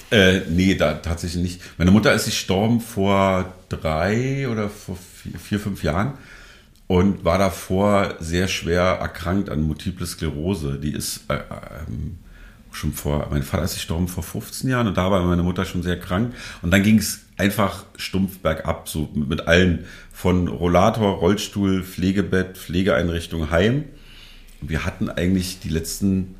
Äh, 0.10 0.39
nee, 0.50 0.74
da 0.74 0.95
tatsächlich 0.95 1.43
nicht. 1.43 1.62
Meine 1.78 1.91
Mutter 1.91 2.14
ist 2.14 2.26
gestorben 2.26 2.82
vor 2.82 3.54
drei 3.70 4.50
oder 4.50 4.70
vor 4.70 4.97
vier, 4.97 5.39
vier 5.39 5.60
fünf 5.60 5.84
Jahren 5.84 6.18
und 6.88 7.24
war 7.24 7.38
davor 7.38 8.16
sehr 8.20 8.47
schwer 8.47 8.82
erkrankt 8.82 9.52
an 9.52 9.62
Multiple 9.62 10.08
Sklerose. 10.08 10.80
Die 10.80 10.93
ist 10.93 11.26
äh, 11.30 11.36
ähm, 11.88 12.18
schon 12.72 12.93
vor, 12.93 13.28
mein 13.32 13.43
Vater 13.43 13.63
ist 13.63 13.74
gestorben 13.74 14.07
vor 14.07 14.24
15 14.24 14.70
Jahren 14.70 14.88
und 14.88 14.97
da 14.97 15.11
war 15.11 15.24
meine 15.24 15.43
Mutter 15.43 15.65
schon 15.65 15.84
sehr 15.84 15.99
krank. 15.99 16.34
Und 16.61 16.72
dann 16.72 16.84
ging 16.84 16.97
es 16.97 17.22
einfach 17.38 17.86
stumpf 17.95 18.39
bergab, 18.39 18.88
so 18.88 19.09
mit 19.13 19.47
allen 19.47 19.86
von 20.11 20.47
Rollator, 20.47 21.17
Rollstuhl, 21.17 21.84
Pflegebett, 21.84 22.57
Pflegeeinrichtung, 22.57 23.49
Heim. 23.51 23.86
Wir 24.61 24.86
hatten 24.86 25.09
eigentlich 25.09 25.59
die 25.59 25.70
letzten, 25.70 26.36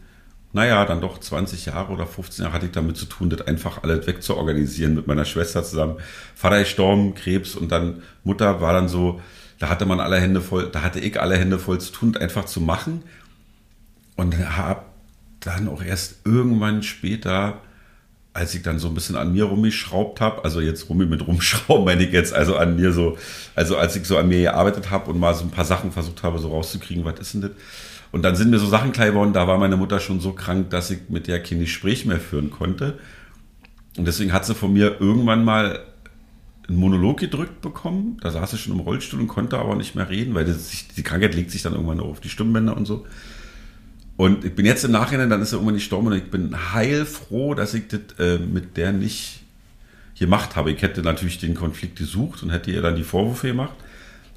naja, 0.54 0.86
dann 0.86 1.02
doch 1.02 1.20
20 1.20 1.68
Jahre 1.68 1.92
oder 1.94 2.06
15 2.06 2.44
Jahre 2.44 2.54
hatte 2.54 2.66
ich 2.66 2.72
damit 2.72 2.98
zu 2.98 3.06
tun, 3.06 3.30
das 3.30 3.42
einfach 3.42 3.84
alles 3.84 4.06
wegzuorganisieren 4.06 4.94
mit 4.94 5.08
meiner 5.08 5.26
Schwester 5.26 5.64
zusammen. 5.64 5.98
Vater 6.36 6.60
gestorben, 6.60 7.16
Krebs 7.16 7.56
und 7.56 7.72
dann 7.72 8.04
Mutter 8.24 8.62
war 8.62 8.74
dann 8.74 8.90
so, 8.90 9.22
da 9.58 9.70
hatte 9.70 9.86
man 9.86 10.00
alle 10.00 10.20
Hände 10.20 10.42
voll, 10.42 10.70
da 10.72 10.82
hatte 10.82 11.00
ich 11.00 11.20
alle 11.20 11.38
Hände 11.38 11.60
voll 11.60 11.80
zu 11.80 11.92
tun, 11.92 12.16
einfach 12.18 12.46
zu 12.46 12.62
machen. 12.62 13.04
Und 14.16 14.38
habe 14.38 14.89
dann 15.40 15.68
auch 15.68 15.84
erst 15.84 16.26
irgendwann 16.26 16.84
später, 16.84 17.62
als 18.34 18.54
ich 18.54 18.62
dann 18.62 18.80
so 18.80 18.88
ein 18.88 18.94
bisschen 18.94 19.16
an 19.16 19.34
mir 19.34 19.46
rumgeschraubt 19.46 20.22
habe, 20.22 20.44
also 20.44 20.62
jetzt 20.62 20.90
rummi 20.90 21.06
mit 21.06 21.26
rumschrauben 21.26 21.86
meine 21.86 22.04
ich 22.04 22.12
jetzt, 22.12 22.34
also 22.34 22.58
an 22.58 22.76
mir 22.76 22.92
so, 22.92 23.18
also 23.56 23.78
als 23.78 23.96
ich 23.96 24.06
so 24.06 24.18
an 24.18 24.28
mir 24.28 24.40
gearbeitet 24.42 24.90
habe 24.90 25.10
und 25.10 25.20
mal 25.20 25.34
so 25.34 25.44
ein 25.44 25.52
paar 25.52 25.66
Sachen 25.66 25.92
versucht 25.92 26.24
habe, 26.24 26.40
so 26.40 26.50
rauszukriegen, 26.50 27.06
was 27.06 27.20
ist 27.20 27.34
denn 27.34 27.42
das? 27.42 27.52
Und 28.12 28.24
dann 28.24 28.36
sind 28.36 28.50
mir 28.50 28.60
so 28.60 28.68
Sachen 28.68 28.92
klar 28.92 29.08
geworden, 29.08 29.34
da 29.34 29.48
war 29.48 29.58
meine 29.58 29.78
Mutter 29.78 30.00
schon 30.00 30.20
so 30.20 30.34
krank, 30.34 30.72
dass 30.72 30.90
ich 30.90 31.10
mit 31.10 31.28
der 31.28 31.44
kein 31.44 31.60
Gespräch 31.60 32.06
mehr 32.06 32.20
führen 32.20 32.50
konnte. 32.50 32.98
Und 33.98 34.06
deswegen 34.06 34.34
hat 34.34 34.46
sie 34.46 34.56
von 34.56 34.74
mir 34.74 35.00
irgendwann 35.00 35.44
mal 35.44 35.80
einen 36.68 36.78
Monolog 36.78 37.20
gedrückt 37.20 37.62
bekommen. 37.62 38.18
Da 38.22 38.32
saß 38.32 38.52
sie 38.52 38.58
schon 38.58 38.74
im 38.74 38.80
Rollstuhl 38.80 39.20
und 39.20 39.28
konnte 39.28 39.58
aber 39.60 39.76
nicht 39.76 39.96
mehr 39.96 40.10
reden, 40.10 40.34
weil 40.34 40.48
sich, 40.48 40.88
die 40.88 41.04
Krankheit 41.04 41.36
legt 41.36 41.52
sich 41.52 41.62
dann 41.62 41.74
irgendwann 41.74 42.00
auf 42.00 42.20
die 42.20 42.30
Stimmbänder 42.30 42.76
und 42.78 42.86
so. 42.86 43.06
Und 44.20 44.44
ich 44.44 44.54
bin 44.54 44.66
jetzt 44.66 44.84
im 44.84 44.92
Nachhinein, 44.92 45.30
dann 45.30 45.42
ist 45.42 45.54
er 45.54 45.60
irgendwann 45.60 45.76
gestorben 45.76 46.08
und 46.08 46.18
ich 46.18 46.30
bin 46.30 46.74
heilfroh, 46.74 47.54
dass 47.54 47.74
ich 47.74 47.88
das 47.88 48.02
äh, 48.20 48.38
mit 48.38 48.76
der 48.76 48.92
nicht 48.92 49.44
gemacht 50.20 50.58
habe. 50.58 50.74
Ich 50.74 50.82
hätte 50.82 51.04
natürlich 51.04 51.38
den 51.38 51.56
Konflikt 51.56 51.98
gesucht 51.98 52.44
und 52.44 52.50
hätte 52.50 52.70
ihr 52.70 52.82
dann 52.82 52.98
die 52.98 53.06
Vorwürfe 53.06 53.48
gemacht. 53.48 53.76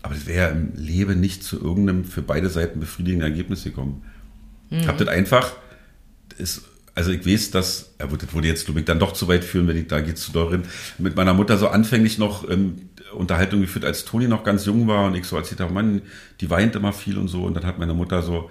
Aber 0.03 0.15
das 0.15 0.27
wäre 0.27 0.53
im 0.53 0.73
Leben 0.77 1.19
nicht 1.19 1.43
zu 1.43 1.61
irgendeinem 1.61 2.05
für 2.05 2.23
beide 2.23 2.49
Seiten 2.49 2.79
befriedigenden 2.79 3.29
Ergebnis 3.29 3.65
gekommen. 3.65 4.05
Ich 4.71 4.87
habe 4.87 5.05
das 5.05 5.09
einfach, 5.09 5.51
ist, 6.39 6.63
also 6.95 7.11
ich 7.11 7.27
weiß, 7.27 7.51
dass, 7.51 7.91
ja 7.99 8.07
das 8.07 8.33
würde 8.33 8.47
jetzt, 8.47 8.67
glaube 8.67 8.79
ich, 8.79 8.87
dann 8.87 9.01
doch 9.01 9.15
zu 9.15 9.27
weit 9.27 9.43
führen, 9.43 9.67
wenn 9.67 9.77
ich 9.77 9.89
da 9.89 10.01
geht 10.01 10.17
zu 10.17 10.31
darin, 10.31 10.63
mit 10.99 11.17
meiner 11.17 11.35
Mutter 11.35 11.59
so 11.59 11.67
anfänglich 11.67 12.19
noch 12.19 12.49
ähm, 12.49 12.91
Unterhaltung 13.15 13.61
geführt, 13.61 13.85
als 13.85 14.05
Toni 14.05 14.29
noch 14.29 14.45
ganz 14.45 14.65
jung 14.65 14.87
war 14.87 15.07
und 15.07 15.15
ich 15.15 15.25
so 15.25 15.37
erzählt 15.37 15.61
habe, 15.61 15.73
Mann, 15.73 16.03
die 16.41 16.51
weint 16.51 16.77
immer 16.77 16.93
viel 16.93 17.19
und 17.19 17.29
so. 17.29 17.43
Und 17.43 17.55
dann 17.55 17.67
hat 17.67 17.79
meine 17.79 17.95
Mutter 17.95 18.23
so, 18.23 18.51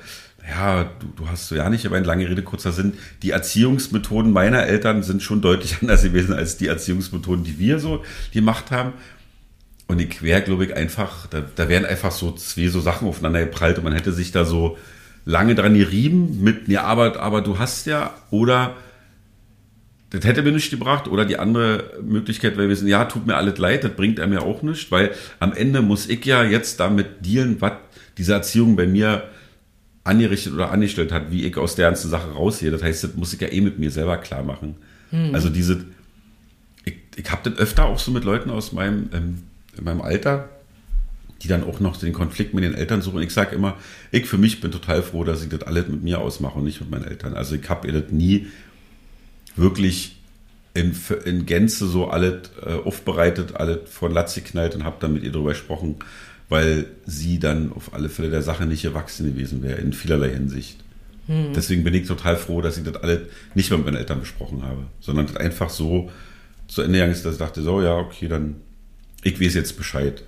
ja, 0.50 0.84
du, 1.00 1.08
du 1.16 1.30
hast 1.30 1.48
so 1.48 1.56
ja 1.56 1.70
nicht, 1.70 1.86
aber 1.86 1.98
eine 1.98 2.06
lange 2.06 2.28
Rede, 2.30 2.42
kurzer 2.42 2.72
Sinn. 2.72 2.94
Die 3.22 3.32
Erziehungsmethoden 3.32 4.32
meiner 4.32 4.66
Eltern 4.66 5.04
sind 5.04 5.22
schon 5.22 5.42
deutlich 5.42 5.78
anders 5.82 6.04
gewesen 6.04 6.34
als 6.34 6.58
die 6.58 6.68
Erziehungsmethoden, 6.68 7.44
die 7.44 7.60
wir 7.60 7.80
so 7.80 8.04
gemacht 8.34 8.72
haben. 8.72 8.94
Und 9.88 10.00
glaube 10.10 10.66
ich, 10.66 10.74
einfach, 10.74 11.28
da, 11.28 11.44
da 11.56 11.68
wären 11.68 11.86
einfach 11.86 12.12
so 12.12 12.32
zwei 12.32 12.70
so 12.70 12.80
Sachen 12.80 13.08
aufeinander 13.10 13.42
geprallt 13.42 13.78
und 13.78 13.84
man 13.84 13.94
hätte 13.94 14.14
sich 14.14 14.32
da 14.32 14.46
so 14.46 14.78
lange 15.26 15.54
dran 15.54 15.74
gerieben 15.74 16.42
mit, 16.42 16.70
ja, 16.70 16.84
aber, 16.84 17.20
aber 17.20 17.42
du 17.42 17.60
hast 17.60 17.86
ja, 17.88 18.14
oder 18.30 18.76
das 20.12 20.26
hätte 20.26 20.44
mir 20.44 20.52
nichts 20.52 20.70
gebracht, 20.70 21.08
oder 21.08 21.26
die 21.26 21.38
andere 21.38 22.00
Möglichkeit 22.02 22.54
wäre 22.54 22.68
gewesen, 22.68 22.88
ja, 22.88 23.06
tut 23.06 23.28
mir 23.28 23.36
alles 23.36 23.58
leid, 23.58 23.84
das 23.84 23.92
bringt 23.92 24.20
er 24.20 24.28
mir 24.28 24.44
auch 24.44 24.62
nichts, 24.62 24.92
weil 24.92 25.12
am 25.40 25.54
Ende 25.54 25.82
muss 25.82 26.08
ich 26.08 26.24
ja 26.26 26.44
jetzt 26.44 26.80
damit 26.80 27.26
dealen, 27.26 27.60
was 27.60 27.74
diese 28.18 28.34
Erziehung 28.34 28.76
bei 28.76 28.88
mir 28.88 29.24
angerichtet 30.04 30.54
oder 30.54 30.72
angestellt 30.72 31.12
hat, 31.12 31.32
wie 31.32 31.46
ich 31.46 31.58
aus 31.58 31.76
der 31.76 31.90
ganzen 31.90 32.10
Sache 32.10 32.32
rausgehe. 32.32 32.72
Das 32.72 32.82
heißt, 32.82 33.04
das 33.04 33.16
muss 33.16 33.34
ich 33.34 33.42
ja 33.42 33.52
eh 33.52 33.62
mit 33.62 33.78
mir 33.80 33.92
selber 33.92 34.18
klar 34.18 34.44
machen. 34.44 34.76
Also 35.34 35.50
diese, 35.50 35.86
ich, 36.86 36.96
ich 37.16 37.32
habe 37.32 37.50
das 37.50 37.60
öfter 37.60 37.86
auch 37.86 38.00
so 38.00 38.12
mit 38.12 38.24
Leuten 38.24 38.50
aus 38.50 38.72
meinem, 38.72 39.10
ähm, 39.14 39.44
in 39.78 39.84
meinem 39.84 40.02
Alter, 40.02 40.50
die 41.42 41.48
dann 41.48 41.64
auch 41.64 41.80
noch 41.80 41.98
den 41.98 42.14
Konflikt 42.14 42.54
mit 42.54 42.64
den 42.64 42.74
Eltern 42.74 43.02
suchen. 43.02 43.22
Ich 43.22 43.34
sage 43.34 43.56
immer, 43.56 43.78
ich 44.12 44.26
für 44.26 44.38
mich 44.38 44.62
bin 44.62 44.72
total 44.72 45.02
froh, 45.02 45.24
dass 45.24 45.44
ich 45.44 45.50
das 45.50 45.64
alles 45.64 45.88
mit 45.88 46.04
mir 46.04 46.20
ausmache 46.20 46.60
und 46.60 46.66
nicht 46.66 46.80
mit 46.80 46.90
meinen 46.90 47.06
Eltern. 47.06 47.34
Also 47.34 47.56
ich 47.56 47.68
habe 47.68 47.88
ihr 47.88 47.94
das 47.94 48.12
nie 48.12 48.48
wirklich 49.56 50.18
in, 50.74 50.96
in 51.26 51.46
Gänze 51.46 51.88
so 51.88 52.08
alles 52.08 52.52
äh, 52.66 52.74
aufbereitet, 52.74 53.56
alles 53.56 53.80
von 53.90 54.14
Latz 54.14 54.36
geknallt 54.36 54.76
und 54.76 54.84
habe 54.84 54.98
dann 55.00 55.14
mit 55.14 55.24
ihr 55.24 55.32
darüber 55.32 55.50
gesprochen, 55.50 55.98
weil 56.52 56.86
sie 57.06 57.40
dann 57.40 57.72
auf 57.72 57.94
alle 57.94 58.10
Fälle 58.10 58.30
der 58.30 58.42
Sache 58.42 58.66
nicht 58.66 58.84
erwachsen 58.84 59.26
gewesen 59.26 59.64
wäre, 59.64 59.80
in 59.80 59.94
vielerlei 59.94 60.32
Hinsicht. 60.32 60.84
Deswegen 61.56 61.86
bin 61.86 61.94
ich 61.94 62.08
total 62.08 62.36
froh, 62.36 62.62
dass 62.62 62.78
ich 62.78 62.84
das 62.84 62.98
alles 62.98 63.22
nicht 63.56 63.70
mehr 63.70 63.78
mit 63.78 63.86
meinen 63.86 63.96
Eltern 63.96 64.20
besprochen 64.20 64.64
habe, 64.64 64.88
sondern 65.00 65.28
das 65.28 65.38
einfach 65.38 65.70
so 65.70 66.12
zu 66.68 66.82
Ende 66.82 66.98
gegangen 66.98 67.14
ist, 67.14 67.24
dass 67.24 67.34
ich 67.34 67.40
dachte, 67.40 67.62
so, 67.62 67.82
ja, 67.82 67.96
okay, 67.96 68.28
dann, 68.28 68.58
ich 69.24 69.40
weiß 69.40 69.54
jetzt 69.54 69.78
Bescheid. 69.78 70.24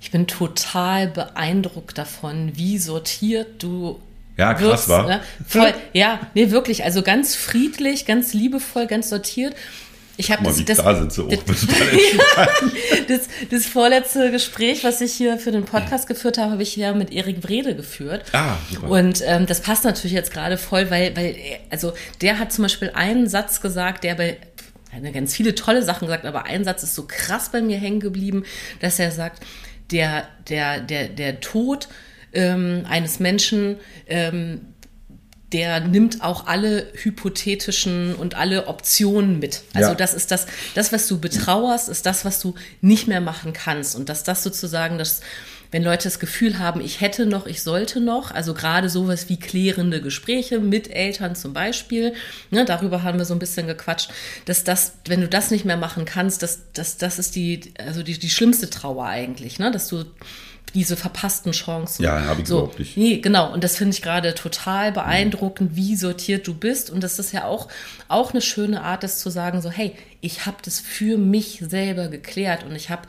Ich 0.00 0.10
bin 0.10 0.26
total 0.26 1.08
beeindruckt 1.08 1.98
davon, 1.98 2.52
wie 2.54 2.78
sortiert 2.78 3.62
du 3.62 4.00
Ja, 4.38 4.54
krass, 4.54 4.62
wirkst, 4.62 4.88
war. 4.88 5.06
Ne? 5.06 5.20
Voll, 5.46 5.74
ja, 5.92 6.20
nee, 6.34 6.50
wirklich. 6.50 6.84
Also 6.84 7.02
ganz 7.02 7.34
friedlich, 7.34 8.06
ganz 8.06 8.32
liebevoll, 8.32 8.86
ganz 8.86 9.10
sortiert. 9.10 9.54
Ich 10.16 10.30
habe 10.30 10.44
das, 10.44 10.64
das, 10.64 10.78
da 10.78 11.02
sitze, 11.02 11.26
das, 11.28 11.66
das, 13.08 13.20
das, 13.50 13.66
vorletzte 13.66 14.30
Gespräch, 14.30 14.84
was 14.84 15.00
ich 15.00 15.12
hier 15.12 15.38
für 15.38 15.50
den 15.50 15.64
Podcast 15.64 16.06
geführt 16.06 16.38
habe, 16.38 16.52
habe 16.52 16.62
ich 16.62 16.76
ja 16.76 16.92
mit 16.92 17.12
Erik 17.12 17.40
Brede 17.40 17.74
geführt. 17.74 18.24
Ah, 18.32 18.56
super. 18.70 18.90
Und 18.90 19.22
ähm, 19.26 19.46
das 19.46 19.60
passt 19.60 19.84
natürlich 19.84 20.12
jetzt 20.12 20.32
gerade 20.32 20.56
voll, 20.56 20.90
weil, 20.90 21.16
weil, 21.16 21.36
also 21.70 21.92
der 22.20 22.38
hat 22.38 22.52
zum 22.52 22.62
Beispiel 22.62 22.92
einen 22.94 23.28
Satz 23.28 23.60
gesagt, 23.60 24.04
der 24.04 24.14
bei 24.14 24.36
er 24.92 25.08
hat 25.08 25.14
ganz 25.14 25.34
viele 25.34 25.56
tolle 25.56 25.82
Sachen 25.82 26.06
gesagt, 26.06 26.24
aber 26.24 26.44
ein 26.44 26.62
Satz 26.62 26.84
ist 26.84 26.94
so 26.94 27.06
krass 27.08 27.50
bei 27.50 27.60
mir 27.60 27.78
hängen 27.78 27.98
geblieben, 27.98 28.44
dass 28.80 29.00
er 29.00 29.10
sagt, 29.10 29.42
der, 29.90 30.28
der, 30.48 30.80
der, 30.80 31.08
der 31.08 31.40
Tod 31.40 31.88
ähm, 32.32 32.84
eines 32.88 33.20
Menschen 33.20 33.76
ähm, 34.06 34.60
der 35.54 35.78
nimmt 35.78 36.20
auch 36.22 36.48
alle 36.48 36.88
hypothetischen 36.94 38.16
und 38.16 38.34
alle 38.34 38.66
Optionen 38.66 39.38
mit. 39.38 39.62
Also 39.72 39.90
ja. 39.90 39.94
das 39.94 40.12
ist 40.12 40.32
das, 40.32 40.46
das, 40.74 40.92
was 40.92 41.06
du 41.06 41.20
betrauerst, 41.20 41.88
ist 41.88 42.06
das, 42.06 42.24
was 42.24 42.40
du 42.40 42.56
nicht 42.80 43.06
mehr 43.06 43.20
machen 43.20 43.52
kannst. 43.52 43.94
Und 43.94 44.08
dass 44.08 44.24
das 44.24 44.42
sozusagen 44.42 44.98
das, 44.98 45.20
wenn 45.70 45.84
Leute 45.84 46.04
das 46.04 46.18
Gefühl 46.18 46.58
haben, 46.58 46.80
ich 46.80 47.00
hätte 47.00 47.24
noch, 47.24 47.46
ich 47.46 47.62
sollte 47.62 48.00
noch, 48.00 48.32
also 48.32 48.52
gerade 48.52 48.88
sowas 48.88 49.28
wie 49.28 49.38
klärende 49.38 50.02
Gespräche 50.02 50.58
mit 50.58 50.90
Eltern 50.90 51.36
zum 51.36 51.52
Beispiel, 51.52 52.14
ne, 52.50 52.64
darüber 52.64 53.04
haben 53.04 53.18
wir 53.18 53.24
so 53.24 53.34
ein 53.34 53.38
bisschen 53.38 53.68
gequatscht, 53.68 54.10
dass 54.46 54.64
das, 54.64 54.94
wenn 55.06 55.20
du 55.20 55.28
das 55.28 55.52
nicht 55.52 55.64
mehr 55.64 55.76
machen 55.76 56.04
kannst, 56.04 56.42
das, 56.42 56.62
das, 56.72 56.96
das 56.96 57.20
ist 57.20 57.36
die, 57.36 57.72
also 57.78 58.02
die, 58.02 58.18
die 58.18 58.30
schlimmste 58.30 58.68
Trauer 58.70 59.06
eigentlich, 59.06 59.60
ne, 59.60 59.70
dass 59.70 59.86
du 59.86 60.04
diese 60.74 60.96
verpassten 60.96 61.52
Chancen. 61.52 62.02
Ja, 62.02 62.24
habe 62.24 62.42
ich 62.42 62.48
so, 62.48 62.58
überhaupt 62.58 62.78
nicht. 62.78 62.96
Nee, 62.96 63.18
genau. 63.18 63.52
Und 63.52 63.62
das 63.62 63.76
finde 63.76 63.94
ich 63.94 64.02
gerade 64.02 64.34
total 64.34 64.92
beeindruckend, 64.92 65.76
wie 65.76 65.94
sortiert 65.96 66.46
du 66.46 66.54
bist. 66.54 66.90
Und 66.90 67.02
das 67.02 67.18
ist 67.18 67.32
ja 67.32 67.44
auch, 67.44 67.68
auch 68.08 68.32
eine 68.32 68.42
schöne 68.42 68.82
Art, 68.82 69.02
das 69.04 69.20
zu 69.20 69.30
sagen, 69.30 69.62
so, 69.62 69.70
hey, 69.70 69.94
ich 70.20 70.46
habe 70.46 70.56
das 70.64 70.80
für 70.80 71.16
mich 71.16 71.62
selber 71.68 72.08
geklärt 72.08 72.64
und 72.64 72.74
ich 72.74 72.90
habe 72.90 73.02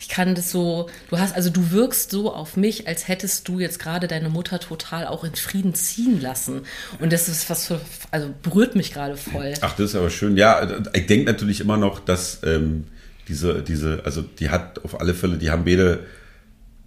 ich 0.00 0.08
kann 0.08 0.34
das 0.34 0.50
so, 0.50 0.88
du 1.10 1.18
hast, 1.18 1.36
also 1.36 1.50
du 1.50 1.72
wirkst 1.72 2.10
so 2.10 2.32
auf 2.32 2.56
mich, 2.56 2.88
als 2.88 3.06
hättest 3.06 3.46
du 3.48 3.60
jetzt 3.60 3.78
gerade 3.78 4.08
deine 4.08 4.30
Mutter 4.30 4.58
total 4.58 5.06
auch 5.06 5.24
in 5.24 5.34
Frieden 5.34 5.74
ziehen 5.74 6.22
lassen. 6.22 6.62
Und 7.00 7.12
das 7.12 7.28
ist 7.28 7.50
was 7.50 7.66
für, 7.66 7.82
also 8.10 8.30
berührt 8.42 8.74
mich 8.76 8.94
gerade 8.94 9.18
voll. 9.18 9.52
Ach, 9.60 9.76
das 9.76 9.90
ist 9.90 9.96
aber 9.96 10.08
schön. 10.08 10.38
Ja, 10.38 10.66
ich 10.94 11.06
denke 11.06 11.30
natürlich 11.30 11.60
immer 11.60 11.76
noch, 11.76 12.00
dass 12.00 12.40
ähm, 12.44 12.86
diese, 13.28 13.62
diese, 13.62 14.00
also 14.06 14.22
die 14.22 14.48
hat 14.48 14.82
auf 14.84 14.98
alle 14.98 15.12
Fälle, 15.12 15.36
die 15.36 15.50
haben 15.50 15.66
beide 15.66 16.06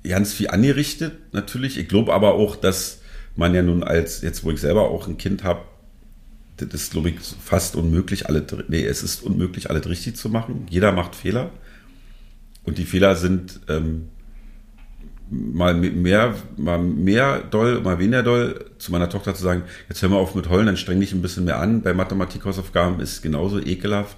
ganz 0.04 0.34
viel 0.34 0.50
angerichtet, 0.50 1.14
natürlich. 1.32 1.78
Ich 1.78 1.88
glaube 1.88 2.14
aber 2.14 2.34
auch, 2.34 2.56
dass 2.56 3.02
man 3.36 3.56
ja 3.56 3.62
nun 3.62 3.84
als, 3.84 4.22
jetzt 4.22 4.44
wo 4.44 4.52
ich 4.52 4.60
selber 4.60 4.90
auch 4.90 5.08
ein 5.08 5.18
Kind 5.18 5.44
habe, 5.44 5.62
das 6.58 6.74
ist, 6.74 6.92
glaube 6.92 7.10
ich, 7.10 7.16
fast 7.20 7.76
unmöglich, 7.76 8.28
alle, 8.28 8.46
nee, 8.68 8.86
es 8.86 9.02
ist 9.02 9.24
unmöglich, 9.24 9.70
alles 9.70 9.88
richtig 9.88 10.16
zu 10.16 10.30
machen. 10.30 10.68
Jeder 10.70 10.92
macht 10.92 11.16
Fehler. 11.16 11.50
Und 12.64 12.78
die 12.78 12.86
Fehler 12.86 13.16
sind 13.16 13.60
ähm, 13.68 14.10
mal 15.30 15.74
mehr, 15.74 16.36
mal 16.58 16.78
mehr 16.78 17.40
doll, 17.40 17.82
mal 17.82 18.00
weniger 18.00 18.24
doll. 18.24 18.66
Zu 18.78 18.92
meiner 18.92 19.10
Tochter 19.10 19.34
zu 19.34 19.44
sagen, 19.44 19.64
jetzt 19.90 20.02
hör 20.02 20.10
mal 20.10 20.18
auf 20.18 20.36
mit 20.36 20.48
Heulen, 20.50 20.68
dann 20.68 20.78
streng 20.78 21.00
dich 21.00 21.14
ein 21.14 21.22
bisschen 21.22 21.46
mehr 21.46 21.60
an. 21.60 21.82
Bei 21.82 21.94
Mathematik-Hausaufgaben 21.94 23.00
ist 23.00 23.22
genauso 23.22 23.60
ekelhaft 23.60 24.18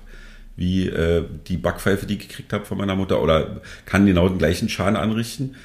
wie 0.58 0.88
äh, 0.88 1.26
die 1.48 1.58
Backpfeife, 1.58 2.06
die 2.06 2.16
ich 2.16 2.28
gekriegt 2.28 2.54
habe 2.54 2.66
von 2.66 2.78
meiner 2.78 2.96
Mutter 2.96 3.22
oder 3.22 3.62
kann 3.86 4.06
genau 4.06 4.30
den 4.30 4.38
gleichen 4.38 4.70
Schaden 4.70 4.96
anrichten. 4.96 5.56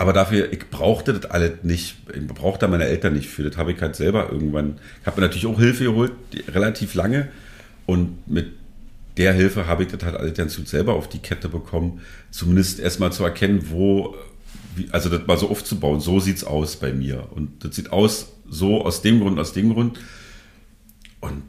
Aber 0.00 0.14
dafür, 0.14 0.50
ich 0.50 0.70
brauchte 0.70 1.12
das 1.12 1.30
alles 1.30 1.62
nicht. 1.62 1.96
Ich 2.14 2.26
brauchte 2.26 2.66
meine 2.68 2.86
Eltern 2.86 3.12
nicht 3.12 3.28
für. 3.28 3.42
Das 3.42 3.58
habe 3.58 3.72
ich 3.72 3.82
halt 3.82 3.94
selber 3.94 4.32
irgendwann. 4.32 4.80
Ich 5.02 5.06
habe 5.06 5.20
mir 5.20 5.26
natürlich 5.26 5.44
auch 5.44 5.58
Hilfe 5.58 5.84
geholt, 5.84 6.12
relativ 6.48 6.94
lange. 6.94 7.28
Und 7.84 8.26
mit 8.26 8.46
der 9.18 9.34
Hilfe 9.34 9.66
habe 9.66 9.82
ich 9.82 9.90
das 9.90 10.02
halt 10.02 10.16
alles 10.16 10.32
ganz 10.32 10.56
gut 10.56 10.68
selber 10.68 10.94
auf 10.94 11.10
die 11.10 11.18
Kette 11.18 11.50
bekommen. 11.50 12.00
Zumindest 12.30 12.80
erstmal 12.80 13.12
zu 13.12 13.24
erkennen, 13.24 13.66
wo, 13.68 14.16
wie, 14.74 14.88
also 14.90 15.10
das 15.10 15.26
mal 15.26 15.36
so 15.36 15.50
aufzubauen. 15.50 16.00
So 16.00 16.18
sieht 16.18 16.38
es 16.38 16.44
aus 16.44 16.76
bei 16.76 16.94
mir. 16.94 17.28
Und 17.32 17.62
das 17.62 17.76
sieht 17.76 17.92
aus 17.92 18.32
so 18.48 18.82
aus 18.82 19.02
dem 19.02 19.20
Grund, 19.20 19.38
aus 19.38 19.52
dem 19.52 19.74
Grund. 19.74 20.00
Und 21.20 21.42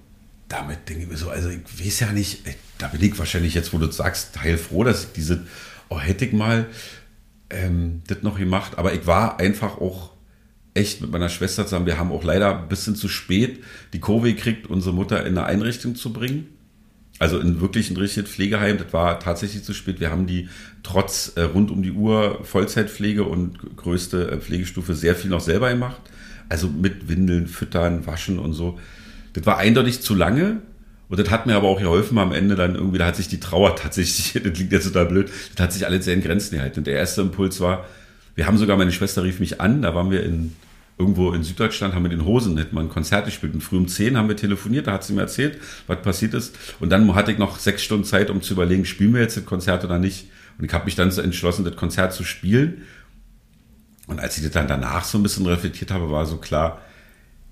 damit 0.49 0.89
denke 0.89 1.03
ich 1.03 1.09
mir 1.09 1.15
so, 1.15 1.29
also 1.29 1.47
ich 1.47 1.61
weiß 1.79 2.01
ja 2.01 2.11
nicht, 2.11 2.41
da 2.79 2.89
bin 2.89 3.01
ich 3.01 3.17
wahrscheinlich 3.17 3.53
jetzt, 3.53 3.71
wo 3.71 3.77
du 3.77 3.89
sagst, 3.89 4.41
heilfroh, 4.41 4.83
dass 4.83 5.05
ich 5.05 5.11
diese, 5.13 5.45
oh, 5.87 6.01
hätte 6.01 6.25
ich 6.25 6.33
mal 6.33 6.67
ähm, 7.51 8.01
das 8.07 8.23
noch 8.23 8.37
gemacht. 8.37 8.77
Aber 8.77 8.93
ich 8.93 9.05
war 9.07 9.39
einfach 9.39 9.77
auch 9.77 10.11
echt 10.73 11.01
mit 11.01 11.11
meiner 11.11 11.29
Schwester 11.29 11.65
zusammen. 11.65 11.85
Wir 11.85 11.99
haben 11.99 12.11
auch 12.11 12.23
leider 12.23 12.61
ein 12.61 12.69
bisschen 12.69 12.95
zu 12.95 13.07
spät 13.07 13.63
die 13.93 13.99
Kurve 13.99 14.33
gekriegt, 14.33 14.67
unsere 14.67 14.95
Mutter 14.95 15.25
in 15.25 15.37
eine 15.37 15.45
Einrichtung 15.45 15.95
zu 15.95 16.13
bringen. 16.13 16.47
Also 17.19 17.37
in 17.39 17.61
wirklich 17.61 17.91
ein 17.91 17.97
richtiges 17.97 18.31
Pflegeheim. 18.31 18.77
Das 18.77 18.93
war 18.93 19.19
tatsächlich 19.19 19.63
zu 19.63 19.73
spät. 19.73 19.99
Wir 19.99 20.09
haben 20.09 20.25
die 20.25 20.49
trotz 20.81 21.33
äh, 21.35 21.41
rund 21.41 21.69
um 21.69 21.83
die 21.83 21.91
Uhr 21.91 22.39
Vollzeitpflege 22.43 23.23
und 23.23 23.77
größte 23.77 24.31
äh, 24.31 24.37
Pflegestufe 24.37 24.95
sehr 24.95 25.15
viel 25.15 25.29
noch 25.29 25.41
selber 25.41 25.69
gemacht. 25.69 26.01
Also 26.49 26.67
mit 26.67 27.09
Windeln, 27.09 27.47
Füttern, 27.47 28.07
Waschen 28.07 28.39
und 28.39 28.53
so. 28.53 28.79
Das 29.33 29.45
war 29.45 29.57
eindeutig 29.57 30.01
zu 30.01 30.15
lange. 30.15 30.61
Und 31.11 31.19
das 31.19 31.29
hat 31.29 31.45
mir 31.45 31.55
aber 31.55 31.67
auch 31.67 31.77
geholfen 31.77 32.17
am 32.19 32.31
Ende 32.31 32.55
dann 32.55 32.75
irgendwie, 32.75 32.97
da 32.97 33.07
hat 33.07 33.17
sich 33.17 33.27
die 33.27 33.41
Trauer 33.41 33.75
tatsächlich, 33.75 34.31
das 34.43 34.53
klingt 34.53 34.71
jetzt 34.71 34.85
total 34.85 35.07
blöd, 35.07 35.29
das 35.53 35.63
hat 35.63 35.73
sich 35.73 35.85
alles 35.85 36.05
sehr 36.05 36.13
in 36.13 36.21
Grenzen 36.21 36.55
gehalten. 36.55 36.79
Und 36.79 36.87
der 36.87 36.95
erste 36.95 37.19
Impuls 37.19 37.59
war, 37.59 37.85
wir 38.35 38.47
haben 38.47 38.57
sogar, 38.57 38.77
meine 38.77 38.93
Schwester 38.93 39.21
rief 39.21 39.41
mich 39.41 39.59
an, 39.59 39.81
da 39.81 39.93
waren 39.93 40.09
wir 40.09 40.23
in, 40.23 40.55
irgendwo 40.97 41.33
in 41.33 41.43
Süddeutschland, 41.43 41.95
haben 41.95 42.03
wir 42.03 42.09
den 42.09 42.23
Hosen, 42.23 42.57
hätten 42.57 42.75
wir 42.75 42.79
ein 42.79 42.87
Konzert 42.87 43.25
gespielt. 43.25 43.53
Und 43.53 43.59
früh 43.59 43.75
um 43.75 43.89
zehn 43.89 44.15
haben 44.15 44.29
wir 44.29 44.37
telefoniert, 44.37 44.87
da 44.87 44.93
hat 44.93 45.03
sie 45.03 45.11
mir 45.11 45.19
erzählt, 45.19 45.57
was 45.85 46.01
passiert 46.01 46.33
ist. 46.33 46.55
Und 46.79 46.91
dann 46.91 47.13
hatte 47.13 47.33
ich 47.33 47.37
noch 47.37 47.59
sechs 47.59 47.83
Stunden 47.83 48.05
Zeit, 48.05 48.29
um 48.29 48.41
zu 48.41 48.53
überlegen, 48.53 48.85
spielen 48.85 49.13
wir 49.13 49.19
jetzt 49.19 49.35
das 49.35 49.43
Konzert 49.43 49.83
oder 49.83 49.99
nicht. 49.99 50.29
Und 50.59 50.63
ich 50.63 50.71
habe 50.71 50.85
mich 50.85 50.95
dann 50.95 51.11
so 51.11 51.21
entschlossen, 51.21 51.65
das 51.65 51.75
Konzert 51.75 52.13
zu 52.13 52.23
spielen. 52.23 52.83
Und 54.07 54.21
als 54.21 54.37
ich 54.37 54.43
das 54.43 54.53
dann 54.53 54.69
danach 54.69 55.03
so 55.03 55.17
ein 55.17 55.23
bisschen 55.23 55.45
reflektiert 55.45 55.91
habe, 55.91 56.09
war 56.09 56.25
so 56.25 56.37
klar, 56.37 56.79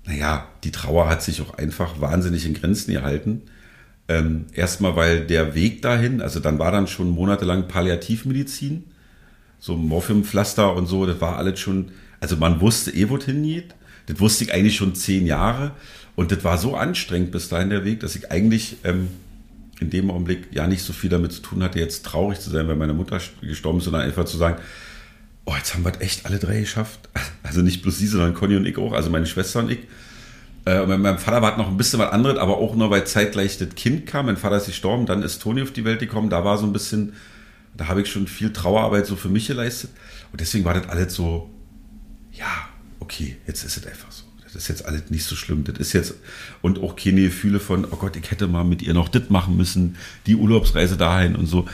naja, 0.06 0.48
die 0.64 0.70
Trauer 0.70 1.08
hat 1.08 1.22
sich 1.22 1.40
auch 1.42 1.54
einfach 1.54 2.00
wahnsinnig 2.00 2.46
in 2.46 2.54
Grenzen 2.54 2.92
gehalten. 2.92 3.42
Ähm, 4.08 4.46
erstmal, 4.54 4.96
weil 4.96 5.26
der 5.26 5.54
Weg 5.54 5.82
dahin, 5.82 6.20
also 6.20 6.40
dann 6.40 6.58
war 6.58 6.72
dann 6.72 6.86
schon 6.86 7.10
monatelang 7.10 7.68
Palliativmedizin, 7.68 8.84
so 9.58 9.76
Morphiumpflaster 9.76 10.74
und 10.74 10.86
so, 10.86 11.06
das 11.06 11.20
war 11.20 11.36
alles 11.36 11.60
schon, 11.60 11.92
also 12.18 12.36
man 12.36 12.60
wusste 12.60 12.90
eh, 12.90 13.08
wohin 13.08 13.42
geht. 13.42 13.74
Das 14.06 14.18
wusste 14.18 14.44
ich 14.44 14.52
eigentlich 14.52 14.76
schon 14.76 14.94
zehn 14.94 15.26
Jahre. 15.26 15.72
Und 16.16 16.32
das 16.32 16.42
war 16.42 16.58
so 16.58 16.74
anstrengend 16.74 17.30
bis 17.30 17.48
dahin 17.48 17.70
der 17.70 17.84
Weg, 17.84 18.00
dass 18.00 18.16
ich 18.16 18.32
eigentlich 18.32 18.78
ähm, 18.84 19.08
in 19.80 19.90
dem 19.90 20.10
Augenblick 20.10 20.48
ja 20.50 20.66
nicht 20.66 20.82
so 20.82 20.92
viel 20.92 21.10
damit 21.10 21.32
zu 21.32 21.40
tun 21.40 21.62
hatte, 21.62 21.78
jetzt 21.78 22.04
traurig 22.04 22.40
zu 22.40 22.50
sein, 22.50 22.68
weil 22.68 22.76
meine 22.76 22.94
Mutter 22.94 23.20
gestorben 23.40 23.78
ist, 23.78 23.84
sondern 23.84 24.02
einfach 24.02 24.24
zu 24.24 24.36
sagen, 24.36 24.60
oh, 25.44 25.54
jetzt 25.56 25.74
haben 25.74 25.84
wir 25.84 25.92
es 25.92 26.00
echt 26.00 26.26
alle 26.26 26.38
drei 26.38 26.60
geschafft. 26.60 27.08
Also 27.42 27.62
nicht 27.62 27.82
bloß 27.82 27.98
sie, 27.98 28.06
sondern 28.06 28.34
Conny 28.34 28.56
und 28.56 28.66
ich 28.66 28.78
auch, 28.78 28.92
also 28.92 29.10
meine 29.10 29.26
Schwester 29.26 29.60
und 29.60 29.70
ich. 29.70 29.80
Äh, 30.66 30.86
meinem 30.86 31.18
Vater 31.18 31.42
war 31.42 31.56
noch 31.56 31.68
ein 31.68 31.76
bisschen 31.76 31.98
was 31.98 32.12
anderes, 32.12 32.38
aber 32.38 32.58
auch 32.58 32.76
nur, 32.76 32.90
weil 32.90 33.04
zeitgleich 33.04 33.58
das 33.58 33.74
Kind 33.74 34.06
kam. 34.06 34.26
Mein 34.26 34.36
Vater 34.36 34.58
ist 34.58 34.66
gestorben, 34.66 35.06
dann 35.06 35.22
ist 35.22 35.40
Toni 35.40 35.62
auf 35.62 35.72
die 35.72 35.84
Welt 35.84 36.00
gekommen. 36.00 36.30
Da 36.30 36.44
war 36.44 36.58
so 36.58 36.66
ein 36.66 36.72
bisschen, 36.72 37.14
da 37.76 37.88
habe 37.88 38.02
ich 38.02 38.10
schon 38.10 38.26
viel 38.26 38.52
Trauerarbeit 38.52 39.06
so 39.06 39.16
für 39.16 39.30
mich 39.30 39.46
geleistet. 39.46 39.90
Und 40.30 40.40
deswegen 40.40 40.64
war 40.64 40.74
das 40.74 40.88
alles 40.88 41.14
so, 41.14 41.50
ja, 42.32 42.68
okay, 43.00 43.36
jetzt 43.46 43.64
ist 43.64 43.78
es 43.78 43.86
einfach 43.86 44.12
so. 44.12 44.24
Das 44.44 44.54
ist 44.54 44.68
jetzt 44.68 44.84
alles 44.84 45.10
nicht 45.10 45.24
so 45.24 45.36
schlimm. 45.36 45.64
Das 45.64 45.78
ist 45.78 45.92
jetzt, 45.92 46.14
und 46.60 46.80
auch 46.80 46.96
keine 46.96 47.22
Gefühle 47.22 47.60
von, 47.60 47.84
oh 47.84 47.96
Gott, 47.96 48.16
ich 48.16 48.30
hätte 48.30 48.48
mal 48.48 48.64
mit 48.64 48.82
ihr 48.82 48.94
noch 48.94 49.08
das 49.08 49.30
machen 49.30 49.56
müssen, 49.56 49.96
die 50.26 50.36
Urlaubsreise 50.36 50.96
dahin 50.96 51.36
und 51.36 51.46
so. 51.46 51.66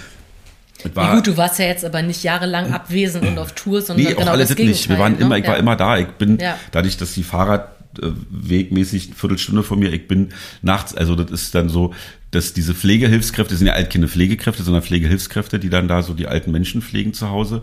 War, 0.94 1.04
ja 1.04 1.14
gut, 1.14 1.26
du 1.26 1.36
warst 1.36 1.58
ja 1.58 1.66
jetzt 1.66 1.84
aber 1.84 2.02
nicht 2.02 2.22
jahrelang 2.22 2.72
abwesend 2.72 3.26
und 3.26 3.38
auf 3.38 3.52
Tour, 3.52 3.82
sondern 3.82 4.04
nee, 4.04 4.12
genau 4.12 4.28
auch 4.28 4.32
alles 4.34 4.48
das 4.48 4.58
nicht. 4.58 4.88
Wir 4.88 4.98
waren 4.98 5.14
ne? 5.14 5.20
immer, 5.20 5.38
ich 5.38 5.44
ja. 5.44 5.50
war 5.50 5.58
immer 5.58 5.76
da. 5.76 5.98
Ich 5.98 6.08
bin, 6.08 6.38
ja. 6.38 6.58
dadurch, 6.70 6.96
dass 6.96 7.14
die 7.14 7.22
Fahrradwegmäßig 7.22 9.06
eine 9.06 9.14
Viertelstunde 9.14 9.62
von 9.62 9.78
mir, 9.78 9.92
ich 9.92 10.06
bin 10.06 10.30
nachts, 10.62 10.94
also 10.94 11.16
das 11.16 11.30
ist 11.30 11.54
dann 11.54 11.68
so, 11.68 11.94
dass 12.30 12.52
diese 12.52 12.74
Pflegehilfskräfte 12.74 13.56
sind 13.56 13.66
ja 13.66 13.72
alt 13.72 13.90
keine 13.90 14.08
Pflegekräfte, 14.08 14.62
sondern 14.62 14.82
Pflegehilfskräfte, 14.82 15.58
die 15.58 15.70
dann 15.70 15.88
da 15.88 16.02
so 16.02 16.14
die 16.14 16.26
alten 16.26 16.52
Menschen 16.52 16.82
pflegen 16.82 17.14
zu 17.14 17.30
Hause 17.30 17.62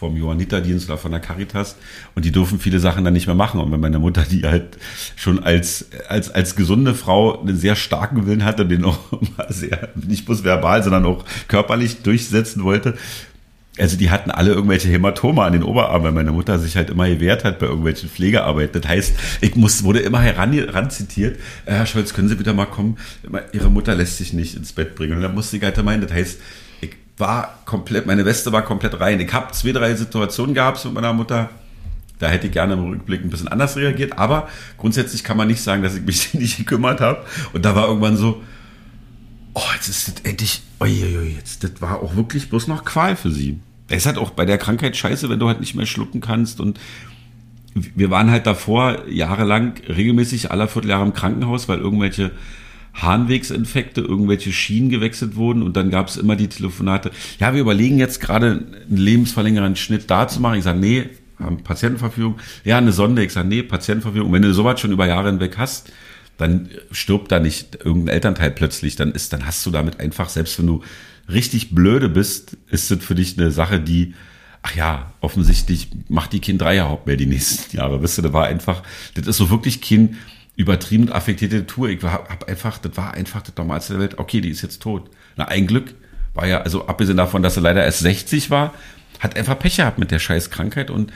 vom 0.00 0.16
Johanniterdienst 0.16 0.88
oder 0.88 0.96
von 0.96 1.10
der 1.10 1.20
Caritas 1.20 1.76
und 2.14 2.24
die 2.24 2.32
dürfen 2.32 2.58
viele 2.58 2.80
Sachen 2.80 3.04
dann 3.04 3.12
nicht 3.12 3.26
mehr 3.26 3.36
machen. 3.36 3.60
Und 3.60 3.70
wenn 3.70 3.80
meine 3.80 3.98
Mutter, 3.98 4.22
die 4.22 4.42
halt 4.44 4.78
schon 5.14 5.38
als, 5.44 5.90
als, 6.08 6.30
als 6.30 6.56
gesunde 6.56 6.94
Frau 6.94 7.38
einen 7.38 7.58
sehr 7.58 7.76
starken 7.76 8.26
Willen 8.26 8.42
hatte, 8.44 8.64
den 8.64 8.84
auch 8.84 8.98
sehr, 9.50 9.90
nicht 9.94 10.24
bloß 10.24 10.42
verbal, 10.42 10.82
sondern 10.82 11.04
auch 11.04 11.26
körperlich 11.48 12.02
durchsetzen 12.02 12.64
wollte, 12.64 12.96
also 13.78 13.98
die 13.98 14.10
hatten 14.10 14.30
alle 14.30 14.52
irgendwelche 14.52 14.88
Hämatome 14.88 15.42
an 15.42 15.52
den 15.52 15.62
Oberarmen, 15.62 16.04
weil 16.04 16.12
meine 16.12 16.32
Mutter 16.32 16.58
sich 16.58 16.76
halt 16.76 16.88
immer 16.88 17.08
gewehrt 17.08 17.44
hat 17.44 17.58
bei 17.58 17.66
irgendwelchen 17.66 18.08
Pflegearbeiten. 18.08 18.80
Das 18.80 18.90
heißt, 18.90 19.14
ich 19.42 19.54
muss, 19.54 19.84
wurde 19.84 20.00
immer 20.00 20.20
heran, 20.20 20.52
heranzitiert, 20.52 21.36
äh, 21.66 21.72
Herr 21.72 21.86
Scholz, 21.86 22.14
können 22.14 22.28
Sie 22.28 22.36
bitte 22.36 22.54
mal 22.54 22.66
kommen? 22.66 22.96
Ihre 23.52 23.70
Mutter 23.70 23.94
lässt 23.94 24.16
sich 24.16 24.32
nicht 24.32 24.56
ins 24.56 24.72
Bett 24.72 24.94
bringen. 24.94 25.16
Und 25.16 25.22
dann 25.22 25.34
musste 25.34 25.58
ich 25.58 25.62
halt 25.62 25.82
meinen, 25.84 26.02
das 26.02 26.12
heißt, 26.12 26.40
war 27.20 27.60
komplett, 27.64 28.06
meine 28.06 28.24
Weste 28.24 28.52
war 28.52 28.62
komplett 28.62 28.98
rein. 29.00 29.20
Ich 29.20 29.32
habe 29.32 29.52
zwei, 29.52 29.72
drei 29.72 29.94
Situationen 29.94 30.54
gehabt 30.54 30.84
mit 30.84 30.94
meiner 30.94 31.12
Mutter. 31.12 31.50
Da 32.18 32.28
hätte 32.28 32.48
ich 32.48 32.52
gerne 32.52 32.74
im 32.74 32.84
Rückblick 32.84 33.22
ein 33.22 33.30
bisschen 33.30 33.48
anders 33.48 33.76
reagiert. 33.76 34.18
Aber 34.18 34.48
grundsätzlich 34.76 35.24
kann 35.24 35.36
man 35.36 35.48
nicht 35.48 35.62
sagen, 35.62 35.82
dass 35.82 35.96
ich 35.96 36.02
mich 36.02 36.34
nicht 36.34 36.56
gekümmert 36.58 37.00
habe. 37.00 37.24
Und 37.52 37.64
da 37.64 37.74
war 37.74 37.88
irgendwann 37.88 38.16
so, 38.16 38.42
oh, 39.54 39.62
jetzt 39.74 39.88
ist 39.88 40.08
das 40.08 40.14
endlich, 40.24 40.62
uiuiui, 40.80 41.34
jetzt, 41.36 41.64
das 41.64 41.72
war 41.80 42.02
auch 42.02 42.16
wirklich 42.16 42.48
bloß 42.48 42.66
noch 42.68 42.84
Qual 42.84 43.16
für 43.16 43.30
sie. 43.30 43.60
Es 43.88 44.06
halt 44.06 44.18
auch 44.18 44.30
bei 44.30 44.44
der 44.44 44.58
Krankheit 44.58 44.96
scheiße, 44.96 45.28
wenn 45.28 45.40
du 45.40 45.48
halt 45.48 45.60
nicht 45.60 45.74
mehr 45.74 45.86
schlucken 45.86 46.20
kannst 46.20 46.60
und 46.60 46.78
wir 47.74 48.10
waren 48.10 48.30
halt 48.30 48.46
davor 48.46 49.08
jahrelang 49.08 49.74
regelmäßig 49.88 50.50
aller 50.50 50.68
Vierteljahre 50.68 51.04
im 51.04 51.12
Krankenhaus, 51.12 51.68
weil 51.68 51.78
irgendwelche 51.78 52.32
Harnwegsinfekte, 53.02 54.00
irgendwelche 54.00 54.52
Schienen 54.52 54.90
gewechselt 54.90 55.36
wurden 55.36 55.62
und 55.62 55.76
dann 55.76 55.90
gab 55.90 56.08
es 56.08 56.16
immer 56.16 56.36
die 56.36 56.48
Telefonate, 56.48 57.10
ja, 57.38 57.54
wir 57.54 57.60
überlegen 57.60 57.98
jetzt 57.98 58.20
gerade 58.20 58.64
einen 58.88 58.96
lebensverlängernden 58.96 59.76
Schnitt 59.76 60.10
da 60.10 60.28
zu 60.28 60.40
machen. 60.40 60.58
Ich 60.58 60.64
sage, 60.64 60.78
nee, 60.78 61.08
haben 61.38 61.62
Patientenverfügung. 61.62 62.38
Ja, 62.64 62.78
eine 62.78 62.92
Sonde. 62.92 63.24
Ich 63.24 63.32
sage, 63.32 63.48
nee, 63.48 63.62
Patientenverfügung. 63.62 64.32
wenn 64.32 64.42
du 64.42 64.52
sowas 64.52 64.80
schon 64.80 64.92
über 64.92 65.06
Jahre 65.06 65.30
hinweg 65.30 65.56
hast, 65.58 65.90
dann 66.36 66.70
stirbt 66.90 67.32
da 67.32 67.38
nicht 67.38 67.76
irgendein 67.84 68.14
Elternteil 68.14 68.50
plötzlich. 68.50 68.96
Dann 68.96 69.12
ist, 69.12 69.32
dann 69.32 69.46
hast 69.46 69.64
du 69.66 69.70
damit 69.70 70.00
einfach, 70.00 70.28
selbst 70.28 70.58
wenn 70.58 70.66
du 70.66 70.82
richtig 71.28 71.74
blöde 71.74 72.08
bist, 72.08 72.56
ist 72.70 72.90
das 72.90 73.04
für 73.04 73.14
dich 73.14 73.38
eine 73.38 73.50
Sache, 73.50 73.80
die, 73.80 74.14
ach 74.62 74.74
ja, 74.74 75.12
offensichtlich 75.20 75.90
macht 76.08 76.32
die 76.32 76.40
Kind 76.40 76.60
Dreierhaupt 76.60 77.06
mehr 77.06 77.16
die 77.16 77.26
nächsten 77.26 77.76
Jahre. 77.76 78.02
Wisst 78.02 78.18
ihr, 78.18 78.22
das 78.22 78.32
war 78.32 78.46
einfach, 78.46 78.82
das 79.14 79.26
ist 79.26 79.36
so 79.36 79.50
wirklich 79.50 79.80
Kind, 79.80 80.16
übertrieben 80.60 81.10
affektierte 81.10 81.66
Tour. 81.66 81.88
Ich 81.88 82.02
habe 82.02 82.46
einfach, 82.46 82.78
das 82.78 82.96
war 82.96 83.14
einfach 83.14 83.42
das 83.42 83.56
Normalste 83.56 83.94
der 83.94 84.02
Welt. 84.02 84.18
Okay, 84.18 84.40
die 84.40 84.50
ist 84.50 84.62
jetzt 84.62 84.82
tot. 84.82 85.10
Na, 85.36 85.46
ein 85.46 85.66
Glück 85.66 85.94
war 86.34 86.46
ja, 86.46 86.60
also 86.60 86.86
abgesehen 86.86 87.16
davon, 87.16 87.42
dass 87.42 87.54
sie 87.54 87.60
leider 87.60 87.84
erst 87.84 88.00
60 88.00 88.50
war, 88.50 88.74
hat 89.18 89.36
einfach 89.36 89.58
Pech 89.58 89.76
gehabt 89.76 89.98
mit 89.98 90.10
der 90.10 90.18
scheiß 90.18 90.50
Krankheit 90.50 90.90
und 90.90 91.12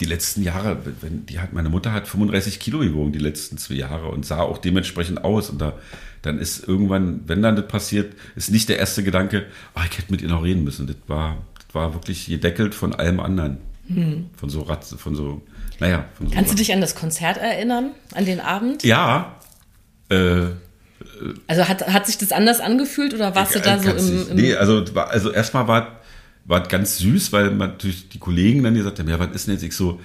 die 0.00 0.04
letzten 0.04 0.42
Jahre, 0.42 0.78
wenn 1.00 1.24
die 1.24 1.40
hat, 1.40 1.54
meine 1.54 1.70
Mutter 1.70 1.92
hat 1.92 2.06
35 2.06 2.60
Kilo 2.60 2.80
gewogen 2.80 3.12
die 3.12 3.18
letzten 3.18 3.56
zwei 3.56 3.74
Jahre 3.74 4.08
und 4.08 4.26
sah 4.26 4.40
auch 4.40 4.58
dementsprechend 4.58 5.24
aus. 5.24 5.48
Und 5.48 5.58
da, 5.58 5.72
dann 6.20 6.38
ist 6.38 6.68
irgendwann, 6.68 7.22
wenn 7.26 7.40
dann 7.40 7.56
das 7.56 7.66
passiert, 7.66 8.14
ist 8.34 8.50
nicht 8.50 8.68
der 8.68 8.78
erste 8.78 9.02
Gedanke, 9.02 9.46
oh, 9.74 9.80
ich 9.90 9.96
hätte 9.96 10.12
mit 10.12 10.20
ihr 10.20 10.28
noch 10.28 10.44
reden 10.44 10.64
müssen. 10.64 10.86
Das 10.86 10.96
war, 11.06 11.38
das 11.54 11.74
war 11.74 11.94
wirklich 11.94 12.26
gedeckelt 12.26 12.74
von 12.74 12.94
allem 12.94 13.20
anderen. 13.20 13.56
Hm. 13.88 14.26
Von 14.36 14.50
so 14.50 14.60
Ratze, 14.62 14.98
von 14.98 15.14
so 15.14 15.40
naja. 15.80 16.04
Kannst 16.32 16.52
du 16.52 16.56
dich 16.56 16.72
an 16.72 16.80
das 16.80 16.94
Konzert 16.94 17.36
erinnern, 17.36 17.90
an 18.14 18.24
den 18.24 18.40
Abend? 18.40 18.82
Ja. 18.82 19.36
Äh, 20.08 20.46
also 21.46 21.68
hat, 21.68 21.86
hat 21.86 22.06
sich 22.06 22.18
das 22.18 22.32
anders 22.32 22.60
angefühlt 22.60 23.14
oder 23.14 23.34
warst 23.34 23.54
du 23.54 23.60
da 23.60 23.78
so 23.78 23.90
im, 23.90 24.30
im, 24.30 24.36
Nee, 24.36 24.54
also, 24.54 24.84
also 24.94 25.30
erstmal 25.30 25.68
war, 25.68 26.00
war 26.44 26.62
ganz 26.62 26.98
süß, 26.98 27.32
weil 27.32 27.50
man 27.50 27.70
natürlich 27.70 28.08
die 28.08 28.18
Kollegen 28.18 28.62
dann 28.62 28.74
gesagt 28.74 28.98
haben, 28.98 29.08
ja, 29.08 29.18
was 29.18 29.30
ist 29.34 29.46
denn 29.46 29.54
jetzt? 29.54 29.62
Ich 29.62 29.76
so, 29.76 30.00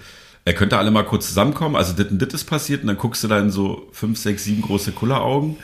er 0.46 0.54
könnte 0.54 0.78
alle 0.78 0.92
mal 0.92 1.04
kurz 1.04 1.28
zusammenkommen, 1.28 1.76
also 1.76 1.94
das 1.94 2.08
und 2.08 2.22
das 2.22 2.34
ist 2.34 2.46
passiert 2.46 2.82
und 2.82 2.88
dann 2.88 2.98
guckst 2.98 3.24
du 3.24 3.28
da 3.28 3.40
in 3.40 3.52
so 3.52 3.90
fünf, 3.92 4.18
sechs, 4.18 4.44
sieben 4.44 4.62
große 4.62 4.92
Kulleraugen 4.92 5.58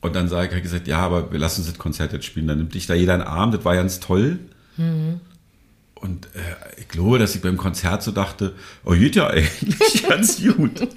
und 0.00 0.16
dann 0.16 0.28
sage 0.28 0.56
ich, 0.56 0.62
gesagt, 0.62 0.88
ja, 0.88 0.98
aber 0.98 1.30
wir 1.30 1.38
lassen 1.38 1.60
uns 1.60 1.70
das 1.70 1.78
Konzert 1.78 2.12
jetzt 2.12 2.24
spielen. 2.24 2.48
Dann 2.48 2.58
nimmt 2.58 2.74
dich 2.74 2.86
da 2.86 2.94
jeder 2.94 3.14
einen 3.14 3.22
Arm, 3.22 3.52
das 3.52 3.64
war 3.64 3.74
ganz 3.74 4.00
toll. 4.00 4.38
Mhm. 4.76 5.20
Und 6.00 6.26
äh, 6.26 6.80
ich 6.80 6.88
glaube, 6.88 7.18
dass 7.18 7.34
ich 7.34 7.42
beim 7.42 7.56
Konzert 7.56 8.02
so 8.02 8.10
dachte, 8.10 8.54
oh, 8.84 8.92
geht 8.92 9.16
ja 9.16 9.28
eigentlich 9.28 10.02
ganz 10.08 10.42
gut. 10.42 10.88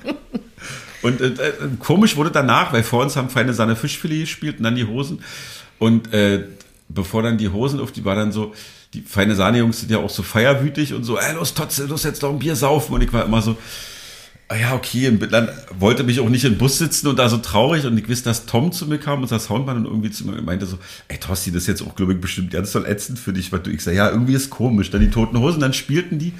Und 1.02 1.20
äh, 1.22 1.28
äh, 1.28 1.54
komisch 1.80 2.16
wurde 2.16 2.32
danach, 2.32 2.72
weil 2.72 2.84
vor 2.84 3.04
uns 3.04 3.16
haben 3.16 3.30
feine 3.30 3.54
Sahne 3.54 3.76
Fischfilet 3.76 4.22
gespielt 4.22 4.58
und 4.58 4.64
dann 4.64 4.76
die 4.76 4.88
Hosen. 4.88 5.22
Und 5.78 6.14
äh, 6.14 6.46
bevor 6.88 7.22
dann 7.22 7.38
die 7.38 7.50
Hosen 7.50 7.82
auf 7.82 7.92
die 7.92 8.06
war 8.06 8.16
dann 8.16 8.32
so, 8.32 8.54
die 8.94 9.02
feine 9.02 9.36
Sahne-Jungs 9.36 9.82
sind 9.82 9.92
ja 9.92 9.98
auch 9.98 10.10
so 10.10 10.24
feierwütig 10.24 10.94
und 10.94 11.04
so, 11.04 11.18
ey, 11.18 11.34
los, 11.34 11.54
Totz, 11.54 11.80
los 11.80 12.04
jetzt 12.04 12.24
doch 12.24 12.30
ein 12.30 12.40
Bier 12.40 12.56
saufen. 12.56 12.94
Und 12.94 13.02
ich 13.02 13.12
war 13.12 13.26
immer 13.26 13.42
so, 13.42 13.58
ja, 14.52 14.76
okay, 14.76 15.18
dann 15.32 15.50
wollte 15.80 16.04
mich 16.04 16.20
auch 16.20 16.30
nicht 16.30 16.46
im 16.46 16.58
Bus 16.58 16.78
sitzen 16.78 17.08
und 17.08 17.18
da 17.18 17.30
so 17.30 17.38
traurig 17.38 17.86
und 17.86 17.98
ich 17.98 18.08
wusste, 18.08 18.26
dass 18.26 18.46
Tom 18.46 18.72
zu 18.72 18.86
mir 18.86 19.00
kam, 19.00 19.22
unser 19.22 19.40
Soundmann, 19.40 19.78
und 19.78 19.86
irgendwie 19.86 20.12
zu 20.12 20.28
mir 20.28 20.42
meinte 20.42 20.66
so, 20.66 20.78
ey, 21.08 21.18
Tosti, 21.18 21.52
das 21.52 21.64
ist 21.64 21.68
jetzt 21.68 21.82
auch, 21.82 21.96
glaube 21.96 22.14
ich, 22.14 22.22
bestimmt 22.22 22.52
ganz 22.52 22.72
toll 22.72 22.86
ätzend 22.86 23.20
für 23.20 23.34
dich, 23.34 23.52
weil 23.52 23.60
du, 23.60 23.72
ich 23.72 23.82
sag, 23.82 23.96
ja, 23.96 24.10
irgendwie 24.10 24.34
ist 24.34 24.50
komisch. 24.50 24.92
Dann 24.92 25.02
die 25.02 25.10
Toten 25.10 25.40
Hosen, 25.40 25.60
dann 25.60 25.74
spielten 25.74 26.20
die 26.20 26.34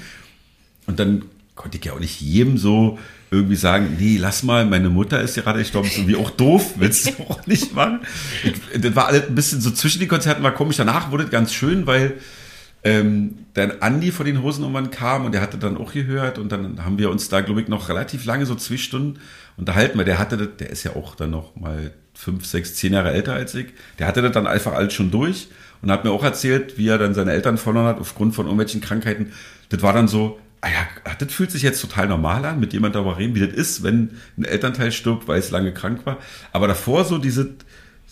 und 0.86 1.00
dann 1.00 1.24
konnte 1.54 1.78
ich 1.78 1.84
ja 1.84 1.92
auch 1.92 2.00
nicht 2.00 2.20
jedem 2.20 2.58
so 2.58 2.98
irgendwie 3.30 3.56
sagen, 3.56 3.96
nee, 3.98 4.16
lass 4.18 4.42
mal, 4.42 4.64
meine 4.64 4.90
Mutter 4.90 5.20
ist 5.20 5.34
gerade 5.34 5.58
gestorben, 5.58 5.88
ist 5.88 5.96
irgendwie 5.96 6.16
auch 6.16 6.30
doof, 6.30 6.74
willst 6.76 7.06
du 7.06 7.22
auch 7.24 7.46
nicht 7.46 7.74
machen. 7.74 8.00
Ich, 8.44 8.80
das 8.80 8.94
war 8.94 9.08
alles 9.08 9.28
ein 9.28 9.34
bisschen 9.34 9.60
so 9.60 9.70
zwischen 9.70 9.98
den 9.98 10.08
Konzerten 10.08 10.42
war 10.42 10.52
komisch, 10.52 10.76
danach 10.76 11.10
wurde 11.10 11.24
es 11.24 11.30
ganz 11.30 11.52
schön, 11.52 11.86
weil 11.86 12.14
ähm, 12.84 13.46
dann 13.54 13.80
Andi 13.80 14.12
von 14.12 14.26
den 14.26 14.42
Hosennummern 14.42 14.90
kam 14.90 15.24
und 15.24 15.32
der 15.32 15.40
hatte 15.40 15.56
dann 15.56 15.78
auch 15.78 15.92
gehört 15.92 16.38
und 16.38 16.52
dann 16.52 16.84
haben 16.84 16.98
wir 16.98 17.10
uns 17.10 17.30
da, 17.30 17.40
glaube 17.40 17.62
ich, 17.62 17.68
noch 17.68 17.88
relativ 17.88 18.26
lange, 18.26 18.44
so 18.44 18.54
zwei 18.54 18.76
Stunden 18.76 19.18
unterhalten, 19.56 19.96
weil 19.96 20.04
der 20.04 20.18
hatte 20.18 20.36
das, 20.36 20.48
der 20.58 20.70
ist 20.70 20.84
ja 20.84 20.94
auch 20.94 21.14
dann 21.14 21.30
noch 21.30 21.56
mal 21.56 21.92
fünf, 22.12 22.44
sechs, 22.44 22.74
zehn 22.74 22.92
Jahre 22.92 23.12
älter 23.12 23.32
als 23.32 23.54
ich. 23.54 23.68
Der 23.98 24.06
hatte 24.06 24.22
das 24.22 24.32
dann 24.32 24.46
einfach 24.46 24.74
alles 24.74 24.92
schon 24.92 25.10
durch 25.10 25.48
und 25.82 25.90
hat 25.90 26.04
mir 26.04 26.10
auch 26.10 26.22
erzählt, 26.22 26.76
wie 26.76 26.88
er 26.88 26.98
dann 26.98 27.14
seine 27.14 27.32
Eltern 27.32 27.58
verloren 27.58 27.86
hat 27.86 28.00
aufgrund 28.00 28.34
von 28.34 28.46
irgendwelchen 28.46 28.82
Krankheiten. 28.82 29.32
Das 29.70 29.82
war 29.82 29.94
dann 29.94 30.06
so, 30.06 30.38
ah 30.60 30.68
ja, 30.68 31.14
das 31.18 31.32
fühlt 31.32 31.50
sich 31.50 31.62
jetzt 31.62 31.80
total 31.80 32.06
normal 32.06 32.44
an, 32.44 32.60
mit 32.60 32.72
jemandem 32.74 33.02
darüber 33.02 33.18
reden, 33.18 33.34
wie 33.34 33.46
das 33.46 33.54
ist, 33.54 33.82
wenn 33.82 34.10
ein 34.36 34.44
Elternteil 34.44 34.92
stirbt, 34.92 35.26
weil 35.26 35.38
es 35.38 35.50
lange 35.50 35.72
krank 35.72 36.04
war. 36.04 36.18
Aber 36.52 36.68
davor 36.68 37.04
so 37.04 37.16
dieses, 37.16 37.46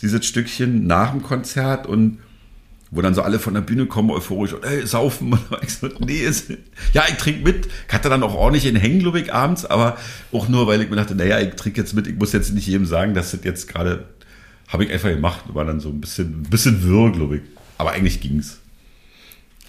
dieses 0.01 0.25
Stückchen 0.25 0.87
nach 0.87 1.11
dem 1.11 1.23
Konzert 1.23 1.87
und 1.87 2.18
wo 2.93 3.01
dann 3.01 3.14
so 3.14 3.22
alle 3.22 3.38
von 3.38 3.55
der 3.55 3.62
Bühne 3.62 3.86
kommen, 3.86 4.11
euphorisch, 4.11 4.53
und 4.53 4.64
ey, 4.64 4.86
saufen. 4.86 5.32
Und 5.32 5.62
ich 5.62 5.74
so, 5.74 5.88
nee, 5.99 6.18
ist, 6.18 6.51
ja, 6.93 7.05
ich 7.09 7.16
trinke 7.16 7.43
mit. 7.43 7.66
Ich 7.88 7.95
hatte 7.95 8.11
dann 8.11 8.22
auch 8.22 8.34
ordentlich 8.34 8.66
in 8.66 8.76
Hängen, 8.76 9.03
abends, 9.30 9.64
aber 9.64 9.97
auch 10.30 10.47
nur, 10.49 10.66
weil 10.66 10.82
ich 10.82 10.90
mir 10.90 10.97
dachte, 10.97 11.14
naja, 11.14 11.40
ich 11.40 11.55
trinke 11.55 11.80
jetzt 11.80 11.95
mit, 11.95 12.07
ich 12.07 12.16
muss 12.16 12.32
jetzt 12.32 12.53
nicht 12.53 12.66
jedem 12.66 12.84
sagen, 12.84 13.14
dass 13.14 13.30
das 13.30 13.45
jetzt 13.45 13.66
gerade, 13.66 14.05
habe 14.68 14.84
ich 14.84 14.93
einfach 14.93 15.09
gemacht, 15.09 15.43
war 15.55 15.64
dann 15.64 15.80
so 15.80 15.88
ein 15.88 16.03
bisschen, 16.03 16.43
ein 16.43 16.51
bisschen 16.51 16.84
wirr, 16.84 17.11
glaube 17.12 17.36
ich. 17.36 17.43
Aber 17.78 17.93
eigentlich 17.93 18.20
ging's. 18.20 18.61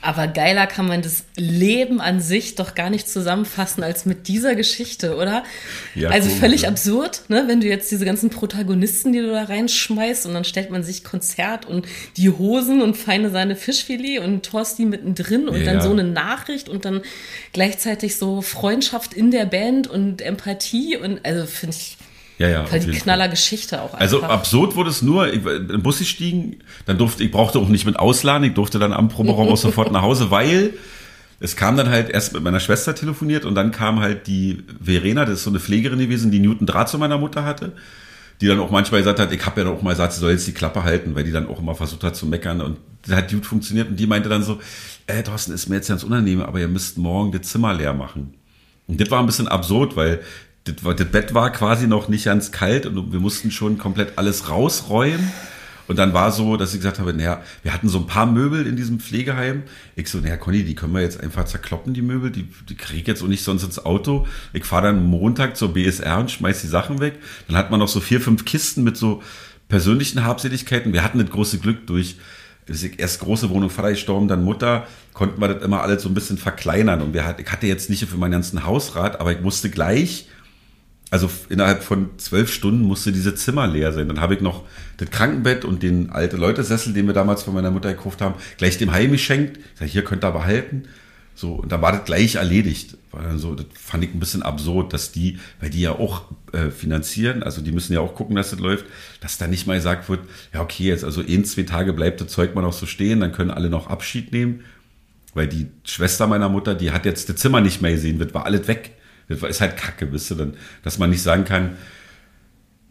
Aber 0.04 0.28
geiler 0.28 0.68
kann 0.68 0.86
man 0.86 1.02
das 1.02 1.24
Leben 1.38 2.02
an 2.02 2.20
sich 2.20 2.56
doch 2.56 2.76
gar 2.76 2.90
nicht 2.90 3.08
zusammenfassen 3.08 3.84
als 3.84 4.06
mit 4.06 4.28
dieser 4.28 4.54
Geschichte, 4.54 5.16
oder? 5.16 5.44
Ja, 5.96 6.10
also 6.10 6.30
cool, 6.30 6.36
völlig 6.36 6.64
ja. 6.64 6.70
absurd, 6.70 7.22
ne? 7.30 7.46
wenn 7.48 7.62
du 7.62 7.68
jetzt 7.68 7.90
diese 7.90 8.04
ganzen 8.04 8.30
Protagonisten, 8.30 9.14
die 9.14 9.20
du 9.20 9.32
da 9.32 9.46
reinschmeißt 9.46 10.26
und 10.26 10.34
dann 10.34 10.44
stellt 10.44 10.72
man 10.72 10.84
sich 10.84 11.06
Konzert 11.06 11.66
und 11.66 11.88
die 12.18 12.30
Hosen 12.30 12.82
und 12.82 12.98
feine 12.98 13.30
seine 13.30 13.56
Fischfilet 13.56 14.20
und 14.20 14.46
Torsti 14.46 14.84
mittendrin 14.84 15.48
und 15.48 15.62
ja, 15.62 15.72
dann 15.72 15.82
so 15.82 15.92
eine 15.92 16.04
Nachricht 16.04 16.68
und 16.68 16.84
dann 16.84 17.02
gleichzeitig 17.54 18.18
so 18.18 18.42
Freundschaft 18.42 19.14
in 19.14 19.32
der 19.32 19.46
Band 19.46 19.88
und 19.88 20.22
Empathie 20.22 20.98
und 20.98 21.26
also 21.26 21.46
finde 21.46 21.78
ich 21.78 21.96
ja, 22.38 22.50
ja. 22.50 22.66
Voll 22.66 22.80
die 22.80 22.92
Knallergeschichte 22.92 23.82
auch 23.82 23.94
also 23.94 24.18
einfach. 24.18 24.30
Also 24.30 24.40
absurd 24.40 24.76
wurde 24.76 24.90
es 24.90 25.02
nur, 25.02 25.32
ich, 25.32 25.46
im 25.46 25.84
Bus 25.84 26.00
gestiegen, 26.00 26.58
dann 26.86 26.98
durfte, 26.98 27.24
ich 27.24 27.32
brauchte 27.32 27.60
auch 27.60 27.70
nicht 27.70 27.86
mit 27.86 27.98
ausladen, 27.98 28.48
ich 28.48 28.54
durfte 28.54 28.80
dann 28.80 28.94
am 28.94 29.10
Proberaum 29.10 29.50
auch 29.50 29.58
sofort 29.58 29.92
nach 29.92 30.02
Hause, 30.02 30.32
weil 30.32 30.74
es 31.40 31.56
kam 31.56 31.78
dann 31.78 31.90
halt 31.90 32.10
erst 32.10 32.34
mit 32.34 32.44
meiner 32.44 32.60
Schwester 32.60 32.96
telefoniert 32.96 33.46
und 33.46 33.56
dann 33.56 33.72
kam 33.72 34.00
halt 34.00 34.28
die 34.28 34.64
Verena, 34.82 35.26
das 35.26 35.40
ist 35.40 35.44
so 35.44 35.50
eine 35.50 35.60
Pflegerin 35.60 36.00
gewesen, 36.00 36.32
die 36.32 36.40
Newton 36.40 36.66
Draht 36.66 36.90
zu 36.90 36.98
meiner 36.98 37.18
Mutter 37.18 37.44
hatte, 37.44 37.74
die 38.42 38.48
dann 38.48 38.60
auch 38.60 38.72
manchmal 38.72 39.02
gesagt 39.02 39.20
hat, 39.20 39.32
ich 39.32 39.46
habe 39.46 39.62
ja 39.62 39.68
auch 39.68 39.82
mal 39.82 39.92
gesagt, 39.92 40.14
sie 40.14 40.20
soll 40.20 40.32
jetzt 40.32 40.48
die 40.48 40.54
Klappe 40.54 40.84
halten, 40.84 41.16
weil 41.16 41.24
die 41.24 41.32
dann 41.32 41.48
auch 41.48 41.60
immer 41.60 41.76
versucht 41.76 42.04
hat 42.04 42.16
zu 42.16 42.26
meckern 42.26 42.62
und 42.62 42.78
das 43.06 43.16
hat 43.16 43.32
gut 43.32 43.46
funktioniert 43.46 43.90
und 43.90 44.00
die 44.00 44.08
meinte 44.08 44.30
dann 44.30 44.44
so, 44.44 44.60
äh, 45.08 45.22
Thorsten, 45.22 45.54
ist 45.54 45.68
mir 45.68 45.76
jetzt 45.76 45.90
ganz 45.90 46.04
unangenehm, 46.04 46.42
aber 46.42 46.60
ihr 46.60 46.68
müsst 46.68 46.98
morgen 46.98 47.32
das 47.32 47.42
Zimmer 47.44 47.74
leer 47.74 47.94
machen. 47.94 48.34
Und 48.88 49.00
das 49.00 49.12
war 49.12 49.20
ein 49.20 49.26
bisschen 49.26 49.48
absurd, 49.48 49.96
weil 49.96 50.22
das, 50.64 50.76
das 50.96 51.08
Bett 51.08 51.34
war 51.34 51.52
quasi 51.52 51.88
noch 51.88 52.08
nicht 52.08 52.26
ganz 52.26 52.52
kalt 52.52 52.86
und 52.86 53.12
wir 53.12 53.20
mussten 53.20 53.52
schon 53.52 53.78
komplett 53.78 54.18
alles 54.18 54.50
rausräumen. 54.50 55.32
Und 55.86 56.00
dann 56.00 56.14
war 56.14 56.32
so, 56.32 56.56
dass 56.56 56.74
ich 56.74 56.80
gesagt 56.80 57.00
habe, 57.00 57.14
naja, 57.14 57.42
wir 57.62 57.74
hatten 57.74 57.90
so 57.90 58.00
ein 58.00 58.08
paar 58.08 58.26
Möbel 58.26 58.66
in 58.66 58.78
diesem 58.78 59.02
Pflegeheim. 59.02 59.64
Ich 59.98 60.10
so, 60.10 60.20
naja, 60.20 60.38
Conny, 60.38 60.64
die 60.64 60.76
können 60.76 60.94
wir 60.94 61.02
jetzt 61.02 61.20
einfach 61.20 61.44
zerkloppen, 61.44 61.94
die 61.94 62.02
Möbel. 62.02 62.32
Die, 62.32 62.48
die 62.70 62.76
kriege 62.76 63.02
ich 63.02 63.08
jetzt 63.08 63.22
auch 63.22 63.28
nicht 63.28 63.44
sonst 63.44 63.64
ins 63.64 63.86
Auto. 63.86 64.26
Ich 64.54 64.64
fahre 64.64 64.84
dann 64.88 65.06
Montag 65.06 65.58
zur 65.58 65.74
BSR 65.74 66.20
und 66.20 66.32
schmeiß 66.32 66.62
die 66.62 66.68
Sachen 66.68 67.02
weg. 67.02 67.20
Dann 67.48 67.58
hat 67.58 67.70
man 67.70 67.82
noch 67.82 67.90
so 67.90 68.00
vier, 68.00 68.22
fünf 68.22 68.46
Kisten 68.46 68.84
mit 68.84 68.96
so 68.96 69.22
persönlichen 69.68 70.24
Habseligkeiten. 70.24 70.94
Wir 70.94 71.04
hatten 71.04 71.20
das 71.20 71.30
große 71.30 71.60
Glück 71.60 71.86
durch 71.86 72.16
erst 72.98 73.20
große 73.20 73.50
Wohnung, 73.50 73.70
Vater 73.70 73.90
gestorben, 73.90 74.30
dann 74.30 74.46
Mutter, 74.46 74.88
konnten 75.12 75.42
wir 75.42 75.50
das 75.50 75.64
immer 75.64 75.82
alles 75.82 76.04
so 76.04 76.10
ein 76.10 76.14
bisschen 76.14 76.38
verkleinern. 76.38 77.02
Und 77.02 77.14
wir 77.14 77.36
ich 77.38 77.52
hatte 77.52 77.68
jetzt 77.68 77.90
nicht 77.90 78.06
für 78.06 78.16
meinen 78.16 78.32
ganzen 78.32 78.66
Hausrat, 78.66 79.20
aber 79.20 79.34
ich 79.34 79.42
musste 79.42 79.70
gleich 79.70 80.30
also 81.14 81.30
innerhalb 81.48 81.84
von 81.84 82.10
zwölf 82.18 82.52
Stunden 82.52 82.82
musste 82.82 83.12
diese 83.12 83.36
Zimmer 83.36 83.68
leer 83.68 83.94
sein. 83.94 84.08
Dann 84.08 84.20
habe 84.20 84.34
ich 84.34 84.42
noch 84.42 84.64
das 84.98 85.12
Krankenbett 85.12 85.64
und 85.64 85.84
den 85.84 86.10
alte 86.10 86.38
Leute-Sessel, 86.38 86.92
den 86.92 87.06
wir 87.06 87.14
damals 87.14 87.44
von 87.44 87.54
meiner 87.54 87.70
Mutter 87.70 87.94
gekauft 87.94 88.20
haben, 88.20 88.34
gleich 88.58 88.80
dem 88.80 88.92
Heim 88.92 89.12
geschenkt. 89.12 89.58
Ich 89.58 89.80
sage, 89.80 89.92
hier 89.92 90.04
könnt 90.04 90.26
ihr 90.26 90.32
behalten. 90.32 90.86
So, 91.36 91.54
und 91.54 91.72
dann 91.72 91.84
war 91.84 91.92
das 91.92 92.06
gleich 92.06 92.34
erledigt. 92.34 92.98
War 93.12 93.22
dann 93.22 93.38
so, 93.38 93.54
das 93.54 93.68
fand 93.76 94.04
ich 94.04 94.12
ein 94.12 94.20
bisschen 94.20 94.42
absurd, 94.42 94.92
dass 94.92 95.12
die, 95.12 95.38
weil 95.62 95.70
die 95.70 95.82
ja 95.82 95.92
auch 95.92 96.24
äh, 96.52 96.72
finanzieren, 96.72 97.44
also 97.44 97.62
die 97.62 97.74
müssen 97.74 97.94
ja 97.94 98.00
auch 98.00 98.16
gucken, 98.16 98.36
dass 98.36 98.50
das 98.50 98.60
läuft, 98.60 98.86
dass 99.22 99.38
da 99.38 99.46
nicht 99.46 99.68
mal 99.68 99.76
gesagt 99.76 100.10
wird, 100.10 100.22
ja, 100.52 100.62
okay, 100.62 100.86
jetzt 100.86 101.04
also 101.04 101.22
in 101.22 101.46
zwei 101.46 101.62
Tage 101.62 101.94
bleibt 101.94 102.22
das 102.22 102.30
Zeug 102.30 102.56
mal 102.56 102.62
noch 102.62 102.74
so 102.74 102.88
stehen, 102.88 103.20
dann 103.20 103.34
können 103.34 103.52
alle 103.52 103.70
noch 103.70 103.86
Abschied 103.86 104.32
nehmen. 104.32 104.62
Weil 105.36 105.48
die 105.48 105.68
Schwester 105.84 106.26
meiner 106.26 106.50
Mutter, 106.50 106.74
die 106.74 106.90
hat 106.90 107.06
jetzt 107.06 107.30
das 107.30 107.36
Zimmer 107.36 107.62
nicht 107.62 107.84
mehr 107.84 107.92
gesehen, 107.92 108.18
wird, 108.18 108.34
war 108.34 108.48
alles 108.48 108.68
weg. 108.68 108.94
Das 109.28 109.42
ist 109.42 109.62
halt 109.62 109.78
kacke, 109.78 110.12
wisst 110.12 110.32
ihr, 110.32 110.38
dann, 110.38 110.54
dass 110.84 110.98
man 110.98 111.10
nicht 111.10 111.22
sagen 111.22 111.46
kann, 111.46 111.78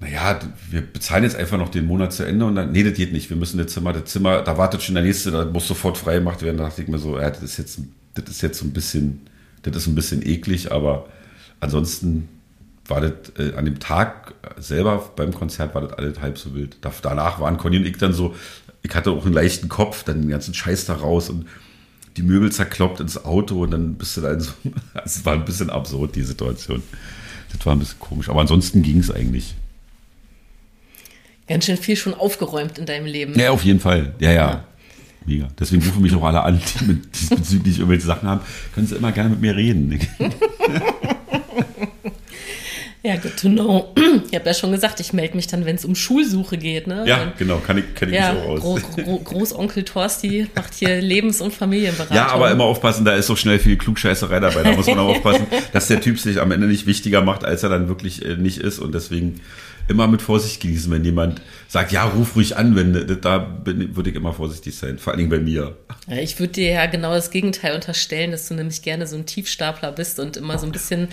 naja, 0.02 0.40
wir 0.70 0.80
bezahlen 0.80 1.22
jetzt 1.22 1.36
einfach 1.36 1.58
noch 1.58 1.68
den 1.68 1.86
Monat 1.86 2.12
zu 2.12 2.24
Ende 2.24 2.44
und 2.44 2.56
dann, 2.56 2.72
nee, 2.72 2.82
das 2.82 2.94
geht 2.94 3.12
nicht. 3.12 3.30
Wir 3.30 3.36
müssen 3.36 3.58
das 3.58 3.72
Zimmer, 3.72 3.92
das 3.92 4.06
Zimmer, 4.06 4.42
da 4.42 4.58
wartet 4.58 4.82
schon 4.82 4.96
der 4.96 5.04
nächste, 5.04 5.30
da 5.30 5.44
muss 5.44 5.68
sofort 5.68 5.96
frei 5.96 6.16
gemacht 6.16 6.42
werden. 6.42 6.56
Da 6.56 6.64
dachte 6.64 6.82
ich 6.82 6.88
mir 6.88 6.98
so, 6.98 7.18
ja, 7.18 7.30
das 7.30 7.42
ist 7.42 7.56
jetzt, 7.56 7.80
das 8.14 8.28
ist 8.28 8.42
jetzt 8.42 8.58
so 8.58 8.64
ein 8.64 8.72
bisschen, 8.72 9.20
das 9.62 9.76
ist 9.76 9.86
ein 9.86 9.94
bisschen 9.94 10.26
eklig, 10.26 10.72
aber 10.72 11.06
ansonsten 11.60 12.28
war 12.86 13.00
das 13.00 13.12
äh, 13.38 13.54
an 13.54 13.64
dem 13.64 13.78
Tag 13.78 14.34
selber 14.56 15.10
beim 15.14 15.32
Konzert 15.32 15.74
war 15.74 15.82
das 15.82 15.92
alles 15.92 16.20
halb 16.20 16.36
so 16.36 16.52
wild. 16.54 16.78
Da, 16.80 16.92
danach 17.00 17.38
waren 17.40 17.56
Conny 17.56 17.76
und 17.76 17.86
ich 17.86 17.96
dann 17.96 18.12
so, 18.12 18.34
ich 18.82 18.94
hatte 18.94 19.12
auch 19.12 19.24
einen 19.24 19.34
leichten 19.34 19.68
Kopf, 19.68 20.02
dann 20.02 20.22
den 20.22 20.30
ganzen 20.30 20.52
Scheiß 20.52 20.86
da 20.86 20.94
raus 20.94 21.30
und 21.30 21.46
die 22.16 22.22
Möbel 22.22 22.52
zerkloppt 22.52 23.00
ins 23.00 23.24
Auto 23.24 23.62
und 23.62 23.70
dann 23.70 23.94
bist 23.94 24.16
du 24.16 24.20
da 24.20 24.32
in 24.32 24.40
so, 24.40 24.52
es 25.04 25.24
war 25.24 25.34
ein 25.34 25.44
bisschen 25.44 25.70
absurd, 25.70 26.14
die 26.14 26.22
Situation. 26.22 26.82
Das 27.52 27.64
war 27.66 27.74
ein 27.74 27.78
bisschen 27.78 27.98
komisch, 27.98 28.28
aber 28.28 28.40
ansonsten 28.40 28.82
ging 28.82 28.98
es 28.98 29.10
eigentlich. 29.10 29.54
Ganz 31.48 31.66
schön 31.66 31.76
viel 31.76 31.96
schon 31.96 32.14
aufgeräumt 32.14 32.78
in 32.78 32.86
deinem 32.86 33.06
Leben. 33.06 33.38
Ja, 33.38 33.50
auf 33.50 33.64
jeden 33.64 33.80
Fall. 33.80 34.14
Ja, 34.20 34.30
ja. 34.30 34.50
ja. 34.50 34.64
Mega. 35.26 35.48
Deswegen 35.58 35.82
rufen 35.84 36.02
mich 36.02 36.14
auch 36.14 36.24
alle 36.24 36.42
an, 36.42 36.60
die 36.60 36.84
mit 36.84 37.14
diesbezüglich 37.14 37.78
irgendwelche 37.78 38.06
Sachen 38.06 38.28
haben. 38.28 38.40
Können 38.74 38.86
Sie 38.86 38.96
immer 38.96 39.12
gerne 39.12 39.30
mit 39.30 39.40
mir 39.40 39.54
reden. 39.54 40.00
Ja, 43.04 43.16
good 43.16 43.36
to 43.36 43.48
know. 43.48 43.92
Ich 44.30 44.38
habe 44.38 44.46
ja 44.46 44.54
schon 44.54 44.72
gesagt, 44.72 45.00
ich 45.00 45.12
melde 45.12 45.36
mich 45.36 45.46
dann, 45.46 45.66
wenn 45.66 45.76
es 45.76 45.84
um 45.84 45.94
Schulsuche 45.94 46.56
geht. 46.56 46.86
Ne? 46.86 47.04
Ja, 47.06 47.22
und, 47.22 47.36
genau, 47.38 47.58
kann 47.58 47.76
ich, 47.76 47.94
kann 47.94 48.08
ich 48.08 48.14
ja, 48.14 48.32
mich 48.32 48.42
auch 48.42 48.48
aus. 48.48 48.60
Gro 48.60 48.78
Gro 48.96 49.18
Großonkel 49.18 49.84
Torsti 49.84 50.46
macht 50.54 50.72
hier 50.74 51.00
Lebens- 51.02 51.40
und 51.40 51.52
Familienberatung. 51.52 52.16
Ja, 52.16 52.28
aber 52.28 52.50
immer 52.50 52.64
aufpassen, 52.64 53.04
da 53.04 53.14
ist 53.14 53.26
so 53.26 53.36
schnell 53.36 53.58
viel 53.58 53.76
Klugscheißerei 53.76 54.40
dabei. 54.40 54.62
Da 54.62 54.72
muss 54.72 54.86
man 54.86 54.98
auch 55.00 55.08
aufpassen, 55.16 55.46
dass 55.72 55.88
der 55.88 56.00
Typ 56.00 56.18
sich 56.18 56.40
am 56.40 56.50
Ende 56.50 56.66
nicht 56.66 56.86
wichtiger 56.86 57.20
macht, 57.20 57.44
als 57.44 57.62
er 57.62 57.68
dann 57.68 57.88
wirklich 57.88 58.24
äh, 58.24 58.36
nicht 58.36 58.58
ist. 58.58 58.78
Und 58.78 58.94
deswegen 58.94 59.40
immer 59.88 60.06
mit 60.06 60.22
Vorsicht 60.22 60.60
genießen, 60.60 60.90
wenn 60.90 61.04
jemand 61.04 61.40
sagt, 61.68 61.92
ja, 61.92 62.04
ruf 62.04 62.36
ruhig 62.36 62.56
an, 62.56 62.76
wenn 62.76 63.20
da 63.20 63.38
bin, 63.38 63.96
würde 63.96 64.10
ich 64.10 64.16
immer 64.16 64.32
vorsichtig 64.32 64.76
sein, 64.76 64.98
vor 64.98 65.12
allen 65.12 65.18
Dingen 65.18 65.30
bei 65.30 65.38
mir. 65.38 65.76
Ja, 66.06 66.16
ich 66.16 66.38
würde 66.38 66.52
dir 66.52 66.70
ja 66.70 66.86
genau 66.86 67.14
das 67.14 67.30
Gegenteil 67.30 67.74
unterstellen, 67.74 68.30
dass 68.30 68.48
du 68.48 68.54
nämlich 68.54 68.82
gerne 68.82 69.06
so 69.06 69.16
ein 69.16 69.26
Tiefstapler 69.26 69.92
bist 69.92 70.18
und 70.20 70.36
immer 70.36 70.58
so 70.58 70.66
ein 70.66 70.72
bisschen, 70.72 71.08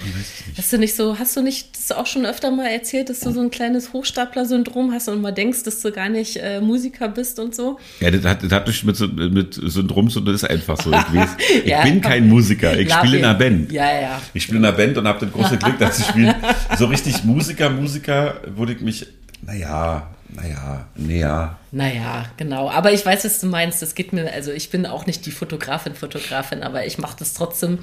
hast 0.57 0.73
du 0.73 0.77
nicht 0.77 0.95
so, 0.95 1.17
hast 1.17 1.37
du 1.37 1.41
nicht 1.41 1.77
das 1.77 1.91
auch 1.91 2.07
schon 2.07 2.25
öfter 2.25 2.51
mal 2.51 2.67
erzählt, 2.67 3.09
dass 3.09 3.21
du 3.21 3.31
so 3.31 3.41
ein 3.41 3.51
kleines 3.51 3.93
Hochstapler-Syndrom 3.93 4.91
hast 4.91 5.07
und 5.07 5.15
immer 5.15 5.31
denkst, 5.31 5.63
dass 5.63 5.81
du 5.81 5.91
gar 5.91 6.09
nicht 6.09 6.37
äh, 6.37 6.61
Musiker 6.61 7.07
bist 7.07 7.39
und 7.39 7.55
so? 7.55 7.79
Ja, 7.99 8.11
das 8.11 8.25
hat, 8.25 8.43
das 8.43 8.51
hat 8.51 8.67
nicht 8.67 8.83
mit, 8.83 8.99
mit 9.33 9.53
Syndrom 9.53 10.09
tun, 10.09 10.25
das 10.25 10.35
ist 10.35 10.49
einfach 10.49 10.81
so. 10.81 10.91
Ich, 10.91 11.15
weiß, 11.15 11.29
ich 11.63 11.69
ja, 11.69 11.83
bin 11.83 12.01
kein 12.01 12.27
Musiker, 12.27 12.77
ich 12.77 12.91
spiele 12.91 13.19
in 13.19 13.25
einer 13.25 13.37
Band. 13.37 13.71
Ja, 13.71 14.01
ja. 14.01 14.21
Ich 14.33 14.43
spiele 14.43 14.59
in 14.59 14.65
einer 14.65 14.75
Band 14.75 14.97
und 14.97 15.07
habe 15.07 15.25
das 15.25 15.33
große 15.33 15.57
Glück, 15.57 15.79
dass 15.79 15.99
ich 15.99 16.05
spiele. 16.05 16.35
So 16.77 16.85
richtig 16.85 17.23
Musiker, 17.23 17.69
Musiker 17.69 18.41
wurde 18.59 18.73
ich 18.73 18.81
mich, 18.81 19.07
naja, 19.41 20.07
naja, 20.29 20.87
näher. 20.95 21.57
Naja, 21.71 22.25
genau. 22.37 22.69
Aber 22.69 22.91
ich 22.93 23.03
weiß, 23.03 23.25
was 23.25 23.39
du 23.39 23.47
meinst. 23.47 23.81
Das 23.81 23.95
geht 23.95 24.13
mir, 24.13 24.31
also 24.31 24.51
ich 24.51 24.69
bin 24.69 24.85
auch 24.85 25.07
nicht 25.07 25.25
die 25.25 25.31
Fotografin, 25.31 25.95
Fotografin, 25.95 26.61
aber 26.61 26.85
ich 26.85 26.99
mache 26.99 27.15
das 27.17 27.33
trotzdem 27.33 27.79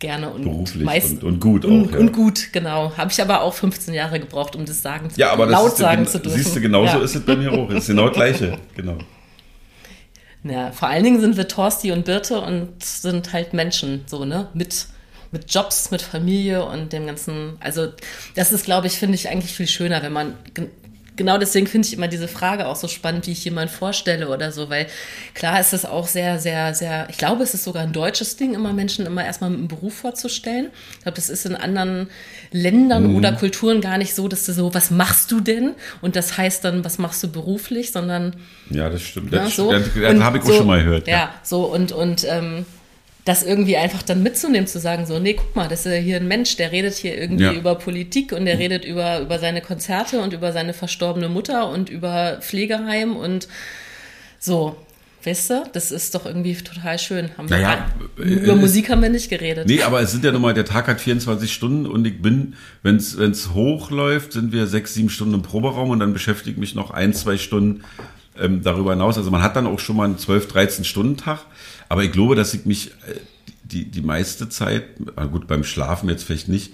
gerne 0.00 0.30
und 0.30 0.42
beruflich 0.42 0.84
meist, 0.84 1.22
und, 1.22 1.24
und, 1.24 1.40
gut 1.40 1.64
und, 1.64 1.88
auch. 1.88 1.92
Ja. 1.92 1.98
Und 1.98 2.12
gut, 2.12 2.52
genau. 2.52 2.96
Habe 2.96 3.12
ich 3.12 3.22
aber 3.22 3.42
auch 3.42 3.54
15 3.54 3.94
Jahre 3.94 4.18
gebraucht, 4.18 4.56
um 4.56 4.64
das 4.64 4.82
sagen 4.82 5.08
ja, 5.16 5.30
aber 5.30 5.46
laut 5.46 5.72
das 5.72 5.78
sagen 5.78 6.06
zu 6.06 6.18
dürfen. 6.18 6.38
Siehst 6.38 6.56
du, 6.56 6.60
genauso 6.60 6.98
ja. 6.98 7.04
ist 7.04 7.14
es 7.14 7.22
bei 7.22 7.36
mir 7.36 7.52
auch. 7.52 7.70
Es 7.70 7.84
ist 7.84 7.86
genau 7.88 8.08
das 8.08 8.16
Gleiche, 8.16 8.58
genau. 8.74 8.98
Ja, 10.42 10.72
vor 10.72 10.88
allen 10.88 11.04
Dingen 11.04 11.20
sind 11.20 11.36
wir 11.36 11.48
Torsti 11.48 11.92
und 11.92 12.04
Birte 12.04 12.40
und 12.40 12.82
sind 12.82 13.32
halt 13.32 13.52
Menschen, 13.52 14.02
so, 14.06 14.24
ne? 14.24 14.48
Mit 14.54 14.86
mit 15.32 15.52
Jobs, 15.52 15.90
mit 15.90 16.02
Familie 16.02 16.64
und 16.64 16.92
dem 16.92 17.06
ganzen. 17.06 17.56
Also, 17.60 17.92
das 18.34 18.52
ist, 18.52 18.64
glaube 18.64 18.86
ich, 18.86 18.98
finde 18.98 19.14
ich 19.14 19.28
eigentlich 19.28 19.54
viel 19.54 19.68
schöner, 19.68 20.02
wenn 20.02 20.12
man 20.12 20.34
genau 21.16 21.38
deswegen 21.38 21.66
finde 21.66 21.88
ich 21.88 21.94
immer 21.94 22.08
diese 22.08 22.28
Frage 22.28 22.66
auch 22.66 22.76
so 22.76 22.88
spannend, 22.88 23.26
wie 23.26 23.32
ich 23.32 23.44
jemanden 23.44 23.72
vorstelle 23.72 24.28
oder 24.28 24.52
so, 24.52 24.70
weil 24.70 24.86
klar 25.34 25.58
ist 25.58 25.72
es 25.72 25.84
auch 25.84 26.06
sehr, 26.06 26.38
sehr, 26.38 26.74
sehr, 26.74 27.08
ich 27.10 27.18
glaube, 27.18 27.42
es 27.42 27.54
ist 27.54 27.64
sogar 27.64 27.82
ein 27.82 27.92
deutsches 27.92 28.36
Ding, 28.36 28.54
immer 28.54 28.72
Menschen 28.72 29.06
immer 29.06 29.24
erstmal 29.24 29.50
mit 29.50 29.58
einem 29.58 29.68
Beruf 29.68 29.94
vorzustellen. 29.94 30.68
Ich 30.92 31.02
glaube, 31.02 31.16
das 31.16 31.28
ist 31.28 31.46
in 31.46 31.56
anderen 31.56 32.08
Ländern 32.52 33.08
mhm. 33.08 33.16
oder 33.16 33.32
Kulturen 33.32 33.80
gar 33.80 33.98
nicht 33.98 34.14
so, 34.14 34.28
dass 34.28 34.46
du 34.46 34.52
so, 34.52 34.72
was 34.74 34.90
machst 34.90 35.32
du 35.32 35.40
denn? 35.40 35.74
Und 36.02 36.16
das 36.16 36.36
heißt 36.36 36.64
dann, 36.64 36.84
was 36.84 36.98
machst 36.98 37.22
du 37.22 37.28
beruflich, 37.28 37.92
sondern. 37.92 38.36
Ja, 38.70 38.90
das 38.90 39.02
stimmt. 39.02 39.32
Ja, 39.32 39.44
das, 39.44 39.56
so. 39.56 39.72
das, 39.72 39.82
das 39.94 40.20
habe 40.20 40.38
ich 40.38 40.44
auch 40.44 40.48
so, 40.48 40.54
schon 40.54 40.66
mal 40.66 40.82
gehört. 40.82 41.08
Ja, 41.08 41.16
ja, 41.16 41.34
so 41.42 41.64
und, 41.64 41.92
und, 41.92 42.24
ähm, 42.28 42.66
das 43.26 43.42
irgendwie 43.42 43.76
einfach 43.76 44.02
dann 44.02 44.22
mitzunehmen, 44.22 44.68
zu 44.68 44.78
sagen, 44.78 45.04
so, 45.04 45.18
nee, 45.18 45.34
guck 45.34 45.54
mal, 45.56 45.68
das 45.68 45.84
ist 45.84 45.92
ja 45.92 45.98
hier 45.98 46.16
ein 46.16 46.28
Mensch, 46.28 46.56
der 46.56 46.70
redet 46.70 46.94
hier 46.94 47.18
irgendwie 47.18 47.44
ja. 47.44 47.52
über 47.52 47.74
Politik 47.74 48.30
und 48.30 48.46
der 48.46 48.60
redet 48.60 48.84
über, 48.84 49.18
über 49.18 49.40
seine 49.40 49.60
Konzerte 49.60 50.20
und 50.20 50.32
über 50.32 50.52
seine 50.52 50.72
verstorbene 50.72 51.28
Mutter 51.28 51.68
und 51.68 51.90
über 51.90 52.38
Pflegeheim 52.40 53.16
und 53.16 53.48
so. 54.38 54.76
Weißt 55.24 55.50
du, 55.50 55.64
das 55.72 55.90
ist 55.90 56.14
doch 56.14 56.24
irgendwie 56.24 56.54
total 56.54 57.00
schön. 57.00 57.30
Haben 57.36 57.46
naja, 57.46 57.88
wir, 58.14 58.24
über 58.24 58.52
äh, 58.52 58.56
Musik 58.56 58.90
haben 58.90 59.02
wir 59.02 59.08
nicht 59.08 59.28
geredet. 59.28 59.66
Nee, 59.66 59.82
aber 59.82 60.00
es 60.00 60.12
sind 60.12 60.24
ja 60.24 60.30
nochmal, 60.30 60.54
der 60.54 60.64
Tag 60.64 60.86
hat 60.86 61.00
24 61.00 61.52
Stunden 61.52 61.84
und 61.86 62.06
ich 62.06 62.22
bin, 62.22 62.54
wenn 62.84 62.94
es 62.94 63.50
hochläuft, 63.52 64.34
sind 64.34 64.52
wir 64.52 64.68
sechs, 64.68 64.94
sieben 64.94 65.10
Stunden 65.10 65.34
im 65.34 65.42
Proberaum 65.42 65.90
und 65.90 65.98
dann 65.98 66.12
beschäftigt 66.12 66.58
mich 66.58 66.76
noch 66.76 66.92
ein, 66.92 67.12
zwei 67.12 67.38
Stunden 67.38 67.82
ähm, 68.40 68.62
darüber 68.62 68.92
hinaus. 68.92 69.18
Also 69.18 69.32
man 69.32 69.42
hat 69.42 69.56
dann 69.56 69.66
auch 69.66 69.80
schon 69.80 69.96
mal 69.96 70.04
einen 70.04 70.18
12, 70.18 70.46
13 70.46 70.84
Stunden 70.84 71.16
Tag. 71.16 71.40
Aber 71.88 72.04
ich 72.04 72.12
glaube, 72.12 72.34
dass 72.34 72.54
ich 72.54 72.66
mich 72.66 72.88
äh, 72.88 73.20
die, 73.64 73.90
die 73.90 74.02
meiste 74.02 74.48
Zeit, 74.48 74.84
gut, 75.32 75.46
beim 75.46 75.64
Schlafen 75.64 76.08
jetzt 76.08 76.24
vielleicht 76.24 76.48
nicht, 76.48 76.72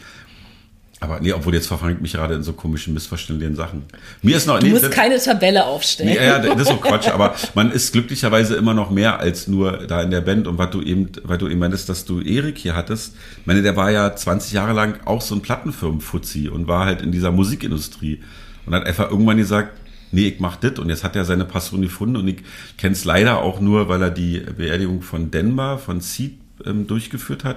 aber 1.03 1.19
nee, 1.19 1.33
obwohl 1.33 1.53
jetzt 1.53 1.67
verfange 1.67 1.95
ich 1.95 2.01
mich 2.01 2.13
gerade 2.13 2.35
in 2.35 2.45
so 2.45 2.53
komischen, 2.53 2.95
missverständlichen 2.95 3.57
Sachen. 3.57 3.83
Mir 4.23 4.37
ist 4.37 4.47
noch, 4.47 4.61
du 4.61 4.67
nee, 4.67 4.73
musst 4.73 4.85
das, 4.85 4.93
keine 4.93 5.19
Tabelle 5.19 5.67
aufstellen. 5.67 6.11
Nee, 6.11 6.25
ja, 6.25 6.39
das 6.39 6.61
ist 6.61 6.69
so 6.69 6.77
Quatsch, 6.77 7.09
aber 7.09 7.35
man 7.55 7.73
ist 7.73 7.93
glücklicherweise 7.93 8.55
immer 8.55 8.73
noch 8.73 8.91
mehr 8.91 9.19
als 9.19 9.49
nur 9.49 9.79
da 9.89 10.01
in 10.01 10.13
der 10.13 10.21
Band. 10.21 10.47
Und 10.47 10.59
was 10.59 10.71
du 10.71 10.81
eben, 10.81 11.11
weil 11.25 11.39
du 11.39 11.49
eben 11.49 11.59
meintest, 11.59 11.89
dass 11.89 12.05
du 12.05 12.21
Erik 12.21 12.57
hier 12.57 12.77
hattest, 12.77 13.17
ich 13.41 13.47
meine, 13.47 13.63
der 13.63 13.75
war 13.75 13.91
ja 13.91 14.15
20 14.15 14.53
Jahre 14.53 14.75
lang 14.75 15.01
auch 15.05 15.23
so 15.23 15.35
ein 15.35 15.41
Plattenfirmenfuzzi 15.41 16.49
und 16.49 16.69
war 16.69 16.87
halt 16.87 17.03
in 17.03 17.11
dieser 17.11 17.33
Musikindustrie 17.33 18.23
und 18.65 18.73
hat 18.73 18.87
einfach 18.87 19.11
irgendwann 19.11 19.39
gesagt, 19.39 19.77
nee, 20.13 20.29
ich 20.29 20.41
mach 20.41 20.57
das 20.57 20.79
und 20.79 20.89
jetzt 20.89 21.05
hat 21.05 21.17
er 21.17 21.25
seine 21.25 21.45
Passion 21.45 21.83
gefunden 21.83 22.17
und 22.17 22.29
ich 22.29 22.39
kenne 22.79 22.93
es 22.93 23.05
leider 23.05 23.43
auch 23.43 23.61
nur, 23.61 23.89
weil 23.89 24.03
er 24.03 24.11
die 24.11 24.41
Beerdigung 24.41 25.03
von 25.03 25.31
Denver, 25.31 25.79
von 25.79 26.01
Seed 26.01 26.39
ähm, 26.65 26.87
durchgeführt 26.87 27.45
hat 27.45 27.57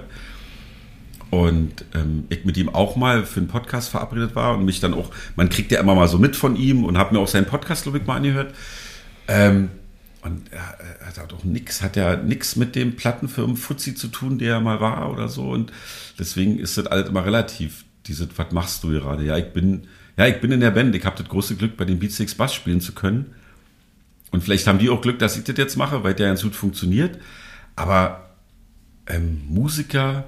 und 1.30 1.84
ähm, 1.94 2.24
ich 2.28 2.44
mit 2.44 2.56
ihm 2.56 2.68
auch 2.68 2.96
mal 2.96 3.24
für 3.24 3.40
einen 3.40 3.48
Podcast 3.48 3.90
verabredet 3.90 4.34
war 4.34 4.56
und 4.56 4.64
mich 4.64 4.80
dann 4.80 4.94
auch, 4.94 5.10
man 5.34 5.48
kriegt 5.48 5.72
ja 5.72 5.80
immer 5.80 5.94
mal 5.94 6.08
so 6.08 6.18
mit 6.18 6.36
von 6.36 6.56
ihm 6.56 6.84
und 6.84 6.98
habe 6.98 7.14
mir 7.14 7.20
auch 7.20 7.28
seinen 7.28 7.46
Podcast, 7.46 7.82
glaube 7.82 7.98
ich, 7.98 8.06
mal 8.06 8.16
angehört. 8.16 8.54
Ähm, 9.28 9.70
und 10.22 10.52
er, 10.52 11.16
hat 11.16 11.32
auch 11.32 11.44
nichts, 11.44 11.82
hat 11.82 11.96
ja 11.96 12.16
nichts 12.16 12.56
mit 12.56 12.74
dem 12.74 12.96
Plattenfirmen 12.96 13.56
Fuzzi 13.56 13.94
zu 13.94 14.08
tun, 14.08 14.38
der 14.38 14.54
er 14.54 14.60
mal 14.60 14.80
war 14.80 15.12
oder 15.12 15.28
so. 15.28 15.50
Und 15.50 15.72
deswegen 16.18 16.58
ist 16.58 16.78
das 16.78 16.86
alles 16.86 17.08
immer 17.08 17.24
relativ. 17.24 17.84
Diese, 18.06 18.28
was 18.36 18.52
machst 18.52 18.84
du 18.84 18.88
gerade? 18.90 19.24
Ja, 19.24 19.36
ich 19.36 19.52
bin 19.52 19.88
ja, 20.16 20.26
ich 20.26 20.40
bin 20.40 20.50
in 20.52 20.60
der 20.60 20.70
Band. 20.70 20.94
Ich 20.94 21.04
habe 21.04 21.16
das 21.16 21.28
große 21.28 21.56
Glück, 21.56 21.76
bei 21.76 21.84
den 21.84 21.98
Beatsticks 21.98 22.34
Bass 22.34 22.54
spielen 22.54 22.80
zu 22.80 22.92
können. 22.92 23.34
Und 24.30 24.42
vielleicht 24.42 24.66
haben 24.66 24.78
die 24.78 24.90
auch 24.90 25.00
Glück, 25.00 25.18
dass 25.18 25.36
ich 25.36 25.44
das 25.44 25.56
jetzt 25.56 25.76
mache, 25.76 26.02
weil 26.04 26.14
der 26.14 26.28
ganz 26.28 26.42
gut 26.42 26.54
funktioniert. 26.54 27.18
Aber 27.76 28.30
ähm, 29.06 29.42
Musiker, 29.48 30.24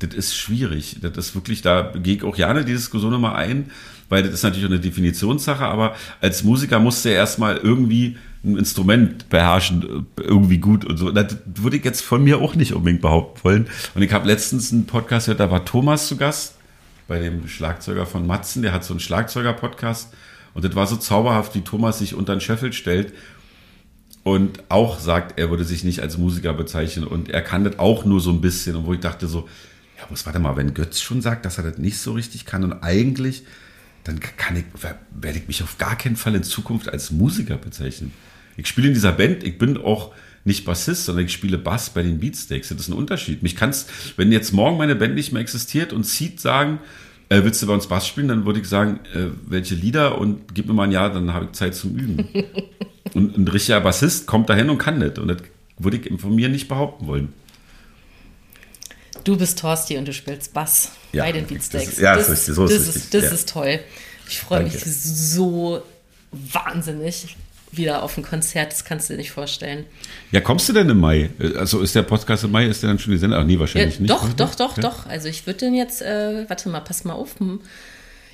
das 0.00 0.14
ist 0.14 0.36
schwierig. 0.36 0.98
Das 1.00 1.16
ist 1.16 1.34
wirklich, 1.34 1.62
da 1.62 1.92
gehe 2.02 2.16
ich 2.16 2.24
auch 2.24 2.36
gerne 2.36 2.64
die 2.64 2.72
Diskussion 2.72 3.12
nochmal 3.12 3.36
ein, 3.36 3.70
weil 4.08 4.22
das 4.22 4.34
ist 4.34 4.42
natürlich 4.42 4.66
auch 4.66 4.70
eine 4.70 4.80
Definitionssache, 4.80 5.64
aber 5.64 5.94
als 6.20 6.44
Musiker 6.44 6.78
musst 6.78 7.04
du 7.04 7.10
ja 7.10 7.16
erstmal 7.16 7.56
irgendwie 7.56 8.16
ein 8.44 8.56
Instrument 8.56 9.28
beherrschen, 9.28 10.06
irgendwie 10.16 10.58
gut 10.58 10.84
und 10.84 10.96
so. 10.96 11.10
Das 11.10 11.36
würde 11.46 11.76
ich 11.76 11.84
jetzt 11.84 12.02
von 12.02 12.22
mir 12.22 12.38
auch 12.38 12.54
nicht 12.54 12.74
unbedingt 12.74 13.02
behaupten 13.02 13.40
wollen. 13.44 13.66
Und 13.94 14.02
ich 14.02 14.12
habe 14.12 14.26
letztens 14.26 14.72
einen 14.72 14.86
Podcast 14.86 15.26
gehört, 15.26 15.40
da 15.40 15.50
war 15.50 15.64
Thomas 15.64 16.06
zu 16.06 16.16
Gast 16.16 16.57
bei 17.08 17.18
dem 17.18 17.48
Schlagzeuger 17.48 18.06
von 18.06 18.26
Matzen, 18.26 18.62
der 18.62 18.72
hat 18.72 18.84
so 18.84 18.92
einen 18.92 19.00
Schlagzeuger-Podcast. 19.00 20.14
Und 20.54 20.64
das 20.64 20.74
war 20.76 20.86
so 20.86 20.96
zauberhaft, 20.96 21.54
wie 21.54 21.62
Thomas 21.62 21.98
sich 21.98 22.14
unter 22.14 22.34
den 22.34 22.40
Scheffel 22.40 22.72
stellt 22.72 23.12
und 24.22 24.62
auch 24.68 25.00
sagt, 25.00 25.38
er 25.38 25.50
würde 25.50 25.64
sich 25.64 25.84
nicht 25.84 26.00
als 26.00 26.18
Musiker 26.18 26.52
bezeichnen. 26.52 27.06
Und 27.06 27.30
er 27.30 27.42
kann 27.42 27.64
das 27.64 27.78
auch 27.78 28.04
nur 28.04 28.20
so 28.20 28.30
ein 28.30 28.40
bisschen. 28.40 28.76
Und 28.76 28.86
wo 28.86 28.92
ich 28.92 29.00
dachte 29.00 29.26
so, 29.26 29.48
ja, 29.96 30.04
was 30.10 30.26
warte 30.26 30.38
mal, 30.38 30.56
wenn 30.56 30.74
Götz 30.74 31.00
schon 31.00 31.22
sagt, 31.22 31.44
dass 31.44 31.58
er 31.58 31.64
das 31.64 31.78
nicht 31.78 31.98
so 31.98 32.12
richtig 32.12 32.44
kann 32.44 32.62
und 32.62 32.82
eigentlich, 32.82 33.44
dann 34.04 34.20
kann 34.20 34.56
ich, 34.56 34.64
werde 35.10 35.38
ich 35.38 35.48
mich 35.48 35.62
auf 35.62 35.78
gar 35.78 35.96
keinen 35.96 36.16
Fall 36.16 36.34
in 36.34 36.42
Zukunft 36.42 36.88
als 36.88 37.10
Musiker 37.10 37.56
bezeichnen. 37.56 38.12
Ich 38.56 38.66
spiele 38.66 38.88
in 38.88 38.94
dieser 38.94 39.12
Band, 39.12 39.44
ich 39.44 39.56
bin 39.58 39.76
auch 39.78 40.12
nicht 40.48 40.64
Bassist, 40.64 41.04
sondern 41.04 41.26
ich 41.26 41.32
spiele 41.32 41.58
Bass 41.58 41.90
bei 41.90 42.02
den 42.02 42.18
Beatsteaks. 42.18 42.70
Das 42.70 42.80
ist 42.80 42.88
ein 42.88 42.94
Unterschied. 42.94 43.44
Mich 43.44 43.54
kannst, 43.54 43.88
wenn 44.16 44.32
jetzt 44.32 44.52
morgen 44.52 44.76
meine 44.76 44.96
Band 44.96 45.14
nicht 45.14 45.32
mehr 45.32 45.40
existiert 45.40 45.92
und 45.92 46.04
Seed 46.04 46.40
sagen, 46.40 46.80
äh, 47.28 47.44
willst 47.44 47.62
du 47.62 47.66
bei 47.68 47.74
uns 47.74 47.86
Bass 47.86 48.08
spielen, 48.08 48.26
dann 48.26 48.44
würde 48.46 48.58
ich 48.58 48.68
sagen, 48.68 48.98
äh, 49.14 49.26
welche 49.46 49.76
Lieder 49.76 50.18
und 50.18 50.54
gib 50.54 50.66
mir 50.66 50.72
mal 50.72 50.84
ein 50.84 50.92
Jahr, 50.92 51.12
dann 51.12 51.32
habe 51.32 51.44
ich 51.46 51.52
Zeit 51.52 51.74
zum 51.76 51.94
Üben. 51.94 52.28
und 53.14 53.36
ein 53.36 53.46
richtiger 53.46 53.80
Bassist 53.80 54.26
kommt 54.26 54.48
dahin 54.50 54.70
und 54.70 54.78
kann 54.78 54.98
das. 54.98 55.18
Und 55.18 55.28
das 55.28 55.38
würde 55.78 55.98
ich 55.98 56.20
von 56.20 56.34
mir 56.34 56.48
nicht 56.48 56.66
behaupten 56.66 57.06
wollen. 57.06 57.32
Du 59.24 59.36
bist 59.36 59.58
Torsti 59.58 59.98
und 59.98 60.08
du 60.08 60.12
spielst 60.12 60.54
Bass 60.54 60.92
ja, 61.12 61.24
bei 61.24 61.32
den 61.32 61.46
Beatsteaks. 61.46 61.98
ja, 61.98 62.16
das, 62.16 62.28
ist, 62.28 62.46
so 62.46 62.64
ist 62.64 62.88
das, 62.88 62.96
ist, 62.96 63.14
das 63.14 63.24
ja. 63.24 63.30
ist 63.30 63.48
toll. 63.48 63.80
Ich 64.28 64.40
freue 64.40 64.62
mich 64.62 64.78
so 64.82 65.82
wahnsinnig 66.30 67.36
wieder 67.72 68.02
auf 68.02 68.16
ein 68.16 68.22
Konzert, 68.22 68.72
das 68.72 68.84
kannst 68.84 69.08
du 69.08 69.14
dir 69.14 69.18
nicht 69.18 69.30
vorstellen. 69.30 69.84
Ja, 70.32 70.40
kommst 70.40 70.68
du 70.68 70.72
denn 70.72 70.88
im 70.88 70.98
Mai? 70.98 71.30
Also 71.56 71.80
ist 71.80 71.94
der 71.94 72.02
Podcast 72.02 72.44
im 72.44 72.50
Mai, 72.50 72.66
ist 72.66 72.82
der 72.82 72.90
dann 72.90 72.98
schon 72.98 73.12
die 73.12 73.18
Sendung? 73.18 73.40
Ach 73.40 73.44
nee, 73.44 73.58
wahrscheinlich 73.58 73.96
ja, 73.96 74.00
nicht. 74.00 74.10
Doch, 74.10 74.32
doch, 74.32 74.54
doch, 74.54 74.76
ja? 74.76 74.82
doch. 74.82 75.06
Also 75.06 75.28
ich 75.28 75.46
würde 75.46 75.60
den 75.60 75.74
jetzt, 75.74 76.02
äh, 76.02 76.44
warte 76.48 76.68
mal, 76.68 76.80
pass 76.80 77.04
mal 77.04 77.14
auf. 77.14 77.38
Hm. 77.38 77.60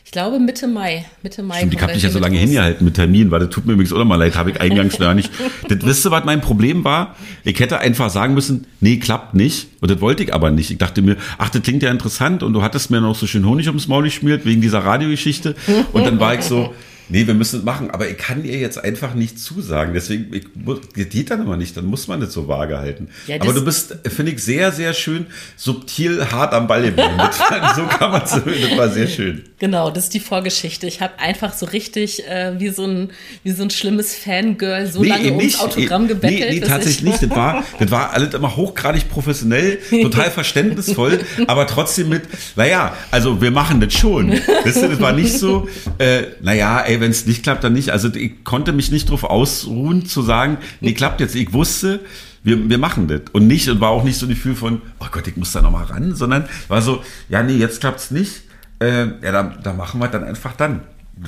Ich 0.06 0.10
glaube 0.12 0.38
Mitte 0.38 0.68
Mai. 0.68 1.06
Mitte 1.22 1.42
Mai. 1.42 1.58
Stimmt, 1.58 1.74
ich 1.74 1.80
habe 1.80 1.92
dich 1.94 2.02
ja 2.02 2.10
so 2.10 2.18
lange 2.18 2.36
hingehalten 2.36 2.84
mit 2.84 2.94
Terminen, 2.94 3.30
weil 3.30 3.40
das 3.40 3.48
tut 3.48 3.64
mir 3.64 3.72
übrigens 3.72 3.92
auch 3.92 4.04
mal 4.04 4.16
leid, 4.16 4.36
habe 4.36 4.50
ich 4.50 4.60
eingangs 4.60 4.98
gar 4.98 5.14
nicht. 5.14 5.32
Das 5.66 5.78
wisst 5.80 6.04
ihr, 6.04 6.10
was 6.10 6.24
mein 6.24 6.42
Problem 6.42 6.84
war? 6.84 7.16
Ich 7.42 7.58
hätte 7.58 7.78
einfach 7.78 8.10
sagen 8.10 8.34
müssen, 8.34 8.66
nee, 8.80 8.98
klappt 8.98 9.34
nicht. 9.34 9.68
Und 9.80 9.90
das 9.90 10.02
wollte 10.02 10.22
ich 10.22 10.34
aber 10.34 10.50
nicht. 10.50 10.70
Ich 10.70 10.76
dachte 10.76 11.00
mir, 11.00 11.16
ach, 11.38 11.48
das 11.48 11.62
klingt 11.62 11.82
ja 11.82 11.90
interessant 11.90 12.42
und 12.42 12.52
du 12.52 12.60
hattest 12.60 12.90
mir 12.90 13.00
noch 13.00 13.14
so 13.14 13.26
schön 13.26 13.46
Honig 13.46 13.66
ums 13.68 13.88
Maul 13.88 14.04
geschmiert 14.04 14.44
wegen 14.44 14.60
dieser 14.60 14.80
Radiogeschichte. 14.80 15.56
Und 15.92 16.06
dann 16.06 16.20
war 16.20 16.34
ich 16.34 16.42
so, 16.42 16.74
Nee, 17.08 17.26
wir 17.26 17.34
müssen 17.34 17.60
es 17.60 17.64
machen, 17.64 17.90
aber 17.90 18.08
ich 18.08 18.16
kann 18.16 18.44
ihr 18.44 18.58
jetzt 18.58 18.82
einfach 18.82 19.14
nicht 19.14 19.38
zusagen. 19.38 19.92
Deswegen, 19.94 20.32
ich, 20.34 21.10
geht 21.10 21.30
dann 21.30 21.42
immer 21.42 21.56
nicht, 21.56 21.76
dann 21.76 21.86
muss 21.86 22.08
man 22.08 22.20
das 22.20 22.32
so 22.32 22.48
vage 22.48 22.78
halten. 22.78 23.08
Ja, 23.26 23.36
aber 23.40 23.52
du 23.52 23.64
bist, 23.64 23.96
finde 24.08 24.32
ich, 24.32 24.42
sehr, 24.42 24.72
sehr 24.72 24.94
schön 24.94 25.26
subtil 25.56 26.30
hart 26.30 26.54
am 26.54 26.66
Ball 26.66 26.82
geblieben. 26.82 27.10
so 27.76 27.82
kann 27.86 28.10
man 28.10 28.22
es, 28.22 28.30
das 28.30 28.78
war 28.78 28.88
sehr 28.88 29.06
schön. 29.06 29.44
Genau, 29.58 29.90
das 29.90 30.04
ist 30.04 30.14
die 30.14 30.20
Vorgeschichte. 30.20 30.86
Ich 30.86 31.00
habe 31.00 31.18
einfach 31.18 31.52
so 31.54 31.66
richtig 31.66 32.26
äh, 32.26 32.58
wie, 32.58 32.68
so 32.68 32.86
ein, 32.86 33.10
wie 33.44 33.52
so 33.52 33.62
ein 33.62 33.70
schlimmes 33.70 34.14
Fangirl 34.14 34.86
so 34.86 35.00
nee, 35.00 35.08
lange 35.08 35.26
ums 35.28 35.42
nicht. 35.42 35.60
Autogramm 35.60 36.08
gebettelt. 36.08 36.50
Nee, 36.50 36.60
nee 36.60 36.66
tatsächlich 36.66 37.04
nicht. 37.04 37.22
Das 37.22 37.30
war, 37.30 37.64
das 37.78 37.90
war 37.90 38.12
alles 38.12 38.34
immer 38.34 38.56
hochgradig 38.56 39.08
professionell, 39.08 39.78
total 40.02 40.30
verständnisvoll, 40.30 41.20
aber 41.46 41.66
trotzdem 41.66 42.08
mit, 42.08 42.22
naja, 42.56 42.94
also 43.10 43.40
wir 43.40 43.50
machen 43.50 43.80
das 43.80 43.94
schon. 43.94 44.32
Weißt 44.32 44.82
du, 44.82 44.88
das 44.88 45.00
war 45.00 45.12
nicht 45.12 45.32
so, 45.32 45.68
äh, 45.98 46.24
naja, 46.42 46.80
ey, 46.80 46.93
ey, 46.94 47.00
wenn 47.00 47.10
es 47.10 47.26
nicht 47.26 47.42
klappt, 47.42 47.64
dann 47.64 47.72
nicht. 47.72 47.90
Also 47.90 48.12
ich 48.14 48.44
konnte 48.44 48.72
mich 48.72 48.90
nicht 48.90 49.08
darauf 49.08 49.24
ausruhen 49.24 50.06
zu 50.06 50.22
sagen, 50.22 50.58
nee, 50.80 50.94
klappt 50.94 51.20
jetzt. 51.20 51.34
Ich 51.34 51.52
wusste, 51.52 52.00
wir, 52.42 52.68
wir 52.68 52.78
machen 52.78 53.08
das. 53.08 53.22
Und 53.32 53.46
nicht, 53.46 53.68
und 53.68 53.80
war 53.80 53.90
auch 53.90 54.04
nicht 54.04 54.18
so 54.18 54.26
ein 54.26 54.30
Gefühl 54.30 54.54
von, 54.54 54.80
oh 55.00 55.06
Gott, 55.10 55.26
ich 55.26 55.36
muss 55.36 55.52
da 55.52 55.62
nochmal 55.62 55.84
ran, 55.84 56.14
sondern 56.14 56.48
war 56.68 56.82
so, 56.82 57.02
ja, 57.28 57.42
nee, 57.42 57.56
jetzt 57.56 57.80
klappt's 57.80 58.10
nicht. 58.10 58.42
Äh, 58.80 59.06
ja, 59.22 59.32
da, 59.32 59.42
da 59.62 59.72
machen 59.72 60.00
wir 60.00 60.08
dann 60.08 60.24
einfach 60.24 60.54
dann. 60.56 60.82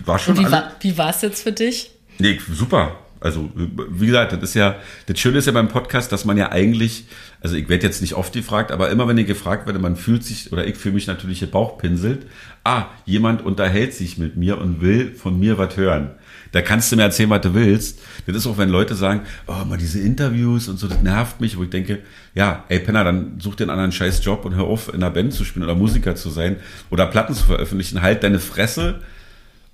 War 0.04 0.18
schon. 0.18 0.38
Und 0.38 0.48
wie 0.80 0.98
war 0.98 1.10
es 1.10 1.22
jetzt 1.22 1.42
für 1.42 1.52
dich? 1.52 1.90
Nee, 2.18 2.40
super. 2.52 2.96
Also, 3.20 3.50
wie 3.54 4.06
gesagt, 4.06 4.32
das 4.32 4.42
ist 4.42 4.54
ja, 4.54 4.76
das 5.06 5.18
Schöne 5.18 5.38
ist 5.38 5.46
ja 5.46 5.52
beim 5.52 5.68
Podcast, 5.68 6.12
dass 6.12 6.24
man 6.24 6.36
ja 6.36 6.52
eigentlich, 6.52 7.06
also 7.40 7.56
ich 7.56 7.68
werde 7.68 7.86
jetzt 7.86 8.02
nicht 8.02 8.14
oft 8.14 8.34
gefragt, 8.34 8.70
aber 8.72 8.90
immer 8.90 9.08
wenn 9.08 9.16
ich 9.16 9.26
gefragt 9.26 9.66
werde, 9.66 9.78
man 9.78 9.96
fühlt 9.96 10.22
sich, 10.22 10.52
oder 10.52 10.66
ich 10.66 10.76
fühle 10.76 10.94
mich 10.94 11.06
natürlich 11.06 11.38
hier 11.38 11.50
Bauchpinselt, 11.50 12.26
ah, 12.64 12.86
jemand 13.04 13.44
unterhält 13.44 13.94
sich 13.94 14.18
mit 14.18 14.36
mir 14.36 14.58
und 14.58 14.80
will 14.80 15.14
von 15.14 15.38
mir 15.38 15.56
was 15.56 15.76
hören. 15.76 16.10
Da 16.52 16.62
kannst 16.62 16.90
du 16.90 16.96
mir 16.96 17.02
erzählen, 17.02 17.30
was 17.30 17.40
du 17.40 17.54
willst. 17.54 18.00
Das 18.26 18.36
ist 18.36 18.46
auch, 18.46 18.58
wenn 18.58 18.68
Leute 18.68 18.94
sagen, 18.94 19.22
oh, 19.46 19.64
mal 19.64 19.78
diese 19.78 20.00
Interviews 20.00 20.68
und 20.68 20.78
so, 20.78 20.88
das 20.88 21.02
nervt 21.02 21.40
mich, 21.40 21.56
wo 21.56 21.62
ich 21.62 21.70
denke, 21.70 22.00
ja, 22.34 22.64
ey 22.68 22.78
Penner, 22.78 23.04
dann 23.04 23.40
such 23.40 23.56
dir 23.56 23.64
einen 23.64 23.70
anderen 23.70 23.92
scheiß 23.92 24.24
Job 24.24 24.44
und 24.44 24.54
hör 24.54 24.64
auf, 24.64 24.88
in 24.88 24.96
einer 24.96 25.10
Band 25.10 25.32
zu 25.32 25.44
spielen 25.44 25.64
oder 25.64 25.74
Musiker 25.74 26.14
zu 26.14 26.30
sein 26.30 26.56
oder 26.90 27.06
Platten 27.06 27.34
zu 27.34 27.44
veröffentlichen. 27.44 28.02
Halt 28.02 28.22
deine 28.22 28.38
Fresse 28.38 29.00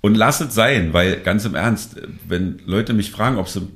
und 0.03 0.15
lass 0.15 0.41
es 0.41 0.53
sein, 0.53 0.91
weil 0.91 1.21
ganz 1.21 1.45
im 1.45 1.55
Ernst, 1.55 1.95
wenn 2.27 2.59
Leute 2.65 2.93
mich 2.93 3.09
fragen, 3.09 3.37
ob 3.37 3.47
sie 3.47 3.69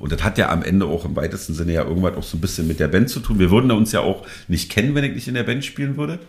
und 0.00 0.12
das 0.12 0.22
hat 0.22 0.38
ja 0.38 0.50
am 0.50 0.62
Ende 0.62 0.86
auch 0.86 1.04
im 1.04 1.16
weitesten 1.16 1.52
Sinne 1.52 1.72
ja 1.72 1.82
irgendwas 1.82 2.14
auch 2.14 2.22
so 2.22 2.36
ein 2.36 2.40
bisschen 2.40 2.68
mit 2.68 2.78
der 2.78 2.86
Band 2.86 3.10
zu 3.10 3.18
tun. 3.18 3.40
Wir 3.40 3.50
würden 3.50 3.72
uns 3.72 3.90
ja 3.90 3.98
auch 3.98 4.24
nicht 4.46 4.70
kennen, 4.70 4.94
wenn 4.94 5.02
ich 5.02 5.14
nicht 5.14 5.26
in 5.26 5.34
der 5.34 5.42
Band 5.42 5.64
spielen 5.64 5.96
würde. 5.96 6.20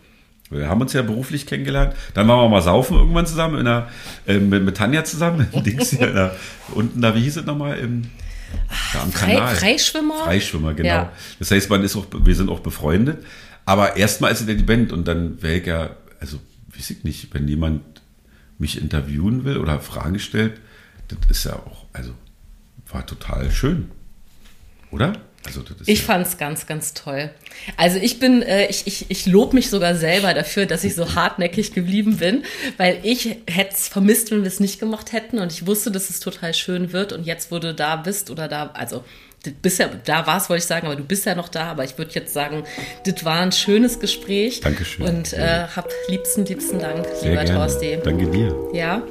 Wir 0.49 0.67
haben 0.67 0.81
uns 0.81 0.93
ja 0.93 1.03
beruflich 1.03 1.45
kennengelernt. 1.45 1.93
Dann 2.15 2.27
waren 2.27 2.39
wir 2.39 2.49
mal 2.49 2.63
saufen 2.63 2.97
irgendwann 2.97 3.27
zusammen, 3.27 3.59
in 3.59 3.65
der, 3.65 3.89
äh, 4.25 4.39
mit, 4.39 4.63
mit 4.63 4.75
Tanja 4.75 5.03
zusammen. 5.03 5.45
Dings 5.63 5.91
hier, 5.91 6.11
der, 6.11 6.35
unten 6.73 6.99
da, 6.99 7.13
wie 7.13 7.21
hieß 7.21 7.37
es 7.37 7.45
nochmal? 7.45 7.77
Im, 7.77 8.05
da 8.93 9.03
am 9.03 9.11
Frei, 9.11 9.35
Kanal. 9.35 9.55
Freischwimmer? 9.55 10.23
Freischwimmer, 10.23 10.73
genau. 10.73 10.89
Ja. 10.89 11.11
Das 11.37 11.51
heißt, 11.51 11.69
man 11.69 11.83
ist 11.83 11.95
auch, 11.95 12.07
wir 12.11 12.35
sind 12.35 12.49
auch 12.49 12.61
befreundet. 12.61 13.23
Aber 13.65 13.95
erstmal 13.97 14.31
ist 14.31 14.41
es 14.41 14.47
ja 14.47 14.55
die 14.55 14.63
Band 14.63 14.91
und 14.91 15.07
dann 15.07 15.39
wäre 15.43 15.57
ich 15.57 15.67
ja, 15.67 15.91
also 16.19 16.39
weiß 16.75 16.89
ich 16.89 17.03
nicht, 17.03 17.31
wenn 17.35 17.47
jemand 17.47 17.98
mich 18.59 18.79
interviewen 18.79 19.45
will 19.45 19.57
oder 19.57 19.79
Fragen 19.79 20.19
stellt, 20.19 20.59
das 21.07 21.17
ist 21.29 21.45
ja 21.45 21.53
auch, 21.53 21.85
also 21.93 22.13
war 22.91 23.05
total 23.05 23.49
schön. 23.51 23.89
Oder? 24.91 25.13
Also 25.45 25.63
ich 25.85 25.99
ja 25.99 26.05
fand 26.05 26.27
es 26.27 26.37
ganz, 26.37 26.67
ganz 26.67 26.93
toll. 26.93 27.31
Also 27.77 27.97
ich 27.97 28.19
bin, 28.19 28.41
äh, 28.41 28.67
ich, 28.67 28.85
ich, 28.87 29.05
ich 29.09 29.25
lobe 29.25 29.55
mich 29.55 29.69
sogar 29.69 29.95
selber 29.95 30.33
dafür, 30.33 30.65
dass 30.65 30.83
ich 30.83 30.95
so 30.95 31.15
hartnäckig 31.15 31.73
geblieben 31.73 32.17
bin, 32.17 32.43
weil 32.77 32.99
ich 33.03 33.37
hätte 33.47 33.73
es 33.73 33.87
vermisst, 33.87 34.31
wenn 34.31 34.41
wir 34.41 34.47
es 34.47 34.59
nicht 34.59 34.79
gemacht 34.79 35.13
hätten 35.13 35.39
und 35.39 35.51
ich 35.53 35.65
wusste, 35.65 35.91
dass 35.91 36.09
es 36.09 36.19
total 36.19 36.53
schön 36.53 36.91
wird 36.91 37.13
und 37.13 37.25
jetzt, 37.25 37.51
wo 37.51 37.59
du 37.59 37.73
da 37.73 37.95
bist 37.95 38.29
oder 38.29 38.47
da, 38.47 38.67
also 38.73 39.05
bist 39.61 39.79
ja, 39.79 39.89
da 40.05 40.27
warst, 40.27 40.49
wollte 40.49 40.59
ich 40.59 40.67
sagen, 40.67 40.87
aber 40.87 40.95
du 40.95 41.03
bist 41.03 41.25
ja 41.25 41.35
noch 41.35 41.49
da. 41.49 41.71
Aber 41.71 41.83
ich 41.83 41.97
würde 41.97 42.11
jetzt 42.13 42.33
sagen, 42.33 42.63
das 43.05 43.23
war 43.25 43.39
ein 43.39 43.51
schönes 43.51 43.99
Gespräch. 43.99 44.61
Dankeschön. 44.61 45.05
Und 45.05 45.33
äh, 45.33 45.65
hab 45.75 45.89
liebsten, 46.07 46.45
liebsten 46.45 46.79
Dank, 46.79 47.05
Sehr 47.15 47.31
lieber 47.31 47.43
gerne. 47.43 47.59
Thorsti. 47.59 47.99
Danke 48.03 48.27
dir. 48.27 48.55
Ja, 48.73 49.01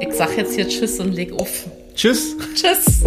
ich 0.00 0.12
sag 0.14 0.36
jetzt 0.36 0.54
hier 0.54 0.68
Tschüss 0.68 0.98
und 1.00 1.12
leg 1.12 1.32
auf. 1.32 1.66
Tschüss. 1.94 2.36
Tschüss. 2.54 3.02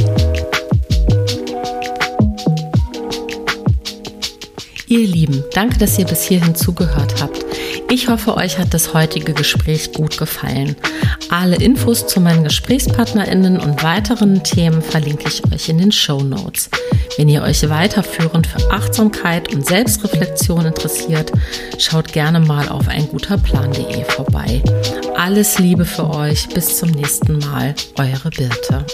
Ihr 4.87 5.07
Lieben, 5.07 5.43
danke, 5.53 5.79
dass 5.79 5.97
ihr 5.97 6.05
bis 6.05 6.23
hierhin 6.23 6.55
zugehört 6.55 7.21
habt. 7.21 7.43
Ich 7.89 8.07
hoffe, 8.07 8.35
euch 8.37 8.59
hat 8.59 8.73
das 8.73 8.93
heutige 8.93 9.33
Gespräch 9.33 9.93
gut 9.93 10.17
gefallen. 10.17 10.75
Alle 11.29 11.55
Infos 11.55 12.05
zu 12.07 12.19
meinen 12.19 12.43
GesprächspartnerInnen 12.43 13.59
und 13.59 13.83
weiteren 13.83 14.43
Themen 14.43 14.81
verlinke 14.81 15.27
ich 15.27 15.43
euch 15.51 15.69
in 15.69 15.79
den 15.79 15.91
Show 15.91 16.21
Notes. 16.21 16.69
Wenn 17.17 17.29
ihr 17.29 17.41
euch 17.41 17.67
weiterführend 17.69 18.45
für 18.45 18.71
Achtsamkeit 18.71 19.53
und 19.53 19.65
Selbstreflexion 19.65 20.65
interessiert, 20.65 21.31
schaut 21.79 22.11
gerne 22.11 22.39
mal 22.39 22.69
auf 22.69 22.87
einguterplan.de 22.87 24.03
vorbei. 24.05 24.61
Alles 25.15 25.57
Liebe 25.57 25.85
für 25.85 26.09
euch. 26.09 26.47
Bis 26.49 26.77
zum 26.77 26.91
nächsten 26.91 27.39
Mal. 27.39 27.73
Eure 27.97 28.29
Birte. 28.29 28.85